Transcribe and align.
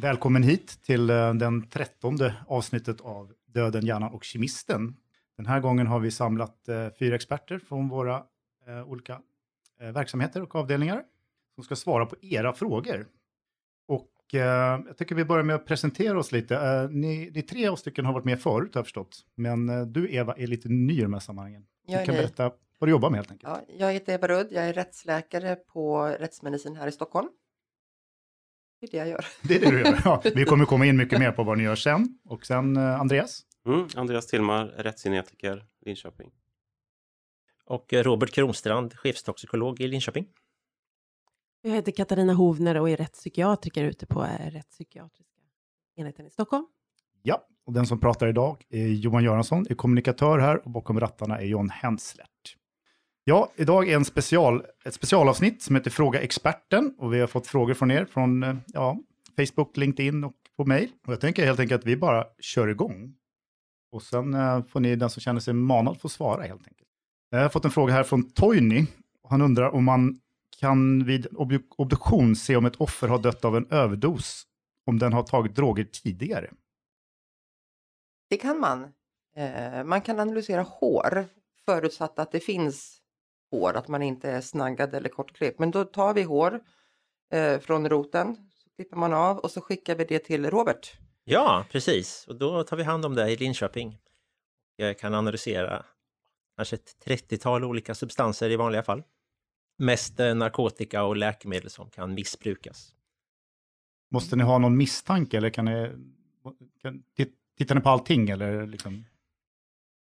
Välkommen 0.00 0.42
hit 0.42 0.82
till 0.82 1.10
eh, 1.10 1.34
den 1.34 1.68
trettonde 1.68 2.34
avsnittet 2.46 3.00
av 3.00 3.32
Döden, 3.46 3.86
hjärnan 3.86 4.12
och 4.12 4.24
kemisten. 4.24 4.96
Den 5.36 5.46
här 5.46 5.60
gången 5.60 5.86
har 5.86 6.00
vi 6.00 6.10
samlat 6.10 6.68
eh, 6.68 6.88
fyra 6.98 7.14
experter 7.14 7.58
från 7.58 7.88
våra 7.88 8.22
eh, 8.66 8.88
olika 8.88 9.20
verksamheter 9.78 10.42
och 10.42 10.54
avdelningar 10.54 11.02
som 11.54 11.64
ska 11.64 11.76
svara 11.76 12.06
på 12.06 12.16
era 12.22 12.52
frågor. 12.52 13.06
Och 13.88 14.10
jag 14.32 14.96
tycker 14.98 15.14
vi 15.14 15.24
börjar 15.24 15.44
med 15.44 15.56
att 15.56 15.66
presentera 15.66 16.18
oss 16.18 16.32
lite. 16.32 16.88
Ni, 16.90 17.30
ni 17.34 17.42
tre 17.42 17.68
av 17.68 17.76
stycken 17.76 18.04
har 18.04 18.12
varit 18.12 18.24
med 18.24 18.40
förut 18.40 18.74
har 18.74 18.78
jag 18.78 18.86
förstått, 18.86 19.16
men 19.34 19.92
du 19.92 20.14
Eva 20.14 20.34
är 20.36 20.46
lite 20.46 20.68
ny 20.68 20.98
i 20.98 21.02
de 21.02 21.12
här 21.12 21.20
sammanhangen. 21.20 21.64
Du 21.86 21.92
kan 21.92 22.14
ny. 22.14 22.20
berätta 22.20 22.52
vad 22.78 22.88
du 22.88 22.90
jobbar 22.90 23.10
med 23.10 23.18
helt 23.18 23.30
enkelt. 23.30 23.52
Ja, 23.68 23.74
jag 23.78 23.92
heter 23.92 24.12
Eva 24.12 24.28
Rudd, 24.28 24.46
jag 24.50 24.68
är 24.68 24.72
rättsläkare 24.72 25.56
på 25.56 26.04
rättsmedicin 26.06 26.76
här 26.76 26.86
i 26.86 26.92
Stockholm. 26.92 27.28
Det 28.80 28.86
är 28.86 28.90
det 28.90 28.96
jag 28.96 29.08
gör. 29.08 29.26
Det 29.42 29.54
är 29.56 29.60
det 29.60 29.70
du 29.70 29.80
gör. 29.80 30.00
Ja, 30.04 30.22
vi 30.34 30.44
kommer 30.44 30.64
komma 30.64 30.86
in 30.86 30.96
mycket 30.96 31.18
mer 31.18 31.32
på 31.32 31.44
vad 31.44 31.58
ni 31.58 31.64
gör 31.64 31.74
sen. 31.74 32.18
Och 32.24 32.46
sen 32.46 32.76
eh, 32.76 33.00
Andreas. 33.00 33.42
Mm, 33.66 33.88
Andreas 33.96 34.26
Tillmar, 34.26 34.66
rättsgenetiker, 34.66 35.66
Linköping. 35.86 36.30
Och 37.64 37.94
eh, 37.94 38.02
Robert 38.02 38.30
Kronstrand, 38.30 38.94
chefstoxikolog 38.94 39.80
i 39.80 39.88
Linköping. 39.88 40.26
Jag 41.62 41.70
heter 41.70 41.92
Katarina 41.92 42.32
Hovner 42.32 42.80
och 42.80 42.90
är 42.90 42.96
rättspsykiatriker 42.96 43.84
ute 43.84 44.06
på 44.06 44.24
eh, 44.24 44.50
rättspsykiatriska 44.50 45.40
enheten 45.96 46.26
i 46.26 46.30
Stockholm. 46.30 46.66
Ja, 47.22 47.46
och 47.66 47.72
den 47.72 47.86
som 47.86 48.00
pratar 48.00 48.28
idag 48.28 48.64
är 48.70 48.86
Johan 48.86 49.24
Göransson, 49.24 49.66
är 49.70 49.74
kommunikatör 49.74 50.38
här 50.38 50.64
och 50.64 50.70
bakom 50.70 51.00
rattarna 51.00 51.40
är 51.40 51.44
John 51.46 51.70
Henslert. 51.70 52.56
Ja, 53.24 53.52
idag 53.56 53.88
är 53.88 53.96
en 53.96 54.04
special, 54.04 54.62
ett 54.84 54.94
specialavsnitt 54.94 55.62
som 55.62 55.76
heter 55.76 55.90
Fråga 55.90 56.20
experten 56.20 56.94
och 56.98 57.14
vi 57.14 57.20
har 57.20 57.26
fått 57.26 57.46
frågor 57.46 57.74
från 57.74 57.90
er 57.90 58.04
från 58.04 58.42
eh, 58.42 58.56
ja, 58.66 58.98
Facebook, 59.36 59.76
LinkedIn 59.76 60.24
och 60.24 60.34
på 60.56 60.64
mail. 60.64 60.90
Och 61.06 61.12
jag 61.12 61.20
tänker 61.20 61.46
helt 61.46 61.60
enkelt 61.60 61.80
att 61.80 61.86
vi 61.86 61.96
bara 61.96 62.26
kör 62.38 62.68
igång. 62.68 63.14
Och 63.92 64.02
sen 64.02 64.34
eh, 64.34 64.64
får 64.64 64.80
ni, 64.80 64.96
den 64.96 65.10
som 65.10 65.20
känner 65.20 65.40
sig 65.40 65.54
manad, 65.54 66.00
få 66.00 66.08
svara 66.08 66.42
helt 66.42 66.68
enkelt. 66.68 66.88
Eh, 67.32 67.38
jag 67.38 67.44
har 67.44 67.48
fått 67.48 67.64
en 67.64 67.70
fråga 67.70 67.92
här 67.92 68.02
från 68.02 68.30
Toyny. 68.30 68.86
Han 69.28 69.42
undrar 69.42 69.70
om 69.70 69.84
man 69.84 70.20
kan 70.60 71.04
vid 71.04 71.26
obduktion 71.76 72.36
se 72.36 72.56
om 72.56 72.66
ett 72.66 72.76
offer 72.76 73.08
har 73.08 73.18
dött 73.18 73.44
av 73.44 73.56
en 73.56 73.66
överdos 73.70 74.46
om 74.86 74.98
den 74.98 75.12
har 75.12 75.22
tagit 75.22 75.56
droger 75.56 75.84
tidigare. 75.84 76.50
Det 78.30 78.36
kan 78.36 78.60
man. 78.60 78.92
Man 79.84 80.00
kan 80.00 80.20
analysera 80.20 80.62
hår 80.62 81.24
förutsatt 81.64 82.18
att 82.18 82.32
det 82.32 82.40
finns 82.40 82.99
hår, 83.50 83.76
att 83.76 83.88
man 83.88 84.02
inte 84.02 84.30
är 84.30 84.40
snaggad 84.40 84.94
eller 84.94 85.08
kortklippt. 85.08 85.58
Men 85.58 85.70
då 85.70 85.84
tar 85.84 86.14
vi 86.14 86.22
hår 86.22 86.60
eh, 87.32 87.58
från 87.60 87.88
roten, 87.88 88.36
så 88.64 88.70
klipper 88.76 88.96
man 88.96 89.12
av 89.12 89.38
och 89.38 89.50
så 89.50 89.60
skickar 89.60 89.94
vi 89.94 90.04
det 90.04 90.18
till 90.18 90.50
Robert. 90.50 90.92
Ja, 91.24 91.64
precis. 91.70 92.26
Och 92.28 92.36
då 92.38 92.62
tar 92.62 92.76
vi 92.76 92.82
hand 92.82 93.04
om 93.04 93.14
det 93.14 93.30
i 93.30 93.36
Linköping. 93.36 93.98
Jag 94.76 94.98
kan 94.98 95.14
analysera 95.14 95.84
kanske 96.56 96.76
ett 96.76 96.96
30-tal 97.06 97.64
olika 97.64 97.94
substanser 97.94 98.50
i 98.50 98.56
vanliga 98.56 98.82
fall. 98.82 99.02
Mest 99.78 100.20
eh, 100.20 100.34
narkotika 100.34 101.04
och 101.04 101.16
läkemedel 101.16 101.70
som 101.70 101.90
kan 101.90 102.14
missbrukas. 102.14 102.94
Måste 104.10 104.36
ni 104.36 104.44
ha 104.44 104.58
någon 104.58 104.76
misstanke 104.76 105.36
eller 105.36 105.50
kan 105.50 105.64
ni, 105.64 105.90
kan, 106.82 107.02
tit- 107.16 107.34
tittar 107.58 107.74
ni 107.74 107.80
på 107.80 107.88
allting 107.88 108.30
eller 108.30 108.66
liksom? 108.66 109.04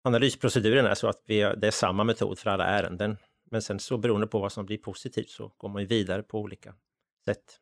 Analysproceduren 0.05 0.85
är 0.85 0.95
så 0.95 1.07
att 1.07 1.21
vi, 1.25 1.39
det 1.57 1.67
är 1.67 1.71
samma 1.71 2.03
metod 2.03 2.39
för 2.39 2.49
alla 2.49 2.65
ärenden. 2.65 3.17
Men 3.51 3.61
sen 3.61 3.79
så 3.79 3.97
beroende 3.97 4.27
på 4.27 4.39
vad 4.39 4.51
som 4.51 4.65
blir 4.65 4.77
positivt 4.77 5.29
så 5.29 5.51
går 5.57 5.69
man 5.69 5.81
ju 5.81 5.87
vidare 5.87 6.23
på 6.23 6.39
olika 6.39 6.73
sätt. 7.25 7.59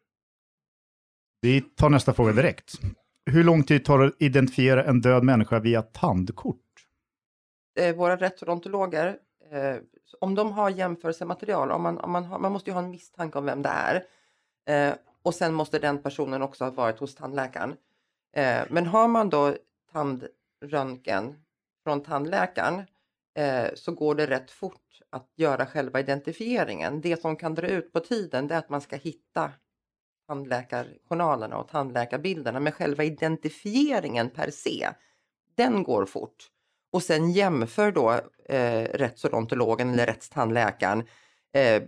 Vi 1.41 1.61
tar 1.61 1.89
nästa 1.89 2.13
fråga 2.13 2.31
direkt. 2.31 2.73
Hur 3.25 3.43
lång 3.43 3.63
tid 3.63 3.85
tar 3.85 3.99
det 3.99 4.05
att 4.05 4.21
identifiera 4.21 4.83
en 4.83 5.01
död 5.01 5.23
människa 5.23 5.59
via 5.59 5.81
tandkort? 5.81 6.87
Eh, 7.79 7.95
våra 7.95 8.15
rättsodontologer, 8.15 9.17
eh, 9.51 9.75
om 10.19 10.35
de 10.35 10.51
har 10.51 10.69
jämförelsematerial, 10.69 11.71
om 11.71 11.81
man, 11.81 11.97
om 11.97 12.11
man, 12.11 12.23
har, 12.23 12.39
man 12.39 12.51
måste 12.51 12.69
ju 12.69 12.73
ha 12.73 12.81
en 12.81 12.89
misstanke 12.89 13.37
om 13.37 13.45
vem 13.45 13.61
det 13.61 13.69
är. 13.69 14.05
Eh, 14.89 14.95
och 15.21 15.35
sen 15.35 15.53
måste 15.53 15.79
den 15.79 16.01
personen 16.01 16.41
också 16.41 16.63
ha 16.63 16.71
varit 16.71 16.99
hos 16.99 17.15
tandläkaren. 17.15 17.75
Eh, 18.35 18.61
men 18.69 18.85
har 18.85 19.07
man 19.07 19.29
då 19.29 19.55
tandröntgen 19.91 21.35
från 21.83 22.03
tandläkaren 22.03 22.83
eh, 23.35 23.67
så 23.75 23.91
går 23.91 24.15
det 24.15 24.25
rätt 24.25 24.51
fort 24.51 24.99
att 25.09 25.31
göra 25.35 25.65
själva 25.65 25.99
identifieringen. 25.99 27.01
Det 27.01 27.21
som 27.21 27.35
kan 27.35 27.55
dra 27.55 27.67
ut 27.67 27.93
på 27.93 27.99
tiden 27.99 28.47
det 28.47 28.55
är 28.55 28.59
att 28.59 28.69
man 28.69 28.81
ska 28.81 28.95
hitta 28.95 29.51
tandläkarjournalerna 30.27 31.57
och 31.57 31.67
tandläkarbilderna. 31.67 32.59
Men 32.59 32.73
själva 32.73 33.03
identifieringen 33.03 34.29
per 34.29 34.51
se, 34.51 34.89
den 35.55 35.83
går 35.83 36.05
fort. 36.05 36.49
Och 36.91 37.03
sen 37.03 37.31
jämför 37.31 37.91
då 37.91 38.11
eh, 38.45 38.83
rättsodontologen 38.83 39.89
eller 39.89 40.05
rättstandläkaren 40.05 41.03
eh, 41.53 41.83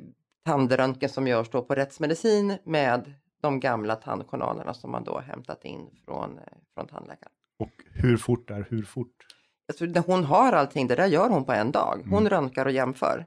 tandröntgen 0.45 1.09
som 1.09 1.27
görs 1.27 1.49
då 1.49 1.61
på 1.61 1.75
rättsmedicin 1.75 2.57
med 2.63 3.13
de 3.41 3.59
gamla 3.59 3.95
tandjournalerna 3.95 4.73
som 4.73 4.91
man 4.91 5.03
då 5.03 5.11
har 5.11 5.21
hämtat 5.21 5.65
in 5.65 5.89
från, 6.05 6.37
eh, 6.37 6.43
från 6.73 6.87
tandläkaren. 6.87 7.33
Och 7.59 7.71
hur 7.91 8.17
fort 8.17 8.49
är 8.49 8.67
hur 8.69 8.83
fort? 8.83 9.34
Alltså, 9.67 9.85
det- 9.85 9.99
hon 9.99 10.23
har 10.23 10.53
allting, 10.53 10.87
det 10.87 10.95
där 10.95 11.07
gör 11.07 11.29
hon 11.29 11.45
på 11.45 11.51
en 11.51 11.71
dag. 11.71 12.01
Hon 12.09 12.19
Mm. 12.19 12.29
röntgar 12.29 12.65
och 12.65 12.71
jämför. 12.71 13.25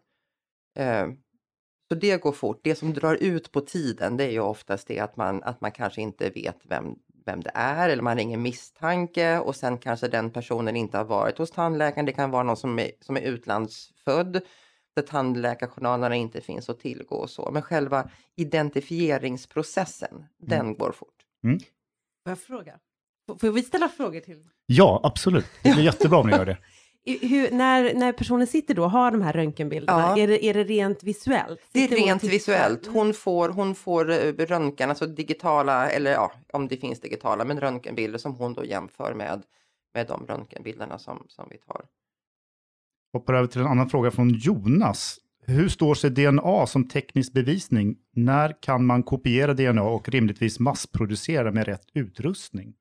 Eh, 0.78 1.06
så 1.92 1.94
det 1.94 2.22
går 2.22 2.32
fort. 2.32 2.60
Det 2.62 2.74
som 2.74 2.92
drar 2.92 3.14
ut 3.14 3.52
på 3.52 3.60
tiden 3.60 4.16
det 4.16 4.24
är 4.24 4.30
ju 4.30 4.40
oftast 4.40 4.88
det 4.88 4.98
att 5.00 5.16
man, 5.16 5.42
att 5.42 5.60
man 5.60 5.72
kanske 5.72 6.00
inte 6.02 6.30
vet 6.30 6.56
vem, 6.62 6.94
vem 7.26 7.40
det 7.40 7.50
är 7.54 7.88
eller 7.88 8.02
man 8.02 8.16
har 8.16 8.22
ingen 8.22 8.42
misstanke 8.42 9.38
och 9.38 9.56
sen 9.56 9.78
kanske 9.78 10.08
den 10.08 10.30
personen 10.30 10.76
inte 10.76 10.96
har 10.98 11.04
varit 11.04 11.38
hos 11.38 11.50
tandläkaren. 11.50 12.06
Det 12.06 12.12
kan 12.12 12.30
vara 12.30 12.42
någon 12.42 12.56
som 12.56 12.78
är, 12.78 12.90
som 13.00 13.16
är 13.16 13.20
utlandsfödd 13.20 14.40
där 14.96 15.02
tandläkarjournalerna 15.02 16.14
inte 16.14 16.40
finns 16.40 16.68
att 16.70 16.80
tillgå 16.80 17.16
och 17.16 17.30
så. 17.30 17.50
Men 17.52 17.62
själva 17.62 18.10
identifieringsprocessen, 18.36 20.24
den 20.38 20.74
går 20.74 20.92
fort. 20.92 21.24
Får 22.24 22.30
jag 22.30 22.38
fråga? 22.38 22.78
Får 23.40 23.50
vi 23.50 23.62
ställa 23.62 23.88
frågor 23.88 24.20
till? 24.20 24.48
Ja, 24.70 25.00
absolut. 25.02 25.46
Det 25.62 25.72
blir 25.72 25.84
jättebra 25.84 26.18
om 26.18 26.26
ni 26.26 26.32
gör 26.32 26.46
det. 26.46 26.58
Hur, 27.26 27.50
när, 27.50 27.94
när 27.94 28.12
personen 28.12 28.46
sitter 28.46 28.74
då 28.74 28.84
och 28.84 28.90
har 28.90 29.10
de 29.10 29.22
här 29.22 29.32
röntgenbilderna, 29.32 30.00
Ja. 30.00 30.18
är, 30.18 30.28
det, 30.28 30.44
är 30.44 30.54
det 30.54 30.64
rent 30.64 31.02
visuellt? 31.04 31.60
Det 31.72 31.78
är 31.78 31.82
Sitter 31.82 31.96
hon 31.96 32.02
och 32.02 32.08
rent 32.08 32.24
visuellt. 32.24 32.86
Hon 32.86 33.14
får, 33.14 33.48
hon 33.48 33.74
får 33.74 34.10
eh, 34.10 34.32
röntgen, 34.32 34.88
alltså 34.90 35.06
digitala, 35.06 35.90
eller 35.90 36.10
ja, 36.10 36.32
om 36.52 36.68
det 36.68 36.76
finns 36.76 37.00
digitala, 37.00 37.44
men 37.44 37.60
röntgenbilder 37.60 38.18
som 38.18 38.34
hon 38.34 38.54
då 38.54 38.64
jämför 38.64 39.14
med, 39.14 39.42
med 39.94 40.06
de 40.06 40.26
röntgenbilderna 40.26 40.98
som, 40.98 41.24
som 41.28 41.48
vi 41.50 41.58
tar. 41.58 41.84
Hoppar 43.12 43.34
över 43.34 43.46
till 43.46 43.60
en 43.60 43.66
annan 43.66 43.88
fråga 43.90 44.10
från 44.10 44.30
Jonas. 44.30 45.18
Hur 45.46 45.68
står 45.68 45.94
sig 45.94 46.10
DNA 46.10 46.66
som 46.66 46.88
teknisk 46.88 47.32
bevisning? 47.32 47.96
När 48.16 48.62
kan 48.62 48.84
man 48.86 49.02
kopiera 49.02 49.54
DNA 49.54 49.82
och 49.82 50.08
rimligtvis 50.08 50.58
massproducera 50.58 51.50
med 51.52 51.66
rätt 51.66 51.86
utrustning? 51.94 52.74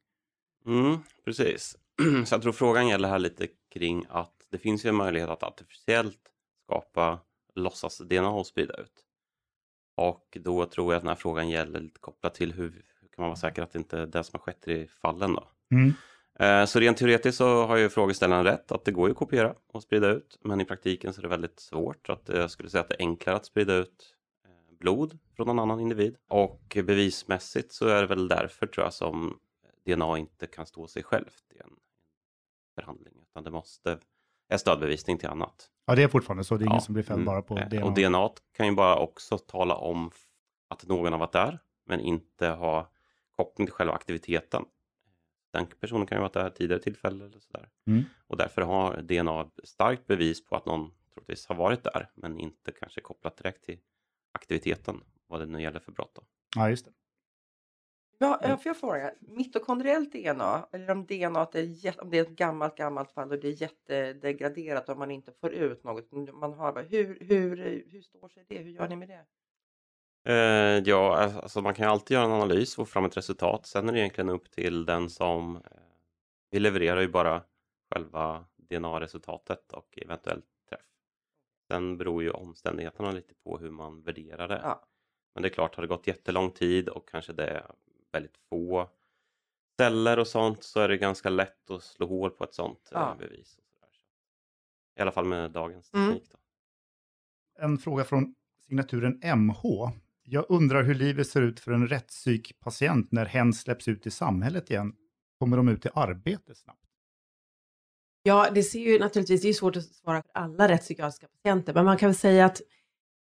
Mm, 0.67 0.97
precis. 1.25 1.77
Så 2.25 2.35
jag 2.35 2.41
tror 2.41 2.51
frågan 2.51 2.87
gäller 2.87 3.09
här 3.09 3.19
lite 3.19 3.47
kring 3.73 4.05
att 4.09 4.33
det 4.51 4.57
finns 4.57 4.85
ju 4.85 4.89
en 4.89 4.95
möjlighet 4.95 5.29
att 5.29 5.43
artificiellt 5.43 6.19
skapa 6.63 7.19
låtsas-DNA 7.55 8.29
och 8.29 8.47
sprida 8.47 8.73
ut. 8.73 9.03
Och 9.95 10.37
då 10.41 10.65
tror 10.65 10.93
jag 10.93 10.97
att 10.97 11.03
den 11.03 11.07
här 11.09 11.15
frågan 11.15 11.49
gäller 11.49 11.79
lite 11.79 11.99
kopplat 11.99 12.33
till 12.35 12.53
hur, 12.53 12.69
hur 13.01 13.07
kan 13.07 13.21
man 13.21 13.27
vara 13.27 13.35
säker 13.35 13.61
att 13.61 13.71
det 13.71 13.79
inte 13.79 13.99
är 13.99 14.05
det 14.05 14.23
som 14.23 14.39
har 14.39 14.39
skett 14.39 14.67
i 14.67 14.87
fallen 14.87 15.33
då. 15.33 15.49
Mm. 15.71 15.93
Eh, 16.39 16.65
Så 16.65 16.79
rent 16.79 16.97
teoretiskt 16.97 17.37
så 17.37 17.65
har 17.65 17.77
ju 17.77 17.89
frågeställaren 17.89 18.43
rätt 18.43 18.71
att 18.71 18.85
det 18.85 18.91
går 18.91 19.07
ju 19.07 19.11
att 19.11 19.17
kopiera 19.17 19.55
och 19.67 19.83
sprida 19.83 20.07
ut. 20.09 20.39
Men 20.41 20.61
i 20.61 20.65
praktiken 20.65 21.13
så 21.13 21.21
är 21.21 21.23
det 21.23 21.29
väldigt 21.29 21.59
svårt. 21.59 22.09
Att 22.09 22.29
eh, 22.29 22.39
jag 22.39 22.51
skulle 22.51 22.69
säga 22.69 22.81
att 22.81 22.89
det 22.89 22.95
är 22.95 23.01
enklare 23.01 23.35
att 23.35 23.45
sprida 23.45 23.73
ut 23.73 24.15
eh, 24.45 24.77
blod 24.79 25.17
från 25.35 25.47
någon 25.47 25.59
annan 25.59 25.79
individ. 25.79 26.15
Och 26.27 26.77
bevismässigt 26.83 27.71
så 27.73 27.87
är 27.87 28.01
det 28.01 28.07
väl 28.07 28.27
därför 28.27 28.67
tror 28.67 28.85
jag 28.85 28.93
som 28.93 29.39
DNA 29.95 30.17
inte 30.17 30.47
kan 30.47 30.65
stå 30.65 30.87
sig 30.87 31.03
självt 31.03 31.43
i 31.55 31.59
en 31.59 31.75
förhandling. 32.75 33.13
Utan 33.21 33.43
det 33.43 33.51
måste 33.51 33.99
är 34.49 34.57
stödbevisning 34.57 35.17
till 35.17 35.29
annat. 35.29 35.69
Ja, 35.85 35.95
det 35.95 36.03
är 36.03 36.07
fortfarande 36.07 36.43
så. 36.43 36.57
Det 36.57 36.63
är 36.63 36.65
ingen 36.65 36.75
Ja, 36.75 36.81
som 36.81 36.93
blir 36.93 37.03
fälld 37.03 37.21
mm, 37.21 37.25
bara 37.25 37.41
på 37.41 37.55
DNA. 37.55 37.85
Och 37.85 37.93
DNA 37.93 38.29
kan 38.51 38.67
ju 38.67 38.75
bara 38.75 38.95
också 38.99 39.37
tala 39.37 39.75
om 39.75 40.11
att 40.67 40.87
någon 40.87 41.11
har 41.11 41.19
varit 41.19 41.31
där 41.31 41.59
men 41.85 41.99
inte 41.99 42.47
ha 42.47 42.91
koppling 43.35 43.67
till 43.67 43.73
själva 43.73 43.93
aktiviteten. 43.93 44.65
Den 45.53 45.65
personen 45.79 46.07
kan 46.07 46.15
ju 46.15 46.19
ha 46.19 46.23
varit 46.23 46.33
där 46.33 46.49
tidigare 46.49 46.81
tillfälle 46.81 47.25
eller 47.25 47.39
sådär. 47.39 47.69
Mm. 47.87 48.03
Och 48.27 48.37
därför 48.37 48.61
har 48.61 49.01
DNA 49.01 49.49
starkt 49.63 50.07
bevis 50.07 50.45
på 50.45 50.55
att 50.55 50.65
någon 50.65 50.91
troligtvis 51.13 51.47
har 51.47 51.55
varit 51.55 51.83
där 51.83 52.09
men 52.15 52.39
inte 52.39 52.71
kanske 52.71 53.01
kopplat 53.01 53.37
direkt 53.37 53.63
till 53.63 53.79
aktiviteten 54.31 55.03
vad 55.27 55.39
det 55.39 55.45
nu 55.45 55.61
gäller 55.61 55.79
för 55.79 55.91
brott. 55.91 56.11
Då. 56.15 56.21
Ja, 56.55 56.69
just 56.69 56.85
det. 56.85 56.91
Ja, 58.19 58.39
jag 58.41 58.63
får 58.63 58.69
jag 58.69 58.77
fråga, 58.77 59.13
mitokondriellt 59.19 60.11
DNA, 60.11 60.67
eller 60.71 60.91
om 60.91 61.05
DNA 61.05 61.47
är, 61.53 62.01
om 62.01 62.09
det 62.09 62.17
är 62.17 62.21
ett 62.21 62.29
gammalt, 62.29 62.75
gammalt 62.75 63.11
fall 63.11 63.31
och 63.31 63.39
det 63.39 63.47
är 63.47 63.61
jättedegraderat 63.61 64.89
och 64.89 64.97
man 64.97 65.11
inte 65.11 65.31
får 65.31 65.51
ut 65.51 65.83
något, 65.83 66.11
man 66.33 66.53
har, 66.53 66.83
hur, 66.89 67.17
hur, 67.21 67.83
hur 67.91 68.01
står 68.01 68.29
sig 68.29 68.45
det? 68.47 68.57
Hur 68.57 68.71
gör 68.71 68.87
ni 68.87 68.95
med 68.95 69.07
det? 69.07 69.25
Eh, 70.27 70.83
ja, 70.85 71.17
alltså 71.17 71.61
man 71.61 71.73
kan 71.73 71.85
ju 71.85 71.91
alltid 71.91 72.15
göra 72.15 72.25
en 72.25 72.31
analys 72.31 72.77
och 72.77 72.87
få 72.87 72.91
fram 72.91 73.05
ett 73.05 73.17
resultat. 73.17 73.65
Sen 73.65 73.89
är 73.89 73.93
det 73.93 73.99
egentligen 73.99 74.29
upp 74.29 74.51
till 74.51 74.85
den 74.85 75.09
som... 75.09 75.55
Eh, 75.55 75.61
vi 76.51 76.59
levererar 76.59 77.01
ju 77.01 77.07
bara 77.07 77.43
själva 77.93 78.45
DNA-resultatet 78.57 79.73
och 79.73 79.99
eventuellt 80.01 80.45
träff. 80.69 80.85
Sen 81.67 81.97
beror 81.97 82.23
ju 82.23 82.29
omständigheterna 82.31 83.11
lite 83.11 83.33
på 83.43 83.57
hur 83.57 83.71
man 83.71 84.01
värderar 84.01 84.47
det. 84.47 84.59
Ja. 84.63 84.87
Men 85.33 85.41
det 85.41 85.47
är 85.47 85.53
klart, 85.53 85.75
har 85.75 85.81
det 85.81 85.87
gått 85.87 86.07
jättelång 86.07 86.51
tid 86.51 86.89
och 86.89 87.09
kanske 87.09 87.33
det 87.33 87.63
väldigt 88.17 88.37
få 88.49 88.89
celler 89.79 90.19
och 90.19 90.27
sånt 90.27 90.63
så 90.63 90.79
är 90.79 90.87
det 90.87 90.97
ganska 90.97 91.29
lätt 91.29 91.69
att 91.69 91.83
slå 91.83 92.07
hål 92.07 92.29
på 92.31 92.43
ett 92.43 92.53
sånt 92.53 92.89
eh, 92.91 92.99
Ja. 92.99 93.15
bevis. 93.19 93.57
Och 93.57 93.63
så 93.63 93.79
där. 93.79 93.89
I 94.95 95.01
alla 95.01 95.11
fall 95.11 95.25
med 95.25 95.51
dagens 95.51 95.93
Mm. 95.93 96.11
teknik. 96.13 96.29
Då. 96.31 96.37
En 97.63 97.77
fråga 97.77 98.03
från 98.03 98.35
signaturen 98.65 99.19
MH. 99.23 99.61
Jag 100.23 100.45
undrar 100.49 100.83
hur 100.83 100.95
livet 100.95 101.27
ser 101.27 101.41
ut 101.41 101.59
för 101.59 101.71
en 101.71 101.87
rättspsykpatient 101.87 103.11
när 103.11 103.25
hen 103.25 103.53
släpps 103.53 103.87
ut 103.87 104.07
i 104.07 104.11
samhället 104.11 104.69
igen. 104.71 104.95
Kommer 105.39 105.57
de 105.57 105.67
ut 105.67 105.85
i 105.85 105.89
arbete 105.93 106.55
snabbt? 106.55 106.79
Ja, 108.23 108.49
det 108.55 108.63
ser 108.63 108.79
ju 108.79 108.99
naturligtvis, 108.99 109.41
det 109.41 109.45
är 109.45 109.49
ju 109.49 109.53
svårt 109.53 109.75
att 109.75 109.83
svara 109.85 110.21
för 110.21 110.31
alla 110.33 110.67
rättspsykiatriska 110.67 111.27
patienter, 111.27 111.73
men 111.73 111.85
man 111.85 111.97
kan 111.97 112.09
väl 112.09 112.15
säga 112.15 112.45
att 112.45 112.61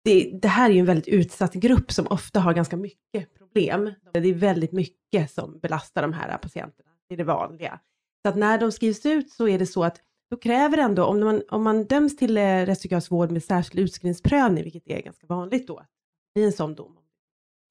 det, 0.04 0.38
det 0.42 0.48
här 0.48 0.70
är 0.70 0.74
ju 0.74 0.80
en 0.80 0.86
väldigt 0.86 1.08
utsatt 1.08 1.54
grupp 1.54 1.92
som 1.92 2.06
ofta 2.06 2.40
har 2.40 2.54
ganska 2.54 2.76
mycket 2.76 3.34
problem. 3.38 3.94
Det 4.12 4.18
är 4.18 4.34
väldigt 4.34 4.72
mycket 4.72 5.30
som 5.30 5.58
belastar 5.58 6.02
de 6.02 6.12
här 6.12 6.38
patienterna, 6.38 6.90
det 7.08 7.14
är 7.14 7.18
det 7.18 7.24
vanliga. 7.24 7.80
Så 8.22 8.28
att 8.28 8.36
när 8.36 8.58
de 8.58 8.72
skrivs 8.72 9.06
ut 9.06 9.30
så 9.30 9.48
är 9.48 9.58
det 9.58 9.66
så 9.66 9.84
att 9.84 10.00
då 10.30 10.36
kräver 10.36 10.78
ändå, 10.78 11.04
om 11.04 11.20
man, 11.20 11.42
om 11.50 11.62
man 11.62 11.84
döms 11.84 12.16
till 12.16 12.36
eh, 12.36 12.66
rättspsykiatrisk 12.66 13.10
vård 13.10 13.30
med 13.30 13.44
särskild 13.44 13.84
utskrivningsprövning, 13.84 14.64
vilket 14.64 14.88
är 14.88 15.00
ganska 15.00 15.26
vanligt 15.26 15.66
då, 15.66 15.82
i 16.34 16.44
en 16.44 16.52
sån 16.52 16.74
dom 16.74 16.96
om 16.96 17.04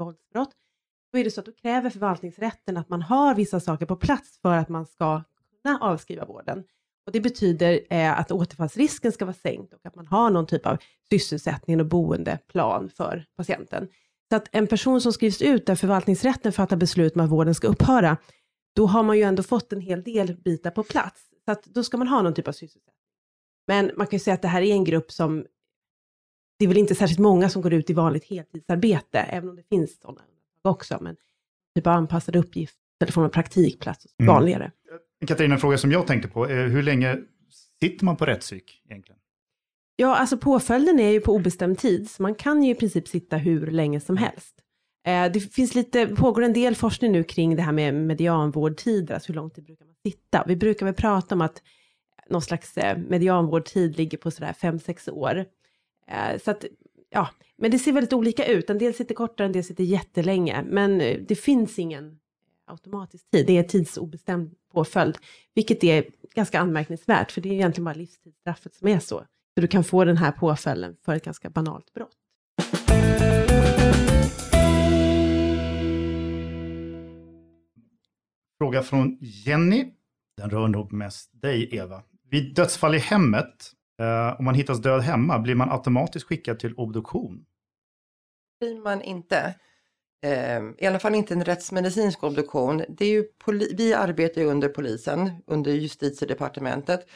våldsbrott, 0.06 0.56
då 1.12 1.20
är 1.20 1.24
det 1.24 1.31
så 1.31 1.40
att 1.40 1.46
då 1.46 1.52
kräver 1.52 1.90
förvaltningsrätten 1.90 2.78
att 2.78 2.90
man 2.90 3.02
har 3.02 3.36
vissa 3.36 3.60
saker 3.60 3.86
på 3.86 3.96
plats 3.96 4.40
för 4.42 4.58
att 4.58 4.70
man 4.70 4.86
ska 4.86 5.24
kunna 5.64 5.80
avskriva 5.80 6.26
vården. 6.26 6.64
Och 7.10 7.14
det 7.14 7.22
betyder 7.22 7.80
eh, 7.90 8.20
att 8.20 8.32
återfallsrisken 8.32 9.12
ska 9.12 9.26
vara 9.26 9.36
sänkt 9.36 9.74
och 9.74 9.86
att 9.86 9.96
man 9.96 10.08
har 10.08 10.30
någon 10.30 10.48
typ 10.48 10.66
av 10.66 10.78
sysselsättning 11.10 11.80
och 11.80 11.86
boendeplan 11.86 12.90
för 12.90 13.26
patienten. 13.38 13.88
Så 14.30 14.36
att 14.36 14.48
en 14.52 14.68
person 14.68 15.02
som 15.02 15.14
skrivs 15.14 15.42
ut 15.42 15.66
där 15.66 15.76
förvaltningsrätten 15.76 16.52
fattar 16.52 16.78
beslut 16.78 17.16
om 17.16 17.22
att 17.22 17.30
vården 17.30 17.56
ska 17.56 17.68
upphöra, 17.68 18.18
då 18.76 18.86
har 18.86 19.04
man 19.04 19.18
ju 19.18 19.24
ändå 19.24 19.44
fått 19.44 19.74
en 19.74 19.82
hel 19.82 20.04
del 20.04 20.36
bitar 20.36 20.72
på 20.72 20.84
plats. 20.84 21.22
Så 21.46 21.52
att 21.52 21.64
då 21.64 21.84
ska 21.84 21.98
man 21.98 22.08
ha 22.08 22.22
någon 22.22 22.34
typ 22.34 22.48
av 22.48 22.52
sysselsättning. 22.52 22.96
Men 23.68 23.92
man 23.98 24.08
kan 24.08 24.18
ju 24.18 24.24
säga 24.24 24.34
att 24.34 24.42
det 24.42 24.48
här 24.48 24.62
är 24.62 24.74
en 24.74 24.84
grupp 24.84 25.12
som, 25.12 25.46
det 26.60 26.66
är 26.66 26.68
väl 26.68 26.78
inte 26.78 26.96
särskilt 26.96 27.20
många 27.20 27.50
som 27.50 27.62
går 27.62 27.74
ut 27.74 27.90
i 27.90 27.94
vanligt 27.94 28.26
heltidsarbete, 28.26 29.20
även 29.20 29.50
om 29.50 29.56
det 29.56 29.64
finns 29.70 30.00
sådana 30.02 30.22
också, 30.62 30.98
men 31.02 31.16
typ 31.76 31.88
av 31.88 31.94
anpassade 31.94 32.40
uppgifter, 32.40 32.80
eller 33.02 33.12
form 33.12 33.26
av 33.26 33.30
praktikplats, 33.30 34.08
Mm. 34.90 35.09
Katarina, 35.27 35.56
en 35.56 35.62
fråga 35.62 35.77
som 35.77 35.92
jag 35.92 36.07
tänkte 36.07 36.27
på. 36.27 36.45
Hur 36.45 36.83
länge 36.83 37.18
sitter 37.80 38.06
man 38.06 38.18
på 38.18 38.25
rättspsyk 38.25 38.81
egentligen? 38.89 39.19
Ja, 39.95 40.16
alltså 40.16 40.38
påföljden 40.38 41.00
är 41.00 41.10
ju 41.10 41.21
på 41.21 41.33
obestämd 41.33 41.77
tid, 41.77 42.10
så 42.10 42.24
man 42.24 42.36
kan 42.36 42.63
ju 42.63 42.71
i 42.71 42.75
princip 42.75 43.07
sitta 43.07 43.38
hur 43.38 43.71
länge 43.71 44.00
som 44.00 44.18
helst. 44.18 44.56
Eh, 45.06 45.31
det 45.31 45.39
finns 45.39 45.75
lite, 45.75 46.07
pågår 46.07 46.42
en 46.42 46.54
del 46.54 46.75
forskning 46.75 47.12
nu 47.12 47.24
kring 47.24 47.56
det 47.56 47.62
här 47.62 47.71
med 47.71 47.94
medianvårdtider, 47.95 49.13
alltså 49.13 49.27
hur 49.27 49.36
lång 49.36 49.50
tid 49.50 49.63
brukar 49.63 49.86
man 49.86 49.95
sitta? 50.06 50.44
Vi 50.48 50.56
brukar 50.56 50.86
väl 50.86 50.95
prata 50.95 51.36
om 51.36 51.42
att 51.42 51.62
någon 52.30 52.42
slags 52.42 52.77
eh, 52.77 52.98
medianvårdtid 52.98 53.98
ligger 53.98 54.18
på 54.18 54.31
sådär 54.31 54.56
5-6 54.62 55.10
år. 55.12 55.45
Eh, 56.07 56.39
så 56.44 56.51
att, 56.51 56.66
ja, 57.10 57.30
men 57.57 57.71
det 57.71 57.80
ser 57.80 57.92
väldigt 57.92 58.13
olika 58.13 58.45
ut. 58.45 58.69
En 58.69 58.77
del 58.77 58.94
sitter 58.94 59.16
kortare, 59.16 59.45
en 59.45 59.51
del 59.51 59.63
sitter 59.63 59.83
jättelänge, 59.83 60.63
men 60.68 61.01
eh, 61.01 61.18
det 61.27 61.36
finns 61.36 61.80
ingen 61.80 62.19
automatisk 62.69 63.31
tid. 63.31 63.48
Det 63.48 63.57
är 63.57 63.63
tidsobestämd 63.63 64.56
påföljd, 64.74 65.18
vilket 65.56 65.83
är 65.83 66.06
ganska 66.36 66.60
anmärkningsvärt, 66.60 67.31
för 67.31 67.42
det 67.42 67.50
är 67.50 67.54
egentligen 67.54 67.86
bara 67.86 67.95
livstidsstraffet 67.95 68.75
som 68.75 68.88
är 68.88 69.00
så. 69.00 69.25
Så 69.54 69.62
du 69.62 69.68
kan 69.68 69.83
få 69.83 70.06
den 70.06 70.18
här 70.18 70.31
påföljden 70.31 70.95
för 71.06 71.16
ett 71.16 71.25
ganska 71.25 71.50
banalt 71.50 71.94
brott. 71.94 72.16
Fråga 78.57 78.83
från 78.83 79.18
Jenny. 79.21 79.94
Den 80.38 80.50
rör 80.50 80.68
nog 80.68 80.94
mest 80.94 81.42
dig, 81.42 81.75
Eva. 81.75 82.04
Vid 82.30 82.56
dödsfall 82.56 82.95
i 82.95 82.98
hemmet, 82.98 83.71
eh, 84.01 84.39
om 84.39 84.45
man 84.45 84.56
hittas 84.56 84.81
död 84.81 85.01
hemma, 85.01 85.39
blir 85.39 85.56
man 85.56 85.71
automatiskt 85.71 86.25
skickad 86.25 86.60
till 86.60 86.74
obduktion? 86.74 87.45
blir 88.60 88.81
man 88.83 89.01
inte. 89.01 89.56
Eh, 90.21 90.62
I 90.77 90.86
alla 90.88 91.00
fall 91.00 91.16
inte 91.16 91.33
en 91.33 91.45
rättsmedicinsk 91.45 92.24
obduktion. 92.24 92.83
Det 92.89 93.06
är 93.06 93.10
ju 93.10 93.25
poli- 93.45 93.75
vi 93.77 93.94
arbetar 93.94 94.42
ju 94.42 94.48
under 94.48 94.69
polisen, 94.69 95.31
under 95.48 95.71
justitiedepartementet. 95.71 97.07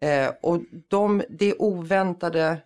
Eh, 0.00 0.30
och 0.42 0.60
de, 0.88 1.22
det 1.28 1.50
är 1.50 1.62
oväntade 1.62 2.58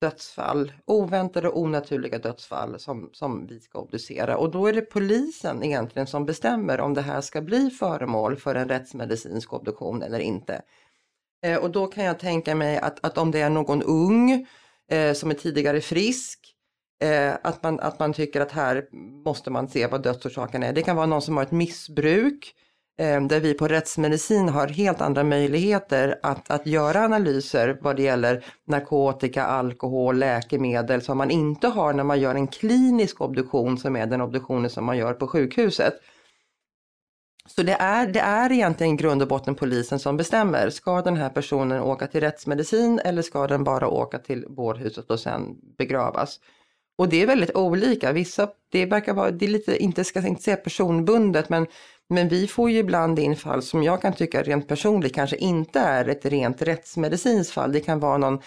dödsfall, 0.00 0.72
oväntade 0.84 1.48
och 1.48 1.60
onaturliga 1.60 2.18
dödsfall 2.18 2.78
som, 2.78 3.10
som 3.12 3.46
vi 3.46 3.60
ska 3.60 3.78
obducera. 3.78 4.36
Och 4.36 4.50
då 4.50 4.66
är 4.66 4.72
det 4.72 4.82
polisen 4.82 5.62
egentligen 5.62 6.06
som 6.06 6.26
bestämmer 6.26 6.80
om 6.80 6.94
det 6.94 7.02
här 7.02 7.20
ska 7.20 7.40
bli 7.40 7.70
föremål 7.70 8.36
för 8.36 8.54
en 8.54 8.68
rättsmedicinsk 8.68 9.52
obduktion 9.52 10.02
eller 10.02 10.18
inte. 10.18 10.62
Eh, 11.42 11.56
och 11.56 11.70
då 11.70 11.86
kan 11.86 12.04
jag 12.04 12.18
tänka 12.18 12.54
mig 12.54 12.78
att, 12.78 13.04
att 13.04 13.18
om 13.18 13.30
det 13.30 13.40
är 13.40 13.50
någon 13.50 13.82
ung 13.82 14.46
eh, 14.90 15.12
som 15.12 15.30
är 15.30 15.34
tidigare 15.34 15.80
frisk, 15.80 16.54
eh, 17.00 17.34
att, 17.42 17.62
man, 17.62 17.80
att 17.80 17.98
man 17.98 18.12
tycker 18.12 18.40
att 18.40 18.52
här 18.52 18.84
måste 19.24 19.50
man 19.50 19.68
se 19.68 19.86
vad 19.86 20.02
dödsorsaken 20.02 20.62
är. 20.62 20.72
Det 20.72 20.82
kan 20.82 20.96
vara 20.96 21.06
någon 21.06 21.22
som 21.22 21.36
har 21.36 21.42
ett 21.42 21.50
missbruk, 21.50 22.54
eh, 22.98 23.22
där 23.22 23.40
vi 23.40 23.54
på 23.54 23.68
rättsmedicin 23.68 24.48
har 24.48 24.66
helt 24.66 25.00
andra 25.00 25.24
möjligheter 25.24 26.18
att, 26.22 26.50
att 26.50 26.66
göra 26.66 27.04
analyser 27.04 27.78
vad 27.80 27.96
det 27.96 28.02
gäller 28.02 28.44
narkotika, 28.66 29.44
alkohol, 29.44 30.18
läkemedel 30.18 31.02
som 31.02 31.18
man 31.18 31.30
inte 31.30 31.68
har 31.68 31.92
när 31.92 32.04
man 32.04 32.20
gör 32.20 32.34
en 32.34 32.46
klinisk 32.46 33.20
obduktion 33.20 33.78
som 33.78 33.96
är 33.96 34.06
den 34.06 34.20
obduktionen 34.20 34.70
som 34.70 34.84
man 34.84 34.98
gör 34.98 35.14
på 35.14 35.26
sjukhuset. 35.26 35.94
Så 37.56 37.62
det 37.62 37.72
är, 37.72 38.06
det 38.06 38.20
är 38.20 38.52
egentligen 38.52 38.94
i 38.94 38.96
grund 38.96 39.22
och 39.22 39.28
botten 39.28 39.54
polisen 39.54 39.98
som 39.98 40.16
bestämmer. 40.16 40.70
Ska 40.70 41.02
den 41.02 41.16
här 41.16 41.28
personen 41.28 41.82
åka 41.82 42.06
till 42.06 42.20
rättsmedicin 42.20 43.00
eller 43.04 43.22
ska 43.22 43.46
den 43.46 43.64
bara 43.64 43.88
åka 43.88 44.18
till 44.18 44.46
vårdhuset 44.48 45.10
och 45.10 45.20
sen 45.20 45.56
begravas? 45.78 46.40
Och 47.00 47.08
det 47.08 47.22
är 47.22 47.26
väldigt 47.26 47.56
olika. 47.56 48.12
Vissa, 48.12 48.48
det 48.70 48.86
verkar 48.86 49.14
vara, 49.14 49.30
det 49.30 49.44
är 49.44 49.50
lite, 49.50 49.76
inte 49.76 50.04
ska 50.04 50.26
inte 50.26 50.42
säga 50.42 50.56
personbundet, 50.56 51.48
men, 51.48 51.66
men 52.08 52.28
vi 52.28 52.46
får 52.46 52.70
ju 52.70 52.78
ibland 52.78 53.18
in 53.18 53.36
fall 53.36 53.62
som 53.62 53.82
jag 53.82 54.02
kan 54.02 54.12
tycka 54.12 54.42
rent 54.42 54.68
personligt 54.68 55.14
kanske 55.14 55.36
inte 55.36 55.80
är 55.80 56.08
ett 56.08 56.26
rent 56.26 56.62
rättsmedicinskt 56.62 57.52
fall. 57.52 57.72
Det 57.72 57.80
kan 57.80 58.00
vara 58.00 58.18
någon 58.18 58.38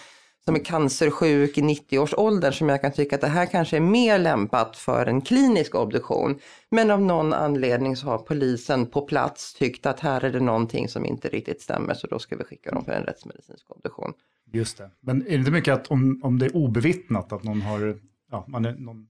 som 0.44 0.54
är 0.54 0.58
cancersjuk 0.58 1.58
i 1.58 1.60
90-årsåldern 1.60 2.52
som 2.52 2.68
jag 2.68 2.80
kan 2.80 2.92
tycka 2.92 3.14
att 3.14 3.20
det 3.20 3.28
här 3.28 3.46
kanske 3.46 3.76
är 3.76 3.80
mer 3.80 4.18
lämpat 4.18 4.76
för 4.76 5.06
en 5.06 5.20
klinisk 5.20 5.74
obduktion. 5.74 6.38
Men 6.70 6.90
av 6.90 7.02
någon 7.02 7.32
anledning 7.32 7.96
så 7.96 8.06
har 8.06 8.18
polisen 8.18 8.86
på 8.86 9.02
plats 9.02 9.54
tyckt 9.54 9.86
att 9.86 10.00
här 10.00 10.24
är 10.24 10.32
det 10.32 10.40
någonting 10.40 10.88
som 10.88 11.06
inte 11.06 11.28
riktigt 11.28 11.62
stämmer 11.62 11.94
så 11.94 12.06
då 12.06 12.18
ska 12.18 12.36
vi 12.36 12.44
skicka 12.44 12.70
dem 12.70 12.84
för 12.84 12.92
en 12.92 13.04
rättsmedicinsk 13.04 13.70
obduktion. 13.70 14.12
Just 14.52 14.78
det. 14.78 14.90
Men 15.00 15.22
är 15.22 15.30
det 15.30 15.34
inte 15.34 15.50
mycket 15.50 15.74
att 15.74 15.86
om, 15.86 16.20
om 16.22 16.38
det 16.38 16.46
är 16.46 16.56
obevittnat 16.56 17.32
att 17.32 17.44
någon 17.44 17.62
har, 17.62 17.96
ja, 18.34 18.44
man 18.48 18.64
är, 18.64 18.72
någon 18.72 19.06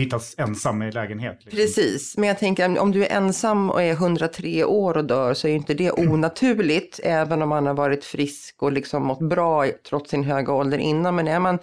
hittats 0.00 0.34
ensam 0.38 0.82
i 0.82 0.92
lägenhet? 0.92 1.38
liksom? 1.40 1.56
Precis, 1.56 2.16
men 2.16 2.28
jag 2.28 2.38
tänker 2.38 2.78
om 2.78 2.92
du 2.92 3.04
är 3.04 3.16
ensam 3.16 3.70
och 3.70 3.82
är 3.82 3.92
103 3.92 4.64
år 4.64 4.96
och 4.96 5.04
dör 5.04 5.34
så 5.34 5.46
är 5.46 5.50
ju 5.50 5.56
inte 5.56 5.74
det 5.74 5.92
onaturligt, 5.92 7.00
även 7.02 7.42
om 7.42 7.48
man 7.48 7.66
har 7.66 7.74
varit 7.74 8.04
frisk 8.04 8.62
och 8.62 8.72
liksom 8.72 9.06
mått 9.06 9.28
bra 9.28 9.66
trots 9.88 10.10
sin 10.10 10.24
höga 10.24 10.52
ålder 10.52 10.78
innan. 10.78 11.14
Men 11.14 11.28
är 11.28 11.40
man 11.40 11.58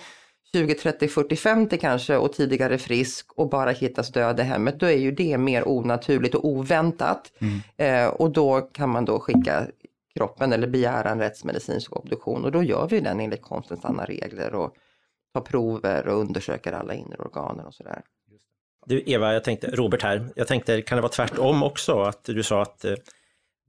20, 0.54 0.74
30, 0.74 1.08
40, 1.08 1.36
50 1.36 1.78
kanske 1.78 2.18
och 2.18 2.34
tidigare 2.34 2.78
frisk 2.78 3.32
och 3.36 3.50
bara 3.50 3.72
hittas 3.72 4.12
död 4.12 4.40
i 4.40 4.44
hemmet, 4.44 4.80
då 4.80 4.86
är 4.86 4.98
ju 4.98 5.12
det 5.12 5.38
mer 5.38 5.68
onaturligt 5.68 6.36
och 6.36 6.46
oväntat. 6.46 7.32
Eh, 7.78 8.08
och 8.08 8.32
då 8.32 8.62
kan 8.62 8.90
man 8.90 9.06
då 9.06 9.20
skicka 9.20 9.68
kroppen 10.14 10.54
eller 10.54 10.68
begära 10.68 11.10
en 11.10 11.20
rättsmedicinsk 11.20 11.96
obduktion 11.96 12.46
och 12.46 12.52
då 12.52 12.64
gör 12.64 12.88
vi 12.88 13.00
den 13.00 13.20
enligt 13.20 13.42
konstens 13.42 13.86
alla 13.86 14.06
regler 14.06 14.56
och 14.56 14.76
tar 15.34 15.42
prover 15.42 16.08
och 16.08 16.20
undersöker 16.20 16.74
alla 16.74 16.94
inre 16.94 17.18
organen 17.18 17.66
och 17.66 17.74
sådär. 17.74 18.02
Du 18.86 19.04
Eva, 19.06 19.34
jag 19.34 19.44
tänkte, 19.44 19.68
Robert 19.68 20.02
här, 20.02 20.30
jag 20.36 20.48
tänkte 20.48 20.82
kan 20.82 20.96
det 20.96 21.02
vara 21.02 21.12
tvärtom 21.12 21.64
också? 21.64 22.02
Att 22.02 22.24
du 22.24 22.44
sa 22.44 22.62
att 22.62 22.86
eh, 22.86 22.94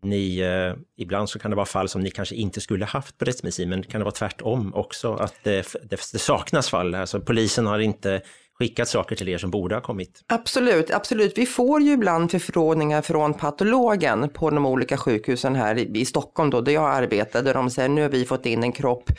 ni, 0.02 0.38
eh, 0.38 0.75
ibland 0.97 1.31
så 1.31 1.38
kan 1.38 1.50
det 1.50 1.57
vara 1.57 1.67
fall 1.67 1.88
som 1.88 2.00
ni 2.00 2.11
kanske 2.11 2.35
inte 2.35 2.61
skulle 2.61 2.85
haft 2.85 3.19
på 3.19 3.25
rättsmedicin, 3.25 3.69
men 3.69 3.83
kan 3.83 4.00
det 4.00 4.05
vara 4.05 4.14
tvärtom 4.14 4.75
också? 4.75 5.14
Att 5.14 5.35
det, 5.43 5.75
det, 5.83 6.00
det 6.12 6.19
saknas 6.19 6.71
fall, 6.71 6.95
alltså 6.95 7.21
polisen 7.21 7.67
har 7.67 7.79
inte 7.79 8.23
skickat 8.55 8.88
saker 8.88 9.17
till 9.17 9.29
er 9.29 9.38
som 9.38 9.50
borde 9.50 9.75
ha 9.75 9.83
kommit? 9.83 10.25
Absolut, 10.26 10.90
absolut. 10.90 11.38
Vi 11.38 11.47
får 11.47 11.83
ju 11.83 11.93
ibland 11.93 12.31
förfrågningar 12.31 13.02
från 13.02 13.35
patologen 13.35 14.29
på 14.29 14.50
de 14.50 14.67
olika 14.67 14.97
sjukhusen 14.97 15.57
här 15.57 15.79
i, 15.79 16.00
i 16.00 16.05
Stockholm 16.05 16.50
då, 16.50 16.61
där 16.61 16.73
jag 16.73 16.90
arbetar, 16.90 17.43
där 17.43 17.55
de 17.55 17.71
säger 17.71 17.88
nu 17.88 18.02
har 18.02 18.09
vi 18.09 18.25
fått 18.25 18.47
in 18.47 18.62
en 18.62 18.73
kropp 18.73 19.11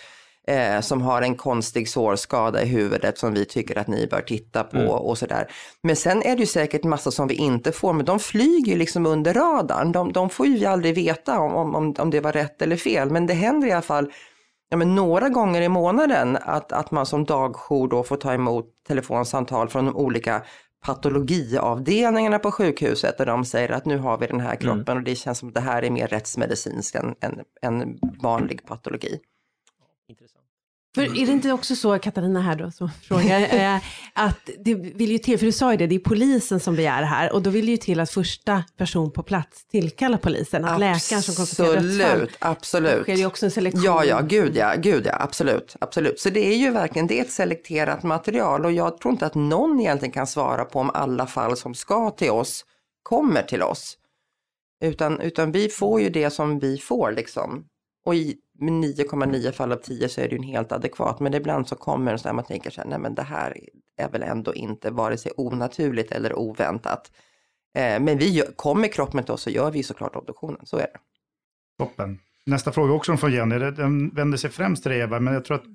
eh, 0.48 0.82
som 0.82 1.02
har 1.02 1.22
en 1.22 1.36
konstig 1.36 1.90
sårskada 1.90 2.64
i 2.64 2.66
huvudet 2.66 3.18
som 3.18 3.34
vi 3.34 3.46
tycker 3.46 3.78
att 3.78 3.88
ni 3.88 4.08
bör 4.08 4.22
titta 4.22 4.64
på 4.64 4.78
Mm. 4.78 4.90
och 4.90 5.18
sådär. 5.18 5.52
Men 5.84 5.96
sen 5.96 6.24
är 6.24 6.36
det 6.36 6.40
ju 6.40 6.46
säkert 6.46 6.84
massa 6.84 7.12
som 7.12 7.28
vi 7.28 7.36
inte 7.36 7.72
får, 7.72 7.94
men 7.94 8.06
de 8.06 8.20
flyger 8.20 8.72
ju 8.72 8.78
liksom 8.78 9.06
under 9.06 9.34
radarn. 9.34 9.92
De, 9.92 10.14
de 10.14 10.30
får 10.30 10.48
ju 10.48 10.66
aldrig 10.66 10.96
veta 10.96 11.40
om, 11.40 11.76
om, 11.76 11.96
om 12.00 12.10
det 12.10 12.20
var 12.20 12.32
rätt 12.32 12.62
eller 12.62 12.76
fel, 12.76 13.10
men 13.10 13.28
det 13.28 13.34
händer 13.34 13.68
i 13.68 13.72
alla 13.72 13.82
fall 13.82 14.12
ja, 14.70 14.78
men 14.78 14.96
några 14.96 15.30
gånger 15.30 15.62
i 15.62 15.70
månaden 15.70 16.38
att, 16.42 16.72
att 16.72 16.92
man 16.92 17.06
som 17.06 17.26
dagjour 17.26 17.88
då 17.88 18.04
får 18.04 18.18
ta 18.18 18.34
emot 18.34 18.66
telefonsamtal 18.88 19.70
från 19.70 19.86
de 19.86 19.96
olika 19.96 20.42
patologiavdelningarna 20.86 22.40
på 22.40 22.52
sjukhuset 22.52 23.18
där 23.18 23.26
de 23.26 23.46
säger 23.46 23.72
att 23.72 23.86
nu 23.86 23.98
har 23.98 24.18
vi 24.18 24.28
den 24.28 24.40
här 24.40 24.56
kroppen 24.56 24.98
och 24.98 25.04
det 25.04 25.16
känns 25.16 25.38
som 25.40 25.48
att 25.48 25.56
det 25.56 25.62
här 25.62 25.84
är 25.84 25.90
mer 25.90 26.08
rättsmedicinskt 26.08 26.96
än, 26.96 27.16
än, 27.22 27.40
än 27.62 28.00
vanlig 28.22 28.66
patologi. 28.66 29.20
För 30.96 31.02
är 31.02 31.26
det 31.26 31.32
inte 31.32 31.52
också 31.52 31.76
så, 31.76 32.00
Katarina 32.00 32.42
här 32.42 32.56
då 32.56 32.72
som 32.72 32.90
frågar, 33.04 33.56
eh, 33.56 33.82
att 34.14 34.50
det 34.60 34.76
vill 34.76 35.12
ju 35.12 35.18
till, 35.18 35.40
för 35.40 35.46
du 35.46 35.52
sa 35.52 35.72
ju 35.72 35.78
det, 35.78 35.88
det 35.88 35.96
är 35.96 36.00
polisen 36.00 36.60
som 36.60 36.76
begär 36.76 37.02
det 37.02 37.08
här 37.08 37.34
och 37.34 37.42
då 37.42 37.50
vill 37.50 37.66
det 37.66 37.72
ju 37.72 37.78
till 37.78 38.00
att 38.00 38.12
första 38.12 38.64
person 38.78 39.12
på 39.12 39.24
plats 39.24 39.66
tillkallar 39.66 40.18
polisen, 40.18 40.66
att 40.66 40.80
läkaren 40.80 41.22
som 41.22 41.36
konstaterar 41.36 41.82
dödsfall. 41.82 42.02
Absolut, 42.02 42.38
absolut. 42.40 42.98
Då 42.98 43.04
sker 43.04 43.14
det 43.14 43.20
ju 43.20 43.26
också 43.26 43.46
en 43.46 43.52
selektion. 43.52 43.84
Ja, 43.84 44.06
ja, 44.06 44.22
gud 44.22 44.56
ja, 44.56 44.74
gud 44.78 45.06
ja, 45.06 45.18
absolut, 45.20 45.76
absolut. 45.82 46.20
Så 46.20 46.30
det 46.30 46.48
är 46.48 46.58
ju 46.58 46.72
verkligen, 46.72 47.08
det 47.08 47.20
är 47.20 47.22
ett 47.22 47.32
selekterat 47.32 48.04
material 48.04 48.66
och 48.66 48.72
jag 48.72 48.98
tror 48.98 49.12
inte 49.12 49.26
att 49.26 49.36
någon 49.36 49.80
egentligen 49.80 50.12
kan 50.12 50.28
svara 50.28 50.66
på 50.66 50.80
om 50.80 50.90
alla 50.94 51.28
fall 51.28 51.58
som 51.58 51.74
ska 51.74 52.10
till 52.10 52.32
oss 52.32 52.66
kommer 53.04 53.44
till 53.44 53.62
oss. 53.62 53.98
Utan, 54.84 55.20
utan 55.20 55.52
vi 55.52 55.70
får 55.70 56.02
ju 56.02 56.10
det 56.10 56.30
som 56.30 56.60
vi 56.60 56.78
får 56.78 57.12
liksom. 57.12 57.66
Och 58.06 58.16
i 58.16 58.36
med 58.62 58.74
9,9 58.74 59.52
fall 59.52 59.72
av 59.72 59.76
10 59.76 60.10
så 60.10 60.22
är 60.22 60.26
det 60.26 60.32
ju 60.32 60.38
en 60.38 60.44
helt 60.44 60.72
adekvat. 60.72 61.20
Men 61.20 61.34
ibland 61.34 61.68
så 61.68 61.76
kommer 61.76 62.12
det 62.12 62.18
så 62.18 62.28
här 62.28 62.36
man 62.36 62.46
tänker 62.46 62.70
så 62.70 62.82
här, 62.82 62.88
nej 62.88 63.00
men 63.00 63.16
det 63.16 63.22
här 63.22 63.58
är 63.98 64.10
väl 64.10 64.24
ändå 64.24 64.54
inte 64.54 64.92
vare 64.92 65.18
sig 65.18 65.32
onaturligt 65.38 66.12
eller 66.12 66.40
oväntat. 66.40 67.12
Eh, 67.76 68.00
men 68.00 68.18
vi 68.18 68.30
gör, 68.30 68.46
kommer 68.56 68.88
kroppen 68.88 69.24
till 69.24 69.34
oss 69.34 69.42
så 69.42 69.50
gör 69.50 69.72
vi 69.72 69.84
såklart 69.84 70.16
obduktionen, 70.16 70.66
så 70.66 70.78
är 70.78 70.82
det. 70.82 71.00
Toppen. 71.78 72.20
Nästa 72.46 72.72
fråga 72.72 72.94
också 72.94 73.18
från 73.18 73.32
Jenny, 73.32 73.60
den 73.60 74.10
vänder 74.10 74.38
sig 74.38 74.50
främst 74.50 74.84
till 74.84 74.92
dig 74.92 75.00
Eva, 75.00 75.20
men 75.20 75.34
jag 75.34 75.46
tror 75.46 75.56
att 75.58 75.66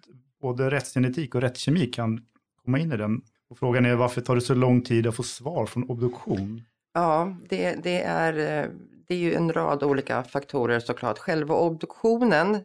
både 0.41 0.71
rättsgenetik 0.71 1.35
och 1.35 1.41
rättskemi 1.41 1.87
kan 1.87 2.21
komma 2.65 2.79
in 2.79 2.93
i 2.93 2.97
den. 2.97 3.23
Och 3.51 3.59
frågan 3.59 3.87
är 3.87 3.95
varför 3.95 4.21
tar 4.21 4.35
det 4.35 4.41
så 4.41 4.55
lång 4.55 4.83
tid 4.83 5.07
att 5.07 5.15
få 5.15 5.23
svar 5.23 5.67
från 5.67 5.91
obduktion? 5.91 6.63
Ja, 6.95 7.37
det, 7.49 7.75
det, 7.83 8.03
är, 8.03 8.33
eh, 8.33 8.71
det 9.07 9.15
är 9.15 9.19
ju 9.19 9.35
en 9.35 9.53
rad 9.53 9.83
olika 9.83 10.23
faktorer 10.23 10.81
såklart. 10.81 11.19
Själva 11.19 11.55
obduktionen, 11.55 12.59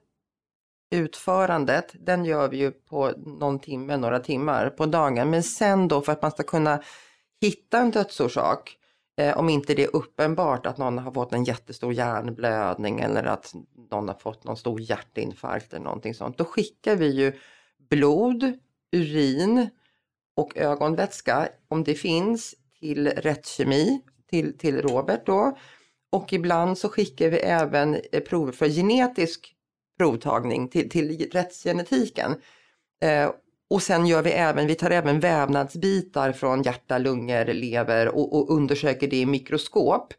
utförandet, 0.91 1.95
den 1.99 2.25
gör 2.25 2.49
vi 2.49 2.57
ju 2.57 2.71
på 2.71 3.11
någon 3.17 3.59
timme, 3.59 3.97
några 3.97 4.19
timmar 4.19 4.69
på 4.69 4.85
dagen. 4.85 5.29
Men 5.29 5.43
sen 5.43 5.87
då 5.87 6.01
för 6.01 6.11
att 6.11 6.21
man 6.21 6.31
ska 6.31 6.43
kunna 6.43 6.81
hitta 7.41 7.77
en 7.77 7.91
dödsorsak, 7.91 8.77
eh, 9.17 9.37
om 9.37 9.49
inte 9.49 9.73
det 9.73 9.83
är 9.83 9.95
uppenbart 9.95 10.65
att 10.65 10.77
någon 10.77 10.97
har 10.97 11.11
fått 11.11 11.33
en 11.33 11.43
jättestor 11.43 11.93
hjärnblödning 11.93 12.99
eller 12.99 13.23
att 13.23 13.53
någon 13.91 14.07
har 14.07 14.15
fått 14.15 14.43
någon 14.43 14.57
stor 14.57 14.81
hjärtinfarkt 14.81 15.73
eller 15.73 15.83
någonting 15.83 16.13
sånt, 16.13 16.37
då 16.37 16.45
skickar 16.45 16.95
vi 16.95 17.07
ju 17.07 17.33
blod, 17.89 18.53
urin 18.91 19.69
och 20.35 20.57
ögonvätska, 20.57 21.49
om 21.67 21.83
det 21.83 21.95
finns, 21.95 22.55
till 22.79 23.07
rättskemi, 23.07 24.01
till, 24.29 24.57
till 24.57 24.81
Robert 24.81 25.25
då. 25.25 25.57
Och 26.11 26.33
ibland 26.33 26.77
så 26.77 26.89
skickar 26.89 27.29
vi 27.29 27.37
även 27.37 27.95
eh, 28.11 28.19
prover 28.19 28.51
för 28.51 28.69
genetisk 28.69 29.55
provtagning 30.01 30.67
till, 30.67 30.89
till 30.89 31.29
rättsgenetiken. 31.31 32.35
Eh, 33.03 33.31
och 33.69 33.81
sen 33.81 34.05
gör 34.05 34.21
vi 34.21 34.31
även, 34.31 34.67
vi 34.67 34.75
tar 34.75 34.91
även 34.91 35.19
vävnadsbitar 35.19 36.31
från 36.31 36.63
hjärta, 36.63 36.97
lungor, 36.97 37.45
lever 37.45 38.07
och, 38.07 38.35
och 38.35 38.55
undersöker 38.55 39.07
det 39.07 39.15
i 39.15 39.25
mikroskop 39.25 40.13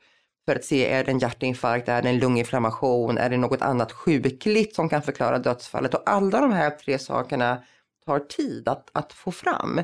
för 0.46 0.56
att 0.56 0.64
se 0.64 0.86
är 0.86 1.04
det 1.04 1.10
en 1.10 1.18
hjärtinfarkt, 1.18 1.88
är 1.88 2.02
det 2.02 2.08
en 2.08 2.18
lunginflammation, 2.18 3.18
är 3.18 3.30
det 3.30 3.36
något 3.36 3.62
annat 3.62 3.92
sjukligt 3.92 4.74
som 4.74 4.88
kan 4.88 5.02
förklara 5.02 5.38
dödsfallet. 5.38 5.94
Och 5.94 6.02
alla 6.06 6.40
de 6.40 6.52
här 6.52 6.70
tre 6.70 6.98
sakerna 6.98 7.62
tar 8.06 8.18
tid 8.18 8.68
att, 8.68 8.88
att 8.92 9.12
få 9.12 9.30
fram. 9.30 9.80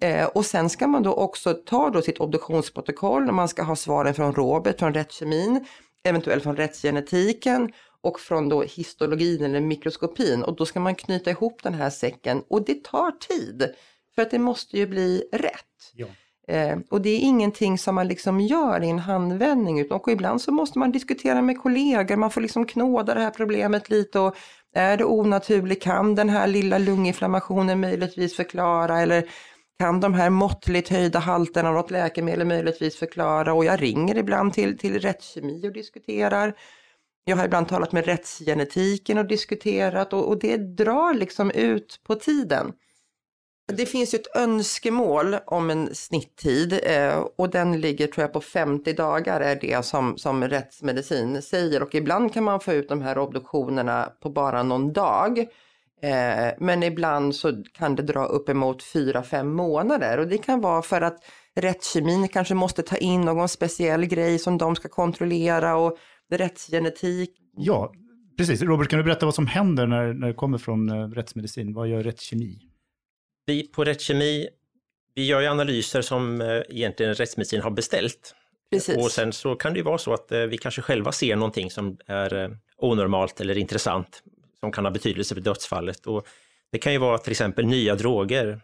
Eh, 0.00 0.26
och 0.26 0.46
sen 0.46 0.70
ska 0.70 0.86
man 0.86 1.02
då 1.02 1.14
också 1.14 1.54
ta 1.54 1.90
då 1.90 2.02
sitt 2.02 2.18
obduktionsprotokoll, 2.18 3.32
man 3.32 3.48
ska 3.48 3.62
ha 3.62 3.76
svaren 3.76 4.14
från 4.14 4.32
Robert, 4.32 4.78
från 4.78 4.94
rättskemin, 4.94 5.66
eventuellt 6.04 6.42
från 6.42 6.56
rättsgenetiken 6.56 7.72
och 8.00 8.20
från 8.20 8.48
då 8.48 8.62
histologin 8.62 9.44
eller 9.44 9.60
mikroskopin 9.60 10.42
och 10.42 10.56
då 10.56 10.66
ska 10.66 10.80
man 10.80 10.94
knyta 10.94 11.30
ihop 11.30 11.62
den 11.62 11.74
här 11.74 11.90
säcken 11.90 12.42
och 12.48 12.64
det 12.64 12.84
tar 12.84 13.10
tid 13.10 13.74
för 14.14 14.22
att 14.22 14.30
det 14.30 14.38
måste 14.38 14.78
ju 14.78 14.86
bli 14.86 15.28
rätt. 15.32 15.92
Ja. 15.94 16.06
Eh, 16.48 16.78
och 16.90 17.00
det 17.00 17.10
är 17.10 17.18
ingenting 17.18 17.78
som 17.78 17.94
man 17.94 18.08
liksom 18.08 18.40
gör 18.40 18.82
i 18.84 18.90
en 18.90 18.98
handvändning 18.98 19.80
utan 19.80 20.00
och 20.00 20.08
ibland 20.08 20.40
så 20.40 20.52
måste 20.52 20.78
man 20.78 20.92
diskutera 20.92 21.42
med 21.42 21.62
kollegor, 21.62 22.16
man 22.16 22.30
får 22.30 22.40
liksom 22.40 22.66
knåda 22.66 23.14
det 23.14 23.20
här 23.20 23.30
problemet 23.30 23.90
lite 23.90 24.20
och 24.20 24.36
är 24.74 24.96
det 24.96 25.04
onaturligt, 25.04 25.82
kan 25.82 26.14
den 26.14 26.28
här 26.28 26.46
lilla 26.46 26.78
lunginflammationen 26.78 27.80
möjligtvis 27.80 28.36
förklara 28.36 29.00
eller 29.00 29.28
kan 29.78 30.00
de 30.00 30.14
här 30.14 30.30
måttligt 30.30 30.88
höjda 30.88 31.18
halterna 31.18 31.68
av 31.68 31.74
något 31.74 31.90
läkemedel 31.90 32.46
möjligtvis 32.46 32.96
förklara 32.96 33.54
och 33.54 33.64
jag 33.64 33.82
ringer 33.82 34.16
ibland 34.16 34.52
till, 34.52 34.78
till 34.78 35.00
rättskemi 35.00 35.68
och 35.68 35.72
diskuterar. 35.72 36.54
Jag 37.28 37.36
har 37.36 37.44
ibland 37.44 37.68
talat 37.68 37.92
med 37.92 38.04
rättsgenetiken 38.04 39.18
och 39.18 39.26
diskuterat 39.26 40.12
och, 40.12 40.28
och 40.28 40.38
det 40.38 40.56
drar 40.56 41.14
liksom 41.14 41.50
ut 41.50 42.00
på 42.04 42.14
tiden. 42.14 42.72
Det 43.72 43.86
finns 43.86 44.14
ju 44.14 44.18
ett 44.18 44.36
önskemål 44.36 45.36
om 45.46 45.70
en 45.70 45.94
snitttid 45.94 46.80
eh, 46.82 47.24
och 47.38 47.50
den 47.50 47.80
ligger 47.80 48.06
tror 48.06 48.22
jag 48.22 48.32
på 48.32 48.40
50 48.40 48.92
dagar 48.92 49.40
är 49.40 49.56
det 49.60 49.84
som, 49.84 50.18
som 50.18 50.44
rättsmedicin 50.44 51.42
säger 51.42 51.82
och 51.82 51.94
ibland 51.94 52.34
kan 52.34 52.44
man 52.44 52.60
få 52.60 52.72
ut 52.72 52.88
de 52.88 53.02
här 53.02 53.18
obduktionerna 53.18 54.12
på 54.22 54.30
bara 54.30 54.62
någon 54.62 54.92
dag. 54.92 55.38
Eh, 56.02 56.54
men 56.58 56.82
ibland 56.82 57.34
så 57.34 57.62
kan 57.72 57.96
det 57.96 58.02
dra 58.02 58.24
uppemot 58.24 58.82
4-5 58.82 59.44
månader 59.44 60.18
och 60.18 60.28
det 60.28 60.38
kan 60.38 60.60
vara 60.60 60.82
för 60.82 61.00
att 61.00 61.18
rättskemin 61.54 62.28
kanske 62.28 62.54
måste 62.54 62.82
ta 62.82 62.96
in 62.96 63.20
någon 63.20 63.48
speciell 63.48 64.06
grej 64.06 64.38
som 64.38 64.58
de 64.58 64.76
ska 64.76 64.88
kontrollera 64.88 65.76
och 65.76 65.98
rättsgenetik. 66.30 67.30
Ja, 67.56 67.92
precis. 68.38 68.62
Robert, 68.62 68.88
kan 68.88 68.98
du 68.98 69.04
berätta 69.04 69.26
vad 69.26 69.34
som 69.34 69.46
händer 69.46 69.86
när, 69.86 70.12
när 70.12 70.26
det 70.26 70.34
kommer 70.34 70.58
från 70.58 70.88
eh, 70.88 71.08
rättsmedicin? 71.08 71.74
Vad 71.74 71.88
gör 71.88 72.02
rättskemi? 72.02 72.60
Vi 73.46 73.68
på 73.68 73.84
rättskemi, 73.84 74.48
vi 75.14 75.26
gör 75.26 75.40
ju 75.40 75.46
analyser 75.46 76.02
som 76.02 76.40
eh, 76.40 76.62
egentligen 76.68 77.14
rättsmedicin 77.14 77.60
har 77.60 77.70
beställt. 77.70 78.34
Precis. 78.70 78.96
Och 78.96 79.10
sen 79.10 79.32
så 79.32 79.54
kan 79.54 79.72
det 79.72 79.78
ju 79.78 79.84
vara 79.84 79.98
så 79.98 80.12
att 80.12 80.32
eh, 80.32 80.40
vi 80.40 80.58
kanske 80.58 80.82
själva 80.82 81.12
ser 81.12 81.36
någonting 81.36 81.70
som 81.70 81.98
är 82.06 82.58
onormalt 82.76 83.40
eller 83.40 83.58
intressant, 83.58 84.22
som 84.60 84.72
kan 84.72 84.84
ha 84.84 84.90
betydelse 84.90 85.34
för 85.34 85.42
dödsfallet. 85.42 86.06
Och 86.06 86.26
det 86.72 86.78
kan 86.78 86.92
ju 86.92 86.98
vara 86.98 87.18
till 87.18 87.30
exempel 87.30 87.66
nya 87.66 87.94
droger 87.94 88.60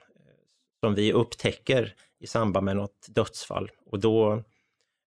som 0.81 0.95
vi 0.95 1.12
upptäcker 1.12 1.95
i 2.21 2.26
samband 2.26 2.64
med 2.64 2.76
något 2.76 3.07
dödsfall. 3.09 3.71
Och 3.87 4.00
då 4.00 4.45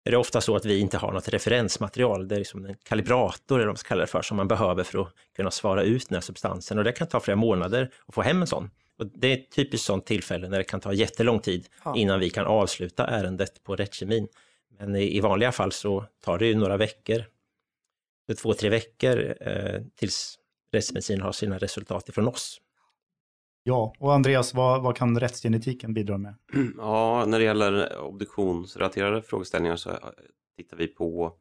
är 0.03 0.11
det 0.11 0.17
ofta 0.17 0.41
så 0.41 0.55
att 0.55 0.65
vi 0.65 0.79
inte 0.79 0.97
har 0.97 1.11
något 1.11 1.29
referensmaterial. 1.29 2.27
Det 2.27 2.35
är 2.35 2.39
liksom 2.39 2.65
en 2.65 2.75
kalibrator, 2.83 3.55
eller 3.55 3.65
vad 3.65 3.71
man 3.71 3.77
ska 3.77 3.87
kalla 3.87 4.01
det 4.01 4.07
för, 4.07 4.21
som 4.21 4.37
man 4.37 4.47
behöver 4.47 4.83
för 4.83 4.99
att 4.99 5.13
kunna 5.35 5.51
svara 5.51 5.83
ut 5.83 6.09
den 6.09 6.15
här 6.15 6.21
substansen. 6.21 6.77
Och 6.77 6.83
det 6.83 6.91
kan 6.91 7.07
ta 7.07 7.19
flera 7.19 7.35
månader 7.35 7.91
att 8.05 8.15
få 8.15 8.21
hem 8.21 8.41
en 8.41 8.47
sån. 8.47 8.69
Och 8.97 9.07
det 9.07 9.27
är 9.27 9.33
ett 9.33 9.51
typiskt 9.51 9.87
sånt 9.87 10.05
tillfälle 10.05 10.49
när 10.49 10.57
det 10.57 10.63
kan 10.63 10.79
ta 10.79 10.93
jättelång 10.93 11.39
tid 11.39 11.67
Ja. 11.85 11.95
innan 11.97 12.19
vi 12.19 12.29
kan 12.29 12.45
avsluta 12.45 13.07
ärendet 13.07 13.63
på 13.63 13.75
rättskemin. 13.75 14.27
Men 14.79 14.95
i, 14.95 15.17
i 15.17 15.19
vanliga 15.19 15.51
fall 15.51 15.71
så 15.71 16.05
tar 16.23 16.37
det 16.37 16.47
ju 16.47 16.55
några 16.55 16.77
veckor, 16.77 17.23
två, 18.41 18.53
tre 18.53 18.69
veckor 18.69 19.35
eh, 19.41 19.81
tills 19.95 20.37
rättsmedicin 20.73 21.21
har 21.21 21.31
sina 21.31 21.57
resultat 21.57 22.09
ifrån 22.09 22.27
oss. 22.27 22.61
Ja, 23.63 23.93
och 23.99 24.13
Andreas, 24.13 24.53
vad, 24.53 24.83
vad 24.83 24.95
kan 24.95 25.19
rättsgenetiken 25.19 25.93
bidra 25.93 26.17
med? 26.17 26.35
Ja, 26.77 27.25
när 27.27 27.39
det 27.39 27.45
gäller 27.45 27.99
obduktionsrelaterade 27.99 29.21
frågeställningar 29.21 29.75
så 29.75 29.89
eh, 29.89 29.97
tittar 30.57 30.77
vi 30.77 30.87
på 30.87 31.33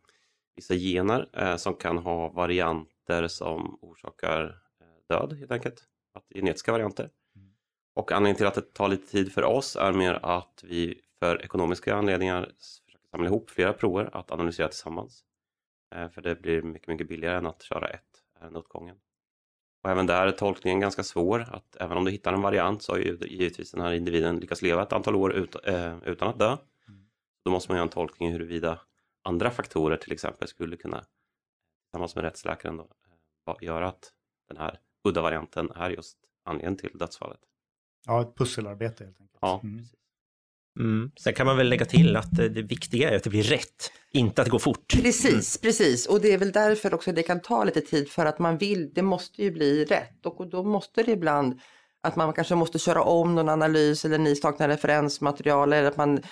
vissa 0.56 0.74
gener 0.74 1.28
eh, 1.32 1.56
som 1.56 1.74
kan 1.74 1.98
ha 1.98 2.28
varianter 2.28 3.28
som 3.28 3.78
orsakar 3.82 4.44
eh, 4.80 5.16
död 5.16 5.38
helt 5.38 5.52
enkelt. 5.52 5.84
Att 6.14 6.24
genetiska 6.34 6.72
varianter. 6.72 7.10
Och 7.94 8.12
anledningen 8.12 8.36
till 8.36 8.46
att 8.46 8.54
det 8.54 8.74
tar 8.74 8.88
lite 8.88 9.06
tid 9.06 9.32
för 9.32 9.44
oss 9.44 9.76
är 9.76 9.92
mer 9.92 10.14
att 10.22 10.64
vi 10.66 11.00
för 11.18 11.44
ekonomiska 11.44 11.94
anledningar 11.94 12.42
försöker 12.42 13.08
samla 13.10 13.26
ihop 13.26 13.50
flera 13.50 13.72
prover 13.72 14.16
att 14.16 14.30
analysera 14.30 14.68
tillsammans. 14.68 15.24
Eh, 15.94 16.08
för 16.08 16.22
det 16.22 16.42
blir 16.42 16.62
mycket, 16.62 16.88
mycket 16.88 17.08
billigare 17.08 17.36
än 17.38 17.46
att 17.46 17.62
köra 17.62 17.88
ett 17.88 18.22
ärende 18.40 18.58
åt 18.58 18.68
gången. 18.68 18.96
Och 19.82 19.90
även 19.90 20.06
där 20.06 20.26
är 20.26 20.32
tolkningen 20.32 20.80
ganska 20.80 21.02
svår. 21.02 21.40
Att 21.52 21.76
även 21.76 21.96
om 21.96 22.04
du 22.04 22.10
hittar 22.10 22.32
en 22.32 22.42
variant 22.42 22.82
så 22.82 22.92
har 22.92 22.98
ju 22.98 23.18
givetvis 23.20 23.70
den 23.72 23.80
här 23.80 23.92
individen 23.92 24.36
lyckats 24.40 24.62
leva 24.62 24.82
ett 24.82 24.92
antal 24.92 25.16
år 25.16 25.32
ut, 25.32 25.56
eh, 25.64 25.98
utan 26.04 26.28
att 26.28 26.38
dö. 26.38 26.56
Då 27.44 27.50
måste 27.50 27.70
man 27.70 27.76
göra 27.76 27.82
en 27.86 27.88
tolkning 27.90 28.32
huruvida 28.32 28.80
andra 29.22 29.50
faktorer 29.50 29.96
till 29.96 30.12
exempel 30.12 30.48
skulle 30.48 30.76
kunna 30.76 31.04
tillsammans 31.84 32.14
med 32.14 32.24
rättsläkaren 32.24 32.76
då, 32.76 32.88
eh, 33.48 33.54
göra 33.60 33.88
att 33.88 34.12
den 34.48 34.56
här 34.56 34.78
udda 35.08 35.22
varianten 35.22 35.70
är 35.70 35.90
just 35.90 36.18
anledningen 36.44 36.76
till 36.76 36.98
dödsfallet. 36.98 37.40
Ja, 38.06 38.22
ett 38.22 38.34
pusselarbete 38.36 39.04
helt 39.04 39.20
enkelt. 39.20 39.38
Ja, 39.42 39.60
Mm. 39.64 39.78
precis. 39.78 39.94
Mm. 40.78 41.10
Sen 41.20 41.34
kan 41.34 41.46
man 41.46 41.56
väl 41.56 41.68
lägga 41.68 41.84
till 41.84 42.16
att 42.16 42.36
det 42.36 42.62
viktiga 42.62 43.10
är 43.10 43.16
att 43.16 43.24
det 43.24 43.30
blir 43.30 43.42
rätt, 43.42 43.92
inte 44.12 44.42
att 44.42 44.46
det 44.46 44.50
går 44.50 44.58
fort. 44.58 45.02
Precis, 45.02 45.58
precis. 45.58 46.06
Och 46.06 46.20
det 46.20 46.32
är 46.32 46.38
väl 46.38 46.52
därför 46.52 46.94
också 46.94 47.12
det 47.12 47.22
kan 47.22 47.40
ta 47.40 47.64
lite 47.64 47.80
tid 47.80 48.08
för 48.08 48.26
att 48.26 48.38
man 48.38 48.58
vill, 48.58 48.92
det 48.94 49.02
måste 49.02 49.42
ju 49.42 49.50
bli 49.50 49.84
rätt 49.84 50.26
och 50.26 50.50
då 50.50 50.64
måste 50.64 51.02
det 51.02 51.12
ibland 51.12 51.60
att 52.02 52.16
man 52.16 52.32
kanske 52.32 52.54
måste 52.54 52.78
köra 52.78 53.02
om 53.02 53.34
någon 53.34 53.48
analys 53.48 54.04
eller 54.04 54.18
ni 54.18 54.36
saknar 54.36 54.68
referensmaterial 54.68 55.72
eller 55.72 55.88
att 55.88 55.96
man 55.96 56.22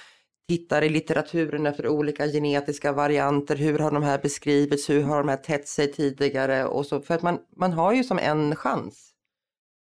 tittar 0.49 0.83
i 0.83 0.88
litteraturen 0.88 1.66
efter 1.66 1.88
olika 1.88 2.26
genetiska 2.26 2.92
varianter. 2.92 3.57
Hur 3.57 3.78
har 3.78 3.90
de 3.90 4.02
här 4.02 4.18
beskrivits? 4.18 4.90
Hur 4.90 5.02
har 5.02 5.18
de 5.18 5.28
här 5.28 5.37
tätt 5.37 5.68
sig 5.68 5.92
tidigare? 5.92 6.64
Och 6.64 6.87
så, 6.87 7.00
för 7.00 7.14
att 7.14 7.23
man, 7.23 7.38
man 7.57 7.73
har 7.73 7.92
ju 7.92 8.04
som 8.04 8.18
en 8.18 8.57
chans 8.57 9.12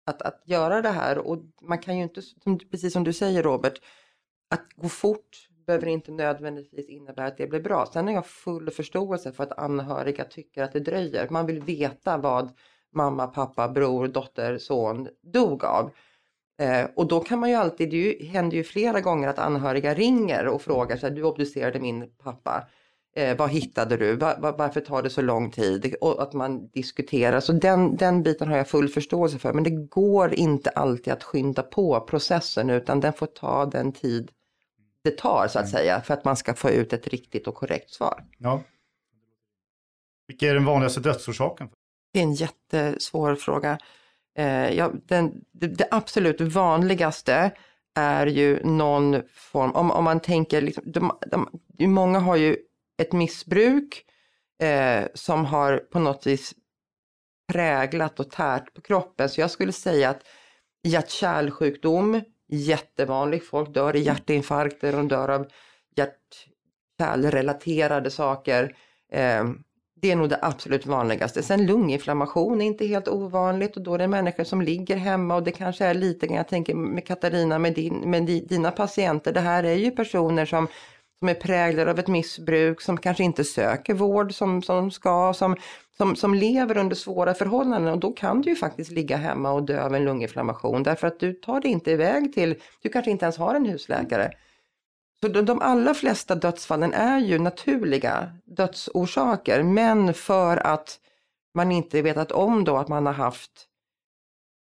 att, 0.06 0.22
att 0.22 0.42
göra 0.46 0.82
det 0.82 0.90
här 0.90 1.18
och 1.18 1.38
man 1.62 1.78
kan 1.78 1.96
ju 1.96 2.02
inte, 2.02 2.22
precis 2.70 2.92
som 2.92 3.04
du 3.04 3.12
säger 3.12 3.42
Robert, 3.42 3.80
att 4.50 4.66
gå 4.76 4.88
fort 4.88 5.48
behöver 5.66 5.86
inte 5.86 6.12
nödvändigtvis 6.12 6.88
innebära 6.88 7.26
att 7.26 7.36
det 7.36 7.46
blir 7.46 7.60
bra. 7.60 7.86
Sen 7.92 8.06
har 8.06 8.14
jag 8.14 8.26
full 8.26 8.70
förståelse 8.70 9.32
för 9.32 9.44
att 9.44 9.58
anhöriga 9.58 10.24
tycker 10.24 10.62
att 10.62 10.72
det 10.72 10.80
dröjer. 10.80 11.28
Man 11.30 11.46
vill 11.46 11.60
veta 11.60 12.18
vad 12.18 12.50
mamma, 12.94 13.26
pappa, 13.26 13.68
bror, 13.68 14.08
dotter, 14.08 14.58
son 14.58 15.08
dog 15.22 15.64
av. 15.64 15.90
Eh, 16.60 16.86
och 16.96 17.08
då 17.08 17.20
kan 17.20 17.38
man 17.38 17.50
ju 17.50 17.54
alltid, 17.54 17.90
det 17.90 17.96
ju, 17.96 18.26
händer 18.26 18.56
ju 18.56 18.64
flera 18.64 19.00
gånger 19.00 19.28
att 19.28 19.38
anhöriga 19.38 19.94
ringer 19.94 20.46
och 20.46 20.62
frågar 20.62 20.96
sig, 20.96 21.10
du 21.10 21.22
obducerade 21.22 21.80
min 21.80 22.10
pappa. 22.24 22.66
Eh, 23.16 23.36
vad 23.36 23.50
hittade 23.50 23.96
du? 23.96 24.16
Va, 24.16 24.34
va, 24.38 24.54
varför 24.58 24.80
tar 24.80 25.02
det 25.02 25.10
så 25.10 25.22
lång 25.22 25.50
tid? 25.50 25.94
Och 26.00 26.22
att 26.22 26.32
man 26.32 26.68
diskuterar. 26.68 27.40
Så 27.40 27.52
den, 27.52 27.96
den 27.96 28.22
biten 28.22 28.48
har 28.48 28.56
jag 28.56 28.68
full 28.68 28.88
förståelse 28.88 29.38
för. 29.38 29.52
Men 29.52 29.64
det 29.64 29.70
går 29.70 30.34
inte 30.34 30.70
alltid 30.70 31.12
att 31.12 31.22
skynda 31.22 31.62
på 31.62 32.00
processen 32.00 32.70
utan 32.70 33.00
den 33.00 33.12
får 33.12 33.26
ta 33.26 33.66
den 33.66 33.92
tid 33.92 34.30
det 35.04 35.18
tar 35.18 35.48
så 35.48 35.58
att 35.58 35.68
säga 35.68 36.00
för 36.00 36.14
att 36.14 36.24
man 36.24 36.36
ska 36.36 36.54
få 36.54 36.70
ut 36.70 36.92
ett 36.92 37.08
riktigt 37.08 37.46
och 37.46 37.54
korrekt 37.54 37.90
svar. 37.90 38.24
Ja. 38.38 38.62
Vilken 40.26 40.48
är 40.48 40.54
den 40.54 40.64
vanligaste 40.64 41.00
dödsorsaken? 41.00 41.68
Det 42.12 42.18
är 42.18 42.22
en 42.22 42.34
jättesvår 42.34 43.34
fråga. 43.34 43.78
Eh, 44.38 44.70
ja, 44.70 44.92
den, 45.04 45.44
det, 45.52 45.66
det 45.66 45.88
absolut 45.90 46.40
vanligaste 46.40 47.52
är 47.94 48.26
ju 48.26 48.64
någon 48.64 49.22
form, 49.32 49.72
om, 49.72 49.90
om 49.90 50.04
man 50.04 50.20
tänker, 50.20 50.62
liksom, 50.62 50.84
de, 50.86 51.18
de, 51.26 51.86
många 51.86 52.18
har 52.18 52.36
ju 52.36 52.56
ett 53.02 53.12
missbruk 53.12 54.04
eh, 54.62 55.04
som 55.14 55.44
har 55.44 55.76
på 55.78 55.98
något 55.98 56.26
vis 56.26 56.54
präglat 57.52 58.20
och 58.20 58.30
tärt 58.30 58.74
på 58.74 58.80
kroppen. 58.80 59.28
Så 59.28 59.40
jag 59.40 59.50
skulle 59.50 59.72
säga 59.72 60.10
att 60.10 60.22
hjärt-kärlsjukdom, 60.82 62.20
jättevanlig, 62.50 63.46
folk 63.46 63.74
dör 63.74 63.96
i 63.96 64.00
hjärtinfarkter, 64.00 64.92
de 64.92 65.08
dör 65.08 65.28
av 65.28 65.46
hjärt-kärlrelaterade 65.96 68.10
saker. 68.10 68.76
Eh, 69.12 69.44
det 70.02 70.10
är 70.10 70.16
nog 70.16 70.28
det 70.28 70.38
absolut 70.42 70.86
vanligaste. 70.86 71.42
Sen 71.42 71.66
lunginflammation 71.66 72.60
är 72.60 72.66
inte 72.66 72.86
helt 72.86 73.08
ovanligt 73.08 73.76
och 73.76 73.82
då 73.82 73.94
är 73.94 73.98
det 73.98 74.08
människor 74.08 74.44
som 74.44 74.62
ligger 74.62 74.96
hemma 74.96 75.34
och 75.34 75.42
det 75.42 75.50
kanske 75.50 75.84
är 75.84 75.94
lite, 75.94 76.26
jag 76.26 76.48
tänker 76.48 76.74
med 76.74 77.06
Katarina, 77.06 77.58
med, 77.58 77.74
din, 77.74 78.10
med 78.10 78.26
dina 78.26 78.70
patienter, 78.70 79.32
det 79.32 79.40
här 79.40 79.64
är 79.64 79.74
ju 79.74 79.90
personer 79.90 80.46
som, 80.46 80.68
som 81.20 81.28
är 81.28 81.34
präglade 81.34 81.90
av 81.90 81.98
ett 81.98 82.08
missbruk, 82.08 82.80
som 82.80 82.96
kanske 82.96 83.24
inte 83.24 83.44
söker 83.44 83.94
vård 83.94 84.34
som, 84.34 84.62
som 84.62 84.76
de 84.76 84.90
ska, 84.90 85.34
som, 85.34 85.56
som, 85.96 86.16
som 86.16 86.34
lever 86.34 86.76
under 86.76 86.96
svåra 86.96 87.34
förhållanden 87.34 87.92
och 87.92 88.00
då 88.00 88.12
kan 88.12 88.40
du 88.40 88.50
ju 88.50 88.56
faktiskt 88.56 88.90
ligga 88.90 89.16
hemma 89.16 89.52
och 89.52 89.62
dö 89.62 89.84
av 89.84 89.94
en 89.94 90.04
lunginflammation 90.04 90.82
därför 90.82 91.06
att 91.06 91.20
du 91.20 91.32
tar 91.32 91.60
dig 91.60 91.70
inte 91.70 91.90
iväg 91.90 92.34
till, 92.34 92.54
du 92.82 92.88
kanske 92.88 93.10
inte 93.10 93.24
ens 93.24 93.36
har 93.36 93.54
en 93.54 93.66
husläkare. 93.66 94.32
Så 95.20 95.28
de, 95.28 95.42
de 95.42 95.60
allra 95.60 95.94
flesta 95.94 96.34
dödsfallen 96.34 96.94
är 96.94 97.18
ju 97.18 97.38
naturliga 97.38 98.32
dödsorsaker, 98.44 99.62
men 99.62 100.14
för 100.14 100.56
att 100.56 100.98
man 101.54 101.72
inte 101.72 102.02
vetat 102.02 102.32
om 102.32 102.64
då 102.64 102.76
att 102.76 102.88
man 102.88 103.06
har 103.06 103.12
haft 103.12 103.66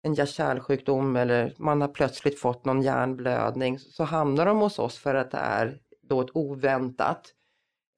en 0.03 0.13
hjärt-kärlsjukdom 0.13 1.15
eller 1.15 1.53
man 1.57 1.81
har 1.81 1.87
plötsligt 1.87 2.39
fått 2.39 2.65
någon 2.65 2.81
hjärnblödning 2.81 3.79
så 3.79 4.03
hamnar 4.03 4.45
de 4.45 4.59
hos 4.59 4.79
oss 4.79 4.97
för 4.97 5.15
att 5.15 5.31
det 5.31 5.37
är 5.37 5.79
då 6.09 6.21
ett 6.21 6.29
oväntat. 6.33 7.33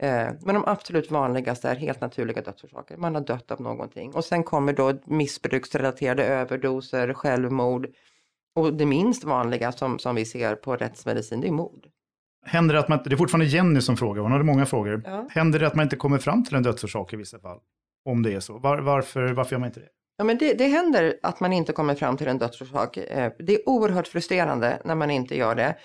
Eh, 0.02 0.28
men 0.41 0.56
de 0.56 0.63
absolut 0.67 1.12
vanligaste 1.12 1.70
är 1.70 1.76
helt 1.76 2.02
naturliga 2.02 2.41
dödsorsaker. 2.41 2.98
Man 2.98 3.15
har 3.15 3.22
dött 3.22 3.52
av 3.52 3.62
någonting 3.62 4.13
och 4.13 4.26
sen 4.26 4.43
kommer 4.43 4.74
då 4.74 4.93
missbruksrelaterade 5.06 6.26
överdoser, 6.26 7.13
självmord 7.13 7.88
och 8.56 8.74
det 8.74 8.86
minst 8.86 9.24
vanliga 9.24 9.72
som, 9.72 10.00
som 10.00 10.15
vi 10.15 10.26
ser 10.26 10.56
på 10.56 10.76
rättsmedicin 10.76 11.41
det 11.41 11.48
är 11.48 11.52
mord. 11.52 11.88
Händer 12.46 12.74
det 12.74 12.80
att 12.80 12.88
man, 12.89 13.00
det 13.06 13.13
är 13.13 13.17
fortfarande 13.17 13.46
Jenny 13.46 13.82
som 13.82 13.98
frågar, 13.98 14.22
hon 14.22 14.32
hade 14.32 14.43
många 14.43 14.65
frågor. 14.65 15.02
Ja. 15.06 15.28
Händer 15.32 15.60
det 15.60 15.67
att 15.67 15.76
man 15.76 15.84
inte 15.84 15.96
kommer 15.96 16.17
fram 16.17 16.43
till 16.43 16.56
en 16.56 16.63
dödsorsak 16.63 17.13
i 17.13 17.15
vissa 17.15 17.39
fall? 17.39 17.60
Om 18.06 18.24
det 18.24 18.34
är 18.34 18.39
så. 18.39 18.58
Var, 18.58 18.78
varför, 18.78 19.34
varför 19.34 19.52
gör 19.52 19.60
man 19.60 19.67
inte 19.67 19.80
det? 19.80 19.89
Ja, 20.17 20.24
men 20.24 20.38
det, 20.38 20.54
det 20.54 20.67
händer 20.67 21.20
att 21.24 21.39
man 21.39 21.54
inte 21.54 21.74
kommer 21.74 21.96
fram 21.96 22.17
till 22.17 22.28
en 22.28 22.38
dödsorsak. 22.38 22.98
Eh, 22.98 23.32
Det 23.39 23.54
är 23.56 23.70
oerhört 23.70 24.08
frustrerande 24.08 24.82
när 24.86 24.96
man 24.96 25.12
inte 25.12 25.38
gör 25.38 25.56
det. 25.56 25.76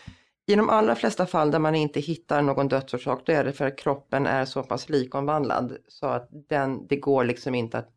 I 0.46 0.54
de 0.54 0.70
allra 0.70 0.94
flesta 0.94 1.26
fall 1.26 1.50
där 1.50 1.58
man 1.58 1.74
inte 1.74 2.00
hittar 2.00 2.42
någon 2.42 2.68
dödsorsak, 2.68 3.22
då 3.26 3.32
är 3.32 3.44
det 3.44 3.52
för 3.52 3.66
att 3.66 3.78
kroppen 3.78 4.26
är 4.26 4.44
så 4.44 4.62
pass 4.62 4.88
likomvandlad 4.88 5.76
så 5.88 6.06
att 6.06 6.28
den, 6.48 6.86
det 6.86 6.96
går 6.96 7.24
liksom 7.24 7.54
inte 7.54 7.78
att 7.78 7.88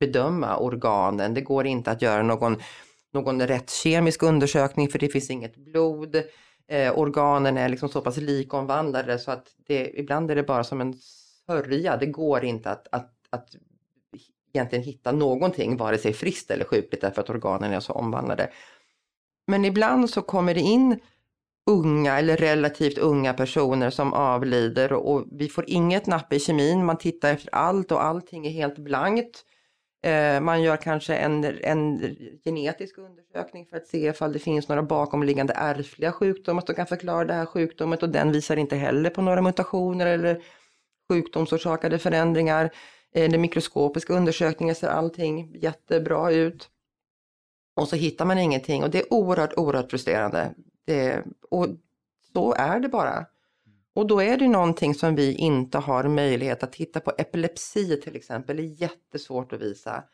bedöma 0.00 0.56
organen. 0.56 1.34
Det 1.34 1.40
går 1.40 1.66
inte 1.66 1.90
att 1.90 2.02
göra 2.02 2.22
någon, 2.22 2.56
någon 3.12 3.46
rättskemisk 3.46 4.22
undersökning 4.22 4.88
för 4.88 4.98
det 4.98 5.08
finns 5.08 5.30
inget 5.30 5.56
blod. 5.56 6.16
Eh, 6.68 6.98
organen 6.98 7.56
är 7.56 7.68
liksom 7.68 7.88
så 7.88 8.00
pass 8.00 8.16
likomvandlade 8.16 9.18
så 9.18 9.30
att 9.30 9.46
det, 9.66 10.00
ibland 10.00 10.30
är 10.30 10.34
det 10.34 10.42
bara 10.42 10.64
som 10.64 10.80
en 10.80 10.94
sörja. 11.46 11.96
Det 11.96 12.06
går 12.06 12.44
inte 12.44 12.70
att, 12.70 12.88
att, 12.92 13.12
att 13.30 13.48
egentligen 14.52 14.84
hitta 14.84 15.12
någonting, 15.12 15.76
vare 15.76 15.98
sig 15.98 16.12
friskt 16.12 16.50
eller 16.50 16.64
sjukligt, 16.64 17.00
därför 17.00 17.22
att 17.22 17.30
organen 17.30 17.72
är 17.72 17.80
så 17.80 17.92
omvandlade. 17.92 18.50
Men 19.46 19.64
ibland 19.64 20.10
så 20.10 20.22
kommer 20.22 20.54
det 20.54 20.60
in 20.60 21.00
unga 21.66 22.18
eller 22.18 22.36
relativt 22.36 22.98
unga 22.98 23.32
personer 23.34 23.90
som 23.90 24.12
avlider 24.12 24.92
och 24.92 25.24
vi 25.32 25.48
får 25.48 25.64
inget 25.68 26.06
napp 26.06 26.32
i 26.32 26.40
kemin. 26.40 26.84
Man 26.84 26.98
tittar 26.98 27.32
efter 27.32 27.54
allt 27.54 27.92
och 27.92 28.04
allting 28.04 28.46
är 28.46 28.50
helt 28.50 28.78
blankt. 28.78 29.44
Eh, 30.02 30.40
man 30.40 30.62
gör 30.62 30.76
kanske 30.76 31.14
en, 31.16 31.44
en 31.44 32.16
genetisk 32.44 32.98
undersökning 32.98 33.66
för 33.66 33.76
att 33.76 33.86
se 33.86 34.06
ifall 34.06 34.32
det 34.32 34.38
finns 34.38 34.68
några 34.68 34.82
bakomliggande 34.82 35.52
ärftliga 35.56 36.12
sjukdomar 36.12 36.62
som 36.66 36.74
kan 36.74 36.86
förklara 36.86 37.24
det 37.24 37.34
här 37.34 37.46
sjukdomet 37.46 38.02
och 38.02 38.08
den 38.08 38.32
visar 38.32 38.56
inte 38.56 38.76
heller 38.76 39.10
på 39.10 39.22
några 39.22 39.42
mutationer 39.42 40.06
eller 40.06 40.42
sjukdomsorsakade 41.12 41.98
förändringar. 41.98 42.70
Eh, 43.14 43.30
den 43.30 43.40
mikroskopiska 43.40 44.12
undersökningen 44.14 44.74
ser 44.74 44.88
allting 44.88 45.56
jättebra 45.60 46.32
ut. 46.32 46.70
Och 47.76 47.88
så 47.88 47.96
hittar 47.96 48.24
man 48.24 48.38
ingenting 48.38 48.82
och 48.82 48.90
det 48.90 48.98
är 48.98 49.12
oerhört, 49.12 49.54
oerhört 49.56 49.90
frustrerande. 49.90 50.54
Det, 50.86 51.24
och 51.50 51.66
så 52.32 52.54
är 52.54 52.80
det 52.80 52.88
bara. 52.88 53.26
Och 53.94 54.06
då 54.06 54.22
är 54.22 54.36
det 54.36 54.48
någonting 54.48 54.94
som 54.94 55.14
vi 55.14 55.34
inte 55.34 55.78
har 55.78 56.04
möjlighet 56.04 56.62
att 56.62 56.72
titta 56.72 57.00
på. 57.00 57.12
Epilepsi 57.18 58.00
till 58.00 58.16
exempel 58.16 58.58
är 58.58 58.82
jättesvårt 58.82 59.52
att 59.52 59.60
visa 59.60 60.04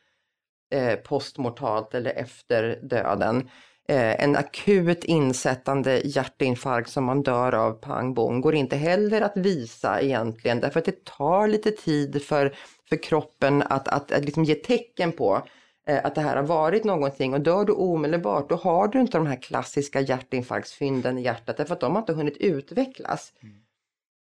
eh, 0.72 0.94
postmortalt 0.94 1.94
eller 1.94 2.11
efter 2.11 2.78
döden. 2.82 3.48
Eh, 3.88 4.24
en 4.24 4.37
akut 4.37 5.04
insättande 5.04 6.02
hjärtinfarkt 6.04 6.90
som 6.90 7.04
man 7.04 7.22
dör 7.22 7.54
av 7.54 7.72
pang 7.72 8.14
bom 8.14 8.40
går 8.40 8.54
inte 8.54 8.76
heller 8.76 9.20
att 9.20 9.37
visa 9.37 10.00
egentligen 10.00 10.61
därför 10.61 10.78
att 10.78 10.85
det 10.85 11.04
tar 11.04 11.48
lite 11.48 11.70
tid 11.70 12.22
för, 12.22 12.54
för 12.88 13.02
kroppen 13.02 13.62
att, 13.62 13.88
att, 13.88 14.12
att 14.12 14.24
liksom 14.24 14.44
ge 14.44 14.54
tecken 14.54 15.12
på 15.12 15.37
eh, 15.37 15.42
att 15.86 16.14
det 16.14 16.20
här 16.20 16.36
har 16.36 16.42
varit 16.42 16.84
någonting 16.84 17.34
och 17.34 17.40
dör 17.40 17.64
du 17.64 17.72
omedelbart 17.72 18.48
då 18.48 18.54
har 18.54 18.88
du 18.88 19.00
inte 19.00 19.18
de 19.18 19.26
här 19.26 19.36
klassiska 19.42 20.00
hjärtinfarktsfynden 20.00 21.18
i 21.18 21.22
hjärtat 21.22 21.56
därför 21.56 21.74
att 21.74 21.80
de 21.80 21.92
har 21.92 22.02
inte 22.02 22.12
hunnit 22.12 22.36
utvecklas. 22.36 23.32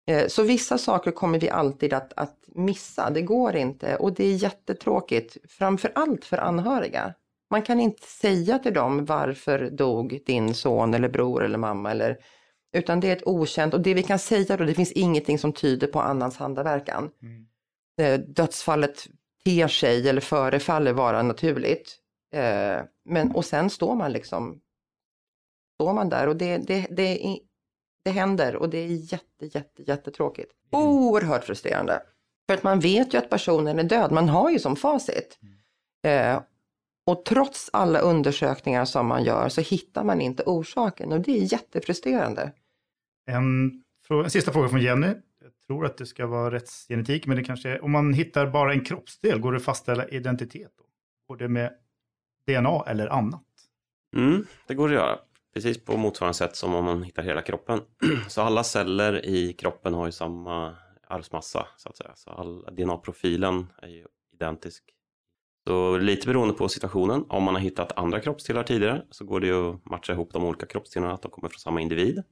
Eh, 0.07 0.27
Så 0.27 0.43
vissa 0.43 0.77
saker 0.77 1.11
kommer 1.11 1.39
vi 1.39 1.49
alltid 1.49 1.93
att, 1.93 2.13
att 2.15 2.37
missa, 2.47 3.09
det 3.09 3.21
går 3.21 3.55
inte 3.55 3.95
och 3.95 4.13
det 4.13 4.25
är 4.25 4.35
jättetråkigt, 4.35 5.37
framför 5.49 5.91
allt 5.95 6.25
för 6.25 6.37
anhöriga. 6.37 7.13
Man 7.49 7.61
kan 7.61 7.79
inte 7.79 8.07
säga 8.07 8.59
till 8.59 8.73
dem 8.73 9.05
varför 9.05 9.69
dog 9.69 10.19
din 10.25 10.53
son 10.53 10.93
eller 10.93 11.09
bror 11.09 11.43
eller 11.43 11.57
mamma 11.57 11.91
eller 11.91 12.17
utan 12.73 12.99
det 12.99 13.07
är 13.09 13.15
ett 13.15 13.27
okänt 13.27 13.73
och 13.73 13.81
det 13.81 13.93
vi 13.93 14.03
kan 14.03 14.19
säga 14.19 14.57
då, 14.57 14.63
det 14.63 14.73
finns 14.73 14.91
ingenting 14.91 15.39
som 15.39 15.53
tyder 15.53 15.87
på 15.87 16.01
annans 16.01 16.37
handaverkan. 16.37 17.11
Eh, 18.01 18.19
Dödsfallet 18.19 19.07
ter 19.45 19.67
sig 19.67 20.09
eller 20.09 20.21
förefaller 20.21 20.93
vara 20.93 21.23
naturligt. 21.23 21.97
Eh, 22.33 22.81
Men, 23.05 23.31
och 23.31 23.45
sen 23.45 23.69
står 23.69 23.95
man 23.95 24.11
liksom 24.11 24.61
står 25.81 25.93
man 25.93 26.09
där 26.09 26.27
och 26.27 26.35
det, 26.35 26.57
det, 26.57 26.87
det, 26.89 27.25
är- 27.27 27.39
det 28.03 28.11
händer 28.11 28.55
och 28.55 28.69
det 28.69 28.77
är 28.77 28.87
jätte, 29.13 29.45
jätte, 29.45 29.83
jättetråkigt. 29.83 30.51
Oerhört 30.71 31.43
frustrerande. 31.43 32.01
För 32.49 32.53
att 32.57 32.63
man 32.63 32.79
vet 32.79 33.13
ju 33.13 33.17
att 33.17 33.29
personen 33.29 33.79
är 33.79 33.83
död, 33.83 34.11
man 34.11 34.29
har 34.29 34.49
ju 34.51 34.59
som 34.59 34.75
facit. 34.75 35.39
Eh, 36.07 36.41
Och 37.05 37.25
trots 37.25 37.69
alla 37.73 37.99
undersökningar 37.99 38.85
som 38.85 39.07
man 39.07 39.23
gör 39.23 39.49
så 39.49 39.61
hittar 39.61 40.03
man 40.03 40.21
inte 40.21 40.43
orsaken 40.45 41.11
och 41.11 41.21
det 41.21 41.31
är 41.31 41.53
jättefrustrerande. 41.53 42.51
En, 43.29 43.83
en 44.23 44.29
sista 44.29 44.51
fråga 44.53 44.69
från 44.69 44.81
Jenny. 44.81 45.07
Jag 45.59 45.67
tror 45.67 45.85
att 45.85 45.97
det 45.97 46.05
ska 46.05 46.27
vara 46.27 46.51
rättsgenetik, 46.51 47.27
men 47.27 47.37
det 47.37 47.43
kanske 47.43 47.69
är, 47.69 47.83
om 47.83 47.91
man 47.91 48.13
hittar 48.13 48.47
bara 48.47 48.73
en 48.73 48.85
kroppsdel, 48.85 49.39
går 49.39 49.51
det 49.51 49.57
att 49.57 49.63
fastställa 49.63 50.07
identitet 50.07 50.71
då? 50.77 50.83
Går 51.27 51.37
det 51.37 51.47
med 51.47 51.73
DNA 52.47 52.83
eller 52.87 53.07
annat? 53.07 53.43
Mm, 54.15 54.45
det 54.67 54.73
går 54.73 54.87
att 54.87 54.95
göra. 54.95 55.19
Precis 55.53 55.85
på 55.85 55.97
motsvarande 55.97 56.33
sätt 56.33 56.55
som 56.55 56.75
om 56.75 56.85
man 56.85 57.03
hittar 57.03 57.23
hela 57.23 57.41
kroppen. 57.41 57.79
Så 58.27 58.41
alla 58.41 58.63
celler 58.63 59.25
i 59.25 59.53
kroppen 59.53 59.93
har 59.93 60.05
ju 60.05 60.11
samma 60.11 60.75
arvsmassa, 61.07 61.67
så 61.77 61.89
att 61.89 61.97
säga. 61.97 62.11
Så 62.15 62.29
all 62.29 62.61
DNA-profilen 62.61 63.67
är 63.81 63.87
ju 63.87 64.05
identisk. 64.33 64.83
Så 65.67 65.97
lite 65.97 66.27
beroende 66.27 66.53
på 66.53 66.69
situationen. 66.69 67.25
Om 67.29 67.43
man 67.43 67.55
har 67.55 67.61
hittat 67.61 67.97
andra 67.97 68.19
kroppsdelar 68.19 68.63
tidigare 68.63 69.05
så 69.09 69.25
går 69.25 69.39
det 69.39 69.47
ju 69.47 69.69
att 69.69 69.85
matcha 69.85 70.13
ihop 70.13 70.33
de 70.33 70.43
olika 70.43 70.65
kroppsdelarna, 70.65 71.13
att 71.13 71.21
de 71.21 71.31
kommer 71.31 71.49
från 71.49 71.59
samma 71.59 71.81
individ. 71.81 72.23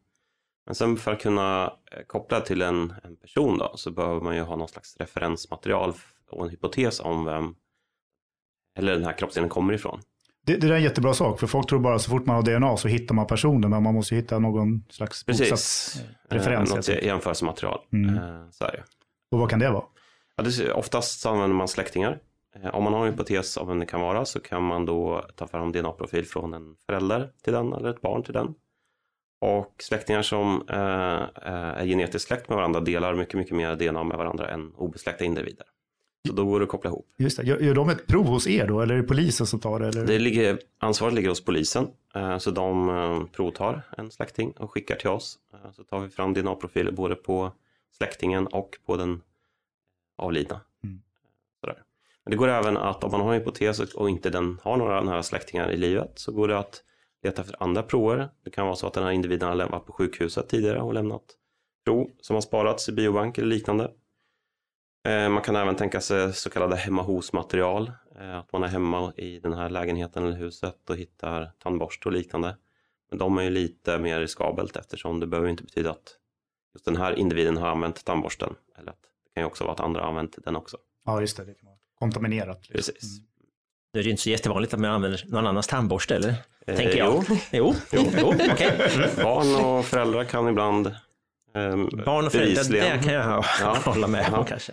Men 0.70 0.76
sen 0.76 0.98
för 0.98 1.12
att 1.12 1.22
kunna 1.22 1.74
eh, 1.92 2.04
koppla 2.08 2.42
till 2.42 2.62
en, 2.62 2.94
en 3.04 3.16
person 3.16 3.58
då, 3.58 3.72
så 3.76 3.92
behöver 3.92 4.22
man 4.22 4.36
ju 4.36 4.42
ha 4.42 4.56
någon 4.56 4.68
slags 4.68 4.98
referensmaterial 4.98 5.94
och 6.32 6.44
en 6.44 6.50
hypotes 6.50 7.00
om 7.00 7.26
vem 7.26 7.56
eller 8.78 8.94
den 8.94 9.06
här 9.06 9.18
kroppsdelen 9.18 9.50
kommer 9.50 9.74
ifrån. 9.74 10.02
Det, 10.46 10.56
det 10.56 10.68
är 10.68 10.72
en 10.72 10.84
jättebra 10.84 11.14
sak, 11.14 11.40
för 11.40 11.48
folk 11.48 11.70
tror 11.70 11.80
bara 11.80 12.00
så 12.00 12.10
fort 12.10 12.26
man 12.26 12.36
har 12.36 12.44
DNA 12.44 12.78
så 12.78 12.88
hittar 12.88 13.16
man 13.16 13.28
personen, 13.28 13.70
men 13.70 13.84
man 13.84 13.94
måste 13.94 14.16
ju 14.16 14.22
hitta 14.22 14.40
någon 14.40 14.84
slags 14.90 15.24
Precis. 15.24 15.52
motsatt 15.52 16.06
referens. 16.30 16.72
Eh, 16.72 16.76
något 16.76 17.04
jämförelsematerial. 17.04 17.80
Mm. 17.94 18.16
Eh, 18.16 18.50
så 18.52 18.66
är 18.66 18.72
det. 18.72 18.84
Och 19.32 19.40
vad 19.40 19.50
kan 19.50 19.60
det 19.60 19.72
vara? 19.72 19.84
Ja, 20.36 20.44
det, 20.44 20.74
oftast 20.74 21.20
så 21.20 21.30
använder 21.30 21.56
man 21.56 21.68
släktingar. 21.68 22.20
Eh, 22.56 22.76
om 22.76 22.84
man 22.84 22.94
har 22.94 23.06
en 23.06 23.12
hypotes 23.12 23.58
om 23.58 23.68
vem 23.68 23.80
det 23.80 23.86
kan 23.86 24.02
vara 24.02 24.26
så 24.26 24.40
kan 24.40 24.64
man 24.64 24.86
då 24.86 25.26
ta 25.36 25.48
fram 25.48 25.72
DNA-profil 25.72 26.26
från 26.26 26.54
en 26.54 26.76
förälder 26.86 27.32
till 27.44 27.54
den 27.54 27.74
eller 27.74 27.90
ett 27.90 28.02
barn 28.02 28.24
till 28.24 28.34
den. 28.34 28.56
Och 29.40 29.76
släktingar 29.78 30.22
som 30.22 30.64
eh, 30.70 30.78
eh, 31.52 31.82
är 31.82 31.86
genetiskt 31.86 32.28
släkt 32.28 32.50
med 32.50 32.56
varandra 32.56 32.80
delar 32.80 33.14
mycket, 33.14 33.34
mycket 33.34 33.56
mer 33.56 33.76
DNA 33.76 34.04
med 34.04 34.18
varandra 34.18 34.50
än 34.50 34.74
obesläktade 34.76 35.26
individer. 35.26 35.66
Så 36.28 36.34
då 36.34 36.46
går 36.46 36.60
det 36.60 36.64
att 36.64 36.70
koppla 36.70 36.90
ihop. 36.90 37.08
Just 37.18 37.38
det. 37.38 37.44
Gör, 37.44 37.60
gör 37.60 37.76
de 37.76 37.90
ett 37.90 38.08
prov 38.08 38.26
hos 38.26 38.48
er 38.48 38.68
då, 38.68 38.82
eller 38.82 38.96
är 38.96 39.02
det 39.02 39.08
polisen 39.08 39.48
som 39.48 39.60
tar 39.60 39.80
det? 39.80 39.88
Eller? 39.88 40.06
Det 40.06 40.20
ligger, 40.20 40.60
ansvaret 40.80 41.14
ligger 41.14 41.30
hos 41.30 41.46
polisen, 41.46 41.88
eh, 42.16 42.38
så 42.38 42.52
de 42.52 43.30
provtar 43.34 43.82
en 43.98 44.12
släkting 44.12 44.52
och 44.52 44.72
skickar 44.72 44.96
till 44.96 45.10
oss. 45.10 45.40
Så 45.74 45.84
tar 45.84 46.00
vi 46.00 46.10
fram 46.10 46.34
DNA-profiler 46.34 46.92
både 46.92 47.16
på 47.16 47.52
släktingen 47.98 48.48
och 48.48 48.78
på 48.86 48.98
den 48.98 49.22
avlidna. 50.18 50.62
Mm. 50.84 51.02
Men 52.30 52.32
det 52.32 52.38
går 52.38 52.48
även 52.48 52.78
att 52.78 53.04
om 53.04 53.12
man 53.12 53.22
har 53.22 53.34
en 53.34 53.40
hypotes 53.40 53.80
och 53.80 54.10
inte 54.10 54.30
den 54.30 54.60
har 54.64 54.78
några 54.78 55.04
nära 55.04 55.24
släktingar 55.24 55.72
i 55.72 55.78
livet 55.78 56.12
så 56.16 56.32
går 56.32 56.48
det 56.48 56.60
att 56.60 56.84
leta 57.24 57.42
efter 57.42 57.64
andra 57.64 57.84
prover. 57.84 58.30
Det 58.44 58.50
kan 58.52 58.66
vara 58.66 58.76
så 58.76 58.88
att 58.88 58.94
den 58.94 59.04
här 59.04 59.12
individen 59.12 59.50
har 59.50 59.68
varit 59.70 59.86
på 59.86 59.94
sjukhuset 59.94 60.50
tidigare 60.50 60.82
och 60.82 60.94
lämnat 60.94 61.24
prov 61.86 62.10
som 62.22 62.34
har 62.34 62.42
sparats 62.42 62.90
i 62.90 62.92
biobank 62.92 63.38
eller 63.38 63.48
liknande. 63.48 63.92
Eh, 65.08 65.30
Man 65.30 65.42
kan 65.44 65.56
även 65.56 65.76
tänka 65.76 66.02
sig 66.02 66.34
så 66.34 66.50
kallade 66.50 66.76
hemma 66.76 67.02
hos-material. 67.02 67.92
eh, 68.20 68.38
Att 68.38 68.52
man 68.54 68.64
är 68.64 68.68
hemma 68.68 69.14
i 69.18 69.40
den 69.40 69.54
här 69.54 69.70
lägenheten 69.70 70.24
eller 70.26 70.36
huset 70.38 70.90
och 70.90 70.98
hittar 70.98 71.52
tandborste 71.60 72.08
och 72.10 72.14
liknande. 72.14 72.58
Men 73.10 73.20
de 73.20 73.38
är 73.38 73.42
ju 73.44 73.50
lite 73.50 74.00
mer 74.00 74.20
riskabelt 74.20 74.76
eftersom 74.76 75.20
det 75.20 75.28
behöver 75.28 75.50
inte 75.50 75.64
betyda 75.64 75.92
att 75.92 76.16
just 76.74 76.86
den 76.86 76.96
här 76.96 77.14
individen 77.20 77.58
har 77.58 77.68
använt 77.68 78.06
tandborsten. 78.06 78.56
Eller 78.78 78.92
att 78.92 79.02
det 79.02 79.34
kan 79.34 79.42
ju 79.44 79.48
också 79.48 79.64
vara 79.64 79.74
att 79.74 79.80
andra 79.80 80.02
har 80.02 80.08
använt 80.10 80.36
den 80.46 80.56
också. 80.56 80.78
Ja, 81.06 81.22
just 81.22 81.38
det. 81.38 81.46
det 81.46 81.54
kan 81.54 81.66
vara 81.68 81.78
kontaminerat. 82.00 82.70
liksom. 82.70 82.94
Precis. 82.94 83.20
Nu 83.94 84.00
är 84.00 84.04
det 84.04 84.10
inte 84.10 84.22
så 84.22 84.30
jättevanligt 84.30 84.74
att 84.74 84.80
man 84.80 84.90
använder 84.92 85.24
någon 85.28 85.48
annans 85.48 85.68
tandborste, 85.68 86.16
eller? 86.16 86.36
Eh, 86.70 86.76
Tänker 86.76 86.98
jag. 86.98 87.24
jo. 87.30 87.38
Jo, 87.52 87.76
jo, 87.92 88.12
jo 88.18 88.34
okej. 88.52 88.92
Mm. 88.96 89.10
Barn 89.24 89.66
och 89.66 89.86
föräldrar 89.86 90.24
kan 90.24 90.48
ibland 90.48 90.88
ehm, 91.56 91.90
Barn 92.06 92.26
och 92.26 92.32
föräldrar, 92.32 92.64
det 92.64 93.04
kan 93.04 93.14
jag 93.14 93.44
Ja. 93.62 93.78
hålla 93.86 94.08
med 94.08 94.28
om 94.28 94.34
Ja. 94.34 94.44
kanske. 94.46 94.72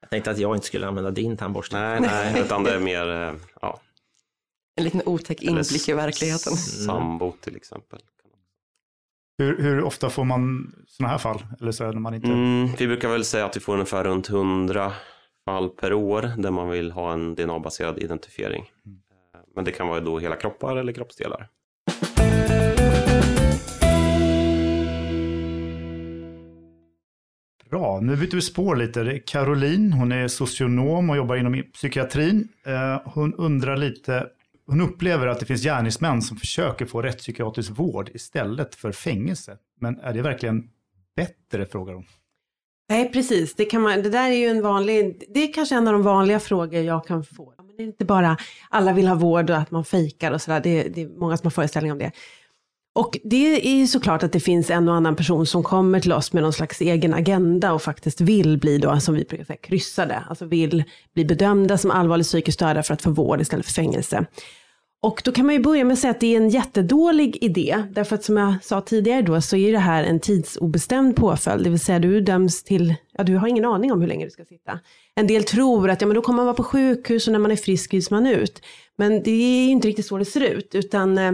Jag 0.00 0.10
tänkte 0.10 0.30
att 0.30 0.38
jag 0.38 0.56
inte 0.56 0.66
skulle 0.66 0.86
använda 0.86 1.10
din 1.10 1.36
tandborste. 1.36 1.80
Nej, 1.80 2.00
nej, 2.00 2.40
utan 2.40 2.64
det 2.64 2.74
är 2.74 2.78
mer 2.80 3.08
eh, 3.10 3.32
ja, 3.60 3.80
En 4.76 4.84
liten 4.84 5.02
otäck 5.06 5.42
inblick 5.42 5.88
i 5.88 5.92
verkligheten. 5.92 6.52
Sambo 6.56 7.32
till 7.40 7.56
exempel. 7.56 7.98
Hur, 9.38 9.62
hur 9.62 9.82
ofta 9.82 10.10
får 10.10 10.24
man 10.24 10.72
sådana 10.88 11.10
här 11.10 11.18
fall? 11.18 11.46
Eller 11.60 11.72
så 11.72 11.84
är 11.84 11.88
det 11.88 11.94
när 11.94 12.00
man 12.00 12.14
inte... 12.14 12.28
Mm, 12.28 12.68
vi 12.78 12.86
brukar 12.86 13.08
väl 13.08 13.24
säga 13.24 13.46
att 13.46 13.56
vi 13.56 13.60
får 13.60 13.72
ungefär 13.72 14.04
runt 14.04 14.28
100 14.28 14.92
fall 15.44 15.68
per 15.68 15.92
år 15.92 16.22
där 16.38 16.50
man 16.50 16.68
vill 16.68 16.90
ha 16.92 17.12
en 17.12 17.34
DNA-baserad 17.34 17.98
identifiering. 17.98 18.70
Mm. 18.86 18.98
Men 19.54 19.64
det 19.64 19.72
kan 19.72 19.88
vara 19.88 20.00
då 20.00 20.18
hela 20.18 20.36
kroppar 20.36 20.76
eller 20.76 20.92
kroppsdelar. 20.92 21.48
Bra, 27.70 28.00
nu 28.00 28.16
byter 28.16 28.34
vi 28.34 28.42
spår 28.42 28.76
lite. 28.76 29.02
Det 29.02 29.12
är 29.12 29.18
Caroline, 29.18 29.92
hon 29.92 30.12
är 30.12 30.28
socionom 30.28 31.10
och 31.10 31.16
jobbar 31.16 31.36
inom 31.36 31.62
psykiatrin. 31.72 32.48
Eh, 32.66 33.00
hon 33.04 33.34
undrar 33.34 33.76
lite, 33.76 34.26
hon 34.66 34.80
upplever 34.80 35.26
att 35.26 35.40
det 35.40 35.46
finns 35.46 35.62
gärningsmän 35.62 36.22
som 36.22 36.36
försöker 36.36 36.86
få 36.86 37.02
rättspsykiatrisk 37.02 37.70
vård 37.70 38.10
istället 38.14 38.74
för 38.74 38.92
fängelse. 38.92 39.58
Men 39.80 39.98
är 40.00 40.12
det 40.12 40.22
verkligen 40.22 40.68
bättre, 41.16 41.66
frågar 41.66 41.94
hon. 41.94 42.04
Nej, 42.88 43.12
precis. 43.12 43.54
Det, 43.54 43.64
kan 43.64 43.82
man, 43.82 44.02
det 44.02 44.10
där 44.10 44.30
är 44.30 44.34
ju 44.34 44.46
en 44.46 44.62
vanlig, 44.62 45.24
det 45.34 45.42
är 45.42 45.52
kanske 45.52 45.74
en 45.74 45.88
av 45.88 45.92
de 45.92 46.02
vanliga 46.02 46.40
frågor 46.40 46.82
jag 46.82 47.06
kan 47.06 47.24
få. 47.24 47.54
Men 47.56 47.76
det 47.76 47.82
är 47.82 47.86
inte 47.86 48.04
bara 48.04 48.36
alla 48.70 48.92
vill 48.92 49.06
ha 49.06 49.14
vård 49.14 49.50
och 49.50 49.56
att 49.56 49.70
man 49.70 49.84
fejkar 49.84 50.32
och 50.32 50.42
sådär. 50.42 50.60
Det, 50.60 50.82
det 50.82 51.02
är 51.02 51.08
många 51.08 51.36
som 51.36 51.46
har 51.46 51.50
föreställningar 51.50 51.92
om 51.92 51.98
det. 51.98 52.12
Och 52.94 53.18
det 53.24 53.66
är 53.68 53.76
ju 53.76 53.86
såklart 53.86 54.22
att 54.22 54.32
det 54.32 54.40
finns 54.40 54.70
en 54.70 54.88
och 54.88 54.94
annan 54.94 55.16
person 55.16 55.46
som 55.46 55.62
kommer 55.62 56.00
till 56.00 56.12
oss 56.12 56.32
med 56.32 56.42
någon 56.42 56.52
slags 56.52 56.80
egen 56.80 57.14
agenda 57.14 57.72
och 57.72 57.82
faktiskt 57.82 58.20
vill 58.20 58.58
bli 58.58 58.78
då, 58.78 59.00
som 59.00 59.14
vi 59.14 59.24
brukar 59.24 59.44
säga, 59.44 59.56
kryssade. 59.56 60.22
Alltså 60.28 60.44
vill 60.44 60.84
bli 61.14 61.24
bedömda 61.24 61.78
som 61.78 61.90
allvarligt 61.90 62.26
psykiskt 62.26 62.58
störda 62.58 62.82
för 62.82 62.94
att 62.94 63.02
få 63.02 63.10
vård 63.10 63.40
istället 63.40 63.66
för 63.66 63.72
fängelse. 63.72 64.26
Och 65.04 65.22
då 65.24 65.32
kan 65.32 65.46
man 65.46 65.54
ju 65.54 65.60
börja 65.60 65.84
med 65.84 65.92
att 65.92 65.98
säga 65.98 66.10
att 66.10 66.20
det 66.20 66.34
är 66.34 66.36
en 66.36 66.48
jättedålig 66.48 67.38
idé. 67.40 67.84
Därför 67.90 68.14
att 68.14 68.24
som 68.24 68.36
jag 68.36 68.54
sa 68.62 68.80
tidigare 68.80 69.22
då 69.22 69.40
så 69.40 69.56
är 69.56 69.72
det 69.72 69.78
här 69.78 70.04
en 70.04 70.20
tidsobestämd 70.20 71.16
påföljd. 71.16 71.64
Det 71.64 71.70
vill 71.70 71.80
säga 71.80 71.98
du 71.98 72.20
döms 72.20 72.62
till, 72.62 72.94
ja 73.12 73.24
du 73.24 73.36
har 73.36 73.48
ingen 73.48 73.64
aning 73.64 73.92
om 73.92 74.00
hur 74.00 74.08
länge 74.08 74.24
du 74.24 74.30
ska 74.30 74.44
sitta. 74.44 74.78
En 75.14 75.26
del 75.26 75.44
tror 75.44 75.90
att 75.90 76.00
ja, 76.00 76.06
men 76.06 76.14
då 76.14 76.22
kommer 76.22 76.36
man 76.36 76.46
vara 76.46 76.56
på 76.56 76.64
sjukhus 76.64 77.26
och 77.26 77.32
när 77.32 77.38
man 77.38 77.50
är 77.50 77.56
frisk 77.56 77.84
skrivs 77.84 78.10
man 78.10 78.26
ut. 78.26 78.62
Men 78.96 79.22
det 79.22 79.30
är 79.30 79.64
ju 79.64 79.70
inte 79.70 79.88
riktigt 79.88 80.06
så 80.06 80.18
det 80.18 80.24
ser 80.24 80.40
ut. 80.40 80.74
Utan 80.74 81.18
eh, 81.18 81.32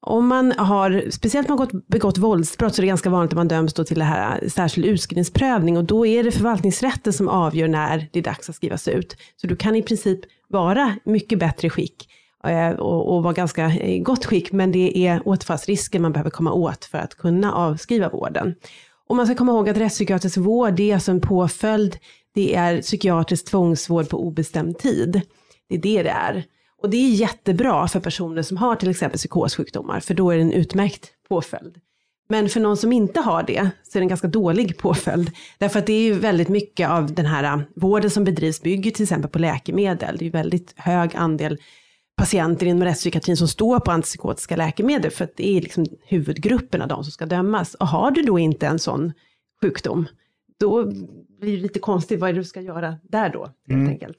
om 0.00 0.26
man 0.26 0.52
har, 0.52 1.04
speciellt 1.10 1.50
om 1.50 1.56
man 1.56 1.58
har 1.58 1.66
gått, 1.66 1.88
begått 1.88 2.18
våldsbrott 2.18 2.74
så 2.74 2.80
är 2.80 2.82
det 2.82 2.88
ganska 2.88 3.10
vanligt 3.10 3.32
att 3.32 3.36
man 3.36 3.48
döms 3.48 3.74
då 3.74 3.84
till 3.84 3.98
det 3.98 4.04
här 4.04 4.38
eh, 4.42 4.48
särskild 4.48 4.86
utskrivningsprövning 4.86 5.76
och 5.76 5.84
då 5.84 6.06
är 6.06 6.24
det 6.24 6.32
förvaltningsrätten 6.32 7.12
som 7.12 7.28
avgör 7.28 7.68
när 7.68 8.08
det 8.12 8.18
är 8.18 8.22
dags 8.22 8.48
att 8.48 8.56
skrivas 8.56 8.88
ut. 8.88 9.16
Så 9.36 9.46
du 9.46 9.56
kan 9.56 9.76
i 9.76 9.82
princip 9.82 10.20
vara 10.48 10.96
mycket 11.04 11.38
bättre 11.38 11.70
skick 11.70 12.08
Eh, 12.46 12.70
och, 12.70 13.14
och 13.16 13.22
vara 13.22 13.32
ganska 13.32 13.74
i 13.74 13.98
gott 13.98 14.24
skick 14.24 14.52
men 14.52 14.72
det 14.72 15.06
är 15.06 15.28
återfallsrisken 15.28 16.02
man 16.02 16.12
behöver 16.12 16.30
komma 16.30 16.52
åt 16.52 16.84
för 16.84 16.98
att 16.98 17.14
kunna 17.14 17.52
avskriva 17.52 18.08
vården. 18.08 18.54
Och 19.08 19.16
man 19.16 19.26
ska 19.26 19.34
komma 19.34 19.52
ihåg 19.52 19.68
att 19.68 19.76
rättspsykiatrisk 19.76 20.36
vård 20.36 20.74
det 20.74 20.90
är 20.90 20.94
alltså 20.94 21.10
en 21.10 21.20
påföljd, 21.20 21.98
det 22.34 22.54
är 22.54 22.82
psykiatrisk 22.82 23.44
tvångsvård 23.44 24.08
på 24.08 24.26
obestämd 24.26 24.78
tid. 24.78 25.20
Det 25.68 25.74
är 25.74 25.78
det 25.78 26.02
det 26.02 26.10
är. 26.10 26.44
Och 26.82 26.90
det 26.90 26.96
är 26.96 27.08
jättebra 27.08 27.88
för 27.88 28.00
personer 28.00 28.42
som 28.42 28.56
har 28.56 28.76
till 28.76 28.90
exempel 28.90 29.18
psykossjukdomar, 29.18 30.00
för 30.00 30.14
då 30.14 30.30
är 30.30 30.36
det 30.36 30.42
en 30.42 30.52
utmärkt 30.52 31.10
påföljd. 31.28 31.74
Men 32.28 32.48
för 32.48 32.60
någon 32.60 32.76
som 32.76 32.92
inte 32.92 33.20
har 33.20 33.42
det 33.42 33.70
så 33.82 33.98
är 33.98 34.00
det 34.00 34.04
en 34.04 34.08
ganska 34.08 34.28
dålig 34.28 34.78
påföljd. 34.78 35.30
Därför 35.58 35.78
att 35.78 35.86
det 35.86 35.92
är 35.92 36.02
ju 36.02 36.12
väldigt 36.12 36.48
mycket 36.48 36.88
av 36.88 37.14
den 37.14 37.26
här 37.26 37.44
äh, 37.44 37.60
vården 37.76 38.10
som 38.10 38.24
bedrivs 38.24 38.62
bygger 38.62 38.90
till 38.90 39.02
exempel 39.02 39.30
på 39.30 39.38
läkemedel. 39.38 40.16
Det 40.16 40.22
är 40.22 40.26
ju 40.26 40.30
väldigt 40.30 40.74
hög 40.76 41.16
andel 41.16 41.58
patienter 42.16 42.66
inom 42.66 42.84
rättspsykiatrin 42.84 43.36
som 43.36 43.48
står 43.48 43.80
på 43.80 43.90
antipsykotiska 43.90 44.56
läkemedel 44.56 45.10
för 45.10 45.24
att 45.24 45.36
det 45.36 45.56
är 45.56 45.60
liksom 45.60 45.86
huvudgruppen 46.04 46.82
av 46.82 46.88
de 46.88 47.04
som 47.04 47.12
ska 47.12 47.26
dömas. 47.26 47.74
Och 47.74 47.88
har 47.88 48.10
du 48.10 48.22
då 48.22 48.38
inte 48.38 48.66
en 48.66 48.78
sån 48.78 49.12
sjukdom, 49.62 50.06
då 50.58 50.84
blir 51.40 51.56
det 51.56 51.62
lite 51.62 51.78
konstigt 51.78 52.20
vad 52.20 52.30
är 52.30 52.34
det 52.34 52.40
du 52.40 52.44
ska 52.44 52.60
göra 52.60 52.98
där 53.02 53.28
då, 53.32 53.40
helt 53.44 53.56
Mm. 53.70 53.88
enkelt. 53.88 54.18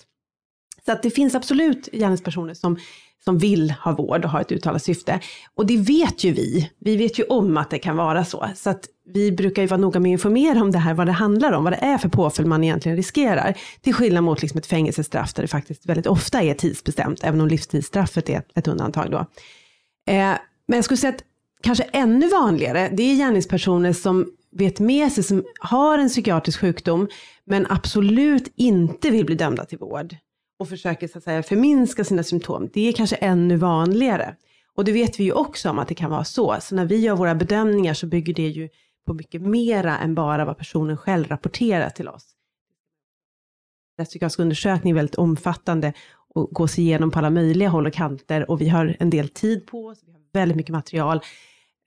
Så 0.86 0.91
att 0.91 1.03
det 1.03 1.10
finns 1.10 1.36
absolut 1.36 1.89
gärningspersoner 1.91 2.53
som, 2.53 2.77
som 3.26 3.38
vill 3.38 3.72
ha 3.72 3.92
vård 3.92 4.26
och 4.26 4.32
har 4.32 4.42
ett 4.42 4.52
uttalat 4.52 4.84
syfte. 4.84 5.20
Och 5.56 5.66
det 5.66 5.78
vet 5.78 6.24
ju 6.24 6.32
vi. 6.32 6.72
Vi 6.80 6.96
vet 6.96 7.20
ju 7.20 7.24
om 7.24 7.58
att 7.58 7.70
det 7.70 7.80
kan 7.80 7.98
vara 7.98 8.26
så. 8.26 8.50
Så 8.56 8.70
att 8.70 8.86
vi 9.14 9.32
brukar 9.32 9.62
ju 9.62 9.68
vara 9.68 9.82
noga 9.82 10.00
med 10.00 10.10
att 10.10 10.12
informera 10.12 10.62
om 10.62 10.72
det 10.72 10.78
här, 10.78 10.94
vad 10.94 11.08
det 11.08 11.12
handlar 11.12 11.52
om, 11.52 11.64
vad 11.64 11.74
det 11.74 11.78
är 11.78 11.98
för 11.98 12.10
påföljd 12.10 12.50
man 12.50 12.64
egentligen 12.64 12.96
riskerar. 12.96 13.58
Till 13.82 13.94
skillnad 13.94 14.24
mot 14.24 14.42
liksom 14.42 14.58
ett 14.58 14.66
fängelsestraff 14.66 15.34
där 15.34 15.42
det 15.42 15.48
faktiskt 15.48 15.86
väldigt 15.86 16.08
ofta 16.08 16.42
är 16.42 16.54
tidsbestämt, 16.54 17.24
även 17.24 17.42
om 17.42 17.48
livstidsstraffet 17.48 18.30
är 18.30 18.44
ett 18.56 18.68
undantag 18.68 19.12
då. 19.12 19.18
Eh, 20.08 20.34
men 20.68 20.78
jag 20.78 20.86
skulle 20.86 20.98
säga 20.98 21.14
att 21.14 21.24
kanske 21.64 21.84
ännu 21.84 22.28
vanligare, 22.28 22.90
det 22.94 23.04
är 23.04 23.16
gärningspersoner 23.16 23.94
som 23.94 24.28
vet 24.56 24.80
med 24.80 25.12
sig, 25.12 25.24
som 25.24 25.44
har 25.60 25.98
en 25.98 26.10
psykiatrisk 26.10 26.60
sjukdom, 26.60 27.08
men 27.46 27.68
absolut 27.70 28.54
inte 28.56 29.10
vill 29.10 29.26
bli 29.26 29.36
dömda 29.36 29.66
till 29.66 29.78
vård 29.78 30.16
och 30.63 30.69
försöker 30.69 31.08
så 31.08 31.17
att 31.17 31.23
säga 31.23 31.43
förminska 31.43 32.04
sina 32.04 32.23
symptom, 32.23 32.69
det 32.73 32.88
är 32.88 32.93
kanske 32.93 33.15
ännu 33.15 33.56
vanligare. 33.56 34.36
Och 34.76 34.86
det 34.86 34.91
vet 34.91 35.19
vi 35.19 35.23
ju 35.23 35.32
också 35.32 35.69
om 35.69 35.80
att 35.80 35.88
det 35.88 35.95
kan 35.95 36.12
vara 36.12 36.23
så. 36.23 36.58
Så 36.62 36.76
när 36.76 36.86
vi 36.86 36.99
gör 36.99 37.15
våra 37.15 37.36
bedömningar 37.36 37.93
så 37.93 38.08
bygger 38.08 38.34
det 38.34 38.47
ju 38.47 38.69
på 39.06 39.13
mycket 39.13 39.41
mera 39.41 39.97
än 39.97 40.15
bara 40.15 40.45
vad 40.45 40.58
personen 40.58 40.97
själv 40.97 41.28
rapporterar 41.28 41.89
till 41.89 42.08
oss. 42.08 42.36
Rättspsykiatrisk 43.97 44.39
undersökning 44.39 44.91
är 44.91 44.95
väldigt 44.95 45.15
omfattande 45.15 45.93
och 46.36 46.49
gås 46.52 46.80
igenom 46.80 47.12
på 47.12 47.19
alla 47.19 47.30
möjliga 47.30 47.69
håll 47.69 47.88
och 47.88 47.93
kanter 47.93 48.52
och 48.52 48.62
vi 48.62 48.69
har 48.69 48.95
en 48.99 49.10
del 49.10 49.30
tid 49.30 49.67
på 49.67 49.86
oss, 49.86 50.04
vi 50.06 50.12
har 50.12 50.21
väldigt 50.34 50.58
mycket 50.58 50.71
material 50.71 51.21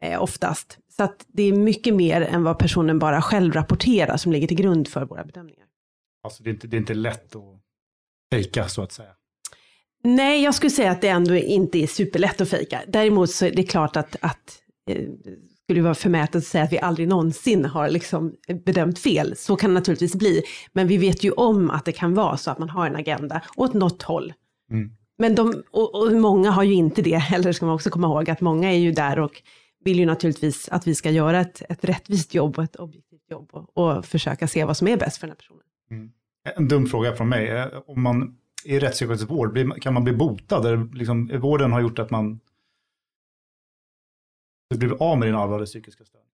eh, 0.02 0.22
oftast. 0.22 0.78
Så 0.88 1.02
att 1.02 1.26
det 1.28 1.42
är 1.42 1.52
mycket 1.52 1.94
mer 1.94 2.20
än 2.20 2.44
vad 2.44 2.58
personen 2.58 2.98
bara 2.98 3.22
själv 3.22 3.52
rapporterar 3.52 4.16
som 4.16 4.32
ligger 4.32 4.48
till 4.48 4.56
grund 4.56 4.88
för 4.88 5.04
våra 5.04 5.24
bedömningar. 5.24 5.66
Alltså 6.22 6.42
det 6.42 6.50
är 6.50 6.52
inte, 6.52 6.66
det 6.66 6.76
är 6.76 6.78
inte 6.78 6.94
lätt 6.94 7.36
att 7.36 7.65
fejka 8.32 8.68
så 8.68 8.82
att 8.82 8.92
säga. 8.92 9.10
Nej, 10.04 10.42
jag 10.42 10.54
skulle 10.54 10.70
säga 10.70 10.90
att 10.90 11.00
det 11.00 11.08
ändå 11.08 11.34
inte 11.34 11.78
är 11.78 11.86
superlätt 11.86 12.40
att 12.40 12.48
fejka. 12.48 12.82
Däremot 12.88 13.30
så 13.30 13.46
är 13.46 13.50
det 13.50 13.62
klart 13.62 13.96
att, 13.96 14.16
att 14.20 14.62
eh, 14.90 15.02
skulle 15.66 15.82
vara 15.82 15.94
förmätet 15.94 16.36
att 16.36 16.44
säga 16.44 16.64
att 16.64 16.72
vi 16.72 16.78
aldrig 16.78 17.08
någonsin 17.08 17.64
har 17.64 17.88
liksom 17.88 18.34
bedömt 18.64 18.98
fel. 18.98 19.36
Så 19.36 19.56
kan 19.56 19.70
det 19.70 19.74
naturligtvis 19.74 20.14
bli. 20.14 20.42
Men 20.72 20.88
vi 20.88 20.96
vet 20.96 21.24
ju 21.24 21.30
om 21.30 21.70
att 21.70 21.84
det 21.84 21.92
kan 21.92 22.14
vara 22.14 22.36
så 22.36 22.50
att 22.50 22.58
man 22.58 22.70
har 22.70 22.86
en 22.86 22.96
agenda 22.96 23.40
åt 23.56 23.74
något 23.74 24.02
håll. 24.02 24.32
Mm. 24.70 24.90
Men 25.18 25.34
de, 25.34 25.62
och, 25.70 25.94
och 25.94 26.12
många 26.12 26.50
har 26.50 26.62
ju 26.62 26.74
inte 26.74 27.02
det 27.02 27.16
heller, 27.16 27.52
ska 27.52 27.66
man 27.66 27.74
också 27.74 27.90
komma 27.90 28.06
ihåg, 28.06 28.30
att 28.30 28.40
många 28.40 28.72
är 28.72 28.78
ju 28.78 28.92
där 28.92 29.18
och 29.18 29.42
vill 29.84 29.98
ju 29.98 30.06
naturligtvis 30.06 30.68
att 30.68 30.86
vi 30.86 30.94
ska 30.94 31.10
göra 31.10 31.40
ett, 31.40 31.62
ett 31.68 31.84
rättvist 31.84 32.34
jobb 32.34 32.58
och 32.58 32.64
ett 32.64 32.76
objektivt 32.76 33.30
jobb 33.30 33.48
och, 33.52 33.78
och 33.78 34.04
försöka 34.04 34.48
se 34.48 34.64
vad 34.64 34.76
som 34.76 34.88
är 34.88 34.96
bäst 34.96 35.16
för 35.16 35.26
den 35.26 35.30
här 35.30 35.36
personen. 35.36 35.62
Mm. 35.90 36.10
En 36.56 36.68
dum 36.68 36.87
fråga 36.87 37.16
från 37.16 37.28
mig. 37.28 37.48
Eh, 37.48 37.66
om 37.87 38.02
man 38.02 38.37
är 38.64 38.76
i 38.76 38.78
rättspsykiatrisk 38.78 39.30
vård, 39.30 39.82
kan 39.82 39.94
man 39.94 40.04
bli 40.04 40.12
botad? 40.12 40.66
Eller 40.66 40.94
liksom, 40.94 41.40
vården 41.40 41.72
har 41.72 41.80
gjort 41.80 41.98
att 41.98 42.11
man 42.11 42.40
du 44.70 44.76
blir 44.76 45.02
av 45.02 45.18
med 45.18 45.28
din 45.28 45.35
allvarliga 45.35 45.66
psykiska 45.66 46.04
störning? 46.04 46.26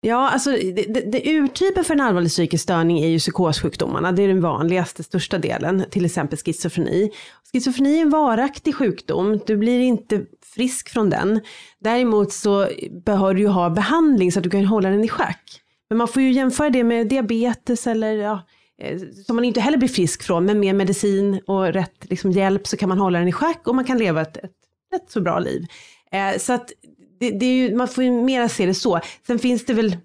Ja, 0.00 0.30
alltså 0.30 0.50
det, 0.50 0.94
det, 0.94 1.00
det 1.00 1.30
urtypen 1.30 1.84
för 1.84 1.94
en 1.94 2.00
allvarlig 2.00 2.30
psykisk 2.30 2.62
störning 2.62 2.98
är 2.98 3.06
ju 3.06 3.18
psykossjukdomarna. 3.18 4.12
Det 4.12 4.22
är 4.22 4.28
den 4.28 4.40
vanligaste, 4.40 5.02
största 5.02 5.38
delen, 5.38 5.84
till 5.90 6.04
exempel 6.04 6.38
schizofreni. 6.38 7.10
Schizofreni 7.52 7.98
är 7.98 8.02
en 8.02 8.10
varaktig 8.10 8.74
sjukdom, 8.74 9.40
du 9.46 9.56
blir 9.56 9.80
inte 9.80 10.24
frisk 10.54 10.88
från 10.88 11.10
den. 11.10 11.40
Däremot 11.78 12.32
så 12.32 12.68
behöver 13.04 13.34
du 13.34 13.40
ju 13.40 13.48
ha 13.48 13.70
behandling 13.70 14.32
så 14.32 14.38
att 14.38 14.44
du 14.44 14.50
kan 14.50 14.64
hålla 14.64 14.90
den 14.90 15.04
i 15.04 15.08
schack. 15.08 15.60
Men 15.88 15.98
man 15.98 16.08
får 16.08 16.22
ju 16.22 16.32
jämföra 16.32 16.70
det 16.70 16.84
med 16.84 17.08
diabetes 17.08 17.86
eller 17.86 18.12
ja, 18.12 18.42
Eh, 18.82 18.98
som 19.26 19.36
man 19.36 19.44
inte 19.44 19.60
heller 19.60 19.78
blir 19.78 19.88
frisk 19.88 20.22
från, 20.22 20.44
men 20.44 20.60
med 20.60 20.74
medicin 20.74 21.40
och 21.46 21.72
rätt 21.72 22.10
liksom, 22.10 22.30
hjälp 22.30 22.66
så 22.66 22.76
kan 22.76 22.88
man 22.88 22.98
hålla 22.98 23.18
den 23.18 23.28
i 23.28 23.32
schack 23.32 23.68
och 23.68 23.74
man 23.74 23.84
kan 23.84 23.98
leva 23.98 24.22
ett, 24.22 24.36
ett 24.36 24.52
rätt 24.92 25.10
så 25.10 25.20
bra 25.20 25.38
liv. 25.38 25.66
Eh, 26.12 26.38
så 26.38 26.52
att 26.52 26.72
det, 27.20 27.30
det 27.30 27.46
är 27.46 27.54
ju, 27.54 27.76
man 27.76 27.88
får 27.88 28.04
ju 28.04 28.10
mera 28.10 28.48
se 28.48 28.66
det 28.66 28.74
så. 28.74 29.00
Sen 29.26 29.38
finns 29.38 29.64
det 29.64 29.74
väl, 29.74 29.96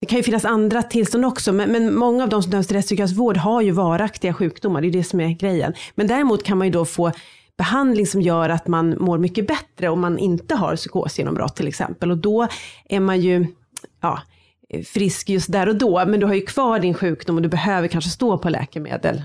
det 0.00 0.06
kan 0.06 0.16
ju 0.16 0.22
finnas 0.22 0.44
andra 0.44 0.82
tillstånd 0.82 1.24
också, 1.24 1.52
men, 1.52 1.72
men 1.72 1.94
många 1.94 2.22
av 2.22 2.28
de 2.28 2.42
som 2.42 2.52
döms 2.52 2.66
till 2.66 2.76
rättspsykiatrisk 2.76 3.18
vård 3.18 3.36
har 3.36 3.60
ju 3.60 3.70
varaktiga 3.70 4.34
sjukdomar, 4.34 4.80
det 4.80 4.88
är 4.88 4.92
det 4.92 5.04
som 5.04 5.20
är 5.20 5.28
grejen. 5.28 5.72
Men 5.94 6.06
däremot 6.06 6.44
kan 6.44 6.58
man 6.58 6.66
ju 6.66 6.72
då 6.72 6.84
få 6.84 7.12
behandling 7.56 8.06
som 8.06 8.22
gör 8.22 8.48
att 8.48 8.66
man 8.66 8.96
mår 8.98 9.18
mycket 9.18 9.46
bättre 9.46 9.88
om 9.88 10.00
man 10.00 10.18
inte 10.18 10.54
har 10.54 10.76
psykosgenombrott 10.76 11.56
till 11.56 11.68
exempel. 11.68 12.10
Och 12.10 12.18
då 12.18 12.48
är 12.88 13.00
man 13.00 13.20
ju, 13.20 13.46
ja, 14.00 14.22
frisk 14.82 15.28
just 15.28 15.52
där 15.52 15.68
och 15.68 15.76
då, 15.76 16.04
men 16.06 16.20
du 16.20 16.26
har 16.26 16.34
ju 16.34 16.40
kvar 16.40 16.78
din 16.78 16.94
sjukdom 16.94 17.36
och 17.36 17.42
du 17.42 17.48
behöver 17.48 17.88
kanske 17.88 18.10
stå 18.10 18.38
på 18.38 18.48
läkemedel. 18.48 19.22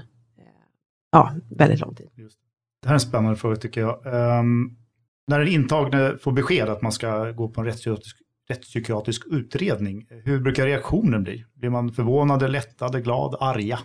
Ja, 1.12 1.34
väldigt 1.58 1.80
lång 1.80 1.96
tid. 1.96 2.08
Det 2.82 2.88
här 2.88 2.90
är 2.90 2.94
en 2.94 3.00
spännande 3.00 3.38
fråga 3.38 3.56
tycker 3.56 3.82
jag. 3.82 4.06
Ehm, 4.06 4.76
när 5.28 5.40
den 5.40 5.48
intagne 5.48 6.18
får 6.22 6.32
besked 6.32 6.70
att 6.70 6.82
man 6.82 6.92
ska 6.92 7.32
gå 7.32 7.50
på 7.50 7.62
en 7.62 7.68
rättspsykiatrisk, 7.68 8.18
rättspsykiatrisk 8.50 9.24
utredning, 9.32 10.08
hur 10.10 10.40
brukar 10.40 10.66
reaktionen 10.66 11.24
bli? 11.24 11.46
Blir 11.54 11.70
man 11.70 11.92
förvånade, 11.92 12.48
lättade, 12.48 13.02
glad, 13.02 13.36
arga? 13.40 13.80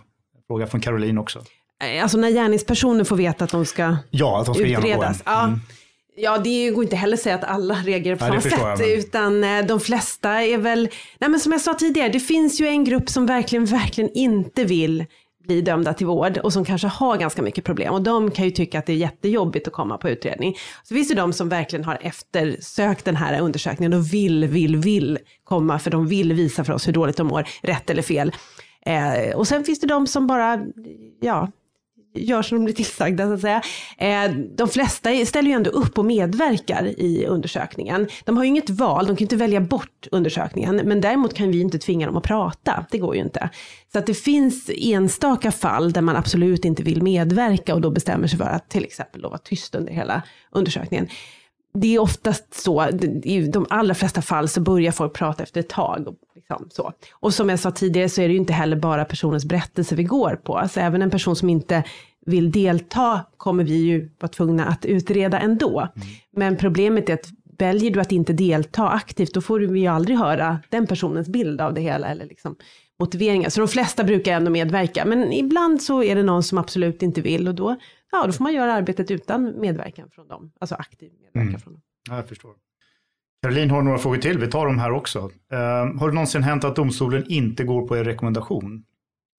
Fråga 0.47 0.67
från 0.67 0.81
Caroline 0.81 1.17
också. 1.17 1.39
Eh, 1.83 2.03
Alltså 2.03 2.17
när 2.17 2.29
gärningspersoner 2.31 3.03
får 3.03 3.15
veta 3.15 3.43
att 3.43 3.51
de 3.51 3.65
ska 3.65 3.97
Ja, 4.09 4.39
att 4.39 4.45
de 4.45 4.55
ska 4.55 4.63
utredas. 4.67 5.21
Ja. 5.25 5.43
Mm. 5.45 5.59
Ja, 6.17 6.37
det 6.37 6.69
går 6.69 6.83
inte 6.83 6.95
heller 6.95 7.13
att 7.13 7.23
säga 7.23 7.35
att 7.35 7.43
alla 7.43 7.75
reagerar 7.75 8.15
på 8.15 8.19
samma 8.25 8.35
jag, 8.35 8.43
sätt, 8.43 8.59
men- 8.79 8.99
utan 8.99 9.43
eh, 9.43 9.65
de 9.65 9.79
flesta 9.79 10.43
är 10.43 10.57
väl, 10.57 10.89
nej 11.19 11.29
men 11.29 11.39
som 11.39 11.51
jag 11.51 11.61
sa 11.61 11.73
tidigare, 11.73 12.09
det 12.09 12.19
finns 12.19 12.61
ju 12.61 12.67
en 12.67 12.83
grupp 12.83 13.09
som 13.09 13.25
verkligen, 13.25 13.65
verkligen 13.65 14.09
inte 14.13 14.63
vill 14.63 15.05
bli 15.47 15.61
dömda 15.61 15.93
till 15.93 16.07
vård 16.07 16.37
och 16.37 16.53
som 16.53 16.65
kanske 16.65 16.87
har 16.87 17.17
ganska 17.17 17.41
mycket 17.41 17.63
problem 17.63 17.93
och 17.93 18.01
de 18.01 18.31
kan 18.31 18.45
ju 18.45 18.51
tycka 18.51 18.79
att 18.79 18.85
det 18.85 18.93
är 18.93 18.97
jättejobbigt 18.97 19.67
att 19.67 19.73
komma 19.73 19.97
på 19.97 20.09
utredning. 20.09 20.55
Så 20.83 20.93
finns 20.95 21.07
det 21.07 21.15
de 21.15 21.33
som 21.33 21.49
verkligen 21.49 21.85
har 21.85 21.97
eftersökt 22.01 23.05
den 23.05 23.15
här 23.15 23.41
undersökningen 23.41 23.93
och 23.93 24.13
vill, 24.13 24.45
vill, 24.45 24.77
vill 24.77 25.17
komma 25.43 25.79
för 25.79 25.91
de 25.91 26.07
vill 26.07 26.33
visa 26.33 26.63
för 26.63 26.73
oss 26.73 26.87
hur 26.87 26.93
dåligt 26.93 27.17
de 27.17 27.27
mår, 27.27 27.47
rätt 27.61 27.89
eller 27.89 28.01
fel. 28.01 28.31
Eh, 28.85 29.35
och 29.35 29.47
sen 29.47 29.63
finns 29.63 29.79
det 29.79 29.87
de 29.87 30.07
som 30.07 30.27
bara, 30.27 30.59
ja, 31.21 31.51
gör 32.15 32.41
som 32.41 32.57
de 32.57 32.65
blir 32.65 32.75
tillsagda 32.75 33.27
så 33.27 33.33
att 33.33 33.41
säga. 33.41 33.61
Eh, 33.97 34.31
de 34.57 34.69
flesta 34.69 35.25
ställer 35.25 35.49
ju 35.49 35.55
ändå 35.55 35.69
upp 35.69 35.97
och 35.97 36.05
medverkar 36.05 36.85
i 36.85 37.25
undersökningen. 37.25 38.07
De 38.25 38.37
har 38.37 38.43
ju 38.43 38.49
inget 38.49 38.69
val, 38.69 39.05
de 39.05 39.07
kan 39.07 39.17
ju 39.17 39.25
inte 39.25 39.35
välja 39.35 39.61
bort 39.61 40.07
undersökningen, 40.11 40.75
men 40.75 41.01
däremot 41.01 41.33
kan 41.33 41.51
vi 41.51 41.61
inte 41.61 41.79
tvinga 41.79 42.05
dem 42.05 42.17
att 42.17 42.23
prata, 42.23 42.85
det 42.91 42.97
går 42.97 43.15
ju 43.15 43.21
inte. 43.21 43.49
Så 43.91 43.99
att 43.99 44.05
det 44.05 44.13
finns 44.13 44.69
enstaka 44.77 45.51
fall 45.51 45.91
där 45.91 46.01
man 46.01 46.15
absolut 46.15 46.65
inte 46.65 46.83
vill 46.83 47.01
medverka 47.01 47.75
och 47.75 47.81
då 47.81 47.89
bestämmer 47.89 48.27
sig 48.27 48.39
för 48.39 48.45
att 48.45 48.69
till 48.69 48.83
exempel 48.83 49.21
då 49.21 49.29
vara 49.29 49.37
tyst 49.37 49.75
under 49.75 49.93
hela 49.93 50.21
undersökningen. 50.51 51.07
Det 51.73 51.95
är 51.95 51.99
oftast 51.99 52.53
så, 52.53 52.89
i 53.23 53.47
de 53.47 53.65
allra 53.69 53.95
flesta 53.95 54.21
fall 54.21 54.47
så 54.47 54.61
börjar 54.61 54.91
folk 54.91 55.13
prata 55.13 55.43
efter 55.43 55.59
ett 55.59 55.69
tag. 55.69 56.07
Och, 56.49 56.61
liksom 56.61 56.83
så. 56.83 56.93
och 57.13 57.33
som 57.33 57.49
jag 57.49 57.59
sa 57.59 57.71
tidigare 57.71 58.09
så 58.09 58.21
är 58.21 58.27
det 58.27 58.33
ju 58.33 58.39
inte 58.39 58.53
heller 58.53 58.75
bara 58.77 59.05
personens 59.05 59.45
berättelse 59.45 59.95
vi 59.95 60.03
går 60.03 60.35
på. 60.43 60.57
Alltså 60.57 60.79
även 60.79 61.01
en 61.01 61.09
person 61.09 61.35
som 61.35 61.49
inte 61.49 61.83
vill 62.25 62.51
delta 62.51 63.25
kommer 63.37 63.63
vi 63.63 63.75
ju 63.75 64.09
vara 64.19 64.29
tvungna 64.31 64.65
att 64.65 64.85
utreda 64.85 65.39
ändå. 65.39 65.87
Men 66.31 66.57
problemet 66.57 67.09
är 67.09 67.13
att 67.13 67.29
väljer 67.57 67.91
du 67.91 67.99
att 68.01 68.11
inte 68.11 68.33
delta 68.33 68.89
aktivt 68.89 69.33
då 69.33 69.41
får 69.41 69.59
vi 69.59 69.79
ju 69.79 69.87
aldrig 69.87 70.17
höra 70.17 70.59
den 70.69 70.87
personens 70.87 71.29
bild 71.29 71.61
av 71.61 71.73
det 71.73 71.81
hela 71.81 72.07
eller 72.07 72.25
liksom 72.25 72.55
motiveringar. 72.99 73.49
Så 73.49 73.59
de 73.61 73.67
flesta 73.67 74.03
brukar 74.03 74.33
ändå 74.33 74.51
medverka. 74.51 75.05
Men 75.05 75.31
ibland 75.33 75.81
så 75.81 76.03
är 76.03 76.15
det 76.15 76.23
någon 76.23 76.43
som 76.43 76.57
absolut 76.57 77.01
inte 77.03 77.21
vill 77.21 77.47
och 77.47 77.55
då, 77.55 77.75
ja, 78.11 78.23
då 78.25 78.31
får 78.31 78.43
man 78.43 78.53
göra 78.53 78.73
arbetet 78.73 79.11
utan 79.11 79.59
medverkan 79.59 80.09
från 80.11 80.27
dem. 80.27 80.51
Alltså 80.59 80.75
aktiv 80.75 81.11
medverkan 81.23 81.47
Mm. 81.49 81.59
från 81.61 81.73
dem. 81.73 81.81
Ja, 82.09 82.15
jag 82.15 82.27
förstår. 82.27 82.51
Caroline 83.45 83.71
har 83.71 83.81
några 83.81 83.97
frågor 83.97 84.17
till, 84.17 84.37
vi 84.37 84.47
tar 84.47 84.65
dem 84.65 84.79
här 84.79 84.91
också. 84.91 85.19
Ehm, 85.51 85.99
har 85.99 86.07
det 86.07 86.13
någonsin 86.13 86.43
hänt 86.43 86.63
att 86.63 86.75
domstolen 86.75 87.25
inte 87.27 87.63
går 87.63 87.87
på 87.87 87.97
er 87.97 88.03
rekommendation? 88.03 88.83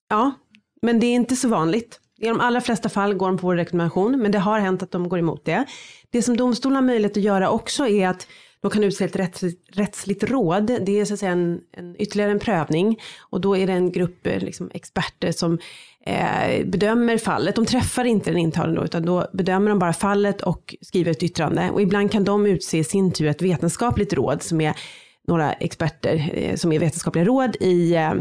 Ja, 0.09 0.35
men 0.83 1.01
det 1.01 1.07
är 1.07 1.14
inte 1.14 1.37
så 1.37 1.49
vanligt. 1.49 2.01
I 2.19 2.29
de 2.29 2.40
allra 2.40 2.61
flesta 2.61 2.88
fall 2.88 3.14
går 3.14 3.27
de 3.27 3.38
på 3.38 3.47
vår 3.47 3.57
rekommendation, 3.57 4.23
men 4.23 4.33
det 4.33 4.38
har 4.38 4.61
hänt 4.61 4.83
att 4.83 4.90
de 4.90 5.09
går 5.09 5.19
emot 5.19 5.45
det. 5.45 5.64
Det 6.11 6.23
som 6.23 6.37
domstolen 6.37 6.77
har 6.77 6.83
möjlighet 6.83 7.16
att 7.16 7.23
göra 7.23 7.51
också 7.51 7.87
är 7.87 8.09
att 8.09 8.27
de 8.61 8.71
kan 8.71 8.85
utse 8.85 9.05
ett 9.05 9.16
rättsligt, 9.16 9.79
rättsligt 9.79 10.25
råd. 10.25 10.66
Det 10.66 11.01
är 11.01 11.05
så 11.05 11.14
att 11.14 11.21
säga 11.21 11.33
en, 11.33 11.61
en, 11.73 11.97
ytterligare 11.99 12.31
en 12.31 12.38
prövning 12.38 12.99
och 13.31 13.40
då 13.40 13.57
är 13.57 13.66
det 13.66 13.73
en 13.73 13.92
grupp 13.92 14.27
eh, 14.27 14.38
liksom, 14.38 14.71
experter 14.75 15.33
som 15.33 15.59
eh, 16.07 16.66
bedömer 16.66 17.19
fallet. 17.19 17.55
De 17.57 17.66
träffar 17.66 18.05
inte 18.05 18.31
den 18.31 18.38
intagne 18.38 18.77
då, 18.77 18.85
utan 18.85 19.07
då 19.07 19.27
bedömer 19.33 19.69
de 19.71 19.79
bara 19.79 19.92
fallet 19.92 20.42
och 20.42 20.75
skriver 20.81 21.11
ett 21.11 21.23
yttrande. 21.23 21.71
Och 21.71 21.83
ibland 21.83 22.12
kan 22.12 22.25
de 22.25 22.47
utse 22.47 22.79
i 22.79 22.85
sin 22.85 23.12
tur 23.12 23.27
ett 23.27 23.42
vetenskapligt 23.42 24.12
råd 24.12 24.42
som 24.42 24.61
är 24.61 24.77
några 25.27 25.53
experter 25.53 26.31
eh, 26.35 26.57
som 26.57 26.73
är 26.73 26.79
vetenskapliga 26.79 27.25
råd 27.25 27.57
i 27.61 27.95
eh, 27.95 28.14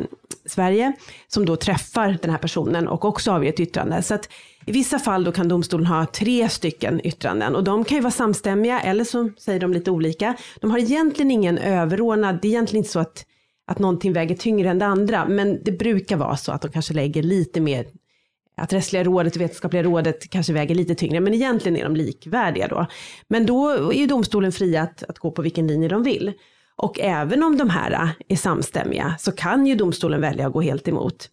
Sverige 0.46 0.94
som 1.28 1.46
då 1.46 1.56
träffar 1.56 2.18
den 2.22 2.32
här 2.32 2.38
personen 2.38 2.88
och 2.88 3.06
också 3.06 3.32
avger 3.32 3.50
ett 3.50 3.60
yttrande. 3.60 4.02
Så 4.02 4.14
att 4.14 4.30
i 4.66 4.72
vissa 4.72 5.00
fall 5.00 5.24
då 5.24 5.32
kan 5.32 5.48
domstolen 5.48 5.86
ha 5.86 6.06
tre 6.06 6.50
stycken 6.50 7.08
yttranden 7.08 7.56
och 7.56 7.64
de 7.64 7.84
kan 7.84 7.98
ju 7.98 8.02
vara 8.02 8.12
samstämmiga 8.12 8.80
eller 8.80 9.04
så 9.04 9.30
säger 9.38 9.60
de 9.60 9.74
lite 9.74 9.92
olika. 9.92 10.36
De 10.62 10.72
har 10.72 10.78
egentligen 10.78 11.32
ingen 11.32 11.58
överordnad, 11.58 12.40
det 12.42 12.48
är 12.48 12.50
egentligen 12.50 12.82
inte 12.82 12.92
så 12.92 13.00
att, 13.00 13.26
att 13.68 13.80
någonting 13.80 14.14
väger 14.14 14.36
tyngre 14.36 14.70
än 14.70 14.80
det 14.80 14.86
andra, 14.86 15.26
men 15.28 15.64
det 15.64 15.72
brukar 15.72 16.18
vara 16.18 16.38
så 16.38 16.52
att 16.52 16.62
de 16.62 16.72
kanske 16.72 16.94
lägger 16.94 17.24
lite 17.24 17.62
mer 17.62 17.86
att 18.58 18.74
rättsliga 18.74 19.04
rådet 19.04 19.36
och 19.36 19.42
vetenskapliga 19.42 19.84
rådet 19.84 20.30
kanske 20.30 20.54
väger 20.54 20.76
lite 20.76 20.96
tyngre, 20.96 21.20
men 21.20 21.34
egentligen 21.34 21.78
är 21.78 21.84
de 21.84 21.96
likvärdiga 21.96 22.68
då. 22.68 22.86
Men 23.28 23.46
då 23.46 23.70
är 23.70 23.94
ju 23.94 24.08
domstolen 24.08 24.52
fri 24.52 24.78
att, 24.78 25.04
att 25.04 25.20
gå 25.20 25.32
på 25.32 25.42
vilken 25.42 25.68
linje 25.68 25.90
de 25.90 26.04
vill. 26.04 26.34
Och 26.76 27.00
även 27.00 27.44
om 27.44 27.58
de 27.58 27.70
här 27.70 28.16
är 28.28 28.36
samstämmiga 28.36 29.16
så 29.20 29.32
kan 29.32 29.68
ju 29.68 29.76
domstolen 29.76 30.22
välja 30.22 30.48
att 30.48 30.54
gå 30.54 30.62
helt 30.62 30.88
emot. 30.88 31.30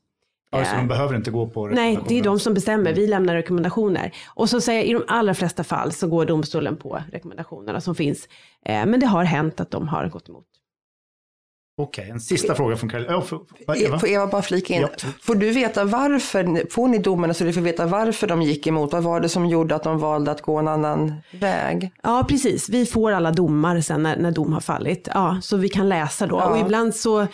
Ja, 0.51 0.64
så 0.64 0.75
Eh, 0.75 0.79
de 0.79 0.88
behöver 0.88 1.16
inte 1.16 1.31
gå 1.31 1.49
på 1.49 1.66
Nej, 1.66 1.99
det 2.09 2.18
är 2.18 2.23
de 2.23 2.38
som 2.38 2.55
bestämmer. 2.55 2.92
Vi 2.92 3.07
lämnar 3.07 3.35
rekommendationer. 3.35 4.12
Och 4.35 4.51
så 4.51 4.61
säger 4.61 4.81
jag, 4.81 4.88
i 4.88 4.92
de 4.92 5.05
allra 5.09 5.35
flesta 5.35 5.64
fall 5.64 5.92
så 5.92 6.09
går 6.09 6.25
domstolen 6.25 6.77
på 6.77 7.03
rekommendationerna 7.12 7.81
som 7.81 7.95
finns. 7.95 8.29
Eh, 8.64 8.87
Men 8.87 9.01
det 9.01 9.07
har 9.07 9.25
hänt 9.25 9.61
att 9.61 9.71
de 9.71 9.88
har 9.88 10.09
gått 10.09 10.29
emot. 10.29 10.47
Okej, 11.77 12.11
en 12.11 12.21
sista 12.21 12.55
fråga 12.55 12.77
från 12.77 12.91
för, 12.91 13.41
Eva. 13.77 13.99
Får 13.99 14.09
Eva 14.09 14.27
bara 14.27 14.43
flika 14.43 14.75
in? 14.75 14.81
Ja. 14.81 14.89
Får 15.23 15.35
du 15.35 15.51
veta 15.51 15.85
varför, 15.85 16.71
får 16.71 16.89
ni 16.89 16.99
domarna 16.99 17.35
så 17.35 17.45
du 17.45 17.53
får 17.53 17.61
veta 17.61 17.87
varför 17.87 18.27
de 18.27 18.43
gick 18.43 18.67
emot? 18.67 18.93
Vad 18.93 19.03
var 19.03 19.21
det 19.21 19.29
som 19.29 19.47
gjorde 19.47 19.75
att 19.75 19.83
de 19.83 19.99
valde 19.99 20.31
att 20.31 20.43
gå 20.43 20.59
en 20.59 20.69
annan 20.69 21.15
väg? 21.41 21.91
Ja, 22.03 22.27
precis. 22.29 22.69
Vi 22.69 22.87
får 22.87 23.13
alla 23.13 23.31
domar 23.31 23.81
sen 23.81 24.03
när, 24.03 24.17
när 24.17 24.31
dom 24.31 24.53
har 24.53 24.61
fallit. 24.61 25.09
Ja, 25.15 25.39
så 25.43 25.57
vi 25.57 25.69
kan 25.69 25.89
läsa 25.89 26.27
då. 26.27 26.37
Ja. 26.37 26.51
Och 26.51 26.59
ibland 26.59 26.95
så, 26.95 27.27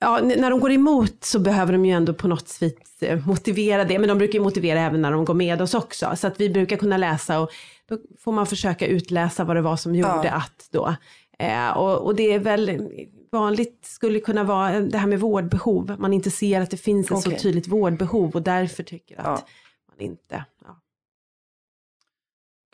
ja, 0.00 0.20
när 0.22 0.50
de 0.50 0.60
går 0.60 0.72
emot 0.72 1.24
så 1.24 1.38
behöver 1.38 1.72
de 1.72 1.86
ju 1.86 1.92
ändå 1.92 2.14
på 2.14 2.28
något 2.28 2.56
vis 2.60 2.74
eh, 3.00 3.26
motivera 3.26 3.84
det. 3.84 3.98
Men 3.98 4.08
de 4.08 4.18
brukar 4.18 4.38
ju 4.38 4.42
motivera 4.44 4.80
även 4.80 5.02
när 5.02 5.10
de 5.12 5.24
går 5.24 5.34
med 5.34 5.62
oss 5.62 5.74
också. 5.74 6.16
Så 6.16 6.26
att 6.26 6.40
vi 6.40 6.50
brukar 6.50 6.76
kunna 6.76 6.96
läsa 6.96 7.40
och 7.40 7.50
då 7.88 7.98
får 8.24 8.32
man 8.32 8.46
försöka 8.46 8.86
utläsa 8.86 9.44
vad 9.44 9.56
det 9.56 9.62
var 9.62 9.76
som 9.76 9.94
gjorde 9.94 10.20
Ja. 10.24 10.30
att 10.30 10.68
då. 10.72 10.94
Eh, 11.38 11.70
och, 11.70 11.98
och 11.98 12.14
det 12.14 12.32
är 12.34 12.38
väl 12.38 12.88
vanligt 13.32 13.78
skulle 13.82 14.20
kunna 14.20 14.44
vara 14.44 14.80
det 14.80 14.98
här 14.98 15.06
med 15.06 15.20
vårdbehov. 15.20 15.96
Man 15.98 16.12
inte 16.12 16.30
ser 16.30 16.60
att 16.60 16.70
det 16.70 16.76
finns 16.76 17.10
ett 17.10 17.18
så 17.18 17.28
Okej. 17.28 17.38
tydligt 17.40 17.68
vårdbehov 17.68 18.34
och 18.34 18.42
därför 18.42 18.82
tycker 18.82 19.20
att 19.20 19.26
Ja. 19.26 19.46
man 19.88 20.00
inte. 20.00 20.44
Ja. 20.64 20.80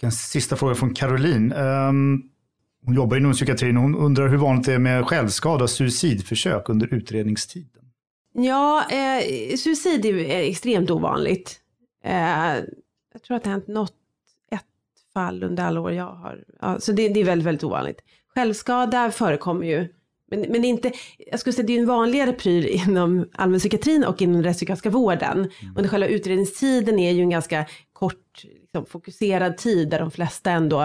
En 0.03 0.13
sista 0.13 0.57
fråga 0.57 0.75
från 0.75 0.95
Caroline. 0.95 1.53
Ehm, 1.53 2.23
hon 2.85 2.95
jobbar 2.95 3.17
inom 3.17 3.33
psykiatrin 3.33 3.77
och 3.77 3.83
hon 3.83 3.95
undrar 3.97 4.29
hur 4.29 4.37
vanligt 4.37 4.67
det 4.67 4.73
är 4.75 4.79
med 4.79 5.07
självskada 5.07 5.65
och 5.65 5.71
suicidförsök 5.71 6.69
under 6.69 6.95
utredningstiden. 6.95 7.83
Ja, 8.33 8.85
eh, 8.91 9.57
suicid 9.57 10.05
är 10.07 10.51
extremt 10.51 10.91
ovanligt. 10.91 11.61
Eh, 12.05 12.55
jag 13.13 13.23
tror 13.27 13.37
att 13.37 13.43
det 13.45 13.49
har 13.51 13.55
hänt 13.55 13.67
något, 13.69 13.95
ett 14.51 14.65
fall 15.13 15.43
under 15.43 15.63
alla 15.65 15.81
år 15.81 15.93
jag 15.93 16.13
har. 16.13 16.45
Ja, 16.61 16.81
så 16.81 16.93
det, 16.93 17.09
det 17.09 17.21
är 17.21 17.25
väldigt, 17.25 17.47
väldigt 17.47 17.65
ovanligt. 17.65 18.01
Självskada 18.35 19.11
förekommer 19.11 19.67
ju. 19.67 19.89
Men, 20.31 20.41
men 20.41 20.65
inte, 20.65 20.93
jag 21.19 21.41
skulle 21.41 21.53
säga 21.53 21.67
det 21.67 21.77
är 21.77 21.81
en 21.81 21.87
vanligare 21.87 22.33
pryl 22.33 22.67
inom 22.89 23.29
allmänpsykiatrin 23.33 24.05
och 24.05 24.23
inom 24.23 24.35
den 24.35 24.45
rättspsykiatriska 24.45 24.91
vården. 24.91 25.51
Under 25.77 25.91
själva 25.91 26.07
utredningstiden 26.07 26.99
är 26.99 27.13
ju 27.13 27.23
en 27.23 27.31
ganska 27.31 27.67
kort, 27.93 28.45
liksom, 28.61 28.87
fokuserad 28.87 29.57
tid 29.57 29.91
där 29.91 29.99
de 29.99 30.11
flesta 30.11 30.51
ändå, 30.51 30.83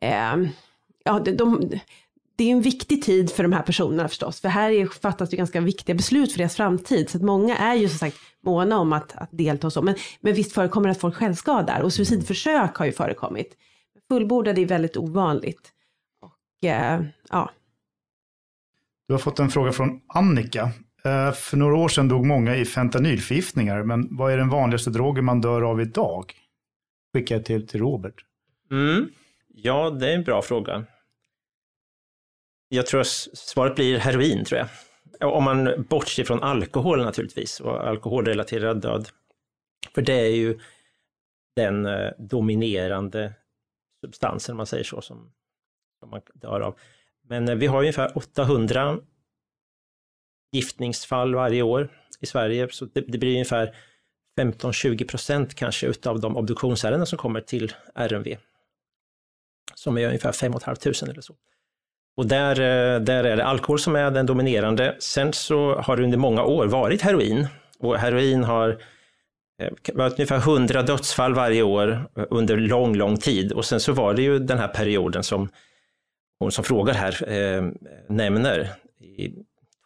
eh, 0.00 0.36
ja, 1.04 1.20
de, 1.24 1.32
de, 1.32 1.70
det 2.36 2.44
är 2.44 2.52
en 2.52 2.62
viktig 2.62 3.02
tid 3.02 3.30
för 3.30 3.42
de 3.42 3.52
här 3.52 3.62
personerna 3.62 4.08
förstås, 4.08 4.40
för 4.40 4.48
här 4.48 4.70
är, 4.70 4.86
fattas 4.86 5.30
det 5.30 5.36
ganska 5.36 5.60
viktiga 5.60 5.94
beslut 5.94 6.32
för 6.32 6.38
deras 6.38 6.56
framtid, 6.56 7.10
så 7.10 7.18
att 7.18 7.22
många 7.22 7.56
är 7.56 7.74
ju 7.74 7.88
som 7.88 7.98
sagt 7.98 8.16
måna 8.44 8.78
om 8.78 8.92
att, 8.92 9.16
att 9.16 9.28
delta 9.32 9.66
och 9.66 9.72
så, 9.72 9.82
men, 9.82 9.94
men 10.20 10.34
visst 10.34 10.52
förekommer 10.52 10.88
det 10.88 10.92
att 10.92 11.00
folk 11.00 11.14
självskadar 11.14 11.80
och 11.80 11.92
suicidförsök 11.92 12.76
har 12.76 12.86
ju 12.86 12.92
förekommit. 12.92 13.56
Fullbordade 14.08 14.60
är 14.60 14.66
väldigt 14.66 14.96
ovanligt. 14.96 15.72
Och 16.20 16.68
eh, 16.68 17.02
ja, 17.30 17.50
du 19.08 19.14
har 19.14 19.18
fått 19.18 19.38
en 19.38 19.48
fråga 19.48 19.72
från 19.72 20.00
Annika. 20.08 20.70
Eh, 21.04 21.32
för 21.32 21.56
några 21.56 21.76
år 21.76 21.88
sedan 21.88 22.08
dog 22.08 22.26
många 22.26 22.56
i 22.56 22.64
fentanylförgiftningar, 22.64 23.82
men 23.82 24.16
vad 24.16 24.32
är 24.32 24.36
den 24.36 24.48
vanligaste 24.48 24.90
drogen 24.90 25.24
man 25.24 25.40
dör 25.40 25.62
av 25.62 25.80
idag? 25.80 26.32
Skickar 27.14 27.34
jag 27.34 27.44
till, 27.44 27.66
till 27.66 27.80
Robert. 27.80 28.14
Mm. 28.70 29.08
Ja, 29.48 29.90
det 29.90 30.12
är 30.12 30.14
en 30.14 30.24
bra 30.24 30.42
fråga. 30.42 30.84
Jag 32.68 32.86
tror 32.86 33.00
att 33.00 33.06
svaret 33.06 33.74
blir 33.74 33.98
heroin, 33.98 34.44
tror 34.44 34.60
jag. 34.60 34.68
Om 35.34 35.44
man 35.44 35.86
bortser 35.88 36.24
från 36.24 36.42
alkohol 36.42 37.04
naturligtvis 37.04 37.60
och 37.60 37.88
alkoholrelaterad 37.88 38.80
död. 38.80 39.08
För 39.94 40.02
det 40.02 40.20
är 40.20 40.36
ju 40.36 40.58
den 41.56 41.86
eh, 41.86 42.10
dominerande 42.18 43.34
substansen, 44.04 44.52
om 44.52 44.56
man 44.56 44.66
säger 44.66 44.84
så, 44.84 45.00
som, 45.00 45.32
som 46.00 46.10
man 46.10 46.20
dör 46.34 46.60
av. 46.60 46.78
Men 47.28 47.48
eh, 47.48 47.54
vi 47.54 47.66
har 47.66 47.80
ungefär 47.80 48.18
800 48.18 48.98
giftningsfall 50.52 51.34
varje 51.34 51.62
år 51.62 51.88
i 52.20 52.26
Sverige, 52.26 52.68
så 52.70 52.84
det, 52.84 53.00
det 53.00 53.18
blir 53.18 53.32
ungefär 53.32 53.74
15-20 54.40 55.08
procent 55.08 55.54
kanske 55.54 55.86
utav 55.86 56.20
de 56.20 56.36
obduktionsärenden 56.36 57.06
som 57.06 57.18
kommer 57.18 57.40
till 57.40 57.72
RMV. 57.94 58.36
Som 59.74 59.98
är 59.98 60.06
ungefär 60.06 60.32
5 60.32 60.52
500 60.52 60.72
eller 61.02 61.20
så. 61.20 61.34
Och 62.16 62.26
där, 62.26 62.60
eh, 62.60 63.00
där 63.00 63.24
är 63.24 63.36
det 63.36 63.44
alkohol 63.44 63.78
som 63.78 63.96
är 63.96 64.10
den 64.10 64.26
dominerande. 64.26 64.96
Sen 64.98 65.32
så 65.32 65.74
har 65.74 65.96
det 65.96 66.04
under 66.04 66.18
många 66.18 66.44
år 66.44 66.66
varit 66.66 67.02
heroin. 67.02 67.46
Och 67.78 67.98
heroin 67.98 68.44
har 68.44 68.68
eh, 69.62 69.72
varit 69.94 70.12
ungefär 70.12 70.36
100 70.36 70.82
dödsfall 70.82 71.34
varje 71.34 71.62
år 71.62 72.10
under 72.14 72.56
lång, 72.56 72.96
lång 72.96 73.16
tid. 73.16 73.52
Och 73.52 73.64
sen 73.64 73.80
så 73.80 73.92
var 73.92 74.14
det 74.14 74.22
ju 74.22 74.38
den 74.38 74.58
här 74.58 74.68
perioden 74.68 75.22
som 75.22 75.48
hon 76.38 76.52
som 76.52 76.64
frågar 76.64 76.94
här 76.94 77.32
eh, 77.32 77.70
nämner. 78.08 78.72
I 79.00 79.32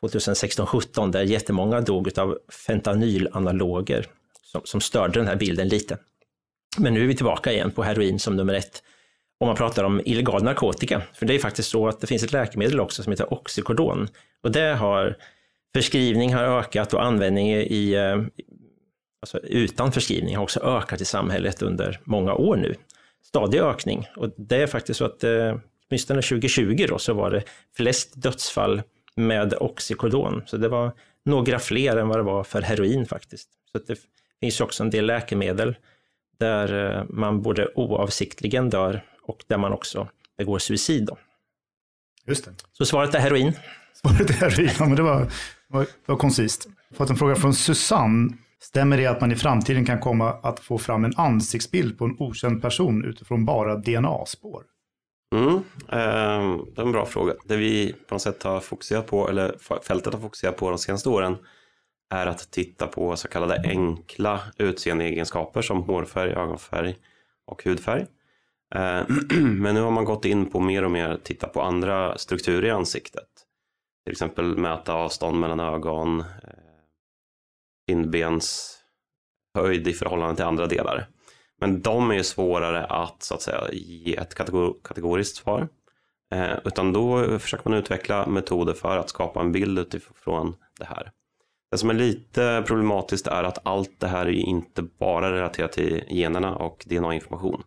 2016-17 0.03 1.13
där 1.13 1.23
jättemånga 1.23 1.81
dog 1.81 2.19
av 2.19 2.39
fentanylanaloger 2.67 4.07
som, 4.43 4.61
som 4.65 4.81
störde 4.81 5.21
den 5.21 5.29
här 5.29 5.37
bilden 5.37 5.69
lite. 5.69 5.99
Men 6.79 6.95
nu 6.95 7.03
är 7.03 7.07
vi 7.07 7.15
tillbaka 7.15 7.53
igen 7.53 7.71
på 7.71 7.83
heroin 7.83 8.19
som 8.19 8.37
nummer 8.37 8.55
ett. 8.55 8.83
Om 9.41 9.47
man 9.47 9.57
pratar 9.57 9.85
om 9.85 10.01
illegal 10.05 10.43
narkotika, 10.43 11.03
för 11.15 11.27
det 11.27 11.35
är 11.35 11.39
faktiskt 11.39 11.71
så 11.71 11.89
att 11.89 12.01
det 12.01 12.07
finns 12.07 12.23
ett 12.23 12.33
läkemedel 12.33 12.81
också 12.81 13.03
som 13.03 13.11
heter 13.13 13.35
Oxycodon. 13.35 14.09
Och 14.43 14.53
det 14.53 14.75
har 14.75 15.17
förskrivning 15.75 16.35
har 16.35 16.45
ökat 16.45 16.95
och 16.95 17.05
användning 17.05 17.51
i, 17.51 17.97
alltså 19.23 19.39
utan 19.39 19.93
förskrivning 19.93 20.37
har 20.37 20.43
också 20.43 20.61
ökat 20.61 21.01
i 21.01 21.05
samhället 21.05 21.63
under 21.63 22.01
många 22.05 22.35
år 22.35 22.57
nu. 22.57 22.75
Stadig 23.23 23.61
ökning 23.61 24.07
och 24.17 24.31
det 24.37 24.57
är 24.57 24.67
faktiskt 24.67 24.99
så 24.99 25.05
att 25.05 25.25
eh, 25.25 25.57
åtminstone 25.91 26.23
2020 26.23 26.87
då 26.89 26.99
så 26.99 27.15
var 27.15 27.31
det 27.31 27.43
flest 27.77 28.23
dödsfall 28.23 28.83
med 29.17 29.55
Oxycodon. 29.55 30.43
Så 30.47 30.57
det 30.57 30.69
var 30.69 30.93
några 31.25 31.59
fler 31.59 31.97
än 31.97 32.09
vad 32.09 32.19
det 32.19 32.23
var 32.23 32.45
för 32.45 32.63
heroin 32.63 33.07
faktiskt. 33.07 33.49
Så 33.73 33.79
det 33.79 33.99
finns 34.41 34.61
också 34.61 34.83
en 34.83 34.91
del 34.91 35.07
läkemedel 35.07 35.77
där 36.39 36.99
eh, 36.99 37.05
man 37.09 37.43
både 37.43 37.69
oavsiktligen 37.75 38.71
dör 38.71 39.05
och 39.23 39.45
där 39.47 39.59
man 39.59 39.73
också 39.73 40.09
begår 40.39 40.59
suicid. 40.59 41.07
Då. 41.07 41.19
Just 42.27 42.45
det. 42.45 42.51
Så 42.73 42.85
svaret 42.85 43.15
är 43.15 43.19
heroin. 43.19 43.53
Svaret 43.95 44.31
är 44.31 44.35
heroin. 44.35 44.71
Ja, 44.79 44.87
men 44.87 44.97
det 44.97 45.03
var, 45.03 45.27
var, 45.69 45.87
var 46.07 46.17
koncist. 46.17 46.69
Fått 46.95 47.11
en 47.11 47.17
fråga 47.17 47.37
från 47.37 47.55
Susanne. 47.55 48.33
Stämmer 48.63 48.97
det 48.97 49.07
att 49.07 49.21
man 49.21 49.33
i 49.33 49.37
framtiden 49.37 49.87
kan 49.87 50.01
komma 50.01 50.33
att 50.33 50.61
få 50.61 50.79
fram 50.79 51.05
en 51.05 51.13
ansiktsbild 51.17 51.99
på 51.99 52.05
en 52.05 52.17
okänd 52.19 52.63
person 52.63 53.05
utifrån 53.05 53.45
bara 53.45 53.77
DNA-spår? 53.77 54.63
Mm, 55.35 55.55
eh, 55.89 56.65
det 56.75 56.81
är 56.81 56.83
en 56.83 56.93
bra 56.93 57.07
fråga. 57.07 57.35
Det 57.45 57.57
vi 57.57 57.93
på 57.93 58.15
något 58.15 58.23
sätt 58.23 58.43
har 58.43 58.61
fokuserat 58.61 59.07
på, 59.07 59.29
eller 59.29 59.57
fältet 59.83 60.13
har 60.13 60.21
fokuserat 60.21 60.57
på 60.57 60.71
de 60.71 60.79
senaste 60.79 61.09
åren, 61.09 61.37
är 62.11 62.27
att 62.27 62.51
titta 62.51 62.87
på 62.87 63.17
så 63.17 63.29
kallade 63.29 63.63
enkla 63.65 64.41
utseendeegenskaper 64.57 65.63
som 65.63 65.83
hårfärg, 65.83 66.33
ögonfärg 66.33 66.97
och 67.47 67.65
hudfärg. 67.65 68.07
Eh, 68.75 69.03
Men 69.41 69.75
nu 69.75 69.81
har 69.81 69.91
man 69.91 70.05
gått 70.05 70.25
in 70.25 70.51
på 70.51 70.61
mer 70.61 70.85
och 70.85 70.91
mer 70.91 71.19
titta 71.23 71.49
på 71.49 71.63
andra 71.63 72.19
strukturer 72.19 72.69
i 72.69 72.71
ansiktet. 72.71 73.29
Till 74.05 74.13
exempel 74.13 74.59
mäta 74.59 74.95
avstånd 74.95 75.41
mellan 75.41 75.61
ögon, 75.61 76.21
eh, 76.21 76.27
kindbens 77.89 78.79
höjd 79.55 79.89
i 79.89 79.93
förhållande 79.93 80.37
till 80.37 80.45
andra 80.45 80.67
delar. 80.67 81.09
Men 81.61 81.83
de 81.83 82.11
är 82.11 82.15
ju 82.15 82.25
svårare 82.25 82.85
att 82.85 83.23
så 83.23 83.35
att 83.35 83.43
säga 83.43 83.69
ge 83.73 84.17
ett 84.17 84.35
kategor 84.35 84.77
kategoriskt 84.85 85.37
svar. 85.37 85.69
Eh, 86.35 86.59
utan 86.65 86.93
då 86.93 87.39
försöker 87.39 87.71
man 87.71 87.79
utveckla 87.79 88.27
metoder 88.27 88.73
för 88.73 88.97
att 88.97 89.09
skapa 89.09 89.41
en 89.41 89.53
bild 89.53 89.79
utifrån 89.79 90.57
det 90.79 90.85
här. 90.85 91.13
Det 91.71 91.79
som 91.79 91.91
är 91.91 91.95
lite 91.95 92.65
problematiskt 92.67 93.27
är 93.27 93.45
att 93.45 93.67
allt 93.67 94.01
det 94.01 94.07
här 94.07 94.27
är 94.27 94.31
ju 94.31 94.41
inte 94.41 94.83
bara 94.83 95.33
relaterat 95.33 95.73
till 95.73 96.05
generna 96.09 96.57
och 96.57 96.85
DNA-information. 96.87 97.63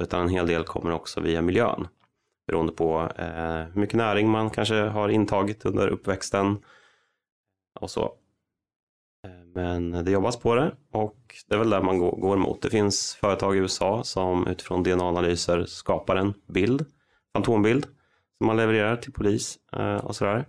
Utan 0.00 0.20
en 0.20 0.28
hel 0.28 0.46
del 0.46 0.64
kommer 0.64 0.90
också 0.90 1.20
via 1.20 1.42
miljön. 1.42 1.88
Beroende 2.46 2.72
på 2.72 3.12
eh, 3.16 3.64
hur 3.72 3.80
mycket 3.80 3.96
näring 3.96 4.28
man 4.28 4.50
kanske 4.50 4.74
har 4.74 5.08
intagit 5.08 5.64
under 5.64 5.88
uppväxten. 5.88 6.58
Och 7.80 7.90
så. 7.90 8.14
Men 9.54 9.90
det 10.04 10.10
jobbas 10.10 10.36
på 10.36 10.54
det 10.54 10.72
och 10.92 11.16
det 11.48 11.54
är 11.54 11.58
väl 11.58 11.70
där 11.70 11.82
man 11.82 11.98
går, 11.98 12.16
går 12.16 12.36
mot. 12.36 12.62
Det 12.62 12.70
finns 12.70 13.14
företag 13.14 13.56
i 13.56 13.58
USA 13.58 14.04
som 14.04 14.46
utifrån 14.46 14.82
DNA-analyser 14.82 15.64
skapar 15.64 16.16
en 16.16 16.34
bild, 16.48 16.86
fantombild, 17.32 17.86
som 18.38 18.46
man 18.46 18.56
levererar 18.56 18.96
till 18.96 19.12
polis 19.12 19.58
eh, 19.72 19.96
och 19.96 20.16
sådär. 20.16 20.46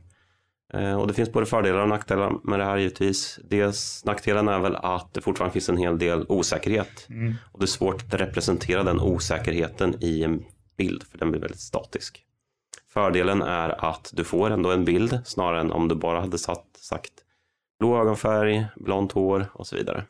Eh, 0.74 1.00
Och 1.00 1.08
det 1.08 1.14
finns 1.14 1.32
både 1.32 1.46
fördelar 1.46 1.82
och 1.82 1.90
nackdelar 1.90 2.34
med 2.44 2.60
det 2.60 2.66
här 2.66 2.78
givetvis. 2.78 3.40
Dels 3.44 4.06
nackdelen 4.06 4.48
är 4.48 4.60
väl 4.60 4.76
att 4.76 5.14
det 5.14 5.22
fortfarande 5.22 5.54
finns 5.54 5.70
en 5.70 5.78
hel 5.78 6.00
del 6.00 6.26
osäkerhet. 6.30 7.08
Mm. 7.10 7.36
Och 7.52 7.60
det 7.60 7.66
är 7.66 7.68
svårt 7.68 8.04
att 8.04 8.14
representera 8.14 8.84
den 8.84 9.00
osäkerheten 9.00 9.96
i 10.04 10.24
en 10.24 10.44
bild, 10.78 11.04
för 11.04 11.18
den 11.18 11.32
blir 11.32 11.42
väldigt 11.42 11.60
statisk. 11.60 12.26
Fördelen 12.94 13.42
är 13.42 13.86
att 13.92 14.12
du 14.14 14.24
får 14.24 14.50
ändå 14.52 14.72
en 14.72 14.86
bild 14.86 15.22
snarare 15.26 15.60
än 15.60 15.72
om 15.72 15.88
du 15.88 15.96
bara 15.96 16.20
hade 16.20 16.38
satt, 16.38 16.66
sagt 16.78 17.12
blå 17.84 18.02
ögonfärg, 18.02 18.66
blont 18.76 19.12
hår 19.12 19.46
och 19.54 19.68
så 19.68 19.76
vidare. 19.76 20.06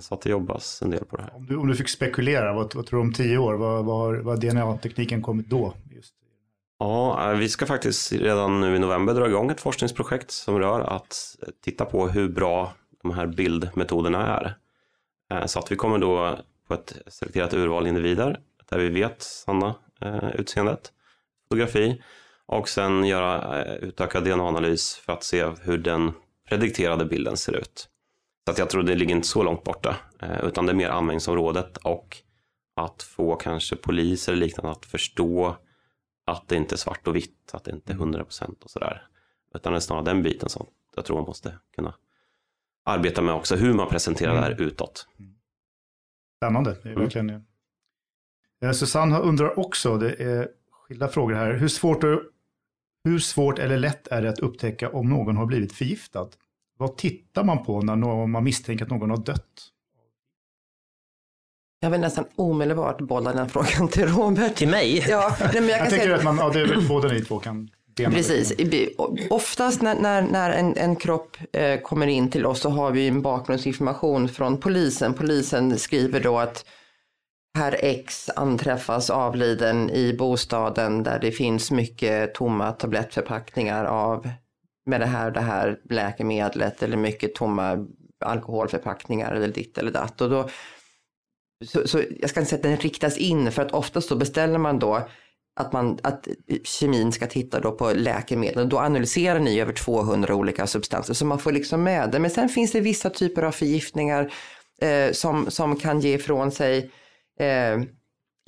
Så 0.00 0.14
att 0.14 0.20
det 0.20 0.30
jobbas 0.30 0.82
en 0.82 0.90
del 0.90 1.04
på 1.04 1.16
det 1.16 1.22
här. 1.22 1.34
Om 1.34 1.46
du, 1.46 1.56
om 1.56 1.68
du 1.68 1.76
fick 1.76 1.88
spekulera, 1.88 2.52
vad, 2.52 2.74
vad 2.74 2.86
tror 2.86 3.00
du 3.00 3.06
om 3.06 3.12
tio 3.12 3.38
år? 3.38 3.54
Vad, 3.54 3.84
vad 3.84 3.98
har 3.98 4.14
vad 4.14 4.40
DNA-tekniken 4.40 5.22
kommit 5.22 5.48
då? 5.48 5.74
Just. 5.90 6.14
Ja, 6.78 7.30
eh, 7.30 7.38
vi 7.38 7.48
ska 7.48 7.66
faktiskt 7.66 8.12
redan 8.12 8.60
nu 8.60 8.76
i 8.76 8.78
november 8.78 9.14
dra 9.14 9.26
igång 9.28 9.50
ett 9.50 9.60
forskningsprojekt 9.60 10.30
som 10.30 10.58
rör 10.58 10.80
att 10.80 11.36
titta 11.64 11.84
på 11.84 12.08
hur 12.08 12.28
bra 12.28 12.72
de 13.02 13.12
här 13.12 13.26
bildmetoderna 13.26 14.26
är. 14.26 14.56
Eh, 15.30 15.46
så 15.46 15.58
att 15.58 15.72
vi 15.72 15.76
kommer 15.76 15.98
då 15.98 16.38
på 16.68 16.74
ett 16.74 17.02
selekterat 17.06 17.54
urval 17.54 17.86
individer 17.86 18.40
där 18.70 18.78
vi 18.78 18.88
vet 18.88 19.22
sanna 19.22 19.74
eh, 20.00 20.30
utseendet, 20.34 20.92
fotografi 21.48 22.02
och 22.46 22.68
sen 22.68 23.04
göra 23.04 23.64
utökad 23.64 24.24
DNA-analys 24.24 24.94
för 24.96 25.12
att 25.12 25.24
se 25.24 25.46
hur 25.62 25.78
den 25.78 26.12
predikterade 26.48 27.04
bilden 27.04 27.36
ser 27.36 27.56
ut. 27.56 27.88
Så 28.44 28.50
att 28.50 28.58
jag 28.58 28.70
tror 28.70 28.82
det 28.82 28.94
ligger 28.94 29.14
inte 29.14 29.28
så 29.28 29.42
långt 29.42 29.64
borta, 29.64 29.96
utan 30.42 30.66
det 30.66 30.72
är 30.72 30.76
mer 30.76 30.88
användningsområdet 30.88 31.76
och 31.76 32.16
att 32.76 33.02
få 33.02 33.36
kanske 33.36 33.76
poliser 33.76 34.32
eller 34.32 34.46
liknande 34.46 34.70
att 34.70 34.86
förstå 34.86 35.56
att 36.26 36.48
det 36.48 36.56
inte 36.56 36.74
är 36.74 36.76
svart 36.76 37.08
och 37.08 37.16
vitt, 37.16 37.50
att 37.52 37.64
det 37.64 37.70
inte 37.70 37.92
är 37.92 37.94
100 37.94 38.24
procent 38.24 38.64
och 38.64 38.70
sådär. 38.70 39.06
Utan 39.54 39.72
det 39.72 39.78
är 39.78 39.80
snarare 39.80 40.04
den 40.04 40.22
biten 40.22 40.48
som 40.48 40.66
jag 40.96 41.04
tror 41.04 41.16
man 41.16 41.26
måste 41.26 41.58
kunna 41.74 41.94
arbeta 42.84 43.22
med 43.22 43.34
också, 43.34 43.56
hur 43.56 43.74
man 43.74 43.88
presenterar 43.88 44.30
mm. 44.30 44.40
det 44.40 44.46
här 44.46 44.52
mm. 44.52 44.68
utåt. 44.68 45.08
Spännande, 46.36 46.76
det 46.82 46.88
är 46.88 46.92
mm. 46.92 47.02
verkligen. 47.02 47.46
Eh, 48.62 48.72
Susanne 48.72 49.18
undrar 49.18 49.58
också, 49.58 49.96
det 49.96 50.22
är 50.22 50.48
skilda 50.70 51.08
frågor 51.08 51.34
här, 51.34 51.52
hur 51.52 51.68
svårt, 51.68 52.04
hur 53.06 53.18
svårt 53.18 53.58
eller 53.58 53.78
lätt 53.78 54.08
är 54.08 54.22
det 54.22 54.28
att 54.28 54.38
upptäcka 54.38 54.88
om 54.88 55.08
någon 55.08 55.36
har 55.36 55.46
blivit 55.46 55.72
förgiftad? 55.72 56.28
Vad 56.78 56.96
tittar 56.96 57.44
man 57.44 57.64
på 57.64 57.80
när 57.80 58.26
man 58.26 58.44
misstänker 58.44 58.84
att 58.84 58.90
någon 58.90 59.10
har 59.10 59.16
dött? 59.16 59.72
Jag 61.80 61.90
vill 61.90 62.00
nästan 62.00 62.24
omedelbart 62.36 63.00
bolla 63.00 63.32
den 63.32 63.48
frågan 63.48 63.88
till 63.88 64.06
Robert. 64.06 64.54
Till 64.54 64.68
mig? 64.68 65.04
Ja, 65.08 65.36
men 65.40 65.52
jag, 65.52 65.52
kan 65.52 65.68
jag 65.68 65.90
tänker 65.90 66.10
att 66.10 66.24
man, 66.24 66.36
ja, 66.36 66.50
det 66.50 66.60
är 66.60 66.66
väl 66.66 66.88
båda 66.88 67.08
ni 67.08 67.24
två 67.24 67.38
kan 67.38 67.70
Precis. 67.96 68.52
Oftast 69.30 69.82
när, 69.82 69.94
när, 69.94 70.22
när 70.22 70.50
en, 70.50 70.76
en, 70.76 70.96
kropp 70.96 71.36
eh, 71.52 71.80
kommer 71.80 72.06
in 72.06 72.30
till 72.30 72.46
oss 72.46 72.60
så 72.60 72.70
har 72.70 72.90
vi 72.90 73.08
en 73.08 73.22
bakgrundsinformation 73.22 74.28
från 74.28 74.60
polisen. 74.60 75.14
Polisen 75.14 75.78
skriver 75.78 76.20
då 76.20 76.38
att 76.38 76.64
herr 77.56 77.76
X 77.82 78.30
anträffas 78.36 79.10
avliden 79.10 79.90
i 79.90 80.14
bostaden 80.18 81.02
där 81.02 81.18
det 81.18 81.32
finns 81.32 81.70
mycket 81.70 82.34
tomma 82.34 82.72
tablettförpackningar 82.72 83.84
av 83.84 84.28
med 84.86 85.00
det 85.00 85.06
här 85.06 85.30
det 85.30 85.40
här 85.40 85.78
läkemedlet 85.90 86.82
eller 86.82 86.96
mycket 86.96 87.34
tomma 87.34 87.86
alkoholförpackningar 88.24 89.32
eller 89.32 89.48
ditt 89.48 89.78
eller 89.78 89.90
datt. 89.90 90.20
Och 90.20 90.30
då 90.30 90.48
så, 91.64 91.88
så, 91.88 92.02
jag 92.20 92.30
ska 92.30 92.40
inte 92.40 92.50
säga 92.50 92.58
att 92.58 92.62
den 92.62 92.76
riktas 92.76 93.16
in 93.16 93.52
för 93.52 93.62
att 93.62 93.72
oftast 93.72 94.08
så 94.08 94.16
beställer 94.16 94.58
man 94.58 94.78
då 94.78 95.08
att, 95.60 95.72
man, 95.72 95.98
att 96.02 96.28
kemin 96.64 97.12
ska 97.12 97.26
titta 97.26 97.60
då 97.60 97.72
på 97.72 97.92
läkemedel. 97.92 98.68
Då 98.68 98.78
analyserar 98.78 99.40
ni 99.40 99.60
över 99.60 99.72
200 99.72 100.34
olika 100.34 100.66
substanser 100.66 101.14
så 101.14 101.24
man 101.24 101.38
får 101.38 101.52
liksom 101.52 101.82
med 101.82 102.10
det. 102.10 102.18
Men 102.18 102.30
sen 102.30 102.48
finns 102.48 102.72
det 102.72 102.80
vissa 102.80 103.10
typer 103.10 103.42
av 103.42 103.52
förgiftningar 103.52 104.32
eh, 104.82 105.12
som, 105.12 105.50
som 105.50 105.76
kan 105.76 106.00
ge 106.00 106.14
ifrån 106.14 106.50
sig 106.50 106.90
eh, 107.40 107.88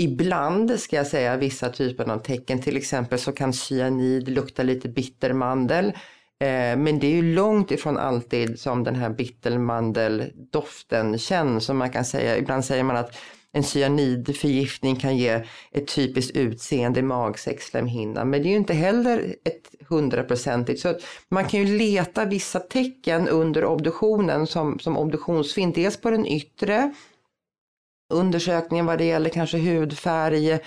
Ibland 0.00 0.80
ska 0.80 0.96
jag 0.96 1.06
säga 1.06 1.36
vissa 1.36 1.68
typer 1.68 2.10
av 2.10 2.18
tecken, 2.18 2.62
till 2.62 2.76
exempel 2.76 3.18
så 3.18 3.32
kan 3.32 3.52
cyanid 3.52 4.28
lukta 4.28 4.62
lite 4.62 4.88
bittermandel. 4.88 5.86
Eh, 6.40 6.76
men 6.76 6.98
det 6.98 7.06
är 7.06 7.10
ju 7.10 7.34
långt 7.34 7.70
ifrån 7.70 7.98
alltid 7.98 8.60
som 8.60 8.84
den 8.84 8.94
här 8.94 9.10
bittermandeldoften 9.10 11.18
känns. 11.18 11.64
Som 11.64 11.76
man 11.76 11.90
kan 11.90 12.04
säga, 12.04 12.38
ibland 12.38 12.64
säger 12.64 12.82
man 12.82 12.96
att 12.96 13.16
en 13.52 13.62
cyanidförgiftning 13.62 14.96
kan 14.96 15.16
ge 15.16 15.44
ett 15.72 15.94
typiskt 15.94 16.36
utseende 16.36 17.00
i 17.00 17.02
magsäckslemhinnan. 17.02 18.30
Men 18.30 18.42
det 18.42 18.48
är 18.48 18.50
ju 18.50 18.56
inte 18.56 18.74
heller 18.74 19.34
ett 19.44 19.74
hundraprocentigt. 19.88 20.80
Så 20.80 20.94
man 21.28 21.44
kan 21.44 21.60
ju 21.60 21.78
leta 21.78 22.24
vissa 22.24 22.60
tecken 22.60 23.28
under 23.28 23.64
obduktionen 23.64 24.46
som, 24.46 24.78
som 24.78 24.96
obduktionsfynd. 24.96 25.74
Dels 25.74 26.00
på 26.00 26.10
den 26.10 26.26
yttre 26.26 26.94
undersökningen 28.08 28.86
vad 28.86 28.98
det 28.98 29.04
gäller 29.04 29.30
kanske 29.30 29.58
hudfärg, 29.58 30.58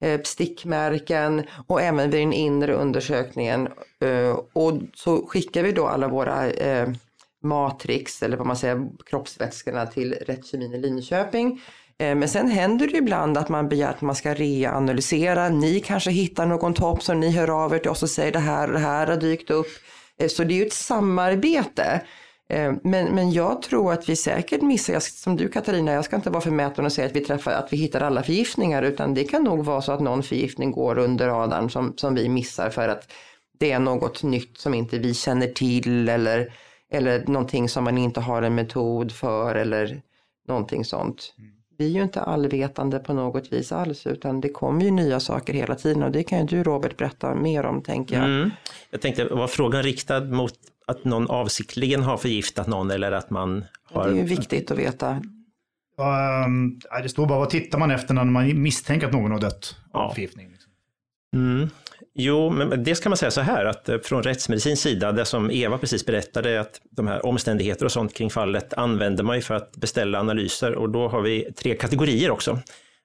eh, 0.00 0.20
stickmärken 0.24 1.42
och 1.66 1.82
även 1.82 2.10
vid 2.10 2.20
den 2.20 2.32
inre 2.32 2.74
undersökningen. 2.74 3.68
Eh, 4.00 4.40
och 4.52 4.72
så 4.94 5.26
skickar 5.26 5.62
vi 5.62 5.72
då 5.72 5.86
alla 5.86 6.08
våra 6.08 6.50
eh, 6.50 6.88
matrix 7.42 8.22
eller 8.22 8.36
vad 8.36 8.46
man 8.46 8.56
säger 8.56 8.88
kroppsvätskorna 9.06 9.86
till 9.86 10.14
Rättkemin 10.14 10.74
i 10.74 10.78
Linköping. 10.78 11.60
Men 11.98 12.28
sen 12.28 12.50
händer 12.50 12.86
det 12.86 12.96
ibland 12.96 13.38
att 13.38 13.48
man 13.48 13.68
begär 13.68 13.90
att 13.90 14.00
man 14.00 14.14
ska 14.14 14.34
reanalysera. 14.34 15.48
Ni 15.48 15.80
kanske 15.80 16.10
hittar 16.10 16.46
någon 16.46 16.74
topp 16.74 17.02
som 17.02 17.20
ni 17.20 17.30
hör 17.30 17.64
av 17.64 17.74
er 17.74 17.78
till 17.78 17.90
oss 17.90 18.02
och 18.02 18.10
säger 18.10 18.32
det 18.32 18.38
här 18.38 18.68
och 18.68 18.74
det 18.74 18.78
här 18.78 19.06
har 19.06 19.16
dykt 19.16 19.50
upp. 19.50 19.66
Så 20.28 20.44
det 20.44 20.54
är 20.54 20.56
ju 20.56 20.66
ett 20.66 20.72
samarbete. 20.72 22.02
Eh, 22.50 22.72
men, 22.82 23.14
men 23.14 23.32
jag 23.32 23.62
tror 23.62 23.92
att 23.92 24.08
vi 24.08 24.16
säkert 24.16 24.62
missar, 24.62 25.00
som 25.00 25.36
du 25.36 25.48
Katarina, 25.48 25.92
jag 25.92 26.04
ska 26.04 26.16
inte 26.16 26.30
vara 26.30 26.40
förmäten 26.40 26.84
och 26.84 26.92
säga 26.92 27.06
att 27.06 27.16
vi 27.16 27.20
träffar, 27.20 27.52
att 27.52 27.72
vi 27.72 27.76
hittar 27.76 28.00
alla 28.00 28.22
förgiftningar, 28.22 28.82
utan 28.82 29.14
det 29.14 29.24
kan 29.24 29.44
nog 29.44 29.64
vara 29.64 29.82
så 29.82 29.92
att 29.92 30.00
någon 30.00 30.22
förgiftning 30.22 30.70
går 30.70 30.98
under 30.98 31.26
radarn 31.26 31.70
som, 31.70 31.94
som 31.96 32.14
vi 32.14 32.28
missar 32.28 32.70
för 32.70 32.88
att 32.88 33.12
det 33.58 33.72
är 33.72 33.78
något 33.78 34.22
nytt 34.22 34.58
som 34.58 34.74
inte 34.74 34.98
vi 34.98 35.14
känner 35.14 35.46
till 35.46 36.08
eller, 36.08 36.52
eller 36.92 37.26
någonting 37.26 37.68
som 37.68 37.84
man 37.84 37.98
inte 37.98 38.20
har 38.20 38.42
en 38.42 38.54
metod 38.54 39.12
för 39.12 39.54
eller 39.54 40.02
någonting 40.48 40.84
sånt. 40.84 41.34
Mm. 41.38 41.50
Vi 41.78 41.86
är 41.86 41.90
ju 41.90 42.02
inte 42.02 42.20
allvetande 42.20 42.98
på 42.98 43.12
något 43.12 43.52
vis 43.52 43.72
alls, 43.72 44.06
utan 44.06 44.40
det 44.40 44.48
kommer 44.48 44.84
ju 44.84 44.90
nya 44.90 45.20
saker 45.20 45.52
hela 45.52 45.74
tiden 45.74 46.02
och 46.02 46.10
det 46.10 46.22
kan 46.22 46.38
ju 46.38 46.44
du 46.46 46.62
Robert 46.62 46.96
berätta 46.96 47.34
mer 47.34 47.66
om, 47.66 47.82
tänker 47.82 48.16
jag. 48.16 48.24
Mm. 48.24 48.50
Jag 48.90 49.00
tänkte, 49.00 49.24
var 49.24 49.46
frågan 49.46 49.82
riktad 49.82 50.20
mot 50.20 50.54
att 50.90 51.04
någon 51.04 51.30
avsiktligen 51.30 52.02
har 52.02 52.16
förgiftat 52.16 52.66
någon 52.66 52.90
eller 52.90 53.12
att 53.12 53.30
man 53.30 53.64
har... 53.84 54.08
Det 54.08 54.10
är 54.10 54.16
ju 54.16 54.22
viktigt 54.24 54.70
att 54.70 54.78
veta. 54.78 55.22
Um, 56.46 56.80
det 57.02 57.08
står 57.08 57.26
bara 57.26 57.38
vad 57.38 57.50
tittar 57.50 57.78
man 57.78 57.90
efter 57.90 58.14
när 58.14 58.24
man 58.24 58.62
misstänker 58.62 59.06
att 59.06 59.12
någon 59.12 59.30
har 59.30 59.40
dött 59.40 59.76
av 59.92 60.02
ja. 60.02 60.14
förgiftning. 60.14 60.50
Liksom. 60.50 60.72
Mm. 61.36 61.68
Jo, 62.14 62.50
men 62.50 62.84
det 62.84 62.94
ska 62.94 63.08
man 63.08 63.18
säga 63.18 63.30
så 63.30 63.40
här 63.40 63.64
att 63.64 63.88
eh, 63.88 63.98
från 63.98 64.22
rättsmedicinsk 64.22 64.82
sida, 64.82 65.12
det 65.12 65.24
som 65.24 65.50
Eva 65.50 65.78
precis 65.78 66.06
berättade, 66.06 66.60
att 66.60 66.80
de 66.90 67.06
här 67.06 67.26
omständigheter 67.26 67.84
och 67.84 67.92
sånt 67.92 68.14
kring 68.14 68.30
fallet 68.30 68.74
använder 68.74 69.24
man 69.24 69.36
ju 69.36 69.42
för 69.42 69.54
att 69.54 69.76
beställa 69.76 70.20
analyser 70.20 70.74
och 70.74 70.90
då 70.90 71.08
har 71.08 71.20
vi 71.20 71.52
tre 71.56 71.74
kategorier 71.74 72.30
också. 72.30 72.58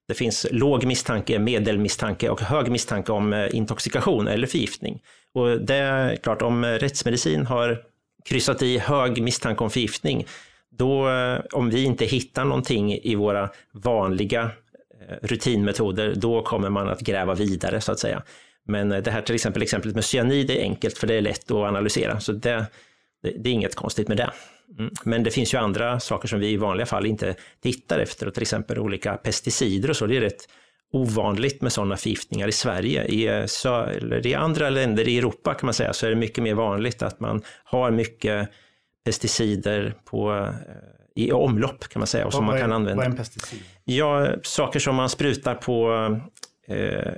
Det 0.07 0.13
finns 0.13 0.47
låg 0.51 0.86
misstanke, 0.86 1.39
medelmisstanke 1.39 2.29
och 2.29 2.41
hög 2.41 2.71
misstanke 2.71 3.11
om 3.11 3.33
eh, 3.33 3.55
intoxikation 3.55 4.27
eller 4.27 4.47
förgiftning. 4.47 5.01
Och 5.36 5.61
det 5.61 5.75
är 5.75 6.15
klart, 6.15 6.41
om 6.41 6.65
rättsmedicin 6.65 7.45
har 7.45 7.83
kryssat 8.25 8.61
i 8.61 8.77
hög 8.77 9.21
misstanke 9.21 9.63
om 9.63 9.69
förgiftning, 9.69 10.25
då 10.69 11.09
eh, 11.09 11.39
om 11.51 11.69
vi 11.69 11.83
inte 11.83 12.05
hittar 12.05 12.45
någonting 12.45 12.93
i 12.93 13.15
våra 13.15 13.49
vanliga 13.71 14.41
eh, 14.41 15.15
rutinmetoder, 15.21 16.13
då 16.15 16.41
kommer 16.41 16.69
man 16.69 16.89
att 16.89 17.01
gräva 17.01 17.33
vidare 17.33 17.81
så 17.81 17.91
att 17.91 17.99
säga. 17.99 18.23
Men 18.67 18.91
eh, 18.91 19.01
det 19.03 19.11
här 19.11 19.21
till 19.21 19.36
exempel 19.36 19.61
exemplet 19.61 19.95
med 19.95 20.05
cyanid 20.05 20.51
är 20.51 20.61
enkelt 20.61 20.97
för 20.97 21.07
det 21.07 21.13
är 21.13 21.21
lätt 21.21 21.51
att 21.51 21.57
analysera, 21.57 22.19
så 22.19 22.31
det, 22.31 22.65
det 23.21 23.49
är 23.49 23.53
inget 23.53 23.75
konstigt 23.75 24.07
med 24.07 24.17
det. 24.17 24.31
Mm. 24.79 24.91
Men 25.03 25.23
det 25.23 25.31
finns 25.31 25.53
ju 25.53 25.57
andra 25.57 25.99
saker 25.99 26.27
som 26.27 26.39
vi 26.39 26.51
i 26.51 26.57
vanliga 26.57 26.86
fall 26.86 27.05
inte 27.05 27.36
tittar 27.61 27.99
efter, 27.99 28.31
till 28.31 28.41
exempel 28.41 28.79
olika 28.79 29.17
pesticider 29.17 29.89
och 29.89 29.95
så. 29.95 30.05
Det 30.05 30.17
är 30.17 30.21
rätt 30.21 30.47
ovanligt 30.95 31.61
med 31.61 31.73
sådana 31.73 31.97
förgiftningar 31.97 32.47
i 32.47 32.51
Sverige. 32.51 33.05
I, 33.05 33.27
eller 33.27 34.27
I 34.27 34.33
andra 34.33 34.69
länder 34.69 35.07
i 35.07 35.17
Europa 35.17 35.53
kan 35.53 35.67
man 35.67 35.73
säga 35.73 35.93
så 35.93 36.05
är 36.05 36.09
det 36.09 36.15
mycket 36.15 36.43
mer 36.43 36.53
vanligt 36.53 37.01
att 37.01 37.19
man 37.19 37.41
har 37.63 37.91
mycket 37.91 38.49
pesticider 39.05 39.95
på, 40.05 40.33
eh, 40.35 41.23
i 41.23 41.31
omlopp 41.31 41.87
kan 41.87 41.99
man 41.99 42.07
säga. 42.07 42.25
Och 42.25 42.33
som 42.33 42.45
man 42.45 42.59
kan 42.59 42.71
använda. 42.71 42.95
Vad 42.95 43.05
är 43.05 43.09
en 43.09 43.17
pesticid? 43.17 43.59
Ja, 43.83 44.27
saker 44.43 44.79
som 44.79 44.95
man 44.95 45.09
sprutar 45.09 45.55
på 45.55 45.91
eh, 46.67 47.13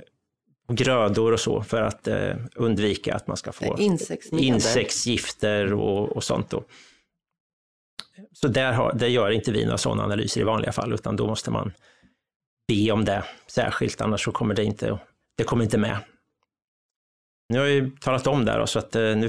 grödor 0.72 1.32
och 1.32 1.40
så 1.40 1.62
för 1.62 1.82
att 1.82 2.08
eh, 2.08 2.36
undvika 2.54 3.14
att 3.14 3.26
man 3.26 3.36
ska 3.36 3.52
få 3.52 3.76
insektsgifter 4.32 5.72
och, 5.72 6.16
och 6.16 6.24
sånt. 6.24 6.50
Då. 6.50 6.64
Så 8.32 8.48
där, 8.48 8.72
har, 8.72 8.92
där 8.92 9.06
gör 9.06 9.30
inte 9.30 9.52
vi 9.52 9.64
några 9.64 9.78
sådana 9.78 10.04
analyser 10.04 10.40
i 10.40 10.44
vanliga 10.44 10.72
fall, 10.72 10.92
utan 10.92 11.16
då 11.16 11.26
måste 11.26 11.50
man 11.50 11.72
be 12.68 12.90
om 12.90 13.04
det 13.04 13.24
särskilt, 13.46 14.00
annars 14.00 14.24
så 14.24 14.32
kommer 14.32 14.54
det 14.54 14.64
inte, 14.64 14.98
det 15.36 15.44
kommer 15.44 15.64
inte 15.64 15.78
med. 15.78 15.98
Nu 17.50 17.58
har 17.58 17.66
jag 17.66 17.74
ju 17.74 17.90
talat 17.90 18.26
om 18.26 18.44
det 18.44 18.52
här 18.52 18.66
så 18.66 18.78
att 18.78 18.96
eh, 18.96 19.02
nu... 19.02 19.28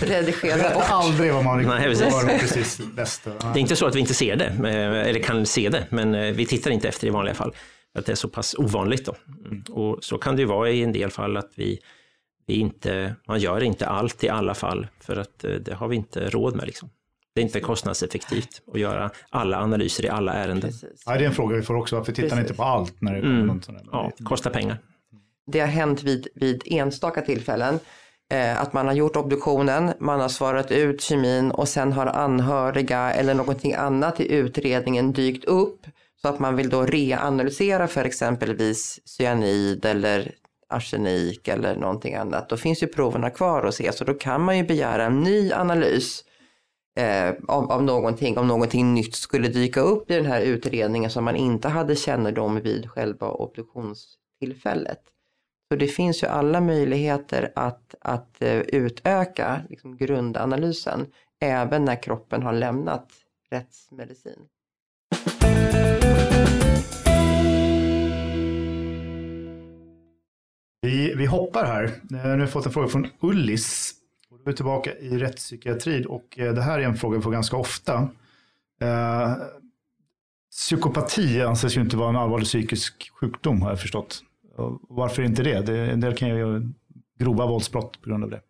Redigera 0.00 0.74
bort. 0.74 0.84
aldrig 0.88 1.32
vad 1.32 1.44
man 1.44 1.62
Nej, 1.62 1.84
precis. 1.84 2.14
precis. 2.40 2.80
Det 3.26 3.58
är 3.58 3.58
inte 3.58 3.76
så 3.76 3.86
att 3.86 3.94
vi 3.94 4.00
inte 4.00 4.14
ser 4.14 4.36
det, 4.36 4.46
eh, 4.46 5.08
eller 5.08 5.20
kan 5.20 5.46
se 5.46 5.68
det, 5.68 5.86
men 5.90 6.14
eh, 6.14 6.32
vi 6.32 6.46
tittar 6.46 6.70
inte 6.70 6.88
efter 6.88 7.06
i 7.06 7.10
vanliga 7.10 7.34
fall. 7.34 7.54
Att 7.94 8.06
det 8.06 8.12
är 8.12 8.16
så 8.16 8.28
pass 8.28 8.54
ovanligt 8.58 9.06
då. 9.06 9.14
Mm. 9.44 9.62
Och 9.70 10.04
så 10.04 10.18
kan 10.18 10.36
det 10.36 10.42
ju 10.42 10.48
vara 10.48 10.70
i 10.70 10.82
en 10.82 10.92
del 10.92 11.10
fall 11.10 11.36
att 11.36 11.50
vi, 11.54 11.78
vi 12.46 12.54
inte, 12.54 13.14
man 13.28 13.38
gör 13.38 13.62
inte 13.62 13.86
allt 13.86 14.24
i 14.24 14.28
alla 14.28 14.54
fall, 14.54 14.86
för 15.00 15.16
att 15.16 15.44
det 15.60 15.74
har 15.74 15.88
vi 15.88 15.96
inte 15.96 16.30
råd 16.30 16.56
med. 16.56 16.66
Liksom. 16.66 16.90
Det 17.36 17.40
är 17.40 17.42
inte 17.42 17.60
kostnadseffektivt 17.60 18.62
att 18.74 18.80
göra 18.80 19.10
alla 19.30 19.58
analyser 19.60 20.04
i 20.04 20.08
alla 20.08 20.32
ärenden. 20.32 20.70
Precis. 20.70 21.02
Ja, 21.06 21.12
det 21.12 21.24
är 21.24 21.28
en 21.28 21.34
fråga 21.34 21.56
vi 21.56 21.62
får 21.62 21.74
också. 21.76 21.96
Varför 21.96 22.12
tittar 22.12 22.36
ni 22.36 22.40
inte 22.40 22.42
Precis. 22.42 22.56
på 22.56 22.62
allt 22.62 23.00
när 23.00 23.14
det 23.14 23.20
kommer 23.20 23.34
Mm. 23.34 23.46
något 23.46 23.64
sånt 23.64 23.78
där? 23.78 23.88
Ja, 23.92 24.12
kostar 24.24 24.50
pengar. 24.50 24.78
Det 25.52 25.60
har 25.60 25.66
hänt 25.66 26.02
vid, 26.02 26.28
vid 26.34 26.62
enstaka 26.66 27.22
tillfällen 27.22 27.78
eh, 28.32 28.60
att 28.60 28.72
man 28.72 28.86
har 28.86 28.94
gjort 28.94 29.16
obduktionen, 29.16 29.92
man 30.00 30.20
har 30.20 30.28
svarat 30.28 30.70
ut 30.70 31.00
kemin 31.00 31.50
och 31.50 31.68
sen 31.68 31.92
har 31.92 32.06
anhöriga 32.06 33.12
eller 33.12 33.34
någonting 33.34 33.74
annat 33.74 34.20
i 34.20 34.32
utredningen 34.32 35.12
dykt 35.12 35.44
upp 35.44 35.86
så 36.22 36.28
att 36.28 36.38
man 36.38 36.56
vill 36.56 36.68
då 36.68 36.82
reanalysera 36.82 37.88
för 37.88 38.04
exempelvis 38.04 39.00
cyanid 39.04 39.84
eller 39.84 40.32
arsenik 40.68 41.48
eller 41.48 41.76
någonting 41.76 42.14
annat. 42.14 42.48
Då 42.48 42.56
finns 42.56 42.82
ju 42.82 42.86
proverna 42.86 43.30
kvar 43.30 43.64
att 43.64 43.74
se 43.74 43.92
så 43.92 44.04
då 44.04 44.14
kan 44.14 44.40
man 44.42 44.56
ju 44.58 44.64
begära 44.64 45.04
en 45.04 45.20
ny 45.20 45.52
analys 45.52 46.22
eh, 46.96 47.34
av, 47.48 47.72
av 47.72 47.82
någonting, 47.82 48.38
om 48.38 48.48
någonting 48.48 48.94
nytt 48.94 49.14
skulle 49.14 49.48
dyka 49.48 49.80
upp 49.80 50.10
i 50.10 50.14
den 50.14 50.26
här 50.26 50.40
utredningen 50.40 51.10
som 51.10 51.24
man 51.24 51.36
inte 51.36 51.68
hade 51.68 51.96
kännedom 51.96 52.60
vid 52.60 52.90
själva 52.90 53.30
obduktionstillfället. 53.30 55.00
Så 55.68 55.76
det 55.76 55.86
finns 55.86 56.22
ju 56.22 56.26
alla 56.26 56.60
möjligheter 56.60 57.52
att, 57.54 57.94
att 58.00 58.42
eh, 58.42 58.58
utöka 58.58 59.60
liksom, 59.68 59.96
grundanalysen 59.96 61.06
även 61.40 61.84
när 61.84 62.02
kroppen 62.02 62.42
har 62.42 62.52
lämnat 62.52 63.08
rättsmedicin. 63.50 64.38
Vi, 70.82 71.14
vi 71.14 71.26
hoppar 71.26 71.64
här. 71.64 71.90
Nu 72.02 72.18
har 72.18 72.36
vi 72.36 72.46
fått 72.46 72.66
en 72.66 72.72
fråga 72.72 72.88
från 72.88 73.06
Ullis. 73.20 73.95
Nu 74.46 74.52
är 74.52 74.56
tillbaka 74.56 74.98
i 74.98 75.18
rättspsykiatrin 75.18 76.06
och 76.06 76.38
eh, 76.38 76.54
det 76.54 76.62
här 76.62 76.78
är 76.78 76.82
en 76.82 76.96
fråga 76.96 77.16
vi 77.16 77.22
får 77.22 77.30
ganska 77.30 77.56
ofta. 77.56 78.08
Eh, 78.80 79.32
psykopati 80.50 81.42
anses 81.42 81.76
ju 81.76 81.80
inte 81.80 81.96
vara 81.96 82.08
en 82.08 82.16
allvarlig 82.16 82.46
psykisk 82.46 83.10
sjukdom 83.20 83.62
har 83.62 83.68
jag 83.70 83.80
förstått. 83.80 84.22
Och 84.56 84.80
varför 84.88 85.22
inte 85.22 85.42
det? 85.42 85.60
det 85.60 85.90
en 85.90 86.00
del 86.00 86.14
kan 86.14 86.28
ju 86.28 86.38
göra 86.38 86.62
grova 87.18 87.46
våldsbrott 87.46 88.02
på 88.02 88.08
grund 88.10 88.24
av 88.24 88.30
det. 88.30 88.40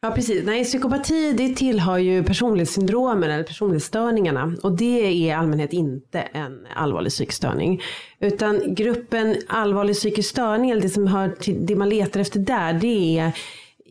Ja, 0.00 0.10
precis. 0.10 0.44
Nej, 0.44 0.64
psykopati 0.64 1.32
det 1.32 1.54
tillhör 1.56 1.98
ju 1.98 2.22
personlighetssyndromen 2.22 3.30
eller 3.30 3.44
personlighetsstörningarna 3.44 4.56
och 4.62 4.76
det 4.76 5.06
är 5.06 5.10
i 5.10 5.32
allmänhet 5.32 5.72
inte 5.72 6.20
en 6.20 6.66
allvarlig 6.74 7.12
psykisk 7.12 7.36
störning. 7.36 7.82
Utan 8.20 8.74
gruppen 8.74 9.36
allvarlig 9.46 9.96
psykisk 9.96 10.30
störning, 10.30 10.70
eller 10.70 10.82
det 10.82 10.88
som 10.88 11.06
hör 11.06 11.28
till 11.28 11.66
det 11.66 11.76
man 11.76 11.88
letar 11.88 12.20
efter 12.20 12.40
där, 12.40 12.72
det 12.72 13.18
är 13.18 13.32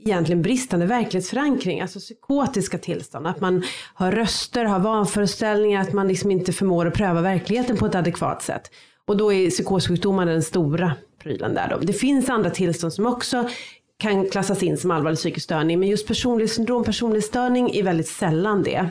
egentligen 0.06 0.42
bristande 0.42 0.86
verklighetsförankring, 0.86 1.82
alltså 1.82 2.00
psykotiska 2.00 2.78
tillstånd. 2.78 3.28
Att 3.28 3.42
man 3.42 3.64
har 3.94 4.12
röster, 4.12 4.66
har 4.66 4.80
vanföreställningar, 4.80 5.82
att 5.82 5.94
man 5.94 6.08
liksom 6.08 6.32
inte 6.32 6.54
förmår 6.54 6.86
att 6.86 6.94
pröva 6.94 7.22
verkligheten 7.22 7.78
på 7.78 7.86
ett 7.86 7.96
adekvat 7.96 8.42
sätt. 8.42 8.72
Och 9.06 9.18
då 9.18 9.34
är 9.34 9.50
psykossjukdomar 9.50 10.26
den 10.26 10.44
stora 10.44 10.94
prylen 11.24 11.54
där 11.54 11.70
då. 11.70 11.78
Det 11.78 11.94
finns 11.94 12.30
andra 12.30 12.50
tillstånd 12.50 12.94
som 12.94 13.06
också 13.06 13.50
kan 13.98 14.30
klassas 14.30 14.64
in 14.64 14.78
som 14.78 14.92
allvarlig 14.92 15.18
psykisk 15.18 15.44
störning, 15.44 15.80
men 15.80 15.90
just 15.90 16.08
personlighetssyndrom, 16.08 16.84
personlighetsstörning 16.84 17.76
är 17.76 17.84
väldigt 17.84 18.08
sällan 18.08 18.64
det. 18.64 18.90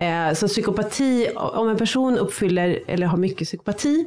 Eh, 0.00 0.34
så 0.34 0.48
psykopati, 0.48 1.28
om 1.34 1.68
en 1.68 1.76
person 1.76 2.18
uppfyller 2.18 2.80
eller 2.86 3.06
har 3.06 3.18
mycket 3.18 3.48
psykopati, 3.48 4.06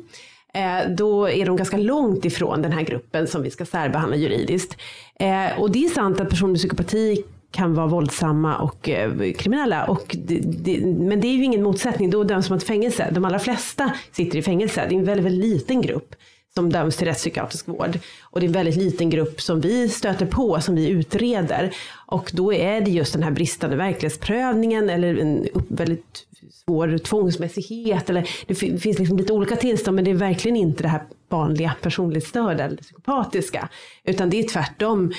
Eh, 0.53 0.89
då 0.89 1.29
är 1.29 1.45
de 1.45 1.55
ganska 1.57 1.77
långt 1.77 2.25
ifrån 2.25 2.61
den 2.61 2.71
här 2.71 2.81
gruppen 2.81 3.27
som 3.27 3.41
vi 3.43 3.51
ska 3.51 3.65
särbehandla 3.65 4.17
juridiskt. 4.17 4.77
Eh, 5.19 5.59
och 5.59 5.71
det 5.71 5.85
är 5.85 5.89
sant 5.89 6.19
att 6.19 6.29
personer 6.29 6.51
med 6.51 6.57
psykopati 6.57 7.23
kan 7.51 7.73
vara 7.73 7.87
våldsamma 7.87 8.57
och 8.57 8.89
eh, 8.89 9.31
kriminella. 9.31 9.85
Och 9.85 10.15
det, 10.19 10.39
det, 10.39 10.85
men 10.85 11.21
det 11.21 11.27
är 11.27 11.33
ju 11.33 11.43
ingen 11.43 11.63
motsättning, 11.63 12.09
då 12.09 12.23
döms 12.23 12.49
man 12.49 12.59
till 12.59 12.67
fängelse. 12.67 13.09
De 13.11 13.25
allra 13.25 13.39
flesta 13.39 13.91
sitter 14.11 14.37
i 14.37 14.41
fängelse, 14.41 14.85
det 14.89 14.95
är 14.95 14.99
en 14.99 15.05
väldigt, 15.05 15.25
väldigt 15.25 15.49
liten 15.49 15.81
grupp 15.81 16.15
som 16.55 16.69
döms 16.69 16.97
till 16.97 17.07
rättspsykiatrisk 17.07 17.67
vård. 17.67 17.99
Och 18.21 18.39
det 18.39 18.45
är 18.45 18.47
en 18.47 18.53
väldigt 18.53 18.75
liten 18.75 19.09
grupp 19.09 19.41
som 19.41 19.61
vi 19.61 19.89
stöter 19.89 20.25
på, 20.25 20.61
som 20.61 20.75
vi 20.75 20.89
utreder. 20.89 21.75
Och 22.07 22.31
då 22.33 22.53
är 22.53 22.81
det 22.81 22.91
just 22.91 23.13
den 23.13 23.23
här 23.23 23.31
bristande 23.31 23.75
verklighetsprövningen 23.75 24.89
eller 24.89 25.15
en 25.17 25.47
upp- 25.53 25.71
väldigt 25.71 26.25
svår 26.51 26.97
tvångsmässighet. 26.97 28.09
Eller 28.09 28.29
det 28.47 28.55
fin- 28.55 28.79
finns 28.79 28.99
liksom 28.99 29.17
lite 29.17 29.33
olika 29.33 29.55
tillstånd, 29.55 29.95
men 29.95 30.05
det 30.05 30.11
är 30.11 30.15
verkligen 30.15 30.57
inte 30.57 30.83
det 30.83 30.89
här 30.89 31.03
vanliga 31.29 31.73
personlighetsstörda 31.81 32.63
eller 32.63 32.77
psykopatiska. 32.77 33.69
Utan 34.03 34.29
det 34.29 34.39
är 34.39 34.47
tvärtom 34.47 35.13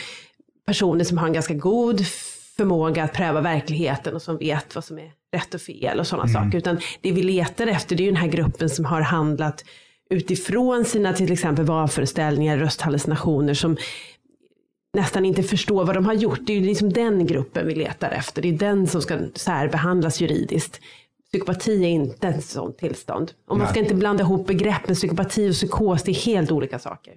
personer 0.67 1.05
som 1.05 1.19
har 1.19 1.27
en 1.27 1.33
ganska 1.33 1.55
god 1.55 2.07
förmåga 2.57 3.05
att 3.05 3.13
pröva 3.13 3.41
verkligheten 3.41 4.15
och 4.15 4.23
som 4.23 4.39
vet 4.39 4.75
vad 4.75 4.85
som 4.85 4.99
är 4.99 5.13
rätt 5.33 5.55
och 5.55 5.61
fel 5.61 6.01
och 6.01 6.07
sådana 6.07 6.29
saker. 6.29 6.59
Utan 6.59 6.81
det 7.01 7.13
vi 7.13 7.23
letar 7.23 7.67
efter 7.67 7.97
det 7.97 8.03
är 8.03 8.05
ju 8.05 8.11
den 8.11 8.21
här 8.21 8.29
gruppen 8.29 8.71
som 8.71 8.85
har 8.85 9.01
handlat 9.01 9.65
utifrån 10.11 10.85
sina 10.85 11.13
till 11.13 11.33
exempel 11.33 11.65
vanföreställningar, 11.65 12.59
rösthallucinationer 12.59 13.55
som 13.55 13.77
nästan 14.97 15.25
inte 15.25 15.43
förstår 15.43 15.85
vad 15.85 15.97
de 15.97 16.07
har 16.07 16.15
gjort. 16.15 16.41
Det 16.47 16.53
är 16.53 16.61
ju 16.61 16.67
liksom 16.67 16.93
den 16.93 17.27
gruppen 17.27 17.67
vi 17.67 17.75
letar 17.75 18.11
efter. 18.11 18.43
Det 18.43 18.49
är 18.49 18.53
den 18.53 18.87
som 18.87 19.03
ska 19.03 19.19
särbehandlas 19.35 20.21
juridiskt. 20.21 20.81
Psykopati 21.33 21.85
är 21.85 21.89
inte 21.89 22.29
ett 22.29 22.45
sådant 22.45 22.79
tillstånd. 22.79 23.33
Och 23.47 23.59
man 23.59 23.67
ska 23.67 23.75
Nej. 23.75 23.83
inte 23.83 23.95
blanda 23.95 24.23
ihop 24.23 24.47
begreppen 24.47 24.95
psykopati 24.95 25.51
och 25.51 25.55
psykos. 25.55 26.03
Det 26.03 26.11
är 26.11 26.15
helt 26.15 26.51
olika 26.51 26.79
saker. 26.79 27.15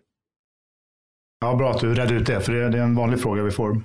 Ja, 1.39 1.55
bra 1.55 1.71
att 1.71 1.79
du 1.79 1.93
redde 1.93 2.13
ut 2.13 2.27
det, 2.27 2.41
för 2.41 2.53
det 2.53 2.63
är, 2.63 2.69
det 2.69 2.77
är 2.77 2.83
en 2.83 2.95
vanlig 2.95 3.19
fråga 3.19 3.43
vi 3.43 3.51
får. 3.51 3.81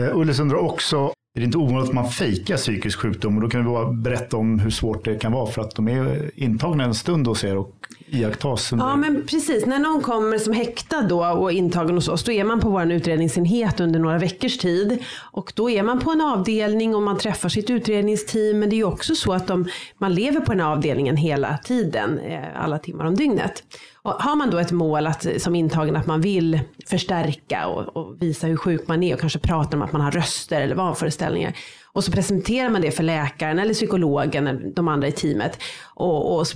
Eh, 0.00 0.16
Ullis 0.18 0.40
undrar 0.40 0.58
också, 0.58 1.12
är 1.38 1.40
det 1.40 1.46
inte 1.46 1.58
ovanligt 1.58 1.88
att 1.88 1.94
man 1.94 2.08
fejkar 2.10 2.56
psykisk 2.56 2.98
sjukdom? 2.98 3.36
Och 3.36 3.42
då 3.42 3.48
kan 3.48 3.64
vi 3.64 3.70
bara 3.70 3.92
berätta 3.92 4.36
om 4.36 4.58
hur 4.58 4.70
svårt 4.70 5.04
det 5.04 5.14
kan 5.14 5.32
vara, 5.32 5.46
för 5.46 5.62
att 5.62 5.74
de 5.74 5.88
är 5.88 6.30
intagna 6.34 6.84
en 6.84 6.94
stund 6.94 7.26
hos 7.26 7.44
er 7.44 7.56
och 7.56 7.74
iakttas 8.10 8.72
under... 8.72 8.86
Ja 8.86 8.96
men 8.96 9.26
precis, 9.26 9.66
när 9.66 9.78
någon 9.78 10.02
kommer 10.02 10.38
som 10.38 10.52
häktad 10.52 11.02
då 11.02 11.26
och 11.26 11.52
intagen 11.52 11.94
hos 11.94 12.08
oss, 12.08 12.24
då 12.24 12.32
är 12.32 12.44
man 12.44 12.60
på 12.60 12.70
vår 12.70 12.92
utredningsenhet 12.92 13.80
under 13.80 14.00
några 14.00 14.18
veckors 14.18 14.58
tid. 14.58 15.04
Och 15.32 15.52
då 15.56 15.70
är 15.70 15.82
man 15.82 16.00
på 16.00 16.10
en 16.10 16.20
avdelning 16.20 16.94
och 16.94 17.02
man 17.02 17.18
träffar 17.18 17.48
sitt 17.48 17.70
utredningsteam. 17.70 18.58
Men 18.58 18.70
det 18.70 18.74
är 18.76 18.78
ju 18.78 18.84
också 18.84 19.14
så 19.14 19.32
att 19.32 19.46
de, 19.46 19.68
man 19.98 20.14
lever 20.14 20.40
på 20.40 20.52
den 20.52 20.60
här 20.60 20.72
avdelningen 20.72 21.16
hela 21.16 21.58
tiden, 21.58 22.18
eh, 22.18 22.62
alla 22.64 22.78
timmar 22.78 23.04
om 23.04 23.14
dygnet. 23.14 23.62
Och 24.08 24.22
har 24.22 24.36
man 24.36 24.50
då 24.50 24.58
ett 24.58 24.72
mål 24.72 25.06
att, 25.06 25.26
som 25.38 25.54
intagen 25.54 25.96
att 25.96 26.06
man 26.06 26.20
vill 26.20 26.60
förstärka 26.86 27.66
och, 27.66 27.96
och 27.96 28.22
visa 28.22 28.46
hur 28.46 28.56
sjuk 28.56 28.88
man 28.88 29.02
är 29.02 29.14
och 29.14 29.20
kanske 29.20 29.38
prata 29.38 29.76
om 29.76 29.82
att 29.82 29.92
man 29.92 30.00
har 30.00 30.10
röster 30.10 30.60
eller 30.60 30.74
vanföreställningar. 30.74 31.52
Och 31.92 32.04
så 32.04 32.12
presenterar 32.12 32.70
man 32.70 32.80
det 32.80 32.90
för 32.90 33.02
läkaren 33.02 33.58
eller 33.58 33.74
psykologen 33.74 34.46
eller 34.46 34.72
de 34.74 34.88
andra 34.88 35.08
i 35.08 35.12
teamet 35.12 35.58
och, 35.94 36.38
och 36.38 36.46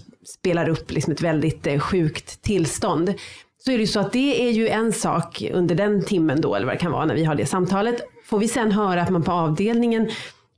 spelar 0.41 0.69
upp 0.69 0.93
liksom 0.93 1.13
ett 1.13 1.23
väldigt 1.23 1.67
eh, 1.67 1.79
sjukt 1.79 2.43
tillstånd. 2.43 3.15
Så 3.65 3.71
är 3.71 3.75
det 3.75 3.83
ju 3.83 3.87
så 3.87 4.01
att 4.01 4.13
det 4.13 4.49
är 4.49 4.51
ju 4.51 4.69
en 4.69 4.93
sak 4.93 5.43
under 5.53 5.75
den 5.75 6.05
timmen 6.05 6.41
då, 6.41 6.55
eller 6.55 6.67
vad 6.67 6.75
det 6.75 6.81
kan 6.81 6.93
vara 6.93 7.05
när 7.05 7.15
vi 7.15 7.25
har 7.25 7.35
det 7.35 7.47
samtalet. 7.47 8.01
Får 8.25 8.39
vi 8.39 8.49
sen 8.49 8.73
höra 8.73 9.03
att 9.03 9.11
man 9.11 9.23
på 9.23 9.33
avdelningen 9.33 10.11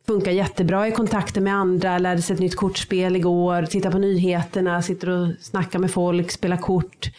funkar 0.06 0.32
jättebra 0.32 0.88
i 0.88 0.92
kontakter 0.92 1.40
med 1.40 1.54
andra, 1.54 1.98
lärde 1.98 2.22
sig 2.22 2.34
ett 2.34 2.40
nytt 2.40 2.56
kortspel 2.56 3.16
igår, 3.16 3.62
tittar 3.62 3.90
på 3.90 3.98
nyheterna, 3.98 4.82
sitter 4.82 5.08
och 5.08 5.28
snackar 5.40 5.78
med 5.78 5.90
folk, 5.90 6.30
spelar 6.30 6.56
kort. 6.56 7.10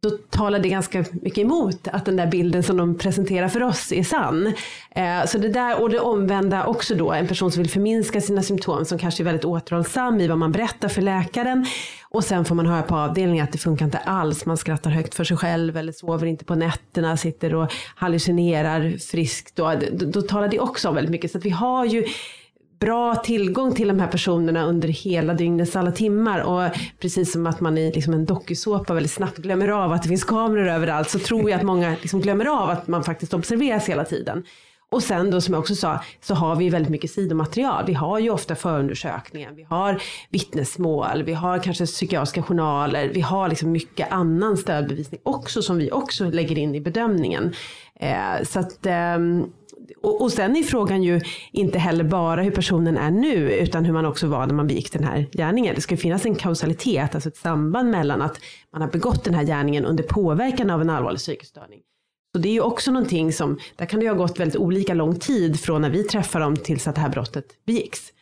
Då 0.00 0.10
talar 0.10 0.58
det 0.58 0.68
ganska 0.68 1.04
mycket 1.12 1.38
emot 1.38 1.88
att 1.88 2.04
den 2.04 2.16
där 2.16 2.26
bilden 2.26 2.62
som 2.62 2.76
de 2.76 2.98
presenterar 2.98 3.48
för 3.48 3.62
oss 3.62 3.92
är 3.92 4.02
sann. 4.02 4.46
Eh, 4.90 5.24
så 5.26 5.38
det 5.38 5.48
där 5.48 5.82
och 5.82 5.90
det 5.90 6.00
omvända 6.00 6.64
också 6.64 6.94
då, 6.94 7.12
en 7.12 7.26
person 7.26 7.50
som 7.50 7.62
vill 7.62 7.70
förminska 7.70 8.20
sina 8.20 8.42
symptom 8.42 8.84
som 8.84 8.98
kanske 8.98 9.22
är 9.22 9.24
väldigt 9.24 9.44
återhållsam 9.44 10.20
i 10.20 10.28
vad 10.28 10.38
man 10.38 10.52
berättar 10.52 10.88
för 10.88 11.02
läkaren. 11.02 11.66
Och 12.10 12.24
sen 12.24 12.44
får 12.44 12.54
man 12.54 12.66
höra 12.66 12.82
på 12.82 12.96
avdelningen 12.96 13.44
att 13.44 13.52
det 13.52 13.58
funkar 13.58 13.84
inte 13.84 13.98
alls, 13.98 14.46
man 14.46 14.56
skrattar 14.56 14.90
högt 14.90 15.14
för 15.14 15.24
sig 15.24 15.36
själv 15.36 15.76
eller 15.76 15.92
sover 15.92 16.26
inte 16.26 16.44
på 16.44 16.54
nätterna, 16.54 17.16
sitter 17.16 17.54
och 17.54 17.72
hallucinerar 17.94 18.98
friskt. 18.98 19.56
Då, 19.56 19.74
då, 19.92 20.06
då 20.06 20.22
talar 20.22 20.48
det 20.48 20.60
också 20.60 20.88
om 20.88 20.94
väldigt 20.94 21.12
mycket. 21.12 21.30
Så 21.30 21.38
att 21.38 21.44
vi 21.44 21.50
har 21.50 21.84
ju 21.84 22.04
bra 22.80 23.14
tillgång 23.14 23.74
till 23.74 23.88
de 23.88 24.00
här 24.00 24.06
personerna 24.06 24.64
under 24.64 24.88
hela 24.88 25.34
dygnets 25.34 25.76
alla 25.76 25.92
timmar. 25.92 26.40
Och 26.40 26.70
precis 27.00 27.32
som 27.32 27.46
att 27.46 27.60
man 27.60 27.78
i 27.78 27.92
liksom 27.92 28.14
en 28.14 28.24
dokusåpa 28.24 28.94
väldigt 28.94 29.12
snabbt 29.12 29.38
glömmer 29.38 29.68
av 29.68 29.92
att 29.92 30.02
det 30.02 30.08
finns 30.08 30.24
kameror 30.24 30.68
överallt 30.68 31.10
så 31.10 31.18
tror 31.18 31.50
jag 31.50 31.58
att 31.58 31.66
många 31.66 31.96
liksom 32.00 32.20
glömmer 32.20 32.46
av 32.62 32.70
att 32.70 32.88
man 32.88 33.04
faktiskt 33.04 33.34
observeras 33.34 33.88
hela 33.88 34.04
tiden. 34.04 34.44
Och 34.90 35.02
sen 35.02 35.30
då 35.30 35.40
som 35.40 35.54
jag 35.54 35.60
också 35.60 35.74
sa 35.74 36.00
så 36.20 36.34
har 36.34 36.56
vi 36.56 36.70
väldigt 36.70 36.90
mycket 36.90 37.10
sidomaterial. 37.10 37.84
Vi 37.86 37.92
har 37.92 38.18
ju 38.18 38.30
ofta 38.30 38.54
förundersökningar, 38.54 39.52
vi 39.52 39.62
har 39.62 40.02
vittnesmål, 40.30 41.22
vi 41.22 41.32
har 41.32 41.58
kanske 41.58 41.86
psykiatriska 41.86 42.42
journaler, 42.42 43.10
vi 43.14 43.20
har 43.20 43.48
liksom 43.48 43.72
mycket 43.72 44.12
annan 44.12 44.56
stödbevisning 44.56 45.20
också 45.22 45.62
som 45.62 45.78
vi 45.78 45.90
också 45.90 46.24
lägger 46.24 46.58
in 46.58 46.74
i 46.74 46.80
bedömningen. 46.80 47.54
Eh, 48.00 48.44
så 48.44 48.60
att, 48.60 48.86
eh, 48.86 49.18
och, 50.08 50.20
och 50.22 50.32
sen 50.32 50.56
är 50.56 50.62
frågan 50.62 51.02
ju 51.02 51.20
inte 51.52 51.78
heller 51.78 52.04
bara 52.04 52.42
hur 52.42 52.50
personen 52.50 52.96
är 52.96 53.10
nu 53.10 53.52
utan 53.52 53.84
hur 53.84 53.92
man 53.92 54.06
också 54.06 54.26
var 54.26 54.46
när 54.46 54.54
man 54.54 54.66
begick 54.66 54.92
den 54.92 55.04
här 55.04 55.26
gärningen. 55.32 55.74
Det 55.74 55.80
ska 55.80 55.94
ju 55.94 56.00
finnas 56.00 56.26
en 56.26 56.34
kausalitet, 56.34 57.14
alltså 57.14 57.28
ett 57.28 57.36
samband 57.36 57.90
mellan 57.90 58.22
att 58.22 58.40
man 58.72 58.82
har 58.82 58.88
begått 58.88 59.24
den 59.24 59.34
här 59.34 59.44
gärningen 59.44 59.84
under 59.84 60.04
påverkan 60.04 60.70
av 60.70 60.80
en 60.80 60.90
allvarlig 60.90 61.18
psykisk 61.18 61.50
störning. 61.50 61.80
Så 62.32 62.38
det 62.38 62.48
är 62.48 62.52
ju 62.52 62.60
också 62.60 62.90
någonting 62.90 63.32
som, 63.32 63.58
där 63.76 63.86
kan 63.86 64.00
det 64.00 64.04
ju 64.04 64.10
ha 64.10 64.18
gått 64.18 64.40
väldigt 64.40 64.56
olika 64.56 64.94
lång 64.94 65.18
tid 65.18 65.60
från 65.60 65.82
när 65.82 65.90
vi 65.90 66.02
träffar 66.02 66.40
dem 66.40 66.56
tills 66.56 66.88
att 66.88 66.94
det 66.94 67.00
här 67.00 67.08
brottet 67.08 67.44
begicks. 67.66 68.12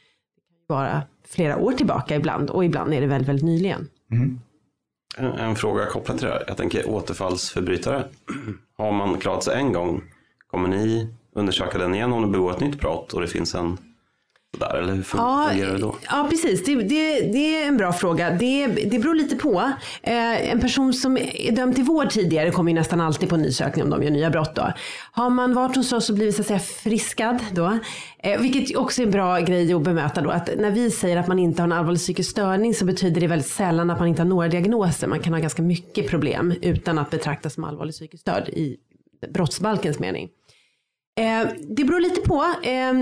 vara 0.66 1.02
flera 1.28 1.56
år 1.56 1.72
tillbaka 1.72 2.16
ibland 2.16 2.50
och 2.50 2.64
ibland 2.64 2.94
är 2.94 3.00
det 3.00 3.06
väldigt, 3.06 3.28
väldigt 3.28 3.44
nyligen. 3.44 3.88
Mm. 4.12 4.40
En, 5.16 5.32
en 5.32 5.56
fråga 5.56 5.86
kopplat 5.86 6.18
till 6.18 6.26
det 6.26 6.32
här. 6.32 6.44
Jag 6.48 6.56
tänker 6.56 6.90
återfallsförbrytare. 6.90 8.04
Har 8.76 8.92
man 8.92 9.18
klarat 9.18 9.44
sig 9.44 9.58
en 9.58 9.72
gång, 9.72 10.02
kommer 10.50 10.68
ni 10.68 11.08
undersöka 11.36 11.78
den 11.78 11.94
igen 11.94 12.12
om 12.12 12.22
du 12.22 12.28
begår 12.28 12.50
ett 12.50 12.60
nytt 12.60 12.80
brott 12.80 13.12
och 13.12 13.20
det 13.20 13.26
finns 13.26 13.54
en 13.54 13.78
där, 14.58 14.74
eller 14.76 14.94
hur 14.94 15.06
Ja, 15.14 15.46
fungerar 15.50 15.72
det 15.72 15.78
då? 15.78 15.96
ja 16.10 16.26
precis. 16.30 16.64
Det, 16.64 16.74
det, 16.74 17.20
det 17.32 17.62
är 17.62 17.68
en 17.68 17.76
bra 17.76 17.92
fråga. 17.92 18.30
Det, 18.30 18.66
det 18.66 18.98
beror 18.98 19.14
lite 19.14 19.36
på. 19.36 19.72
Eh, 20.02 20.50
en 20.50 20.60
person 20.60 20.92
som 20.92 21.16
är 21.16 21.52
dömd 21.56 21.74
till 21.74 21.84
vård 21.84 22.10
tidigare 22.10 22.50
kommer 22.50 22.70
ju 22.70 22.74
nästan 22.78 23.00
alltid 23.00 23.28
på 23.28 23.34
en 23.34 23.42
nysökning 23.42 23.84
om 23.84 23.90
de 23.90 24.02
gör 24.02 24.10
nya 24.10 24.30
brott. 24.30 24.54
Då. 24.54 24.72
Har 25.12 25.30
man 25.30 25.54
varit 25.54 25.76
hos 25.76 25.92
oss 25.92 26.10
och 26.10 26.16
blivit 26.16 26.34
så 26.34 26.40
att 26.40 26.46
säga 26.46 26.58
friskad 26.58 27.38
då, 27.52 27.78
eh, 28.18 28.40
vilket 28.40 28.76
också 28.76 29.02
är 29.02 29.06
en 29.06 29.12
bra 29.12 29.38
grej 29.40 29.72
att 29.72 29.82
bemöta 29.82 30.20
då, 30.20 30.30
att 30.30 30.50
när 30.58 30.70
vi 30.70 30.90
säger 30.90 31.16
att 31.16 31.28
man 31.28 31.38
inte 31.38 31.62
har 31.62 31.66
en 31.66 31.72
allvarlig 31.72 32.00
psykisk 32.00 32.30
störning 32.30 32.74
så 32.74 32.84
betyder 32.84 33.20
det 33.20 33.26
väldigt 33.26 33.48
sällan 33.48 33.90
att 33.90 33.98
man 33.98 34.08
inte 34.08 34.22
har 34.22 34.28
några 34.28 34.48
diagnoser. 34.48 35.06
Man 35.06 35.20
kan 35.20 35.32
ha 35.32 35.40
ganska 35.40 35.62
mycket 35.62 36.08
problem 36.10 36.54
utan 36.62 36.98
att 36.98 37.10
betraktas 37.10 37.54
som 37.54 37.64
allvarlig 37.64 37.94
psykisk 37.94 38.20
störd 38.20 38.48
i 38.48 38.76
brottsbalkens 39.34 39.98
mening. 39.98 40.28
Eh, 41.16 41.48
det 41.68 41.84
beror 41.84 42.00
lite 42.00 42.20
på. 42.20 42.42
Eh, 42.62 42.92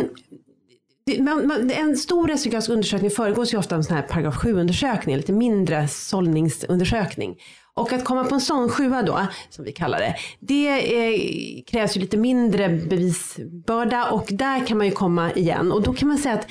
det, 1.06 1.22
man, 1.22 1.46
man, 1.46 1.70
en 1.70 1.96
stor 1.96 2.28
rättspsykiatrisk 2.28 2.70
undersökning 2.70 3.10
föregås 3.10 3.54
ju 3.54 3.58
ofta 3.58 3.74
av 3.74 3.78
en 3.78 3.84
sån 3.84 3.96
här 3.96 4.02
paragraf 4.02 4.34
7-undersökning, 4.34 5.16
lite 5.16 5.32
mindre 5.32 5.88
sållningsundersökning. 5.88 7.36
Och 7.74 7.92
att 7.92 8.04
komma 8.04 8.24
på 8.24 8.34
en 8.34 8.40
sån 8.40 8.68
sjua 8.68 9.02
då, 9.02 9.26
som 9.50 9.64
vi 9.64 9.72
kallar 9.72 9.98
det, 9.98 10.14
det 10.40 10.68
eh, 10.68 11.62
krävs 11.66 11.96
ju 11.96 12.00
lite 12.00 12.16
mindre 12.16 12.68
bevisbörda 12.68 14.10
och 14.10 14.28
där 14.30 14.66
kan 14.66 14.78
man 14.78 14.86
ju 14.86 14.92
komma 14.92 15.32
igen. 15.32 15.72
Och 15.72 15.82
då 15.82 15.92
kan 15.92 16.08
man 16.08 16.18
säga 16.18 16.34
att 16.34 16.46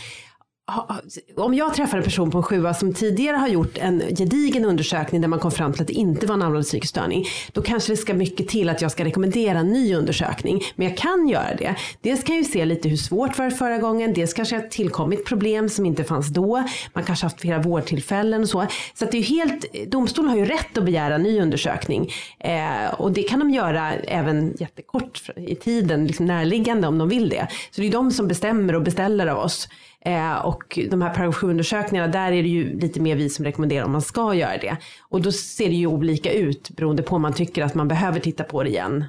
om 1.36 1.54
jag 1.54 1.74
träffar 1.74 1.98
en 1.98 2.04
person 2.04 2.32
på 2.32 2.38
en 2.38 2.44
sjua 2.44 2.74
som 2.74 2.94
tidigare 2.94 3.38
har 3.38 3.48
gjort 3.48 3.78
en 3.78 4.00
gedigen 4.18 4.66
undersökning 4.66 5.22
där 5.22 5.28
man 5.28 5.40
kom 5.40 5.52
fram 5.52 5.74
till 5.74 5.82
att 5.82 5.88
det 5.88 5.94
inte 5.94 6.26
var 6.26 6.36
en 6.36 6.42
allvarlig 6.42 6.66
psykisk 6.66 6.90
störning. 6.90 7.26
Då 7.52 7.62
kanske 7.62 7.94
det 7.94 7.98
ska 7.98 8.14
mycket 8.14 8.48
till 8.48 8.70
att 8.70 8.82
jag 8.82 8.92
ska 8.92 9.06
rekommendera 9.06 9.60
en 9.60 9.68
ny 9.68 9.96
undersökning. 9.96 10.62
Men 10.76 10.88
jag 10.88 10.98
kan 10.98 11.28
göra 11.28 11.56
det. 11.58 11.76
Dels 12.02 12.24
kan 12.24 12.36
jag 12.36 12.44
ju 12.44 12.52
se 12.52 12.66
lite 12.66 12.90
hur 12.90 12.98
svårt 12.98 13.38
var 13.38 13.46
det 13.46 13.52
förra 13.52 13.78
gången. 13.78 14.14
Dels 14.14 14.34
kanske 14.34 14.56
har 14.56 14.64
tillkommit 14.64 15.26
problem 15.26 15.70
som 15.70 15.86
inte 15.86 16.04
fanns 16.04 16.28
då. 16.28 16.64
Man 16.94 17.04
kanske 17.04 17.26
haft 17.26 17.42
flera 17.42 17.60
vårdtillfällen 17.60 18.42
och 18.42 18.50
så. 18.50 18.66
Så 18.94 19.06
att 19.06 19.12
det 19.12 19.18
är 19.18 19.24
helt, 19.24 19.66
domstolen 19.88 20.30
har 20.30 20.38
ju 20.38 20.46
rätt 20.46 20.78
att 20.78 20.86
begära 20.86 21.16
en 21.16 21.24
ny 21.24 21.42
undersökning. 21.42 22.12
Eh, 22.40 22.94
och 22.98 23.12
det 23.12 23.24
kan 23.24 23.40
de 23.40 23.52
göra 23.52 23.94
även 23.94 24.54
jättekort 24.60 25.30
i 25.36 25.56
tiden, 25.56 26.08
liksom 26.08 26.26
närliggande 26.26 26.88
om 26.88 26.98
de 26.98 27.10
vill 27.10 27.30
det. 27.30 27.48
Så 27.72 27.82
det 27.82 27.88
är 27.88 27.92
de 27.92 28.12
som 28.12 28.28
bestämmer 28.28 28.76
och 28.76 28.82
beställer 28.82 29.28
av 29.28 29.38
oss. 29.38 29.68
Eh, 30.06 30.46
och 30.46 30.80
de 30.90 31.02
här 31.02 31.14
paragraf 31.14 31.36
7-undersökningarna, 31.36 32.08
där 32.08 32.32
är 32.32 32.44
det 32.44 32.50
ju 32.50 32.80
lite 32.80 33.00
mer 33.00 33.16
vi 33.16 33.30
som 33.30 33.46
rekommenderar 33.46 33.86
om 33.86 33.92
man 33.92 34.02
ska 34.02 34.34
göra 34.34 34.58
det. 34.58 34.78
Och 35.02 35.22
då 35.22 35.32
ser 35.32 35.70
det 35.70 35.76
ju 35.76 35.88
olika 35.88 36.34
ut 36.34 36.70
beroende 36.70 37.04
på 37.04 37.16
om 37.16 37.22
man 37.22 37.34
tycker 37.34 37.64
att 37.64 37.76
man 37.76 37.88
behöver 37.88 38.20
titta 38.20 38.44
på 38.44 38.64
det 38.64 38.70
igen. 38.70 39.06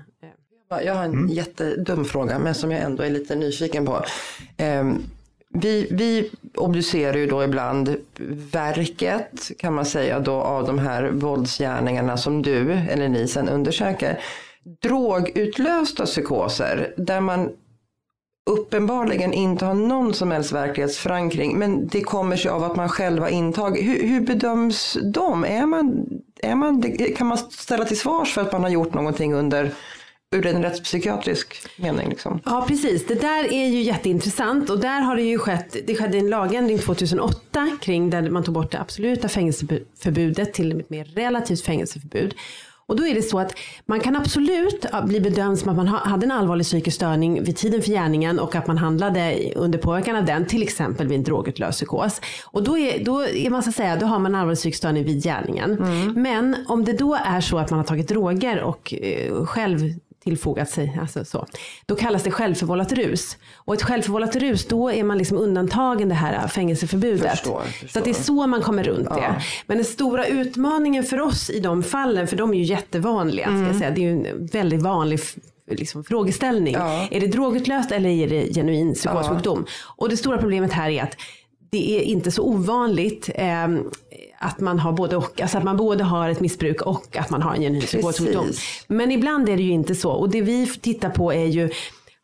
Jag 0.84 0.94
har 0.94 1.04
en 1.04 1.12
mm. 1.12 1.28
jättedum 1.28 2.04
fråga, 2.04 2.38
men 2.38 2.54
som 2.54 2.70
jag 2.70 2.82
ändå 2.82 3.02
är 3.02 3.10
lite 3.10 3.34
nyfiken 3.34 3.86
på. 3.86 4.04
Eh, 4.56 4.84
vi, 5.48 5.88
vi 5.90 6.30
obducerar 6.54 7.16
ju 7.16 7.26
då 7.26 7.44
ibland 7.44 7.96
verket, 8.52 9.50
kan 9.58 9.74
man 9.74 9.86
säga, 9.86 10.20
då, 10.20 10.32
av 10.32 10.66
de 10.66 10.78
här 10.78 11.10
våldsgärningarna 11.10 12.16
som 12.16 12.42
du 12.42 12.72
eller 12.72 13.08
ni 13.08 13.28
sen 13.28 13.48
undersöker. 13.48 14.20
Drogutlösta 14.82 16.06
psykoser, 16.06 16.94
där 16.96 17.20
man 17.20 17.50
uppenbarligen 18.50 19.32
inte 19.32 19.64
har 19.64 19.74
någon 19.74 20.14
som 20.14 20.30
helst 20.30 20.52
verklighetsförankring. 20.52 21.58
Men 21.58 21.88
det 21.88 22.00
kommer 22.00 22.36
sig 22.36 22.50
av 22.50 22.64
att 22.64 22.76
man 22.76 22.88
själv 22.88 23.22
har 23.22 23.28
intagit. 23.28 23.84
Hur, 23.84 24.06
hur 24.08 24.20
bedöms 24.20 24.98
de? 25.14 25.44
Är 25.44 25.66
man, 25.66 26.06
är 26.42 26.54
man, 26.54 26.96
kan 27.16 27.26
man 27.26 27.38
ställa 27.38 27.84
till 27.84 27.98
svars 27.98 28.32
för 28.32 28.40
att 28.40 28.52
man 28.52 28.62
har 28.62 28.70
gjort 28.70 28.94
någonting 28.94 29.34
under 29.34 29.74
ur 30.34 30.46
en 30.46 30.62
rättspsykiatrisk 30.62 31.56
mening. 31.76 32.08
Liksom. 32.08 32.40
Ja 32.44 32.64
precis, 32.68 33.06
det 33.06 33.14
där 33.14 33.52
är 33.52 33.66
ju 33.66 33.82
jätteintressant 33.82 34.70
och 34.70 34.80
där 34.80 35.00
har 35.00 35.16
det 35.16 35.22
ju 35.22 35.38
skett, 35.38 35.76
det 35.86 35.94
skedde 35.94 36.18
en 36.18 36.30
lagändring 36.30 36.78
2008 36.78 37.70
kring 37.80 38.10
där 38.10 38.30
man 38.30 38.44
tog 38.44 38.54
bort 38.54 38.72
det 38.72 38.80
absoluta 38.80 39.28
fängelseförbudet 39.28 40.54
till 40.54 40.80
ett 40.80 40.90
mer 40.90 41.04
relativt 41.04 41.62
fängelseförbud. 41.62 42.34
Och 42.86 42.96
då 42.96 43.06
är 43.06 43.14
det 43.14 43.22
så 43.22 43.38
att 43.38 43.52
man 43.86 44.00
kan 44.00 44.16
absolut 44.16 44.86
bli 45.04 45.20
bedömd 45.20 45.58
som 45.58 45.68
att 45.68 45.76
man 45.76 45.86
hade 45.86 46.26
en 46.26 46.30
allvarlig 46.30 46.66
psykisk 46.66 46.96
störning 46.96 47.44
vid 47.44 47.56
tiden 47.56 47.82
för 47.82 47.90
gärningen 47.90 48.38
och 48.38 48.54
att 48.54 48.66
man 48.66 48.78
handlade 48.78 49.52
under 49.56 49.78
påverkan 49.78 50.16
av 50.16 50.24
den, 50.24 50.46
till 50.46 50.62
exempel 50.62 51.08
vid 51.08 51.18
en 51.18 51.24
drogutlöst 51.24 51.78
psykos. 51.78 52.20
Och 52.44 52.62
då, 52.62 52.78
är, 52.78 53.04
då, 53.04 53.24
är 53.24 53.50
man 53.50 53.62
så 53.62 53.68
att 53.68 53.76
säga, 53.76 53.96
då 53.96 54.06
har 54.06 54.18
man 54.18 54.34
en 54.34 54.40
allvarlig 54.40 54.58
psykisk 54.58 54.78
störning 54.78 55.04
vid 55.04 55.22
gärningen. 55.22 55.78
Mm. 55.78 56.22
Men 56.22 56.56
om 56.68 56.84
det 56.84 56.92
då 56.92 57.14
är 57.14 57.40
så 57.40 57.58
att 57.58 57.70
man 57.70 57.78
har 57.78 57.86
tagit 57.86 58.08
droger 58.08 58.62
och 58.62 58.94
eh, 58.94 59.44
själv 59.44 59.80
tillfogat 60.24 60.70
sig. 60.70 60.98
Alltså 61.00 61.24
så. 61.24 61.46
Då 61.86 61.94
kallas 61.94 62.22
det 62.22 62.30
självförvållat 62.30 62.92
rus. 62.92 63.36
Och 63.54 63.74
ett 63.74 63.82
självförvållat 63.82 64.36
rus, 64.36 64.66
då 64.66 64.90
är 64.90 65.04
man 65.04 65.18
liksom 65.18 65.38
undantagen 65.38 66.08
det 66.08 66.14
här 66.14 66.48
fängelseförbudet. 66.48 67.30
Förstår, 67.30 67.62
förstår. 67.62 67.88
Så 67.88 68.04
det 68.04 68.10
är 68.10 68.14
så 68.14 68.46
man 68.46 68.62
kommer 68.62 68.84
runt 68.84 69.08
ja. 69.10 69.16
det. 69.16 69.42
Men 69.66 69.76
den 69.76 69.86
stora 69.86 70.26
utmaningen 70.26 71.04
för 71.04 71.20
oss 71.20 71.50
i 71.50 71.60
de 71.60 71.82
fallen, 71.82 72.26
för 72.26 72.36
de 72.36 72.50
är 72.50 72.58
ju 72.58 72.62
jättevanliga, 72.62 73.46
mm. 73.46 73.60
ska 73.60 73.66
jag 73.66 73.76
säga. 73.76 73.90
det 73.90 74.00
är 74.00 74.02
ju 74.02 74.26
en 74.26 74.46
väldigt 74.46 74.82
vanlig 74.82 75.20
liksom, 75.70 76.04
frågeställning. 76.04 76.74
Ja. 76.74 77.08
Är 77.10 77.20
det 77.20 77.26
drogutlöst 77.26 77.92
eller 77.92 78.10
är 78.10 78.28
det 78.28 78.54
genuin 78.54 78.94
psykossjukdom? 78.94 79.64
Ja. 79.66 79.72
Och 79.96 80.08
det 80.08 80.16
stora 80.16 80.38
problemet 80.38 80.72
här 80.72 80.90
är 80.90 81.02
att 81.02 81.16
det 81.70 82.00
är 82.00 82.02
inte 82.02 82.30
så 82.30 82.42
ovanligt 82.42 83.30
eh, 83.34 83.68
att 84.44 84.60
man 84.60 84.78
har 84.78 84.92
både 84.92 85.16
och. 85.16 85.40
Alltså 85.40 85.58
att 85.58 85.64
man 85.64 85.76
både 85.76 86.04
har 86.04 86.28
ett 86.28 86.40
missbruk 86.40 86.82
och 86.82 87.16
att 87.16 87.30
man 87.30 87.42
har 87.42 87.54
en 87.54 87.60
genuin 87.60 87.82
psykossjukdom. 87.82 88.50
Men 88.86 89.10
ibland 89.10 89.48
är 89.48 89.56
det 89.56 89.62
ju 89.62 89.72
inte 89.72 89.94
så. 89.94 90.10
Och 90.10 90.30
det 90.30 90.40
vi 90.40 90.66
tittar 90.66 91.10
på 91.10 91.32
är 91.32 91.46
ju 91.46 91.70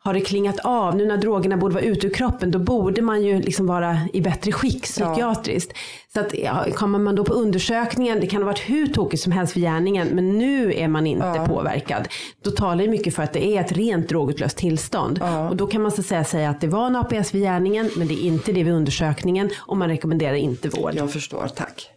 har 0.03 0.13
det 0.13 0.21
klingat 0.21 0.59
av? 0.59 0.95
Nu 0.95 1.05
när 1.05 1.17
drogerna 1.17 1.57
borde 1.57 1.73
vara 1.73 1.83
ute 1.83 2.07
ur 2.07 2.13
kroppen, 2.13 2.51
då 2.51 2.59
borde 2.59 3.01
man 3.01 3.23
ju 3.23 3.41
liksom 3.41 3.67
vara 3.67 3.97
i 4.13 4.21
bättre 4.21 4.51
skick 4.51 4.83
psykiatriskt. 4.83 5.71
Ja. 5.73 5.79
Så 6.13 6.19
att, 6.19 6.37
ja, 6.37 6.65
kommer 6.75 6.99
man 6.99 7.15
då 7.15 7.23
på 7.23 7.33
undersökningen, 7.33 8.19
det 8.19 8.27
kan 8.27 8.41
ha 8.41 8.45
varit 8.45 8.69
hur 8.69 8.87
tokigt 8.87 9.23
som 9.23 9.31
helst 9.31 9.53
för 9.53 9.59
gärningen, 9.59 10.07
men 10.07 10.37
nu 10.37 10.73
är 10.73 10.87
man 10.87 11.07
inte 11.07 11.25
ja. 11.25 11.45
påverkad. 11.47 12.07
Då 12.43 12.51
talar 12.51 12.83
det 12.83 12.89
mycket 12.89 13.15
för 13.15 13.23
att 13.23 13.33
det 13.33 13.45
är 13.45 13.61
ett 13.61 13.71
rent 13.71 14.09
drogutlöst 14.09 14.57
tillstånd. 14.57 15.17
Ja. 15.21 15.49
Och 15.49 15.55
då 15.55 15.67
kan 15.67 15.81
man 15.81 15.91
så 15.91 16.03
säga, 16.03 16.23
säga 16.23 16.49
att 16.49 16.61
det 16.61 16.67
var 16.67 16.87
en 16.87 16.95
APS 16.95 17.33
vid 17.33 17.41
gärningen, 17.41 17.89
men 17.97 18.07
det 18.07 18.13
är 18.13 18.25
inte 18.25 18.51
det 18.51 18.63
vid 18.63 18.73
undersökningen 18.73 19.49
och 19.57 19.77
man 19.77 19.89
rekommenderar 19.89 20.35
inte 20.35 20.69
vård. 20.69 20.93
Jag 20.95 21.11
förstår, 21.11 21.47
tack. 21.55 21.91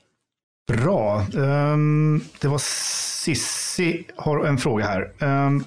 Bra. 0.67 1.27
Um, 1.35 2.25
det 2.41 2.49
var 2.49 2.59
Sissi 2.59 4.05
har 4.17 4.45
en 4.45 4.59
fråga 4.59 4.85
här. 4.85 5.13
Um, 5.21 5.65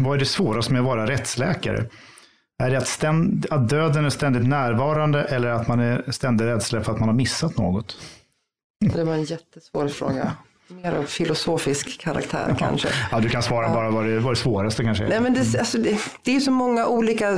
vad 0.00 0.14
är 0.14 0.18
det 0.18 0.26
svåraste 0.26 0.72
med 0.72 0.80
att 0.80 0.86
vara 0.86 1.06
rättsläkare? 1.06 1.86
Är 2.58 2.70
det 2.70 2.78
att, 2.78 2.88
ständ, 2.88 3.46
att 3.50 3.68
döden 3.68 4.04
är 4.04 4.10
ständigt 4.10 4.46
närvarande 4.46 5.24
eller 5.24 5.48
att 5.48 5.68
man 5.68 5.80
är 5.80 6.10
ständigt 6.10 6.46
rädsla 6.46 6.82
för 6.82 6.92
att 6.92 6.98
man 6.98 7.08
har 7.08 7.16
missat 7.16 7.58
något? 7.58 7.96
Det 8.80 9.04
var 9.04 9.14
en 9.14 9.24
jättesvår 9.24 9.88
fråga. 9.88 10.32
Mer 10.68 10.92
av 10.92 11.04
filosofisk 11.04 12.00
karaktär 12.00 12.46
ja. 12.48 12.54
kanske. 12.58 12.88
Ja, 13.10 13.20
du 13.20 13.28
kan 13.28 13.42
svara 13.42 13.68
bara 13.68 13.90
vad 13.90 14.06
det, 14.06 14.18
vad 14.18 14.32
det 14.32 14.36
svåraste 14.36 14.84
kanske 14.84 15.04
är. 15.04 15.08
Nej, 15.08 15.20
men 15.20 15.34
det, 15.34 15.58
alltså, 15.58 15.78
det, 15.78 16.00
det, 16.24 16.36
är 16.36 16.40
så 16.40 16.50
många 16.50 16.86
olika, 16.86 17.30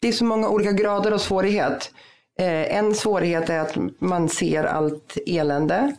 det 0.00 0.08
är 0.08 0.12
så 0.12 0.24
många 0.24 0.48
olika 0.48 0.72
grader 0.72 1.12
av 1.12 1.18
svårighet. 1.18 1.90
Eh, 2.38 2.76
en 2.76 2.94
svårighet 2.94 3.50
är 3.50 3.60
att 3.60 3.76
man 4.00 4.28
ser 4.28 4.64
allt 4.64 5.16
elände. 5.26 5.96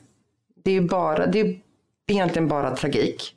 Det 0.68 0.76
är, 0.76 0.82
bara, 0.82 1.28
det 1.28 1.40
är 1.40 1.60
egentligen 2.08 2.48
bara 2.48 2.76
tragik 2.76 3.34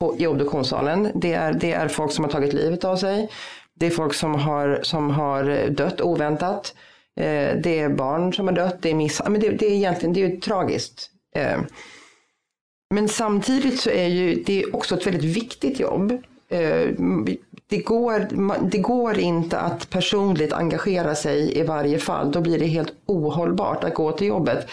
på, 0.00 0.16
i 0.18 0.26
obduktionssalen. 0.26 1.12
Det 1.14 1.32
är, 1.32 1.52
det 1.52 1.72
är 1.72 1.88
folk 1.88 2.12
som 2.12 2.24
har 2.24 2.30
tagit 2.30 2.52
livet 2.52 2.84
av 2.84 2.96
sig. 2.96 3.30
Det 3.74 3.86
är 3.86 3.90
folk 3.90 4.14
som 4.14 4.34
har, 4.34 4.80
som 4.82 5.10
har 5.10 5.68
dött 5.68 6.00
oväntat. 6.00 6.74
Eh, 7.16 7.56
det 7.62 7.78
är 7.78 7.88
barn 7.88 8.32
som 8.32 8.46
har 8.46 8.54
dött. 8.54 8.76
Det 8.82 8.90
är 8.90 8.94
miss, 8.94 9.22
men 9.28 9.40
det, 9.40 9.50
det 9.50 9.66
är 9.66 9.70
egentligen 9.70 10.12
det 10.12 10.22
är 10.22 10.28
ju 10.28 10.40
tragiskt. 10.40 11.10
Eh, 11.36 11.60
men 12.94 13.08
samtidigt 13.08 13.80
så 13.80 13.90
är 13.90 14.08
ju 14.08 14.34
det 14.34 14.64
också 14.72 14.94
ett 14.94 15.06
väldigt 15.06 15.36
viktigt 15.36 15.80
jobb. 15.80 16.12
Eh, 16.48 16.88
det, 17.68 17.78
går, 17.78 18.28
det 18.70 18.78
går 18.78 19.18
inte 19.18 19.58
att 19.58 19.90
personligt 19.90 20.52
engagera 20.52 21.14
sig 21.14 21.58
i 21.58 21.62
varje 21.62 21.98
fall. 21.98 22.32
Då 22.32 22.40
blir 22.40 22.58
det 22.58 22.66
helt 22.66 22.92
ohållbart 23.06 23.84
att 23.84 23.94
gå 23.94 24.12
till 24.12 24.26
jobbet. 24.26 24.68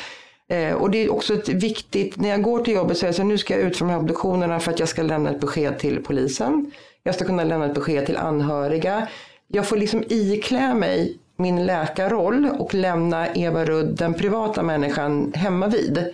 Eh, 0.50 0.74
och 0.74 0.92
det 0.92 0.98
är 0.98 1.12
också 1.12 1.34
ett 1.34 1.50
viktigt, 1.50 2.18
när 2.18 2.30
jag 2.30 2.42
går 2.42 2.64
till 2.64 2.74
jobbet 2.74 2.98
så 2.98 3.06
är 3.06 3.08
jag 3.08 3.16
så 3.16 3.24
nu 3.24 3.38
ska 3.38 3.54
jag 3.54 3.64
ut 3.64 3.78
från 3.78 3.88
de 3.88 3.94
här 3.94 4.00
obduktionerna 4.00 4.60
för 4.60 4.72
att 4.72 4.80
jag 4.80 4.90
ska 4.90 5.02
lämna 5.02 5.30
ett 5.30 5.40
besked 5.40 5.80
till 5.80 6.04
polisen. 6.04 6.72
Jag 7.04 7.16
ska 7.16 7.26
kunna 7.26 7.44
lämna 7.44 7.66
ett 7.66 7.74
besked 7.74 8.06
till 8.06 8.18
anhöriga. 8.18 9.08
Jag 9.48 9.68
får 9.68 9.78
liksom 9.78 10.04
iklä 10.10 10.74
mig 10.74 11.18
min 11.36 11.66
läkarroll 11.66 12.50
och 12.60 12.74
lämna 12.74 13.28
Eva 13.34 13.66
Rudd, 13.66 13.98
den 13.98 14.14
privata 14.14 14.64
människan, 14.64 15.34
hemma 15.36 15.68
vid. 15.68 16.14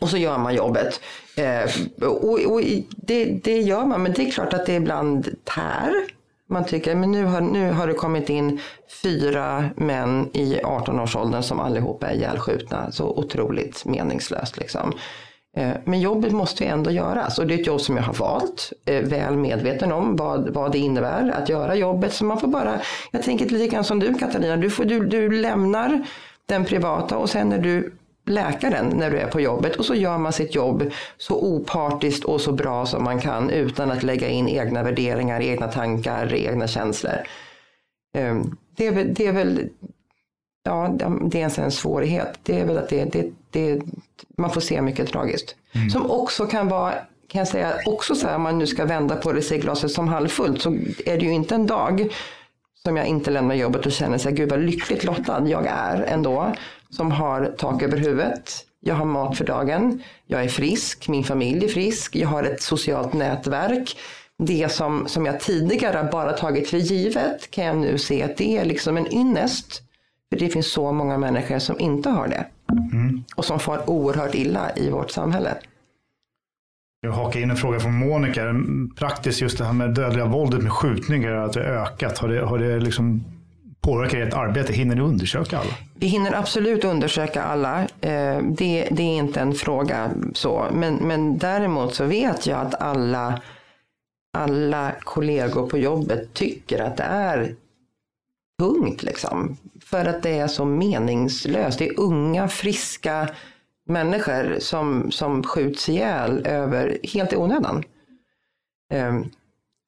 Och 0.00 0.08
så 0.08 0.16
gör 0.16 0.38
man 0.38 0.54
jobbet. 0.54 1.00
Eh, 1.36 1.70
och, 2.08 2.40
och 2.40 2.60
det, 2.90 3.24
det, 3.24 3.60
gör 3.60 3.84
man, 3.84 4.02
men 4.02 4.12
det 4.12 4.22
är 4.22 4.30
klart 4.30 4.54
att 4.54 4.66
det 4.66 4.74
ibland 4.74 5.28
tär. 5.44 5.92
Man 6.48 6.64
tycker 6.64 6.94
men 6.94 7.12
nu 7.12 7.24
har, 7.24 7.40
nu 7.40 7.72
har 7.72 7.86
det 7.86 7.94
kommit 7.94 8.28
in 8.28 8.60
fyra 9.02 9.64
män 9.76 10.30
i 10.32 10.60
18-årsåldern 10.64 11.42
som 11.42 11.60
allihopa 11.60 12.06
är 12.06 12.14
ihjälskjutna. 12.14 12.92
Så 12.92 13.08
otroligt 13.08 13.84
meningslöst 13.84 14.56
liksom. 14.56 14.92
Eh, 15.56 15.70
men 15.84 16.00
jobbet 16.00 16.32
måste 16.32 16.64
ju 16.64 16.70
ändå 16.70 16.90
göras 16.90 17.38
och 17.38 17.46
det 17.46 17.54
är 17.54 17.60
ett 17.60 17.66
jobb 17.66 17.80
som 17.80 17.96
jag 17.96 18.04
har 18.04 18.14
valt, 18.14 18.72
eh, 18.84 19.02
väl 19.02 19.36
medveten 19.36 19.92
om 19.92 20.16
vad, 20.16 20.48
vad 20.48 20.72
det 20.72 20.78
innebär 20.78 21.30
att 21.30 21.48
göra 21.48 21.74
jobbet. 21.74 22.12
Så 22.12 22.24
man 22.24 22.40
får 22.40 22.48
bara, 22.48 22.80
jag 23.10 23.22
tänker 23.22 23.46
lite 23.46 23.74
grann 23.74 23.84
som 23.84 23.98
du 23.98 24.14
Katarina, 24.14 24.56
du, 24.56 24.70
får, 24.70 24.84
du, 24.84 25.06
du 25.06 25.30
lämnar 25.30 26.06
den 26.46 26.64
privata 26.64 27.18
och 27.18 27.30
sen 27.30 27.52
är 27.52 27.58
du 27.58 27.92
läkaren 28.26 28.92
när 28.96 29.10
du 29.10 29.18
är 29.18 29.26
på 29.26 29.40
jobbet 29.40 29.76
och 29.76 29.84
så 29.84 29.94
gör 29.94 30.18
man 30.18 30.32
sitt 30.32 30.54
jobb 30.54 30.90
så 31.16 31.34
opartiskt 31.34 32.24
och 32.24 32.40
så 32.40 32.52
bra 32.52 32.86
som 32.86 33.04
man 33.04 33.20
kan 33.20 33.50
utan 33.50 33.90
att 33.90 34.02
lägga 34.02 34.28
in 34.28 34.48
egna 34.48 34.82
värderingar, 34.82 35.40
egna 35.40 35.68
tankar, 35.68 36.34
egna 36.34 36.68
känslor. 36.68 37.16
Ehm, 38.16 38.56
det 38.76 38.86
är 38.86 38.92
väl, 38.92 39.14
det 39.14 39.26
är 39.26 39.32
väl 39.32 39.68
ja, 40.64 40.94
det 41.30 41.42
är 41.42 41.60
en 41.60 41.70
svårighet. 41.70 42.38
Det 42.42 42.60
är 42.60 42.66
väl 42.66 42.78
att 42.78 42.88
det, 42.88 43.04
det, 43.04 43.30
det 43.50 43.82
man 44.36 44.50
får 44.50 44.60
se 44.60 44.82
mycket 44.82 45.08
tragiskt. 45.08 45.56
Mm. 45.72 45.90
Som 45.90 46.10
också 46.10 46.46
kan 46.46 46.68
vara, 46.68 46.92
kan 47.28 47.38
jag 47.38 47.48
säga, 47.48 47.74
också 47.86 48.14
så 48.14 48.26
här, 48.26 48.36
om 48.36 48.42
man 48.42 48.58
nu 48.58 48.66
ska 48.66 48.84
vända 48.84 49.16
på 49.16 49.32
det, 49.32 49.42
se 49.42 49.58
glaset 49.58 49.90
som 49.90 50.08
halvfullt, 50.08 50.62
så 50.62 50.70
är 51.06 51.18
det 51.18 51.24
ju 51.24 51.32
inte 51.32 51.54
en 51.54 51.66
dag 51.66 52.08
som 52.86 52.96
jag 52.96 53.06
inte 53.06 53.30
lämnar 53.30 53.54
jobbet 53.54 53.86
och 53.86 53.92
känner 53.92 54.18
sig, 54.18 54.32
gud 54.32 54.50
vad 54.50 54.60
lyckligt 54.60 55.04
lottad 55.04 55.48
jag 55.48 55.66
är 55.66 56.02
ändå 56.02 56.52
som 56.90 57.12
har 57.12 57.54
tak 57.58 57.82
över 57.82 57.96
huvudet. 57.96 58.64
Jag 58.80 58.94
har 58.94 59.04
mat 59.04 59.38
för 59.38 59.44
dagen. 59.44 60.02
Jag 60.26 60.44
är 60.44 60.48
frisk. 60.48 61.08
Min 61.08 61.24
familj 61.24 61.64
är 61.64 61.68
frisk. 61.68 62.16
Jag 62.16 62.28
har 62.28 62.44
ett 62.44 62.62
socialt 62.62 63.12
nätverk. 63.12 63.96
Det 64.38 64.72
som, 64.72 65.08
som 65.08 65.26
jag 65.26 65.40
tidigare 65.40 66.08
bara 66.12 66.32
tagit 66.32 66.68
för 66.68 66.76
givet 66.76 67.50
kan 67.50 67.64
jag 67.64 67.76
nu 67.76 67.98
se 67.98 68.22
att 68.22 68.36
det 68.36 68.58
är 68.58 68.64
liksom 68.64 68.96
en 68.96 69.14
ynnest. 69.14 69.82
För 70.30 70.38
det 70.38 70.48
finns 70.48 70.72
så 70.72 70.92
många 70.92 71.18
människor 71.18 71.58
som 71.58 71.80
inte 71.80 72.10
har 72.10 72.28
det. 72.28 72.46
Mm. 72.92 73.24
Och 73.36 73.44
som 73.44 73.60
far 73.60 73.90
oerhört 73.90 74.34
illa 74.34 74.76
i 74.76 74.90
vårt 74.90 75.10
samhälle. 75.10 75.54
Jag 77.06 77.12
hakar 77.12 77.40
in 77.40 77.50
en 77.50 77.56
fråga 77.56 77.80
från 77.80 77.94
Monica. 77.94 78.54
Praktiskt 78.96 79.40
just 79.40 79.58
det 79.58 79.64
här 79.64 79.72
med 79.72 79.90
dödliga 79.90 80.24
våldet 80.24 80.62
med 80.62 80.72
skjutningar, 80.72 81.32
att 81.32 81.52
det 81.52 81.60
ökat. 81.60 82.18
Har 82.18 82.28
det, 82.28 82.40
har 82.40 82.58
det 82.58 82.80
liksom 82.80 83.24
påverkar 83.80 84.20
ert 84.20 84.34
arbete? 84.34 84.72
Hinner 84.72 84.94
ni 84.94 85.00
undersöka 85.00 85.58
alla? 85.58 85.70
Vi 85.94 86.06
hinner 86.06 86.34
absolut 86.34 86.84
undersöka 86.84 87.42
alla. 87.42 87.80
Eh, 87.82 88.38
det, 88.42 88.88
det 88.90 89.02
är 89.02 89.16
inte 89.16 89.40
en 89.40 89.54
fråga 89.54 90.10
så. 90.34 90.66
Men, 90.72 90.94
men 90.94 91.38
däremot 91.38 91.94
så 91.94 92.04
vet 92.04 92.46
jag 92.46 92.66
att 92.66 92.74
alla, 92.74 93.40
alla 94.38 94.92
kollegor 95.00 95.66
på 95.66 95.78
jobbet 95.78 96.34
tycker 96.34 96.82
att 96.82 96.96
det 96.96 97.04
är 97.04 97.54
tungt 98.62 99.02
liksom. 99.02 99.56
För 99.84 100.04
att 100.04 100.22
det 100.22 100.38
är 100.38 100.48
så 100.48 100.64
meningslöst. 100.64 101.78
Det 101.78 101.88
är 101.88 102.00
unga, 102.00 102.48
friska 102.48 103.28
människor 103.86 104.56
som, 104.58 105.10
som 105.10 105.42
skjuts 105.42 105.88
ihjäl 105.88 106.46
över, 106.46 106.98
helt 107.02 107.32
i 107.32 107.36
onödan. 107.36 107.84
Um, 108.94 109.30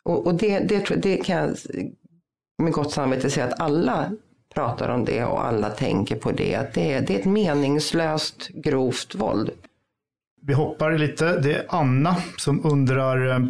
och, 0.04 0.26
och 0.26 0.34
det, 0.34 0.58
det, 0.58 1.02
det 1.02 1.16
kan 1.16 1.36
jag 1.36 1.56
med 2.62 2.72
gott 2.72 2.92
samvete 2.92 3.30
säga 3.30 3.46
att 3.46 3.60
alla 3.60 4.12
pratar 4.54 4.88
om 4.88 5.04
det 5.04 5.24
och 5.24 5.46
alla 5.46 5.70
tänker 5.70 6.16
på 6.16 6.32
det. 6.32 6.54
Att 6.54 6.74
det, 6.74 6.92
är, 6.92 7.00
det 7.00 7.14
är 7.14 7.18
ett 7.18 7.24
meningslöst 7.24 8.48
grovt 8.48 9.14
våld. 9.14 9.50
Vi 10.42 10.54
hoppar 10.54 10.98
lite. 10.98 11.40
Det 11.40 11.54
är 11.54 11.66
Anna 11.68 12.16
som 12.36 12.66
undrar, 12.66 13.26
eh, 13.26 13.40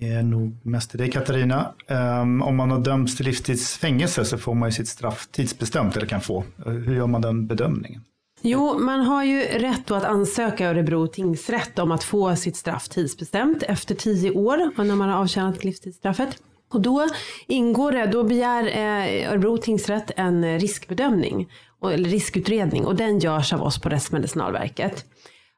är 0.00 0.22
nog 0.22 0.56
mest 0.62 0.90
till 0.90 0.98
dig 0.98 1.10
Katarina, 1.10 1.74
um, 1.88 2.42
om 2.42 2.56
man 2.56 2.70
har 2.70 2.78
dömts 2.78 3.16
till 3.16 3.26
livstidsfängelse 3.26 4.24
så 4.24 4.38
får 4.38 4.54
man 4.54 4.68
ju 4.68 4.72
sitt 4.72 4.88
straff 4.88 5.28
tidsbestämt 5.30 5.96
eller 5.96 6.06
kan 6.06 6.20
få. 6.20 6.44
Eh, 6.66 6.72
hur 6.72 6.96
gör 6.96 7.06
man 7.06 7.22
den 7.22 7.46
bedömningen? 7.46 8.02
Jo, 8.40 8.78
man 8.78 9.00
har 9.00 9.24
ju 9.24 9.40
rätt 9.40 9.90
att 9.90 10.04
ansöka 10.04 10.68
Örebro 10.70 11.06
tingsrätt 11.06 11.78
om 11.78 11.92
att 11.92 12.04
få 12.04 12.36
sitt 12.36 12.56
straff 12.56 12.88
tidsbestämt 12.88 13.62
efter 13.62 13.94
tio 13.94 14.30
år 14.30 14.70
och 14.76 14.86
när 14.86 14.96
man 14.96 15.08
har 15.08 15.20
avtjänat 15.20 15.64
livstidsstraffet. 15.64 16.38
Och 16.72 16.80
då 16.80 17.06
ingår 17.46 17.92
det, 17.92 18.06
då 18.06 18.24
begär 18.24 18.66
eh, 18.66 19.30
Örebro 19.30 19.56
tingsrätt 19.56 20.10
en 20.16 20.58
riskbedömning, 20.58 21.48
eller 21.92 22.08
riskutredning 22.08 22.86
och 22.86 22.96
den 22.96 23.18
görs 23.18 23.52
av 23.52 23.62
oss 23.62 23.80
på 23.80 23.88
Rättsmedicinalverket. 23.88 25.04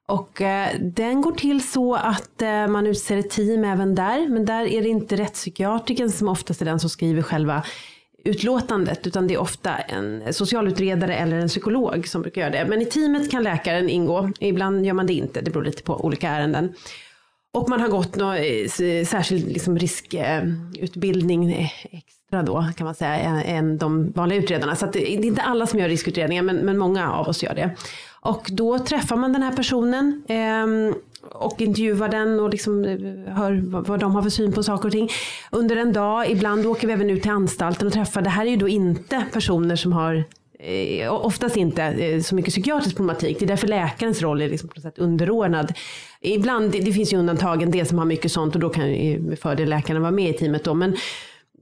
Och 0.08 0.40
eh, 0.40 0.68
den 0.80 1.22
går 1.22 1.32
till 1.32 1.68
så 1.68 1.94
att 1.94 2.42
eh, 2.42 2.66
man 2.66 2.86
utser 2.86 3.16
ett 3.16 3.30
team 3.30 3.64
även 3.64 3.94
där, 3.94 4.28
men 4.28 4.44
där 4.44 4.66
är 4.66 4.82
det 4.82 4.88
inte 4.88 5.16
rättspsykiatriken 5.16 6.10
som 6.10 6.28
oftast 6.28 6.60
är 6.60 6.64
den 6.64 6.80
som 6.80 6.90
skriver 6.90 7.22
själva 7.22 7.62
utlåtandet, 8.24 9.06
utan 9.06 9.26
det 9.26 9.34
är 9.34 9.38
ofta 9.40 9.76
en 9.76 10.32
socialutredare 10.32 11.14
eller 11.14 11.38
en 11.38 11.48
psykolog 11.48 12.08
som 12.08 12.22
brukar 12.22 12.40
göra 12.40 12.50
det. 12.50 12.66
Men 12.68 12.82
i 12.82 12.84
teamet 12.84 13.30
kan 13.30 13.42
läkaren 13.42 13.88
ingå, 13.88 14.30
ibland 14.40 14.86
gör 14.86 14.94
man 14.94 15.06
det 15.06 15.12
inte, 15.12 15.40
det 15.40 15.50
beror 15.50 15.64
lite 15.64 15.82
på 15.82 16.04
olika 16.04 16.28
ärenden. 16.28 16.72
Och 17.52 17.68
man 17.68 17.80
har 17.80 17.88
gått 17.88 18.16
någon 18.16 18.36
särskild 19.06 19.48
liksom 19.52 19.78
riskutbildning 19.78 21.52
eh, 21.52 21.70
extra 21.90 22.42
då 22.42 22.66
kan 22.76 22.84
man 22.84 22.94
säga 22.94 23.42
än 23.42 23.78
de 23.78 24.10
vanliga 24.10 24.38
utredarna. 24.38 24.76
Så 24.76 24.86
det 24.86 25.12
är 25.12 25.24
inte 25.24 25.42
alla 25.42 25.66
som 25.66 25.78
gör 25.78 25.88
riskutredningar 25.88 26.42
men, 26.42 26.56
men 26.56 26.78
många 26.78 27.12
av 27.12 27.28
oss 27.28 27.42
gör 27.42 27.54
det. 27.54 27.70
Och 28.20 28.48
då 28.52 28.78
träffar 28.78 29.16
man 29.16 29.32
den 29.32 29.42
här 29.42 29.56
personen 29.56 30.22
eh, 30.28 30.96
och 31.22 31.60
intervjuar 31.60 32.08
den 32.08 32.40
och 32.40 32.50
liksom 32.50 32.84
eh, 32.84 33.34
hör 33.34 33.62
vad 33.64 34.00
de 34.00 34.14
har 34.14 34.22
för 34.22 34.30
syn 34.30 34.52
på 34.52 34.62
saker 34.62 34.88
och 34.88 34.92
ting. 34.92 35.08
Under 35.50 35.76
en 35.76 35.92
dag, 35.92 36.30
ibland 36.30 36.66
åker 36.66 36.86
vi 36.86 36.92
även 36.92 37.10
ut 37.10 37.22
till 37.22 37.30
anstalten 37.30 37.86
och 37.86 37.92
träffar, 37.92 38.22
det 38.22 38.30
här 38.30 38.46
är 38.46 38.50
ju 38.50 38.56
då 38.56 38.68
inte 38.68 39.24
personer 39.32 39.76
som 39.76 39.92
har 39.92 40.24
eh, 40.58 41.12
oftast 41.12 41.56
inte 41.56 41.82
eh, 41.82 42.20
så 42.20 42.34
mycket 42.34 42.52
psykiatrisk 42.52 42.96
problematik. 42.96 43.38
Det 43.38 43.44
är 43.44 43.48
därför 43.48 43.68
läkarens 43.68 44.22
roll 44.22 44.42
är 44.42 44.48
liksom 44.48 44.68
på 44.68 44.74
något 44.76 44.82
sätt 44.82 44.98
underordnad. 44.98 45.72
Ibland, 46.20 46.72
det, 46.72 46.80
det 46.80 46.92
finns 46.92 47.12
ju 47.12 47.16
undantag, 47.16 47.62
en 47.62 47.70
del 47.70 47.86
som 47.86 47.98
har 47.98 48.04
mycket 48.04 48.32
sånt 48.32 48.54
och 48.54 48.60
då 48.60 48.68
kan 48.68 48.94
ju 48.94 49.18
med 49.18 49.38
fördel 49.38 49.68
läkarna 49.68 50.00
vara 50.00 50.10
med 50.10 50.30
i 50.30 50.32
teamet 50.32 50.64
då. 50.64 50.74
Men 50.74 50.96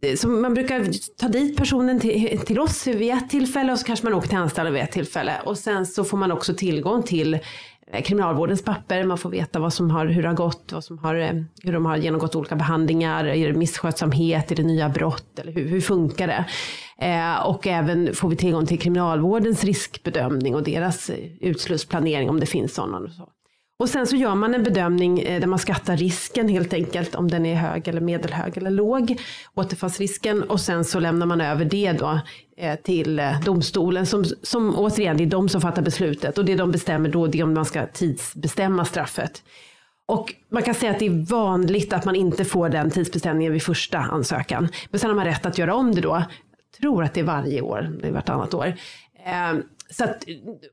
eh, 0.02 0.14
så 0.14 0.28
man 0.28 0.54
brukar 0.54 0.86
ta 1.16 1.28
dit 1.28 1.56
personen 1.56 2.00
till, 2.00 2.38
till 2.38 2.60
oss 2.60 2.86
vid 2.86 3.12
ett 3.12 3.30
tillfälle 3.30 3.72
och 3.72 3.78
så 3.78 3.86
kanske 3.86 4.06
man 4.06 4.14
åker 4.14 4.28
till 4.28 4.38
anstalten 4.38 4.74
vid 4.74 4.82
ett 4.82 4.92
tillfälle. 4.92 5.32
Och 5.44 5.58
sen 5.58 5.86
så 5.86 6.04
får 6.04 6.16
man 6.16 6.32
också 6.32 6.54
tillgång 6.54 7.02
till 7.02 7.38
Eh, 7.92 8.02
kriminalvårdens 8.02 8.64
papper, 8.64 9.04
man 9.04 9.18
får 9.18 9.30
veta 9.30 9.58
vad 9.58 9.72
som 9.72 9.90
har, 9.90 10.06
hur 10.06 10.22
det 10.22 10.28
har 10.28 10.34
gått, 10.34 10.72
vad 10.72 10.84
som 10.84 10.98
har, 10.98 11.14
eh, 11.14 11.32
hur 11.62 11.72
de 11.72 11.86
har 11.86 11.96
genomgått 11.96 12.36
olika 12.36 12.56
behandlingar, 12.56 13.24
är 13.24 13.52
det 13.52 13.58
misskötsamhet, 13.58 14.50
är 14.50 14.56
det 14.56 14.62
nya 14.62 14.88
brott 14.88 15.38
eller 15.38 15.52
hur, 15.52 15.68
hur 15.68 15.80
funkar 15.80 16.26
det? 16.26 16.44
Eh, 17.06 17.46
och 17.46 17.66
även 17.66 18.14
får 18.14 18.28
vi 18.28 18.36
tillgång 18.36 18.66
till 18.66 18.78
kriminalvårdens 18.78 19.64
riskbedömning 19.64 20.54
och 20.54 20.62
deras 20.62 21.10
eh, 21.10 21.16
utslussplanering 21.40 22.30
om 22.30 22.40
det 22.40 22.46
finns 22.46 22.74
sådana. 22.74 22.98
Och 22.98 23.10
så. 23.10 23.28
Och 23.80 23.88
sen 23.88 24.06
så 24.06 24.16
gör 24.16 24.34
man 24.34 24.54
en 24.54 24.62
bedömning 24.62 25.20
eh, 25.20 25.40
där 25.40 25.46
man 25.46 25.58
skattar 25.58 25.96
risken 25.96 26.48
helt 26.48 26.72
enkelt, 26.72 27.14
om 27.14 27.28
den 27.30 27.46
är 27.46 27.54
hög 27.54 27.88
eller 27.88 28.00
medelhög 28.00 28.56
eller 28.56 28.70
låg, 28.70 29.20
återfallsrisken. 29.54 30.42
Och 30.42 30.60
sen 30.60 30.84
så 30.84 31.00
lämnar 31.00 31.26
man 31.26 31.40
över 31.40 31.64
det 31.64 31.92
då 31.92 32.20
eh, 32.56 32.74
till 32.74 33.18
eh, 33.18 33.40
domstolen 33.40 34.06
som, 34.06 34.24
som 34.42 34.78
återigen, 34.78 35.16
det 35.16 35.24
är 35.24 35.26
de 35.26 35.48
som 35.48 35.60
fattar 35.60 35.82
beslutet 35.82 36.38
och 36.38 36.44
det 36.44 36.54
de 36.54 36.70
bestämmer 36.70 37.08
då 37.08 37.26
det 37.26 37.38
är 37.38 37.44
om 37.44 37.54
man 37.54 37.64
ska 37.64 37.86
tidsbestämma 37.86 38.84
straffet. 38.84 39.42
Och 40.06 40.34
man 40.52 40.62
kan 40.62 40.74
säga 40.74 40.92
att 40.92 40.98
det 40.98 41.06
är 41.06 41.26
vanligt 41.30 41.92
att 41.92 42.04
man 42.04 42.16
inte 42.16 42.44
får 42.44 42.68
den 42.68 42.90
tidsbestämningen 42.90 43.52
vid 43.52 43.62
första 43.62 43.98
ansökan. 43.98 44.68
Men 44.90 45.00
sen 45.00 45.10
har 45.10 45.16
man 45.16 45.24
rätt 45.24 45.46
att 45.46 45.58
göra 45.58 45.74
om 45.74 45.94
det 45.94 46.00
då. 46.00 46.22
Jag 46.72 46.80
tror 46.80 47.04
att 47.04 47.14
det 47.14 47.20
är 47.20 47.24
varje 47.24 47.60
år, 47.60 47.90
det 48.02 48.08
är 48.08 48.12
vartannat 48.12 48.54
år. 48.54 48.74
Så 49.90 50.04
att 50.04 50.24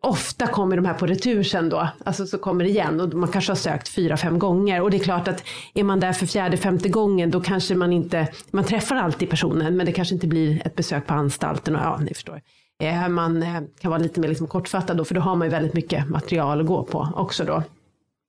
ofta 0.02 0.48
kommer 0.48 0.76
de 0.76 0.86
här 0.86 0.94
på 0.94 1.06
retur 1.06 1.44
sen 1.44 1.70
då, 1.70 1.90
alltså 2.04 2.26
så 2.26 2.38
kommer 2.38 2.64
det 2.64 2.70
igen 2.70 3.02
och 3.02 3.14
man 3.14 3.32
kanske 3.32 3.52
har 3.52 3.58
sökt 3.58 3.88
fyra, 3.88 4.18
fem 4.18 4.40
gånger 4.40 4.82
och 4.82 4.92
det 4.92 4.98
är 4.98 5.04
klart 5.04 5.28
att 5.28 5.44
är 5.74 5.84
man 5.84 6.00
där 6.00 6.14
för 6.14 6.26
fjärde, 6.26 6.58
femte 6.58 6.90
gången 6.90 7.32
då 7.32 7.42
kanske 7.42 7.76
man 7.76 7.94
inte, 7.94 8.28
man 8.52 8.64
träffar 8.64 8.96
alltid 8.96 9.30
personen 9.30 9.78
men 9.78 9.86
det 9.86 9.92
kanske 9.92 10.16
inte 10.16 10.28
blir 10.28 10.68
ett 10.68 10.76
besök 10.76 11.08
på 11.08 11.14
anstalten 11.14 11.76
och 11.76 11.82
ja, 11.82 11.98
ni 11.98 12.14
förstår. 12.14 12.42
Eh, 12.84 13.08
man 13.08 13.44
eh, 13.44 13.62
kan 13.80 13.92
vara 13.92 14.02
lite 14.02 14.20
mer 14.20 14.28
liksom 14.28 14.48
kortfattad 14.48 14.98
då 14.98 15.06
för 15.06 15.16
då 15.16 15.22
har 15.22 15.36
man 15.36 15.48
ju 15.48 15.52
väldigt 15.52 15.74
mycket 15.74 16.10
material 16.10 16.62
att 16.62 16.68
gå 16.68 16.84
på 16.84 17.10
också 17.16 17.44
då. 17.44 17.64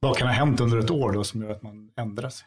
Vad 0.01 0.17
kan 0.17 0.29
ha 0.29 0.35
hänt 0.35 0.61
under 0.61 0.79
ett 0.79 0.91
år 0.91 1.13
då 1.13 1.25
som 1.25 1.43
gör 1.43 1.51
att 1.51 1.63
man 1.63 1.91
ändrar 1.97 2.31
sig? 2.31 2.47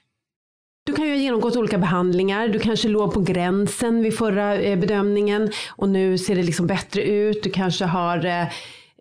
Du 0.89 0.95
kan 0.95 1.05
ju 1.05 1.11
ha 1.11 1.17
genomgått 1.17 1.55
olika 1.55 1.77
behandlingar. 1.77 2.47
Du 2.47 2.59
kanske 2.59 2.87
låg 2.87 3.13
på 3.13 3.19
gränsen 3.19 4.01
vid 4.01 4.17
förra 4.17 4.55
eh, 4.55 4.79
bedömningen 4.79 5.51
och 5.69 5.89
nu 5.89 6.17
ser 6.17 6.35
det 6.35 6.43
liksom 6.43 6.67
bättre 6.67 7.03
ut. 7.03 7.43
Du 7.43 7.49
kanske 7.49 7.85
har 7.85 8.25
eh, 8.25 8.47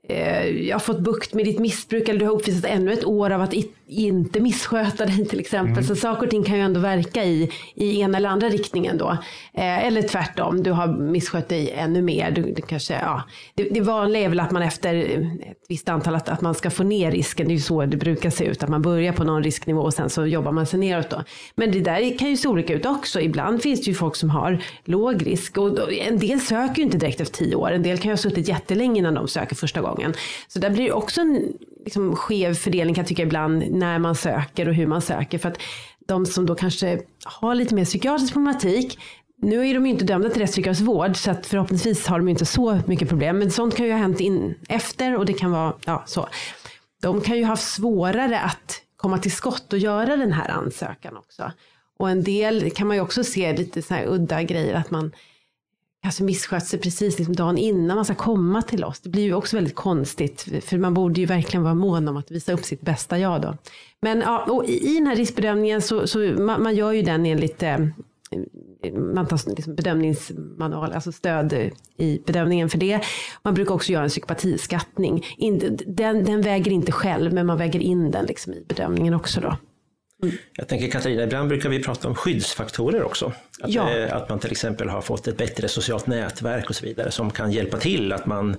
eh, 0.09 0.47
jag 0.47 0.74
har 0.74 0.80
fått 0.80 1.01
bukt 1.01 1.34
med 1.34 1.45
ditt 1.45 1.59
missbruk 1.59 2.09
eller 2.09 2.20
du 2.20 2.26
har 2.26 2.32
uppvisat 2.32 2.64
ännu 2.64 2.93
ett 2.93 3.05
år 3.05 3.30
av 3.30 3.41
att 3.41 3.55
inte 3.89 4.41
missköta 4.41 5.07
dig 5.07 5.26
till 5.26 5.41
exempel. 5.41 5.72
Mm. 5.72 5.84
Så 5.84 5.97
saker 5.97 6.24
och 6.24 6.30
ting 6.30 6.45
kan 6.45 6.57
ju 6.57 6.62
ändå 6.62 6.80
verka 6.80 7.24
i, 7.24 7.51
i 7.74 8.01
ena 8.01 8.18
eller 8.18 8.28
andra 8.28 8.49
riktningen 8.49 8.99
då. 8.99 9.11
Eh, 9.55 9.86
eller 9.86 10.03
tvärtom, 10.03 10.62
du 10.62 10.72
har 10.72 10.86
misskött 10.86 11.49
dig 11.49 11.70
ännu 11.70 12.03
mer. 12.03 12.30
Du, 12.30 12.43
du 12.43 12.62
kanske, 12.62 12.95
ja. 12.95 13.22
det, 13.55 13.62
det 13.62 13.80
vanliga 13.80 14.22
är 14.22 14.28
väl 14.28 14.41
att 14.41 14.51
man 14.51 14.62
efter 14.62 14.95
ett 14.95 15.64
visst 15.68 15.89
antal, 15.89 16.14
att, 16.14 16.28
att 16.28 16.41
man 16.41 16.55
ska 16.55 16.70
få 16.70 16.82
ner 16.82 17.11
risken. 17.11 17.47
Det 17.47 17.53
är 17.53 17.57
ju 17.57 17.61
så 17.61 17.86
det 17.86 17.97
brukar 17.97 18.30
se 18.30 18.45
ut, 18.45 18.62
att 18.62 18.68
man 18.68 18.82
börjar 18.82 19.12
på 19.12 19.24
någon 19.24 19.43
risknivå 19.43 19.80
och 19.80 19.95
sen 19.95 20.11
så 20.11 20.26
jobbar 20.26 20.53
man 20.53 20.66
sig 20.66 20.80
neråt 20.80 21.11
då. 21.11 21.24
Men 21.55 21.72
det 21.72 21.80
där 21.80 22.18
kan 22.18 22.30
ju 22.30 22.36
se 22.36 22.49
olika 22.49 22.74
ut 22.74 22.86
också. 22.86 23.20
Ibland 23.20 23.62
finns 23.62 23.80
det 23.80 23.86
ju 23.86 23.95
folk 23.95 24.16
som 24.16 24.30
har 24.30 24.62
låg 24.84 25.26
risk 25.26 25.59
och 25.59 25.93
en 25.93 26.18
del 26.18 26.41
söker 26.41 26.76
ju 26.76 26.82
inte 26.82 26.99
direkt 26.99 27.20
efter 27.20 27.36
tio 27.36 27.55
år. 27.55 27.70
En 27.70 27.82
del 27.82 27.99
kan 27.99 28.09
ju 28.09 28.12
ha 28.12 28.16
suttit 28.16 28.49
jättelänge 28.49 28.99
innan 28.99 29.14
de 29.14 29.28
söker 29.28 29.57
första 29.57 29.80
gången. 29.80 30.14
Så 30.49 30.59
där 30.59 30.70
blir 30.70 30.84
det 30.84 30.93
också 30.93 31.20
en 31.20 31.53
liksom, 31.89 32.16
skev 32.16 32.55
fördelning 32.55 32.95
kan 32.95 33.03
jag 33.03 33.09
tycka 33.09 33.22
ibland 33.22 33.70
när 33.70 33.99
man 33.99 34.14
söker 34.14 34.68
och 34.68 34.74
hur 34.74 34.86
man 34.86 35.03
söker. 35.03 35.39
För 35.39 35.49
att 35.49 35.59
de 36.09 36.26
som 36.26 36.47
då 36.47 36.55
kanske 36.55 37.01
har 37.24 37.55
lite 37.55 37.74
mer 37.74 37.84
psykiatrisk 37.84 38.32
problematik 38.32 38.99
nu 39.43 39.68
är 39.68 39.74
de 39.74 39.86
ju 39.86 39.93
inte 39.93 40.05
dömda 40.05 40.30
till 40.30 40.41
rättspsykiatrisk 40.41 40.82
vård 40.82 41.16
så 41.16 41.30
att 41.30 41.47
förhoppningsvis 41.47 42.07
har 42.07 42.18
de 42.18 42.28
ju 42.28 42.30
inte 42.30 42.47
så 42.47 42.80
mycket 42.86 43.09
problem. 43.09 43.39
Men 43.39 43.51
sånt 43.51 43.76
kan 43.76 43.86
ju 43.86 43.93
ha 43.93 43.99
hänt 43.99 44.20
in 44.20 44.55
efter 44.68 45.16
och 45.16 45.26
det 45.26 45.32
kan 45.32 45.51
vara 45.51 45.74
ja, 45.84 46.03
så. 46.07 46.28
De 47.03 47.20
kan 47.20 47.36
ju 47.36 47.45
ha 47.45 47.57
svårare 47.57 48.41
att 48.41 48.82
komma 48.97 49.18
till 49.18 49.32
skott 49.32 49.72
och 49.72 49.78
göra 49.78 50.16
den 50.16 50.32
här 50.32 50.49
ansökan 50.49 51.16
också. 51.16 51.53
Och 51.99 52.11
en 52.11 52.22
del 52.22 52.70
kan 52.70 52.86
man 52.86 52.97
ju 52.97 53.03
också 53.03 53.24
se 53.24 53.57
lite 53.57 53.82
så 53.82 53.95
här 53.95 54.07
udda 54.07 54.43
grejer 54.43 54.74
att 54.74 54.91
man 54.91 55.12
Alltså, 56.05 56.18
kanske 56.18 56.24
misskött 56.24 56.66
sig 56.66 56.80
precis 56.80 57.18
liksom 57.18 57.36
dagen 57.36 57.59
innan 57.59 57.96
man 57.96 58.05
ska 58.05 58.14
komma 58.14 58.62
till 58.62 58.84
oss. 58.84 59.01
Det 59.01 59.09
blir 59.09 59.22
ju 59.22 59.34
också 59.34 59.57
väldigt 59.57 59.74
konstigt, 59.74 60.49
för 60.64 60.78
man 60.78 60.94
borde 60.94 61.20
ju 61.20 61.26
verkligen 61.26 61.62
vara 61.62 61.74
mån 61.74 62.09
om 62.09 62.16
att 62.16 62.30
visa 62.30 62.53
upp 62.53 62.64
sitt 62.64 62.80
bästa 62.80 63.18
jag 63.18 63.42
då. 63.42 63.57
Men 64.03 64.20
ja, 64.20 64.44
och 64.44 64.64
i 64.64 64.94
den 64.94 65.07
här 65.07 65.16
riskbedömningen 65.16 65.82
så, 65.82 66.07
så 66.07 66.18
man, 66.18 66.62
man 66.62 66.74
gör 66.74 66.92
ju 66.92 67.03
den 67.03 67.26
enligt 67.26 67.62
eh, 67.62 67.78
man 69.14 69.26
tar 69.26 69.49
liksom 69.49 69.74
bedömningsmanual, 69.74 70.92
alltså 70.92 71.12
stöd 71.12 71.53
i 71.96 72.22
bedömningen 72.26 72.68
för 72.68 72.78
det. 72.78 73.01
Man 73.42 73.55
brukar 73.55 73.74
också 73.74 73.92
göra 73.92 74.05
en 74.05 74.09
psykopatiskattning. 74.09 75.24
Den, 75.86 76.24
den 76.24 76.42
väger 76.42 76.70
inte 76.70 76.92
själv, 76.92 77.32
men 77.32 77.46
man 77.46 77.59
väger 77.59 77.80
in 77.80 78.11
den 78.11 78.26
liksom 78.26 78.53
i 78.53 78.64
bedömningen 78.68 79.14
också 79.14 79.40
då. 79.40 79.57
Jag 80.56 80.68
tänker 80.68 80.90
Katarina, 80.90 81.22
ibland 81.22 81.48
brukar 81.48 81.68
vi 81.68 81.82
prata 81.82 82.08
om 82.08 82.14
skyddsfaktorer 82.14 83.02
också. 83.02 83.32
Att, 83.60 83.70
Ja. 83.70 83.90
eh, 83.90 84.16
att 84.16 84.28
man 84.28 84.38
till 84.38 84.50
exempel 84.50 84.88
har 84.88 85.00
fått 85.00 85.28
ett 85.28 85.36
bättre 85.36 85.68
socialt 85.68 86.06
nätverk 86.06 86.68
och 86.70 86.76
så 86.76 86.86
vidare 86.86 87.10
som 87.10 87.30
kan 87.30 87.52
hjälpa 87.52 87.76
till 87.76 88.12
att, 88.12 88.26
man 88.26 88.56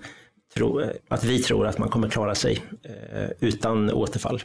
tro, 0.55 0.81
att 1.07 1.23
vi 1.23 1.39
tror 1.39 1.67
att 1.67 1.77
man 1.77 1.89
kommer 1.89 2.09
klara 2.09 2.35
sig 2.35 2.61
eh, 2.83 3.29
utan 3.39 3.91
återfall. 3.93 4.41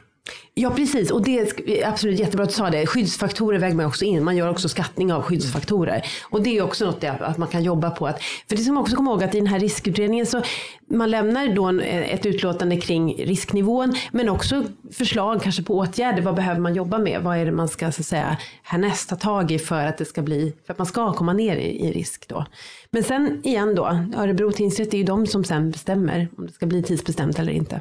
Ja, 0.54 0.70
precis. 0.70 1.10
Och 1.10 1.22
det 1.22 1.38
är 1.38 1.88
absolut 1.88 2.18
jättebra 2.18 2.42
att 2.44 2.48
du 2.50 2.54
sa 2.54 2.70
det. 2.70 2.86
Skyddsfaktorer 2.86 3.58
väger 3.58 3.76
man 3.76 3.86
också 3.86 4.04
in. 4.04 4.24
Man 4.24 4.36
gör 4.36 4.50
också 4.50 4.68
skattning 4.68 5.12
av 5.12 5.22
skyddsfaktorer. 5.22 6.06
Och 6.30 6.42
det 6.42 6.58
är 6.58 6.62
också 6.62 6.84
något 6.86 7.00
det- 7.00 7.10
att 7.10 7.38
man 7.38 7.48
kan 7.48 7.62
jobba 7.62 7.90
på. 7.90 8.06
Att, 8.06 8.22
för 8.48 8.56
det 8.56 8.62
ska 8.62 8.72
man 8.72 8.82
också 8.82 8.96
komma 8.96 9.10
ihåg 9.10 9.22
att 9.24 9.34
i 9.34 9.38
den 9.38 9.46
här 9.46 9.58
riskutredningen 9.60 10.26
så 10.26 10.42
man 10.90 11.10
lämnar 11.10 11.48
då 11.54 11.64
en- 11.64 11.80
eh, 11.80 12.14
ett 12.14 12.26
utlåtande 12.26 12.76
kring 12.76 13.14
risknivån 13.24 13.94
men 14.12 14.28
också 14.28 14.64
förslag 14.92 15.42
kanske 15.42 15.62
på 15.62 15.74
åtgärder. 15.78 16.22
Vad 16.22 16.34
behöver 16.34 16.60
man 16.60 16.74
jobba 16.74 16.98
med? 16.98 17.20
Vad 17.22 17.36
är 17.38 17.44
det 17.44 17.52
man 17.52 17.68
ska 17.68 17.92
så 17.92 18.00
att 18.02 18.06
säga 18.06 18.36
härnäst 18.62 19.08
ta 19.08 19.16
tag 19.16 19.50
i 19.52 19.58
för 19.58 19.86
att 19.86 19.98
det 19.98 20.04
ska 20.04 20.22
bli, 20.22 20.52
för 20.66 20.72
att 20.72 20.78
man 20.78 20.86
ska 20.86 21.12
komma 21.12 21.32
ner 21.32 21.56
i, 21.56 21.86
i 21.86 21.92
risk 21.92 22.28
då. 22.28 22.46
Men 22.90 23.02
sen 23.04 23.40
igen 23.44 23.74
då, 23.74 23.86
Örebro 24.16 24.52
tingsrätt 24.52 24.94
är 24.94 24.98
ju 24.98 25.04
de 25.04 25.26
som 25.26 25.44
sen 25.44 25.70
bestämmer 25.70 26.28
om 26.38 26.46
det 26.46 26.52
ska 26.52 26.66
bli 26.66 26.82
tidsbestämt 26.82 27.38
eller 27.38 27.52
inte. 27.52 27.80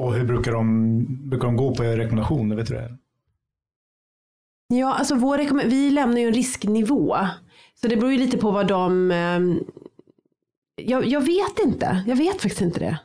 Och 0.00 0.14
hur 0.14 0.24
brukar 0.24 0.52
de, 0.52 1.04
brukar 1.28 1.46
de 1.46 1.56
gå 1.56 1.74
på 1.74 1.84
er 1.84 1.96
rekommendationer? 1.96 2.56
Vet 2.56 2.66
du 2.68 2.74
det? 2.74 2.96
Ja, 4.74 4.94
alltså 4.94 5.14
vår 5.14 5.64
vi 5.68 5.90
lämnar 5.90 6.18
ju 6.20 6.26
en 6.26 6.34
risknivå. 6.34 7.16
Så 7.80 7.88
det 7.88 7.96
beror 7.96 8.12
ju 8.12 8.18
lite 8.18 8.38
på 8.38 8.50
vad 8.50 8.66
de... 8.66 9.10
Ehm, 9.10 9.60
jag, 10.82 11.06
jag 11.06 11.20
vet 11.20 11.58
inte. 11.64 12.04
Jag 12.06 12.16
vet 12.16 12.32
faktiskt 12.42 12.60
inte 12.60 12.80
det. 12.80 12.98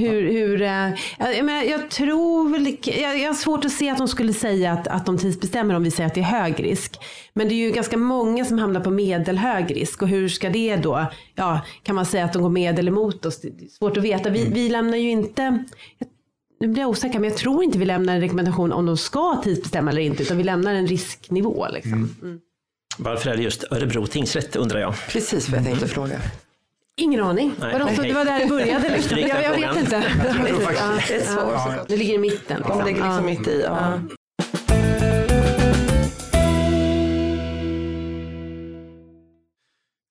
Hur, 0.00 0.32
hur, 0.32 0.62
eh, 0.62 0.88
jag, 1.18 1.44
menar, 1.44 1.62
jag 1.62 1.90
tror 1.90 2.48
väl, 2.48 2.76
jag, 2.82 3.18
jag 3.18 3.28
har 3.28 3.34
svårt 3.34 3.64
att 3.64 3.72
se 3.72 3.90
att 3.90 3.98
de 3.98 4.08
skulle 4.08 4.32
säga 4.32 4.72
att, 4.72 4.88
att 4.88 5.06
de 5.06 5.18
tidsbestämmer 5.18 5.74
om 5.74 5.82
vi 5.82 5.90
säger 5.90 6.06
att 6.06 6.14
det 6.14 6.20
är 6.20 6.24
hög 6.24 6.64
risk. 6.64 6.96
Men 7.34 7.48
det 7.48 7.54
är 7.54 7.66
ju 7.66 7.70
ganska 7.70 7.96
många 7.96 8.44
som 8.44 8.58
hamnar 8.58 8.80
på 8.80 8.90
medelhög 8.90 9.76
risk 9.76 10.02
och 10.02 10.08
hur 10.08 10.28
ska 10.28 10.50
det 10.50 10.76
då, 10.76 11.06
ja, 11.34 11.60
kan 11.82 11.94
man 11.96 12.06
säga 12.06 12.24
att 12.24 12.32
de 12.32 12.42
går 12.42 12.50
med 12.50 12.78
eller 12.78 12.92
emot 12.92 13.26
oss? 13.26 13.40
Det 13.40 13.48
är 13.48 13.68
svårt 13.68 13.96
att 13.96 14.04
veta. 14.04 14.30
Vi, 14.30 14.50
vi 14.52 14.68
lämnar 14.68 14.96
ju 14.96 15.10
inte, 15.10 15.64
jag- 15.98 16.08
nu 16.60 16.68
blir 16.68 16.82
jag 16.82 16.90
osäker, 16.90 17.18
men 17.18 17.30
jag 17.30 17.38
tror 17.38 17.64
inte 17.64 17.78
vi 17.78 17.84
lämnar 17.84 18.14
en 18.14 18.20
rekommendation 18.20 18.72
om 18.72 18.86
de 18.86 18.96
ska 18.96 19.40
tidsbestämma 19.44 19.90
eller 19.90 20.02
inte, 20.02 20.22
utan 20.22 20.36
vi 20.36 20.44
lämnar 20.44 20.74
en 20.74 20.86
risknivå. 20.86 21.66
Liksom. 21.72 22.16
Mm. 22.22 22.40
Varför 22.98 23.30
är 23.30 23.36
det 23.36 23.42
just 23.42 23.64
Örebro 23.72 24.06
tingsrätt 24.06 24.56
undrar 24.56 24.80
jag? 24.80 24.94
Precis 25.08 25.48
vad 25.48 25.58
jag 25.58 25.66
tänkte 25.66 25.88
fråga. 25.88 26.20
Ingen 26.96 27.20
aning. 27.24 27.54
Nej, 27.60 27.72
Vadå, 27.72 27.86
så 27.86 27.92
okej. 27.92 28.08
det 28.08 28.14
var 28.14 28.24
där 28.24 28.40
det 28.40 28.46
började. 28.46 28.88
Liksom. 28.88 29.18
Jag, 29.18 29.42
jag 29.42 29.50
vet 29.50 29.76
inte. 29.76 30.04
Det 31.08 31.14
är 31.14 31.20
svårt 31.20 31.52
Ja. 31.52 31.84
Det 31.88 31.96
ligger 31.96 32.14
i 32.14 32.18
mitten. 32.18 32.62
De 32.68 32.84
ligger 32.84 33.04
liksom 33.04 33.26
mitt 33.26 33.48
i. 33.48 33.62
Ja. 33.66 34.00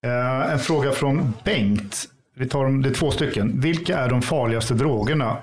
Eh, 0.06 0.52
en 0.54 0.60
fråga 0.60 0.92
från 0.92 1.34
Bengt. 1.44 2.10
Vi 2.36 2.48
tar 2.48 2.64
dem, 2.64 2.82
det 2.82 2.90
är 2.90 2.94
två 2.94 3.12
stycken. 3.12 3.62
Vilka 3.62 3.98
är 3.98 4.10
de 4.10 4.22
farligaste 4.22 4.74
drogerna? 4.74 5.38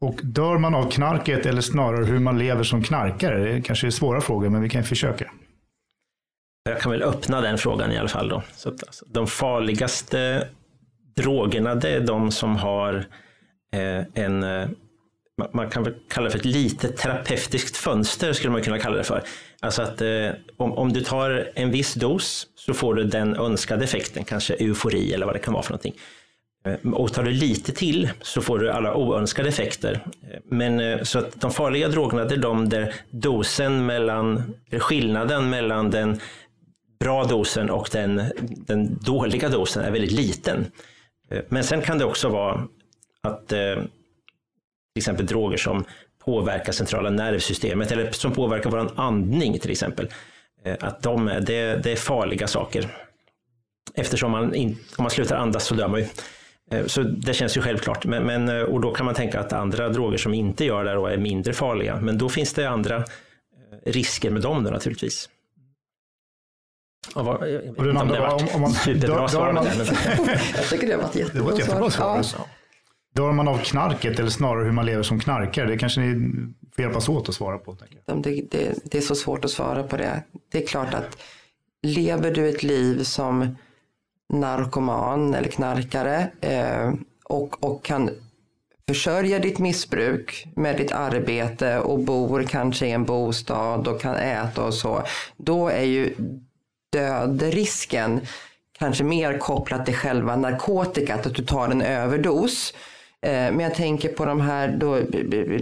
Och 0.00 0.20
dör 0.22 0.58
man 0.58 0.74
av 0.74 0.90
knarket 0.90 1.46
eller 1.46 1.60
snarare 1.60 2.04
hur 2.04 2.18
man 2.18 2.38
lever 2.38 2.62
som 2.64 2.82
knarkare? 2.82 3.52
Det 3.52 3.60
kanske 3.62 3.86
är 3.86 3.90
svåra 3.90 4.20
frågor, 4.20 4.48
men 4.48 4.62
vi 4.62 4.68
kan 4.68 4.84
försöka. 4.84 5.30
Jag 6.68 6.80
kan 6.80 6.92
väl 6.92 7.02
öppna 7.02 7.40
den 7.40 7.58
frågan 7.58 7.92
i 7.92 7.98
alla 7.98 8.08
fall 8.08 8.28
då. 8.28 8.42
Så 8.56 8.68
att, 8.68 8.84
alltså, 8.86 9.04
de 9.08 9.26
farligaste 9.26 10.48
drogerna, 11.16 11.74
det 11.74 11.88
är 11.90 12.00
de 12.00 12.30
som 12.30 12.56
har 12.56 12.94
eh, 13.74 14.04
en, 14.24 14.42
eh, 14.42 14.68
man- 15.38 15.48
man 15.52 15.70
kan 15.70 15.82
väl 15.82 15.94
kalla 16.10 16.24
det 16.24 16.30
för 16.30 16.38
ett 16.38 16.44
litet 16.44 16.96
terapeutiskt 16.96 17.76
fönster, 17.76 18.32
skulle 18.32 18.52
man 18.52 18.62
kunna 18.62 18.78
kalla 18.78 18.96
det 18.96 19.04
för. 19.04 19.22
Alltså 19.60 19.82
att 19.82 20.00
eh, 20.00 20.28
om, 20.56 20.72
om 20.72 20.92
du 20.92 21.00
tar 21.00 21.50
en 21.54 21.70
viss 21.70 21.94
dos 21.94 22.46
så 22.54 22.74
får 22.74 22.94
du 22.94 23.04
den 23.04 23.36
önskade 23.36 23.84
effekten, 23.84 24.24
kanske 24.24 24.54
eufori 24.54 25.12
eller 25.12 25.26
vad 25.26 25.34
det 25.34 25.38
kan 25.38 25.54
vara 25.54 25.62
för 25.62 25.70
någonting. 25.70 25.94
Eh, 26.66 26.92
och 26.92 27.12
tar 27.12 27.22
du 27.22 27.30
lite 27.30 27.72
till 27.72 28.10
så 28.22 28.40
får 28.40 28.58
du 28.58 28.70
alla 28.70 28.94
oönskade 28.94 29.48
effekter. 29.48 30.00
Eh, 30.30 30.38
men 30.44 30.80
eh, 30.80 31.02
så 31.02 31.18
att 31.18 31.40
de 31.40 31.50
farliga 31.50 31.88
drogerna 31.88 32.24
det 32.24 32.34
är 32.34 32.38
de 32.38 32.68
där 32.68 32.94
dosen 33.10 33.86
mellan, 33.86 34.54
eller 34.70 34.80
skillnaden 34.80 35.50
mellan 35.50 35.90
den 35.90 36.20
bra 37.00 37.24
dosen 37.24 37.70
och 37.70 37.88
den, 37.92 38.22
den 38.40 38.98
dåliga 39.00 39.48
dosen 39.48 39.84
är 39.84 39.90
väldigt 39.90 40.12
liten. 40.12 40.66
Men 41.48 41.64
sen 41.64 41.82
kan 41.82 41.98
det 41.98 42.04
också 42.04 42.28
vara 42.28 42.66
att 43.22 43.48
till 43.48 43.88
exempel 44.96 45.26
droger 45.26 45.56
som 45.56 45.84
påverkar 46.24 46.72
centrala 46.72 47.10
nervsystemet 47.10 47.92
eller 47.92 48.10
som 48.12 48.32
påverkar 48.32 48.70
vår 48.70 48.90
andning 48.96 49.58
till 49.58 49.70
exempel. 49.70 50.08
Att 50.80 51.02
de, 51.02 51.28
är- 51.28 51.40
det, 51.40 51.82
det 51.82 51.92
är 51.92 51.96
farliga 51.96 52.46
saker. 52.46 52.96
Eftersom 53.94 54.30
man 54.30 54.54
in, 54.54 54.78
om 54.98 55.02
man 55.02 55.10
slutar 55.10 55.36
andas 55.36 55.64
så 55.64 55.74
dör 55.74 55.88
man 55.88 56.00
ju. 56.00 56.06
Eh, 56.70 56.86
Så 56.86 57.02
det 57.02 57.34
känns 57.34 57.56
ju 57.56 57.60
självklart. 57.62 58.04
Men, 58.06 58.22
men, 58.22 58.48
eh, 58.48 58.60
och 58.62 58.80
då 58.80 58.94
kan 58.94 59.06
man 59.06 59.14
tänka 59.14 59.40
att 59.40 59.52
andra 59.52 59.88
droger 59.88 60.18
som 60.18 60.34
inte 60.34 60.64
gör 60.64 60.84
det 60.84 60.94
då 60.94 61.06
är 61.06 61.16
mindre 61.16 61.52
farliga. 61.52 62.00
Men 62.00 62.18
då 62.18 62.28
finns 62.28 62.52
det 62.54 62.66
andra 62.68 62.96
eh, 62.96 63.02
risker 63.92 64.30
med 64.30 64.42
dem 64.42 64.64
då 64.64 64.70
naturligtvis. 64.70 65.28
Jag 67.14 67.24
vet 67.40 67.78
Och 67.78 67.84
den 67.84 67.96
andra 67.96 68.14
det 68.14 68.20
var 68.20 68.30
var 68.30 68.42
om, 68.42 68.48
om 68.54 68.60
man 68.60 68.70
superbra 68.70 69.16
dör, 69.20 69.28
svar 69.28 69.46
dör, 69.46 69.52
man, 69.52 69.64
det. 69.64 69.70
men- 69.76 70.28
Jag 70.56 70.68
tycker 70.70 70.86
det 70.86 70.96
var 70.96 71.04
ett 71.04 71.12
det 71.12 71.18
var 71.20 71.28
jättebra 71.28 71.52
ett 71.52 71.58
jättebra 71.58 71.90
svar. 71.90 72.24
Ja. 72.38 72.46
Dör 73.14 73.32
man 73.32 73.48
av 73.48 73.58
knarket 73.58 74.18
eller 74.18 74.30
snarare 74.30 74.64
hur 74.64 74.72
man 74.72 74.86
lever 74.86 75.02
som 75.02 75.20
knarkare? 75.20 75.66
Det 75.68 75.78
kanske 75.78 76.00
ni 76.00 76.30
får 76.76 76.84
hjälpas 76.84 77.08
åt 77.08 77.28
att 77.28 77.34
svara 77.34 77.58
på. 77.58 77.74
Tänker 77.74 77.98
jag. 78.06 78.22
Det, 78.22 78.42
det, 78.50 78.74
det 78.84 78.98
är 78.98 79.02
så 79.02 79.14
svårt 79.14 79.44
att 79.44 79.50
svara 79.50 79.82
på 79.82 79.96
det. 79.96 80.22
Det 80.52 80.62
är 80.62 80.66
klart 80.66 80.94
att 80.94 81.18
lever 81.82 82.30
du 82.30 82.48
ett 82.48 82.62
liv 82.62 83.02
som 83.02 83.56
narkoman 84.32 85.34
eller 85.34 85.48
knarkare 85.48 86.28
eh, 86.40 86.92
och, 87.24 87.64
och 87.64 87.84
kan 87.84 88.10
försörja 88.88 89.38
ditt 89.38 89.58
missbruk 89.58 90.46
med 90.56 90.76
ditt 90.76 90.92
arbete 90.92 91.78
och 91.78 91.98
bor 91.98 92.42
kanske 92.42 92.86
i 92.86 92.90
en 92.90 93.04
bostad 93.04 93.88
och 93.88 94.00
kan 94.00 94.14
äta 94.14 94.64
och 94.64 94.74
så, 94.74 95.02
då 95.36 95.68
är 95.68 95.84
ju 95.84 96.14
dödrisken 96.92 98.20
kanske 98.78 99.04
mer 99.04 99.38
kopplat 99.38 99.86
till 99.86 99.96
själva 99.96 100.36
narkotikat, 100.36 101.26
att 101.26 101.34
du 101.34 101.44
tar 101.44 101.68
en 101.68 101.82
överdos. 101.82 102.74
Eh, 103.22 103.30
Men 103.32 103.60
jag 103.60 103.74
tänker 103.74 104.08
på 104.08 104.24
de 104.24 104.40
här 104.40 104.68
då, 104.68 104.90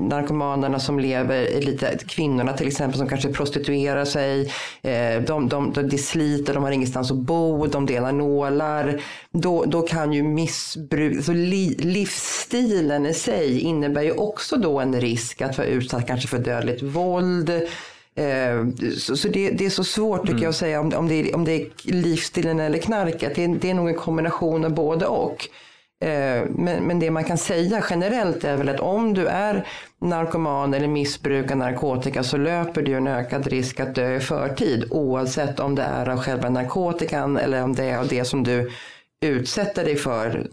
narkomanerna 0.03 0.81
som 0.81 0.99
lever, 0.99 1.61
lite, 1.61 1.99
kvinnorna 2.09 2.53
till 2.53 2.67
exempel 2.67 2.99
som 2.99 3.09
kanske 3.09 3.33
prostituerar 3.33 4.05
sig. 4.05 4.41
Eh, 4.83 5.23
De, 5.27 5.49
de, 5.49 5.73
de, 5.73 5.99
sliter, 5.99 6.55
de 6.55 6.63
har 6.63 6.71
ingenstans 6.71 7.11
att 7.11 7.17
bo, 7.17 7.67
de 7.67 7.87
delar 7.87 8.13
nålar. 8.13 9.01
Då, 9.33 9.65
då 9.65 9.83
kan 9.83 10.13
ju 10.13 10.23
missbruk, 10.23 11.25
så 11.25 11.33
li, 11.33 11.77
livsstilen 11.79 13.07
i 13.07 13.15
sig 13.15 13.61
innebär 13.61 14.03
ju 14.03 14.13
också 14.13 14.57
då 14.57 14.81
en 14.81 15.01
risk 15.01 15.43
att 15.43 15.59
vara 15.59 15.69
utsatt 15.69 16.07
kanske 16.07 16.29
för 16.29 16.39
dödligt 16.39 16.83
våld. 16.83 17.51
Eh, 18.17 18.67
Så, 18.99 19.17
så 19.17 19.29
det, 19.29 19.51
det 19.51 19.67
är 19.67 19.71
så 19.71 19.85
svårt 19.85 20.27
tycker 20.27 20.43
jag 20.43 20.51
att 20.51 20.57
säga 20.57 20.81
om, 20.81 20.93
om, 20.97 21.09
det 21.09 21.15
är, 21.15 21.35
om 21.37 21.45
det 21.45 21.53
är 21.53 21.67
livsstilen 21.85 22.61
eller 22.61 22.79
knarket. 22.79 23.35
Det, 23.35 23.45
är- 23.45 23.49
det 23.61 23.71
är 23.71 23.75
nog 23.75 23.89
en 23.89 23.95
kombination 23.95 24.65
av 24.65 24.75
både 24.75 25.07
och. 25.07 25.49
Eh, 26.05 26.45
men, 26.51 26.85
men 26.85 26.99
det 26.99 27.11
man 27.11 27.25
kan 27.25 27.39
säga 27.39 27.85
generellt 27.91 28.45
är 28.45 28.57
väl 28.57 28.69
att 28.69 28.81
om 28.81 29.15
du 29.15 29.27
är 29.27 29.67
narkoman 29.99 30.75
eller 30.75 30.89
missbrukar 30.89 31.57
narkotika 31.57 32.23
så 32.23 32.37
löper 32.37 32.83
du 32.83 32.95
en 32.95 33.07
ökad 33.07 33.47
risk 33.47 33.81
att 33.81 33.95
dö 33.95 34.17
i 34.17 34.21
förtid 34.21 34.85
oavsett 34.91 35.61
om 35.61 35.75
det 35.75 35.83
är 35.83 36.09
av 36.09 36.23
själva 36.23 36.51
narkotikan 36.51 37.37
eller 37.37 37.63
om 37.63 37.75
det 37.75 37.85
är 37.85 37.99
av 37.99 38.09
det 38.09 38.25
som 38.25 38.45
du 38.45 38.71
utsätter 39.25 39.85
dig 39.85 39.97
för 39.97 40.47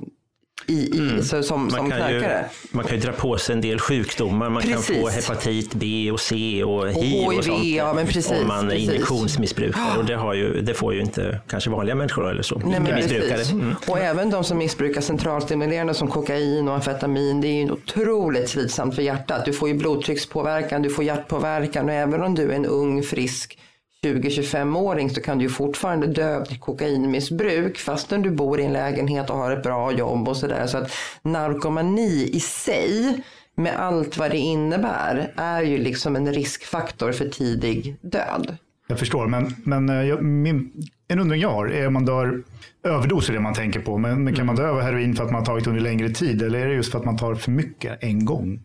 i, 0.72 1.18
i, 1.20 1.24
så, 1.24 1.44
som, 1.44 1.70
som 1.70 1.80
Man 1.80 1.92
kan, 1.92 2.14
ju, 2.14 2.20
knarkare. 2.20 2.46
man 2.72 2.86
kan 2.86 2.96
ju 2.96 3.02
dra 3.02 3.12
på 3.12 3.38
sig 3.38 3.56
en 3.56 3.62
del 3.62 3.80
sjukdomar. 3.80 4.50
Man 4.50 4.64
kan 4.64 4.82
få 4.82 4.94
Precis. 4.94 5.30
hepatit 5.30 5.74
B 5.74 6.12
och 6.12 6.20
C 6.20 6.64
och 6.64 6.88
hiv 6.88 7.26
och, 7.26 7.34
HIV, 7.34 7.42
sånt. 7.42 7.64
ja, 7.66 7.94
men 7.94 8.08
precis, 8.08 8.32
om 8.42 8.48
man 8.48 8.66
är 8.66 8.72
precis. 8.72 8.90
injektionsmissbrukare. 8.90 9.98
Och 9.98 10.06
det, 10.06 10.16
har 10.16 10.34
ju, 10.34 10.62
det 10.62 10.74
får 10.74 10.94
ju 10.94 11.02
inte 11.02 11.40
kanske 11.50 11.70
vanliga 11.70 11.96
människor 11.96 12.30
eller 12.30 12.44
så. 12.44 12.62
Nej, 12.66 12.80
missbrukare. 12.80 13.38
precis. 13.38 13.52
Mm. 13.52 13.76
Och 13.88 14.00
även 14.00 14.30
de 14.30 14.44
som 14.44 14.58
missbrukar 14.58 15.02
centralstimulerande 15.02 15.94
som 15.94 16.08
kokain 16.08 16.68
och 16.68 16.74
amfetamin, 16.76 17.42
det 17.42 17.48
är 17.48 17.64
ju 17.64 17.72
otroligt 17.72 18.50
slitsamt 18.50 18.96
för 18.96 19.02
hjärtat. 19.02 19.46
Du 19.46 19.54
får 19.54 19.70
ju 19.70 19.76
blodtryckspåverkan, 19.76 20.82
du 20.82 20.90
får 20.90 21.04
hjärtpåverkan 21.04 21.86
och 21.90 21.96
även 21.96 22.22
om 22.22 22.36
du 22.36 22.52
är 22.52 22.56
en 22.56 22.66
ung, 22.66 23.04
frisk 23.04 23.58
20-25-åring 24.06 25.10
så 25.10 25.22
kan 25.22 25.38
du 25.38 25.44
ju 25.44 25.50
fortfarande 25.50 26.08
dö 26.08 26.38
av 26.38 26.44
ditt 26.44 26.60
kokainmissbruk 26.60 27.78
fastän 27.78 28.22
du 28.22 28.32
bor 28.32 28.60
i 28.60 28.64
en 28.64 28.74
lägenhet 28.74 29.30
och 29.30 29.38
har 29.38 29.52
ett 29.52 29.64
bra 29.64 29.92
jobb 29.92 30.28
och 30.28 30.38
sådär. 30.38 30.68
Så 30.68 30.78
att 30.78 30.92
narkomani 31.22 32.30
i 32.34 32.40
sig 32.40 33.24
med 33.56 33.80
allt 33.80 34.18
vad 34.18 34.32
det 34.32 34.38
innebär 34.38 35.34
är 35.36 35.62
ju 35.62 35.78
liksom 35.78 36.16
en 36.16 36.34
riskfaktor 36.34 37.12
för 37.12 37.30
tidig 37.30 37.96
död. 38.02 38.58
Jag 38.88 39.00
förstår, 39.00 39.28
men, 39.28 39.56
men 39.64 39.90
eh, 39.90 40.04
jag, 40.04 40.24
min, 40.24 40.72
en 41.08 41.20
undring 41.20 41.42
jag 41.42 41.52
har 41.52 41.68
är 41.68 41.88
om 41.88 41.94
man 41.94 42.06
dör 42.06 42.44
överdoser 42.84 43.34
det 43.34 43.40
man 43.40 43.54
tänker 43.54 43.80
på. 43.80 43.98
Men, 43.98 44.24
men 44.24 44.36
kan 44.36 44.46
man 44.46 44.56
dö 44.56 44.70
av 44.70 44.82
heroin 44.82 45.16
för 45.16 45.24
att 45.24 45.32
man 45.32 45.40
har 45.40 45.46
tagit 45.46 45.68
under 45.68 45.82
längre 45.82 46.10
tid 46.10 46.42
eller 46.42 46.60
är 46.60 46.68
det 46.68 46.74
just 46.74 46.92
för 46.92 47.00
att 47.00 47.06
man 47.06 47.18
tar 47.18 47.36
för 47.36 47.52
mycket 47.52 48.04
en 48.04 48.26
gång? 48.26 48.62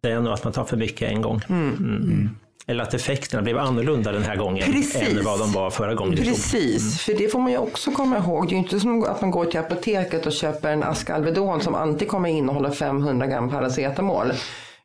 Det 0.00 0.10
är 0.10 0.20
nog 0.20 0.32
att 0.32 0.44
man 0.44 0.52
tar 0.52 0.64
för 0.64 0.76
mycket 0.76 1.10
en 1.10 1.22
gång. 1.22 1.40
Mm. 1.48 2.30
Eller 2.66 2.82
att 2.82 2.94
effekterna 2.94 3.42
blev 3.42 3.58
annorlunda 3.58 4.12
den 4.12 4.22
här 4.22 4.36
gången 4.36 4.72
Precis. 4.72 5.18
än 5.18 5.24
vad 5.24 5.38
de 5.38 5.52
var 5.52 5.70
förra 5.70 5.94
gången. 5.94 6.16
Precis, 6.16 7.00
för 7.00 7.14
det 7.14 7.28
får 7.28 7.38
man 7.38 7.50
ju 7.50 7.58
också 7.58 7.90
komma 7.90 8.18
ihåg. 8.18 8.46
Det 8.48 8.50
är 8.50 8.52
ju 8.52 8.58
inte 8.58 8.80
som 8.80 9.04
att 9.04 9.20
man 9.20 9.30
går 9.30 9.44
till 9.44 9.60
apoteket 9.60 10.26
och 10.26 10.32
köper 10.32 10.72
en 10.72 10.82
ask 10.82 11.10
Alvedon 11.10 11.60
som 11.60 11.74
alltid 11.74 12.08
kommer 12.08 12.28
innehålla 12.28 12.70
500 12.70 13.26
gram 13.26 13.50
paracetamol. 13.50 14.32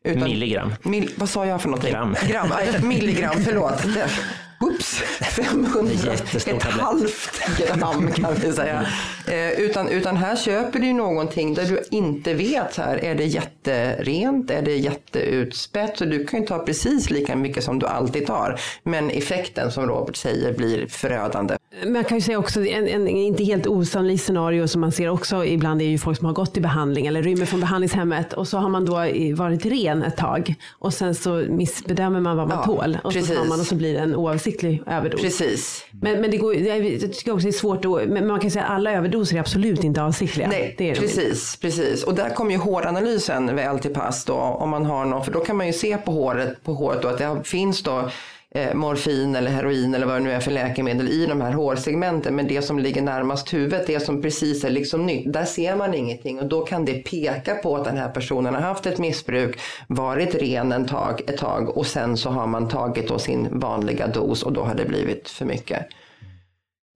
Utan, 0.04 0.24
Milligram. 0.24 0.74
Mil, 0.82 1.12
vad 1.16 1.30
sa 1.30 1.46
jag 1.46 1.62
för 1.62 1.70
någonting? 1.70 1.92
Gram. 1.92 2.16
Gram 2.28 2.48
nej, 2.50 2.82
milligram, 2.82 3.36
förlåt. 3.44 3.84
Oops, 4.60 5.02
500, 5.36 5.80
En 5.80 5.88
jättestor 5.88 6.58
ett 6.58 6.64
halvt 6.64 7.42
gram 7.58 8.12
kan 8.12 8.36
vi 8.36 8.54
säga. 8.54 8.88
Eh, 9.28 9.52
utan, 9.52 9.88
utan 9.88 10.18
här 10.18 10.36
köper 10.36 10.80
du 10.80 10.94
någonting 10.94 11.54
där 11.54 11.66
du 11.66 11.84
inte 11.92 12.34
vet, 12.34 12.78
här, 12.78 12.98
är 12.98 13.16
det 13.16 13.26
jätterent, 13.26 14.52
är 14.52 14.62
det 14.62 14.76
jätteutspätt? 14.76 15.98
Så 15.98 16.06
du 16.06 16.26
kan 16.26 16.42
ju 16.42 16.48
ta 16.48 16.60
precis 16.60 17.10
lika 17.10 17.36
mycket 17.36 17.64
som 17.64 17.80
du 17.80 17.86
alltid 17.86 18.28
tar. 18.28 18.60
Men 18.84 19.10
effekten 19.10 19.72
som 19.72 19.88
Robert 19.88 20.16
säger 20.16 20.54
blir 20.54 20.88
förödande. 20.88 21.57
Man 21.86 22.04
kan 22.04 22.18
ju 22.18 22.22
säga 22.22 22.40
också, 22.40 22.66
en, 22.66 22.88
en 22.88 23.08
inte 23.08 23.44
helt 23.44 23.68
osannolik 23.68 24.22
scenario 24.22 24.68
som 24.68 24.82
man 24.82 24.92
ser 24.92 25.10
också 25.10 25.46
ibland 25.46 25.82
är 25.82 25.86
ju 25.86 25.98
folk 25.98 26.18
som 26.18 26.26
har 26.26 26.34
gått 26.34 26.58
i 26.58 26.62
behandling 26.62 27.08
eller 27.08 27.24
rymmer 27.24 27.46
från 27.46 27.60
behandlingshemmet 27.60 28.34
och 28.34 28.48
så 28.48 28.58
har 28.58 28.70
man 28.70 28.86
då 28.86 28.94
varit 29.36 29.66
ren 29.66 30.04
ett 30.04 30.18
tag 30.18 30.56
och 30.80 30.94
sen 30.94 31.16
så 31.16 31.30
missbedömer 31.50 32.20
man 32.20 32.38
vad 32.38 32.48
man 32.48 32.58
Ja, 32.58 32.66
tål 32.66 32.98
och 33.04 33.14
så 33.14 33.20
tar 33.20 33.28
precis. 33.28 33.50
man 33.50 33.60
och 33.60 33.66
så 33.66 33.76
blir 33.76 33.94
det 33.94 34.00
en 34.00 34.16
oavsiktlig 34.16 34.84
överdos. 34.86 35.22
Precis. 35.22 35.86
Men, 36.02 36.22
men 36.22 36.32
det 36.32 36.38
går, 36.38 36.56
jag 36.56 37.00
tycker 37.00 37.34
också 37.34 37.48
det 37.48 37.50
är 37.50 37.52
svårt 37.52 37.86
att, 37.86 38.10
men 38.10 38.28
man 38.28 38.40
kan 38.40 38.52
säga 38.52 38.66
att 38.66 38.72
alla 38.72 38.92
överdoser 38.92 39.36
är 39.36 39.40
absolut 39.40 39.84
inte 39.84 40.04
avsiktliga. 40.04 40.48
Nej, 40.48 40.76
det 40.78 40.84
är 40.90 40.96
de 40.96 41.02
inte. 41.02 41.16
precis, 41.16 41.56
precis. 41.56 42.04
Och 42.04 42.16
där 42.16 42.30
kommer 42.30 42.52
ju 42.52 42.58
håranalysen 42.58 43.56
väl 43.56 43.80
till 43.80 43.94
pass 43.94 44.26
då 44.26 44.34
om 44.34 44.70
man 44.70 44.86
har 44.86 45.06
någon, 45.06 45.26
för 45.26 45.32
då 45.32 45.40
kan 45.40 45.58
man 45.58 45.68
ju 45.68 45.74
se 45.74 45.98
på 45.98 46.12
håret, 46.12 46.64
på 46.64 46.74
håret 46.74 47.02
då 47.02 47.08
att 47.08 47.18
det 47.18 47.42
finns 47.44 47.84
då 47.84 48.10
eh, 48.58 48.74
morfin 48.74 49.36
eller 49.36 49.52
heroin 49.52 49.96
eller 49.96 50.06
vad 50.06 50.16
det 50.16 50.20
nu 50.20 50.32
är 50.32 50.40
för 50.40 50.52
läkemedel 50.52 51.08
i 51.10 51.26
de 51.26 51.42
här 51.42 51.52
hårsegmenten. 51.52 52.36
Men 52.36 52.48
det 52.48 52.62
som 52.62 52.80
ligger 52.80 53.02
närmast 53.02 53.54
huvudet, 53.54 53.88
det 53.88 54.00
som 54.00 54.22
precis 54.22 54.64
är 54.64 54.70
liksom 54.70 55.06
nytt, 55.06 55.34
där 55.34 55.46
ser 55.46 55.76
man 55.76 55.94
ingenting 55.94 56.40
och 56.40 56.46
då 56.46 56.66
kan 56.66 56.86
det 56.86 56.94
peka 56.94 57.56
på 57.56 57.76
att 57.76 57.86
den 57.86 57.98
här 57.98 58.10
personen 58.10 58.54
har 58.54 58.62
haft 58.62 58.86
ett 58.86 58.98
missbruk, 58.98 59.60
varit 59.88 60.36
ren 60.36 60.72
en 60.72 60.86
tag, 60.86 61.22
ett 61.28 61.38
tag 61.38 61.78
och 61.78 61.88
sen 61.88 62.18
så 62.18 62.30
har 62.30 62.48
man 62.48 62.68
tagit 62.68 63.08
då 63.08 63.20
sin 63.20 63.48
vanliga 63.52 64.08
dos 64.08 64.44
och 64.44 64.54
då 64.54 64.64
har 64.64 64.76
det 64.76 64.86
blivit 64.86 65.30
för 65.30 65.46
mycket. 65.46 65.88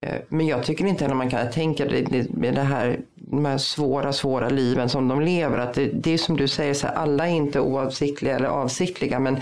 Eh, 0.05 0.15
men 0.29 0.47
jag 0.47 0.63
tycker 0.63 0.85
inte 0.85 1.03
heller 1.03 1.15
man 1.15 1.29
kan 1.29 1.51
tänka 1.51 1.85
det, 1.85 2.29
med 2.29 2.55
det 2.55 2.61
här, 2.61 2.99
de 3.15 3.45
här 3.45 3.57
svåra, 3.57 4.13
svåra 4.13 4.49
liven 4.49 4.89
som 4.89 5.07
de 5.07 5.21
lever. 5.21 5.57
Att 5.57 5.73
det, 5.73 5.85
det 5.85 6.13
är 6.13 6.17
som 6.17 6.37
du 6.37 6.47
säger, 6.47 6.73
så 6.73 6.87
här, 6.87 6.93
alla 6.93 7.27
är 7.27 7.31
inte 7.31 7.59
oavsiktliga 7.59 8.35
eller 8.35 8.47
avsiktliga. 8.47 9.19
Men, 9.19 9.37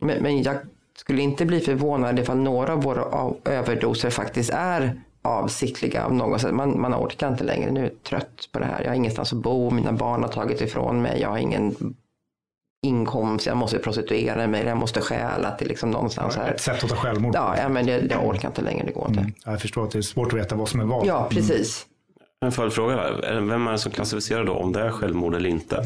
men, 0.00 0.22
men 0.22 0.42
jag 0.42 0.56
skulle 0.96 1.22
inte 1.22 1.44
bli 1.44 1.60
förvånad 1.60 2.18
ifall 2.18 2.38
några 2.38 2.72
av 2.72 2.82
våra 2.82 3.02
av, 3.02 3.36
överdoser 3.44 4.10
faktiskt 4.10 4.50
är 4.50 5.00
avsiktliga 5.22 6.04
av 6.04 6.14
något 6.14 6.40
sätt. 6.40 6.54
Man, 6.54 6.80
man 6.80 6.94
orkar 6.94 7.28
inte 7.28 7.44
längre, 7.44 7.70
nu 7.70 7.80
är 7.80 7.84
jag 7.84 8.02
trött 8.02 8.48
på 8.52 8.58
det 8.58 8.64
här. 8.64 8.82
Jag 8.82 8.90
har 8.90 8.94
ingenstans 8.94 9.32
att 9.32 9.38
bo, 9.38 9.70
mina 9.70 9.92
barn 9.92 10.22
har 10.22 10.28
tagit 10.28 10.60
ifrån 10.60 11.02
mig, 11.02 11.20
jag 11.20 11.28
har 11.28 11.38
ingen 11.38 11.94
inkomst, 12.82 13.46
jag 13.46 13.56
måste 13.56 13.78
prostituera 13.78 14.46
mig, 14.46 14.64
jag 14.64 14.78
måste 14.78 15.00
stjäla 15.00 15.50
till 15.50 15.68
liksom 15.68 15.90
någonstans 15.90 16.36
här. 16.36 16.50
Ett 16.50 16.60
sätt 16.60 16.84
att 16.84 16.90
ta 16.90 16.96
självmord. 16.96 17.34
Ja, 17.34 17.56
ja 17.58 17.68
men 17.68 17.86
jag, 17.86 18.10
jag 18.10 18.26
orkar 18.26 18.48
inte 18.48 18.62
längre, 18.62 18.86
det 18.86 18.92
går 18.92 19.08
inte. 19.08 19.32
Jag 19.44 19.60
förstår 19.60 19.84
att 19.84 19.90
det 19.90 19.98
är 19.98 20.02
svårt 20.02 20.32
att 20.32 20.38
veta 20.38 20.56
vad 20.56 20.68
som 20.68 20.80
är 20.80 20.84
vad. 20.84 21.06
Ja, 21.06 21.26
precis. 21.30 21.86
En 22.40 22.52
följdfråga. 22.52 23.10
Vem 23.22 23.66
är 23.66 23.72
det 23.72 23.78
som 23.78 23.92
klassificerar 23.92 24.44
då 24.44 24.52
om 24.52 24.72
det 24.72 24.80
är 24.80 24.90
självmord 24.90 25.34
eller 25.34 25.50
inte? 25.50 25.84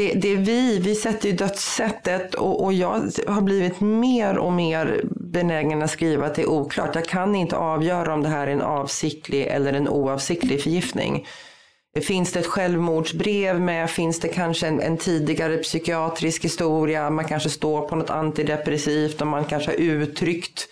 Det, 0.00 0.12
det 0.14 0.32
är 0.32 0.36
vi, 0.36 0.78
vi 0.78 0.94
sätter 0.94 1.28
ju 1.28 1.34
dödssättet 1.34 2.34
och, 2.34 2.64
och 2.64 2.72
jag 2.72 3.02
har 3.26 3.40
blivit 3.40 3.80
mer 3.80 4.38
och 4.38 4.52
mer 4.52 5.00
benägen 5.10 5.82
att 5.82 5.90
skriva 5.90 6.26
att 6.26 6.34
det 6.34 6.42
är 6.42 6.48
oklart. 6.50 6.94
Jag 6.94 7.04
kan 7.04 7.34
inte 7.34 7.56
avgöra 7.56 8.14
om 8.14 8.22
det 8.22 8.28
här 8.28 8.46
är 8.46 8.52
en 8.52 8.62
avsiktlig 8.62 9.46
eller 9.46 9.72
en 9.72 9.88
oavsiktlig 9.88 10.62
förgiftning. 10.62 11.26
Finns 12.02 12.32
det 12.32 12.40
ett 12.40 12.46
självmordsbrev 12.46 13.60
med? 13.60 13.90
Finns 13.90 14.20
det 14.20 14.28
kanske 14.28 14.66
en, 14.66 14.80
en 14.80 14.96
tidigare 14.96 15.56
psykiatrisk 15.56 16.44
historia? 16.44 17.10
Man 17.10 17.24
kanske 17.24 17.50
står 17.50 17.88
på 17.88 17.96
något 17.96 18.10
antidepressivt 18.10 19.20
och 19.20 19.26
man 19.26 19.44
kanske 19.44 19.70
har 19.70 19.76
uttryckt 19.76 20.68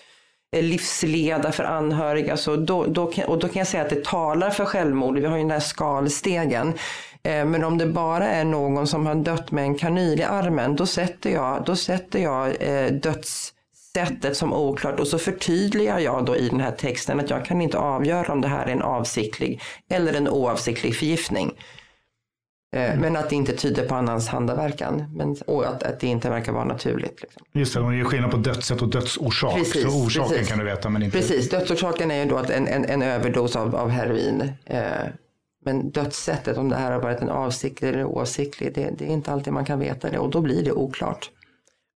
eh, 0.56 0.62
livsleda 0.62 1.52
för 1.52 1.64
anhöriga. 1.64 2.36
Så 2.36 2.56
då, 2.56 2.86
då 2.86 3.12
och 3.26 3.38
då 3.38 3.48
kan 3.48 3.60
jag 3.60 3.66
säga 3.66 3.82
att 3.82 3.90
det 3.90 4.04
talar 4.04 4.50
för 4.50 4.64
självmord. 4.64 5.18
Vi 5.18 5.26
har 5.26 5.36
ju 5.36 5.42
den 5.42 5.50
här 5.50 5.60
skalstegen. 5.60 6.74
Eh, 7.28 7.44
Men 7.44 7.64
om 7.64 7.78
det 7.78 7.86
bara 7.86 8.26
är 8.26 8.44
någon 8.44 8.86
som 8.86 9.06
har 9.06 9.14
dött 9.14 9.50
med 9.50 9.64
en 9.64 9.74
kanyl 9.74 10.20
i 10.20 10.22
armen, 10.22 10.76
då 10.76 10.86
sätter 10.86 11.30
jag, 11.30 11.64
då 11.66 11.76
sätter 11.76 12.18
jag 12.18 12.56
eh, 12.60 12.92
dödssättet 12.92 14.36
som 14.36 14.52
oklart 14.52 15.00
och 15.00 15.06
så 15.06 15.18
förtydligar 15.18 15.98
jag 15.98 16.24
då 16.24 16.36
i 16.36 16.48
den 16.48 16.60
här 16.60 16.70
texten 16.72 17.20
att 17.20 17.30
jag 17.30 17.44
kan 17.44 17.60
inte 17.60 17.78
avgöra 17.78 18.32
om 18.32 18.40
det 18.40 18.48
här 18.48 18.66
är 18.66 18.72
en 18.72 18.82
avsiktlig 18.82 19.60
eller 19.90 20.14
en 20.14 20.28
oavsiktlig 20.28 20.96
förgiftning. 20.96 21.52
Eh, 22.76 22.98
Men 23.00 23.16
att 23.16 23.30
det 23.30 23.36
inte 23.36 23.56
tyder 23.56 23.88
på 23.88 23.94
annans 23.94 24.28
handaverkan. 24.28 25.04
Men, 25.16 25.36
och 25.46 25.66
att, 25.68 25.82
att 25.82 26.00
det 26.00 26.06
inte 26.06 26.30
verkar 26.30 26.52
vara 26.52 26.64
naturligt. 26.64 27.22
Liksom. 27.22 27.42
Just 27.52 27.74
det, 27.74 27.80
och 27.80 27.92
det 27.92 28.00
är 28.00 28.04
skillnad 28.04 28.30
på 28.30 28.36
dödssätt 28.36 28.82
och 28.82 28.88
dödsorsak. 28.88 29.54
Precis, 29.54 29.82
så 29.82 29.88
orsaken 29.88 30.30
precis. 30.30 30.48
kan 30.48 30.58
du 30.58 30.64
veta, 30.64 30.88
men 30.88 31.02
inte... 31.02 31.18
Precis, 31.18 31.50
dödsorsaken 31.50 32.10
är 32.10 32.24
ju 32.24 32.30
då 32.30 32.36
att 32.36 32.50
en, 32.50 32.68
en, 32.68 32.84
en 32.84 33.02
överdos 33.02 33.56
av, 33.56 33.76
av 33.76 33.88
heroin. 33.88 34.52
Eh, 34.66 34.80
men 35.64 35.90
dödssättet, 35.90 36.56
om 36.58 36.68
det 36.68 36.76
här 36.76 36.92
har 36.92 37.00
varit 37.00 37.20
en 37.20 37.28
avsiktlig 37.30 37.88
eller 37.88 38.04
oavsiktlig, 38.04 38.74
det, 38.74 38.90
det 38.98 39.04
är 39.04 39.08
inte 39.08 39.32
alltid 39.32 39.52
man 39.52 39.64
kan 39.64 39.78
veta 39.78 40.10
det 40.10 40.18
och 40.18 40.30
då 40.30 40.40
blir 40.40 40.64
det 40.64 40.72
oklart. 40.72 41.30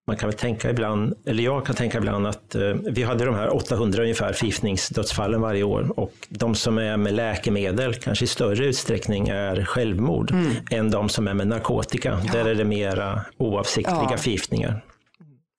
Man 0.06 0.16
kan 0.16 0.28
väl 0.28 0.38
tänka 0.38 0.70
ibland, 0.70 1.14
eller 1.26 1.42
jag 1.44 1.66
kan 1.66 1.74
tänka 1.76 1.98
ibland 1.98 2.26
att 2.26 2.54
eh, 2.54 2.62
vi 2.92 3.02
hade 3.02 3.24
de 3.24 3.34
här 3.34 3.56
800 3.56 4.02
ungefär 4.02 4.32
förgiftningsdödsfallen 4.32 5.40
varje 5.40 5.62
år 5.62 5.92
och 6.00 6.12
de 6.28 6.54
som 6.54 6.78
är 6.78 6.96
med 6.96 7.14
läkemedel 7.14 7.94
kanske 7.94 8.24
i 8.24 8.28
större 8.28 8.64
utsträckning 8.66 9.28
är 9.28 9.64
självmord 9.64 10.30
Mm. 10.30 10.52
än 10.70 10.90
de 10.90 11.08
som 11.08 11.28
är 11.28 11.34
med 11.34 11.46
narkotika. 11.48 12.20
Där 12.32 12.44
är 12.48 12.54
det 12.54 12.64
mera 12.64 13.20
oavsiktliga 13.38 14.08
Ja. 14.10 14.16
förgiftningar. 14.16 14.84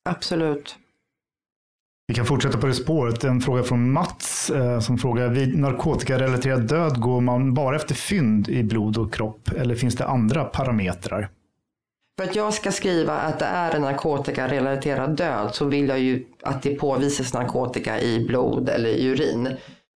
Absolut. 0.10 0.76
Vi 2.08 2.14
kan 2.14 2.26
fortsätta 2.26 2.58
på 2.58 2.68
det 2.68 2.74
spåret. 2.74 3.24
En 3.24 3.41
fråga 3.41 3.64
från 3.64 3.91
Mats 3.91 4.49
eh, 4.49 4.80
som 4.80 4.97
frågar, 4.97 5.30
vid 5.30 5.60
narkotikarelaterad 5.60 6.68
död 6.68 7.01
går 7.01 7.22
man 7.22 7.54
bara 7.54 7.76
efter 7.76 7.95
fynd 7.95 8.49
i 8.49 8.64
blod 8.64 8.97
och 8.97 9.14
kropp 9.14 9.49
eller 9.58 9.76
finns 9.76 9.95
det 9.95 10.06
andra 10.06 10.43
parametrar? 10.43 11.30
För 12.18 12.30
att 12.30 12.36
jag 12.36 12.54
ska 12.54 12.72
skriva 12.72 13.14
att 13.14 13.39
det 13.39 13.45
är 13.45 13.76
en 13.76 13.82
narkotikarelaterad 13.82 15.18
död 15.18 15.56
så 15.56 15.66
vill 15.66 15.88
jag 15.88 15.99
ju 15.99 16.26
att 16.43 16.64
det 16.64 16.76
påvisas 16.76 17.34
narkotika 17.34 18.01
i 18.01 18.26
blod 18.26 18.70
eller 18.70 18.89
i 18.89 19.06
urin. 19.06 19.49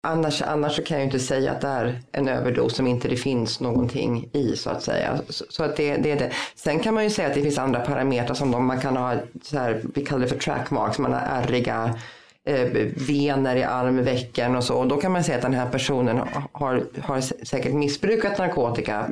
Annars, 0.06 0.41
annars 0.41 0.76
så 0.76 0.84
kan 0.84 0.97
jag 0.97 1.01
ju 1.01 1.06
inte 1.06 1.20
säga 1.20 1.51
att 1.51 1.62
det 1.62 1.68
är 1.68 1.99
en 2.12 2.28
överdos 2.28 2.76
som 2.76 2.88
inte 2.88 3.08
det 3.08 3.16
finns 3.16 3.60
någonting 3.60 4.30
i 4.34 4.56
så 4.56 4.70
att 4.70 4.84
säga. 4.84 5.20
Så, 5.30 5.45
så 5.49 5.64
att 5.64 5.76
det, 5.76 5.97
det 5.97 6.12
är 6.12 6.20
det. 6.20 6.32
Sen 6.56 6.80
kan 6.80 6.93
man 6.93 7.03
ju 7.03 7.10
säga 7.10 7.28
att 7.28 7.34
det 7.34 7.41
finns 7.41 7.58
andra 7.58 7.80
parametrar 7.80 8.36
som 8.36 8.51
de, 8.51 8.66
man 8.66 8.82
kan 8.82 8.97
ha, 8.97 9.16
så 9.41 9.58
här, 9.58 9.82
vi 9.95 10.06
kallar 10.06 10.22
det 10.22 10.28
för 10.28 10.38
trackmarks, 10.38 10.99
man 10.99 11.14
har 11.14 11.20
ärriga 11.20 11.99
eh, 12.47 12.70
vener 13.08 13.56
i 13.56 13.64
armvecken 13.64 14.56
och 14.56 14.64
så. 14.64 14.76
Och 14.76 14.88
då 14.88 14.97
kan 14.97 15.12
man 15.12 15.24
säga 15.24 15.36
att 15.36 15.43
den 15.43 15.53
här 15.53 15.70
personen 15.70 16.22
har, 16.51 16.84
har 17.01 17.22
säkert 17.45 17.74
missbrukat 17.74 18.38
narkotika 18.38 19.10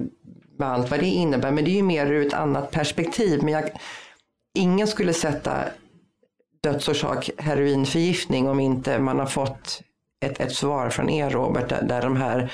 med 0.57 0.67
allt 0.67 0.91
vad 0.91 0.99
det 0.99 1.05
innebär. 1.05 1.51
Men 1.51 1.63
det 1.65 1.71
är 1.71 1.75
ju 1.75 1.83
mer 1.83 2.11
ur 2.11 2.27
ett 2.27 2.33
annat 2.33 2.71
perspektiv. 2.71 3.43
Men 3.43 3.53
jag, 3.53 3.63
ingen 4.57 4.87
skulle 4.87 5.13
sätta 5.13 5.53
dödsorsak 6.63 7.29
heroinförgiftning 7.37 8.49
om 8.49 8.59
inte 8.59 8.99
man 8.99 9.19
har 9.19 9.25
fått 9.25 9.81
ett, 10.23 10.39
ett 10.39 10.55
svar 10.55 10.89
från 10.89 11.09
er 11.09 11.29
Robert 11.29 11.69
där, 11.69 11.81
där 11.81 12.01
de 12.01 12.17
här 12.17 12.51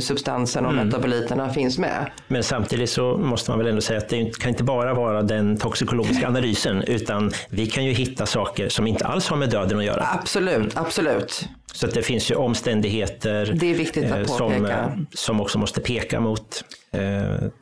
substanserna 0.00 0.68
och 0.68 0.74
mm. 0.74 0.86
metaboliterna 0.86 1.52
finns 1.52 1.78
med. 1.78 2.10
Men 2.28 2.42
samtidigt 2.42 2.90
så 2.90 3.16
måste 3.16 3.50
man 3.50 3.58
väl 3.58 3.68
ändå 3.68 3.80
säga 3.80 3.98
att 3.98 4.08
det 4.08 4.38
kan 4.38 4.48
inte 4.48 4.64
bara 4.64 4.94
vara 4.94 5.22
den 5.22 5.56
toxikologiska 5.56 6.26
analysen 6.28 6.82
utan 6.82 7.32
vi 7.50 7.66
kan 7.66 7.84
ju 7.84 7.92
hitta 7.92 8.26
saker 8.26 8.68
som 8.68 8.86
inte 8.86 9.06
alls 9.06 9.28
har 9.28 9.36
med 9.36 9.50
döden 9.50 9.78
att 9.78 9.84
göra. 9.84 10.08
Absolut, 10.20 10.76
absolut. 10.76 11.48
Så 11.72 11.86
det 11.86 12.02
finns 12.02 12.30
ju 12.30 12.34
omständigheter 12.34 13.52
det 13.60 13.70
är 13.70 13.74
viktigt 13.74 14.10
eh, 14.10 14.24
som, 14.24 15.06
som 15.14 15.40
också 15.40 15.58
måste 15.58 15.80
peka 15.80 16.20
mot 16.20 16.64
eh, 16.92 17.00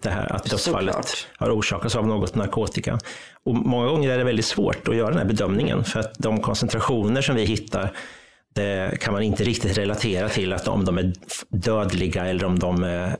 det 0.02 0.10
här 0.10 0.32
att 0.32 0.44
dödsfallet 0.44 0.94
Såklart. 0.94 1.26
har 1.36 1.50
orsakats 1.50 1.96
av 1.96 2.06
något 2.06 2.34
narkotika. 2.34 2.98
Och 3.44 3.54
många 3.54 3.86
gånger 3.86 4.10
är 4.10 4.18
det 4.18 4.24
väldigt 4.24 4.46
svårt 4.46 4.88
att 4.88 4.96
göra 4.96 5.08
den 5.08 5.18
här 5.18 5.24
bedömningen 5.24 5.84
för 5.84 6.00
att 6.00 6.14
de 6.18 6.40
koncentrationer 6.40 7.22
som 7.22 7.34
vi 7.34 7.44
hittar 7.44 7.92
kan 9.00 9.12
man 9.12 9.22
inte 9.22 9.44
riktigt 9.44 9.78
relatera 9.78 10.28
till 10.28 10.52
att 10.52 10.68
om 10.68 10.84
de 10.84 10.98
är 10.98 11.12
dödliga 11.48 12.26
eller 12.26 12.44
om 12.44 12.58
de 12.58 12.84
är, 12.84 13.16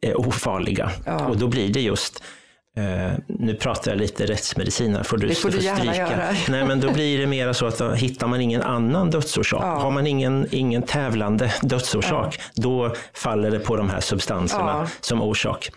är 0.00 0.20
ofarliga. 0.20 0.90
Ja. 1.06 1.26
Och 1.26 1.36
då 1.36 1.48
blir 1.48 1.72
det 1.72 1.80
just 1.80 2.22
Uh, 2.78 3.12
nu 3.26 3.54
pratar 3.54 3.90
jag 3.90 3.98
lite 3.98 4.26
rättsmedicin 4.26 4.96
här, 4.96 5.02
får 5.02 5.16
du, 5.16 5.26
det 5.26 5.34
får 5.34 5.50
du 5.50 5.58
gärna 5.58 5.78
stryka. 5.78 5.96
göra. 5.96 6.28
Nej, 6.48 6.64
men 6.64 6.80
då 6.80 6.92
blir 6.92 7.18
det 7.18 7.26
mer 7.26 7.52
så 7.52 7.66
att 7.66 7.78
då 7.78 7.90
hittar 7.90 8.26
man 8.26 8.40
ingen 8.40 8.62
annan 8.62 9.10
dödsorsak, 9.10 9.62
ja. 9.62 9.78
har 9.78 9.90
man 9.90 10.06
ingen, 10.06 10.46
ingen 10.50 10.82
tävlande 10.82 11.52
dödsorsak, 11.62 12.38
ja. 12.38 12.62
då 12.62 12.94
faller 13.14 13.50
det 13.50 13.58
på 13.58 13.76
de 13.76 13.90
här 13.90 14.00
substanserna 14.00 14.72
ja. 14.80 14.86
som 15.00 15.22
orsak. 15.22 15.70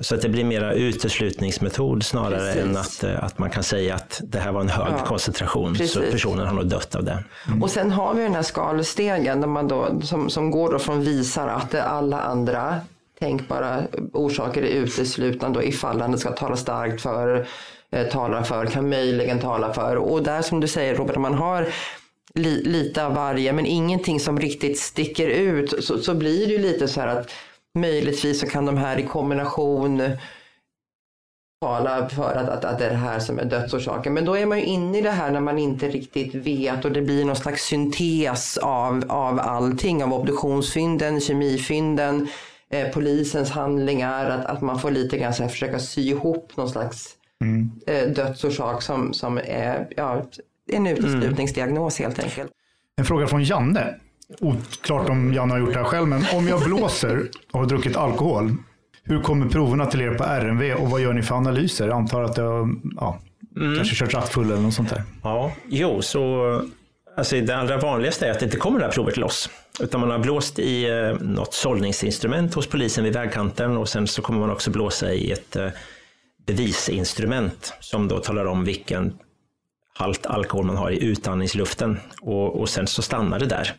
Så 0.00 0.14
att 0.14 0.22
det 0.22 0.28
blir 0.28 0.44
mera 0.44 0.72
uteslutningsmetod 0.72 2.04
snarare 2.04 2.52
Precis. 2.52 2.62
än 2.62 2.76
att, 2.76 3.04
eh, 3.04 3.24
att 3.24 3.38
man 3.38 3.50
kan 3.50 3.62
säga 3.62 3.94
att 3.94 4.20
det 4.24 4.38
här 4.38 4.52
var 4.52 4.60
en 4.60 4.68
hög 4.68 5.04
koncentration, 5.04 5.72
Precis. 5.72 5.92
så 5.92 6.00
personen 6.00 6.46
har 6.46 6.54
nog 6.54 6.66
dött 6.66 6.94
av 6.94 7.04
det. 7.04 7.24
Mm. 7.46 7.62
Och 7.62 7.70
sen 7.70 7.90
har 7.90 8.14
vi 8.14 8.22
den 8.22 8.34
här 8.34 8.42
skalstegen 8.42 9.40
där 9.40 9.48
man 9.48 9.68
då, 9.68 10.00
som, 10.02 10.30
som 10.30 10.50
går 10.50 10.72
då 10.72 10.78
från 10.78 11.04
visar 11.04 11.48
att 11.48 11.74
alla 11.74 12.20
andra 12.20 12.80
tänkbara 13.20 13.82
orsaker 14.12 14.62
är 14.62 14.68
uteslutande 14.68 15.58
då 15.58 15.64
ifall 15.64 15.98
den 15.98 16.18
ska 16.18 16.32
tala 16.32 16.56
starkt 16.56 17.02
för, 17.02 17.46
eh, 17.92 18.06
tala 18.06 18.44
för, 18.44 18.66
kan 18.66 18.88
möjligen 18.88 19.40
tala 19.40 19.72
för. 19.74 19.96
Och 19.96 20.22
där 20.22 20.42
som 20.42 20.60
du 20.60 20.68
säger 20.68 20.94
Robert, 20.94 21.16
om 21.16 21.22
man 21.22 21.34
har 21.34 21.68
li, 22.34 22.62
lite 22.64 23.06
av 23.06 23.14
varje 23.14 23.52
men 23.52 23.66
ingenting 23.66 24.20
som 24.20 24.40
riktigt 24.40 24.78
sticker 24.78 25.28
ut 25.28 25.84
så, 25.84 25.98
så 25.98 26.14
blir 26.14 26.46
det 26.46 26.52
ju 26.52 26.58
lite 26.58 26.88
så 26.88 27.00
här 27.00 27.08
att 27.08 27.30
möjligtvis 27.74 28.40
så 28.40 28.46
kan 28.46 28.66
de 28.66 28.76
här 28.76 28.98
i 28.98 29.02
kombination 29.02 30.02
tala 31.60 32.08
för 32.08 32.34
att, 32.34 32.48
att, 32.48 32.64
att 32.64 32.78
det 32.78 32.86
är 32.86 32.90
det 32.90 32.96
här 32.96 33.18
som 33.18 33.38
är 33.38 33.44
dödsorsaken. 33.44 34.14
Men 34.14 34.24
då 34.24 34.36
är 34.36 34.46
man 34.46 34.58
ju 34.58 34.64
inne 34.64 34.98
i 34.98 35.00
det 35.00 35.10
här 35.10 35.30
när 35.30 35.40
man 35.40 35.58
inte 35.58 35.88
riktigt 35.88 36.34
vet 36.34 36.84
och 36.84 36.92
det 36.92 37.02
blir 37.02 37.24
någon 37.24 37.36
slags 37.36 37.64
syntes 37.64 38.58
av, 38.58 39.04
av 39.08 39.40
allting, 39.40 40.04
av 40.04 40.12
obduktionsfynden, 40.12 41.20
kemifynden, 41.20 42.28
eh, 42.70 42.88
polisens 42.88 43.50
handlingar, 43.50 44.30
att, 44.30 44.46
att 44.46 44.60
man 44.60 44.78
får 44.78 44.90
lite 44.90 45.18
grann 45.18 45.34
så 45.34 45.42
här, 45.42 45.50
försöka 45.50 45.78
sy 45.78 46.00
ihop 46.00 46.52
någon 46.56 46.68
slags 46.68 47.08
mm. 47.40 47.70
eh, 47.86 48.08
dödsorsak 48.08 48.82
som, 48.82 49.12
som 49.12 49.38
är 49.38 49.88
ja, 49.96 50.26
en 50.72 50.86
uteslutningsdiagnos 50.86 51.98
helt 51.98 52.18
enkelt. 52.18 52.50
En 52.96 53.04
fråga 53.04 53.26
från 53.26 53.44
Janne. 53.44 53.94
Oklart 54.40 55.08
om 55.08 55.34
Janne 55.34 55.52
har 55.54 55.58
gjort 55.58 55.72
det 55.72 55.78
här 55.78 55.84
själv, 55.84 56.08
men 56.08 56.22
om 56.34 56.48
jag 56.48 56.62
blåser 56.64 57.28
och 57.52 57.60
har 57.60 57.66
druckit 57.66 57.96
alkohol, 57.96 58.54
hur 59.02 59.20
kommer 59.22 59.48
proverna 59.48 59.86
till 59.86 60.00
er 60.00 60.14
på 60.14 60.24
RMV 60.24 60.74
och 60.74 60.90
vad 60.90 61.00
gör 61.00 61.12
ni 61.12 61.22
för 61.22 61.34
analyser? 61.34 61.88
Jag 61.88 61.96
antar 61.96 62.22
att 62.22 62.36
det 62.36 62.42
har 62.42 62.74
ja, 62.96 63.18
mm. 63.56 63.76
kanske 63.76 63.94
kört 63.94 64.14
rattfull 64.14 64.50
eller 64.50 64.62
något 64.62 64.74
sånt 64.74 64.90
där. 64.90 65.02
Ja, 65.22 65.52
jo, 65.68 66.02
så 66.02 66.62
Alltså 67.18 67.40
det 67.40 67.56
allra 67.56 67.76
vanligaste 67.76 68.26
är 68.26 68.30
att 68.30 68.38
det 68.38 68.44
inte 68.44 68.56
kommer 68.56 68.78
det 68.78 68.84
här 68.84 68.92
provet 68.92 69.16
loss 69.16 69.50
Utan 69.80 70.00
man 70.00 70.10
har 70.10 70.18
blåst 70.18 70.58
i 70.58 70.88
eh, 70.88 71.14
något 71.20 71.54
sållningsinstrument 71.54 72.54
hos 72.54 72.66
polisen 72.66 73.04
vid 73.04 73.12
vägkanten 73.12 73.76
och 73.76 73.88
sen 73.88 74.06
så 74.06 74.22
kommer 74.22 74.40
man 74.40 74.50
också 74.50 74.70
blåsa 74.70 75.12
i 75.12 75.32
ett 75.32 75.56
eh, 75.56 75.68
bevisinstrument 76.46 77.74
som 77.80 78.08
då 78.08 78.18
talar 78.18 78.44
om 78.44 78.64
vilken 78.64 79.18
halt 79.94 80.26
alkohol 80.26 80.66
man 80.66 80.76
har 80.76 80.90
i 80.90 81.04
utandningsluften. 81.04 81.98
Och, 82.20 82.60
och 82.60 82.68
sen 82.68 82.86
så 82.86 83.02
stannar 83.02 83.38
det 83.38 83.46
där. 83.46 83.72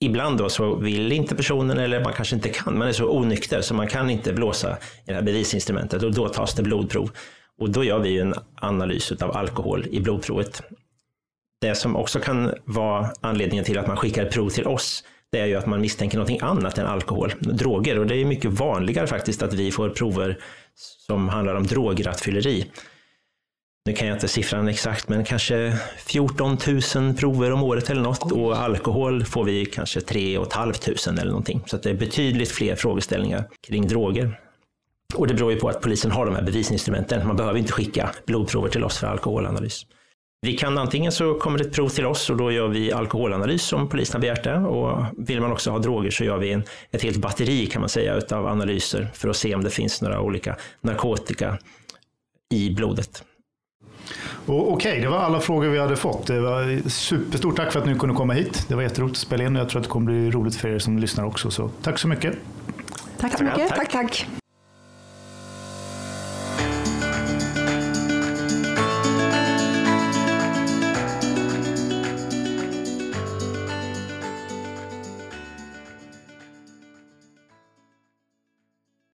Ibland 0.00 0.38
då 0.38 0.48
så 0.48 0.74
vill 0.74 1.12
inte 1.12 1.34
personen 1.34 1.78
eller 1.78 2.04
man 2.04 2.12
kanske 2.12 2.36
inte 2.36 2.48
kan, 2.48 2.78
man 2.78 2.88
är 2.88 2.92
så 2.92 3.10
onykter 3.10 3.60
så 3.60 3.74
man 3.74 3.88
kan 3.88 4.10
inte 4.10 4.32
blåsa 4.32 4.70
i 4.72 4.76
det 5.06 5.14
här 5.14 5.22
bevisinstrumentet 5.22 6.02
och 6.02 6.14
då 6.14 6.28
tas 6.28 6.54
det 6.54 6.62
blodprov. 6.62 7.10
Och 7.58 7.70
då 7.70 7.84
gör 7.84 7.98
vi 7.98 8.18
en 8.18 8.34
analys 8.54 9.12
av 9.12 9.36
alkohol 9.36 9.86
i 9.90 10.00
blodprovet 10.00 10.62
det 11.68 11.74
som 11.74 11.96
också 11.96 12.20
kan 12.20 12.54
vara 12.64 13.10
anledningen 13.20 13.64
till 13.64 13.78
att 13.78 13.86
man 13.86 13.96
skickar 13.96 14.24
prov 14.24 14.50
till 14.50 14.66
oss, 14.66 15.04
det 15.32 15.38
är 15.38 15.46
ju 15.46 15.54
att 15.54 15.66
man 15.66 15.80
misstänker 15.80 16.16
någonting 16.16 16.40
annat 16.42 16.78
än 16.78 16.86
alkohol, 16.86 17.32
droger. 17.40 17.98
Och 17.98 18.06
det 18.06 18.16
är 18.16 18.24
mycket 18.24 18.50
vanligare 18.50 19.06
faktiskt 19.06 19.42
att 19.42 19.54
vi 19.54 19.70
får 19.70 19.88
prover 19.88 20.38
som 21.06 21.28
handlar 21.28 21.54
om 21.54 21.66
drograttfylleri. 21.66 22.66
Nu 23.86 23.92
kan 23.92 24.08
jag 24.08 24.16
inte 24.16 24.28
siffran 24.28 24.68
exakt, 24.68 25.08
men 25.08 25.24
kanske 25.24 25.78
14 25.98 26.58
000 26.94 27.14
prover 27.14 27.52
om 27.52 27.62
året 27.62 27.90
eller 27.90 28.02
något. 28.02 28.32
Och 28.32 28.58
alkohol 28.58 29.24
får 29.24 29.44
vi 29.44 29.66
kanske 29.66 30.00
3 30.00 30.38
500 30.54 30.74
eller 31.08 31.30
någonting. 31.30 31.62
Så 31.66 31.76
det 31.76 31.90
är 31.90 31.94
betydligt 31.94 32.50
fler 32.50 32.76
frågeställningar 32.76 33.48
kring 33.66 33.88
droger. 33.88 34.40
Och 35.14 35.26
det 35.26 35.34
beror 35.34 35.52
ju 35.52 35.58
på 35.58 35.68
att 35.68 35.80
polisen 35.80 36.10
har 36.10 36.26
de 36.26 36.34
här 36.34 36.42
bevisinstrumenten. 36.42 37.26
Man 37.26 37.36
behöver 37.36 37.58
inte 37.58 37.72
skicka 37.72 38.10
blodprover 38.26 38.68
till 38.68 38.84
oss 38.84 38.98
för 38.98 39.06
alkoholanalys. 39.06 39.86
Vi 40.46 40.56
kan 40.56 40.78
antingen 40.78 41.12
så 41.12 41.34
kommer 41.34 41.58
det 41.58 41.64
ett 41.64 41.72
prov 41.72 41.88
till 41.88 42.06
oss 42.06 42.30
och 42.30 42.36
då 42.36 42.52
gör 42.52 42.68
vi 42.68 42.92
alkoholanalys 42.92 43.72
om 43.72 43.88
polisen 43.88 44.14
har 44.14 44.20
begärt 44.20 44.44
det. 44.44 44.56
Och 44.56 45.04
vill 45.16 45.40
man 45.40 45.52
också 45.52 45.70
ha 45.70 45.78
droger 45.78 46.10
så 46.10 46.24
gör 46.24 46.38
vi 46.38 46.52
en, 46.52 46.64
ett 46.90 47.02
helt 47.02 47.16
batteri 47.16 47.66
kan 47.66 47.80
man 47.80 47.88
säga 47.88 48.14
utav 48.14 48.46
analyser 48.46 49.08
för 49.14 49.28
att 49.28 49.36
se 49.36 49.54
om 49.54 49.64
det 49.64 49.70
finns 49.70 50.02
några 50.02 50.20
olika 50.20 50.56
narkotika 50.80 51.58
i 52.54 52.74
blodet. 52.74 53.24
Okej, 54.46 54.72
okay, 54.72 55.00
det 55.00 55.08
var 55.08 55.18
alla 55.18 55.40
frågor 55.40 55.68
vi 55.68 55.78
hade 55.78 55.96
fått. 55.96 56.26
Det 56.26 56.40
var 56.40 56.88
superstort 56.88 57.56
tack 57.56 57.72
för 57.72 57.80
att 57.80 57.86
ni 57.86 57.98
kunde 57.98 58.14
komma 58.14 58.32
hit. 58.32 58.64
Det 58.68 58.74
var 58.74 58.82
jätteroligt 58.82 59.16
att 59.16 59.22
spela 59.22 59.44
in 59.44 59.56
och 59.56 59.62
jag 59.62 59.68
tror 59.68 59.80
att 59.80 59.84
det 59.84 59.90
kommer 59.90 60.06
bli 60.06 60.30
roligt 60.30 60.56
för 60.56 60.68
er 60.68 60.78
som 60.78 60.98
lyssnar 60.98 61.24
också. 61.24 61.50
Så 61.50 61.70
tack 61.82 61.98
så 61.98 62.08
mycket. 62.08 62.34
Tack 63.20 63.38
så 63.38 63.44
mycket. 63.44 63.68
tack. 63.68 63.78
tack. 63.78 63.92
tack. 63.92 64.26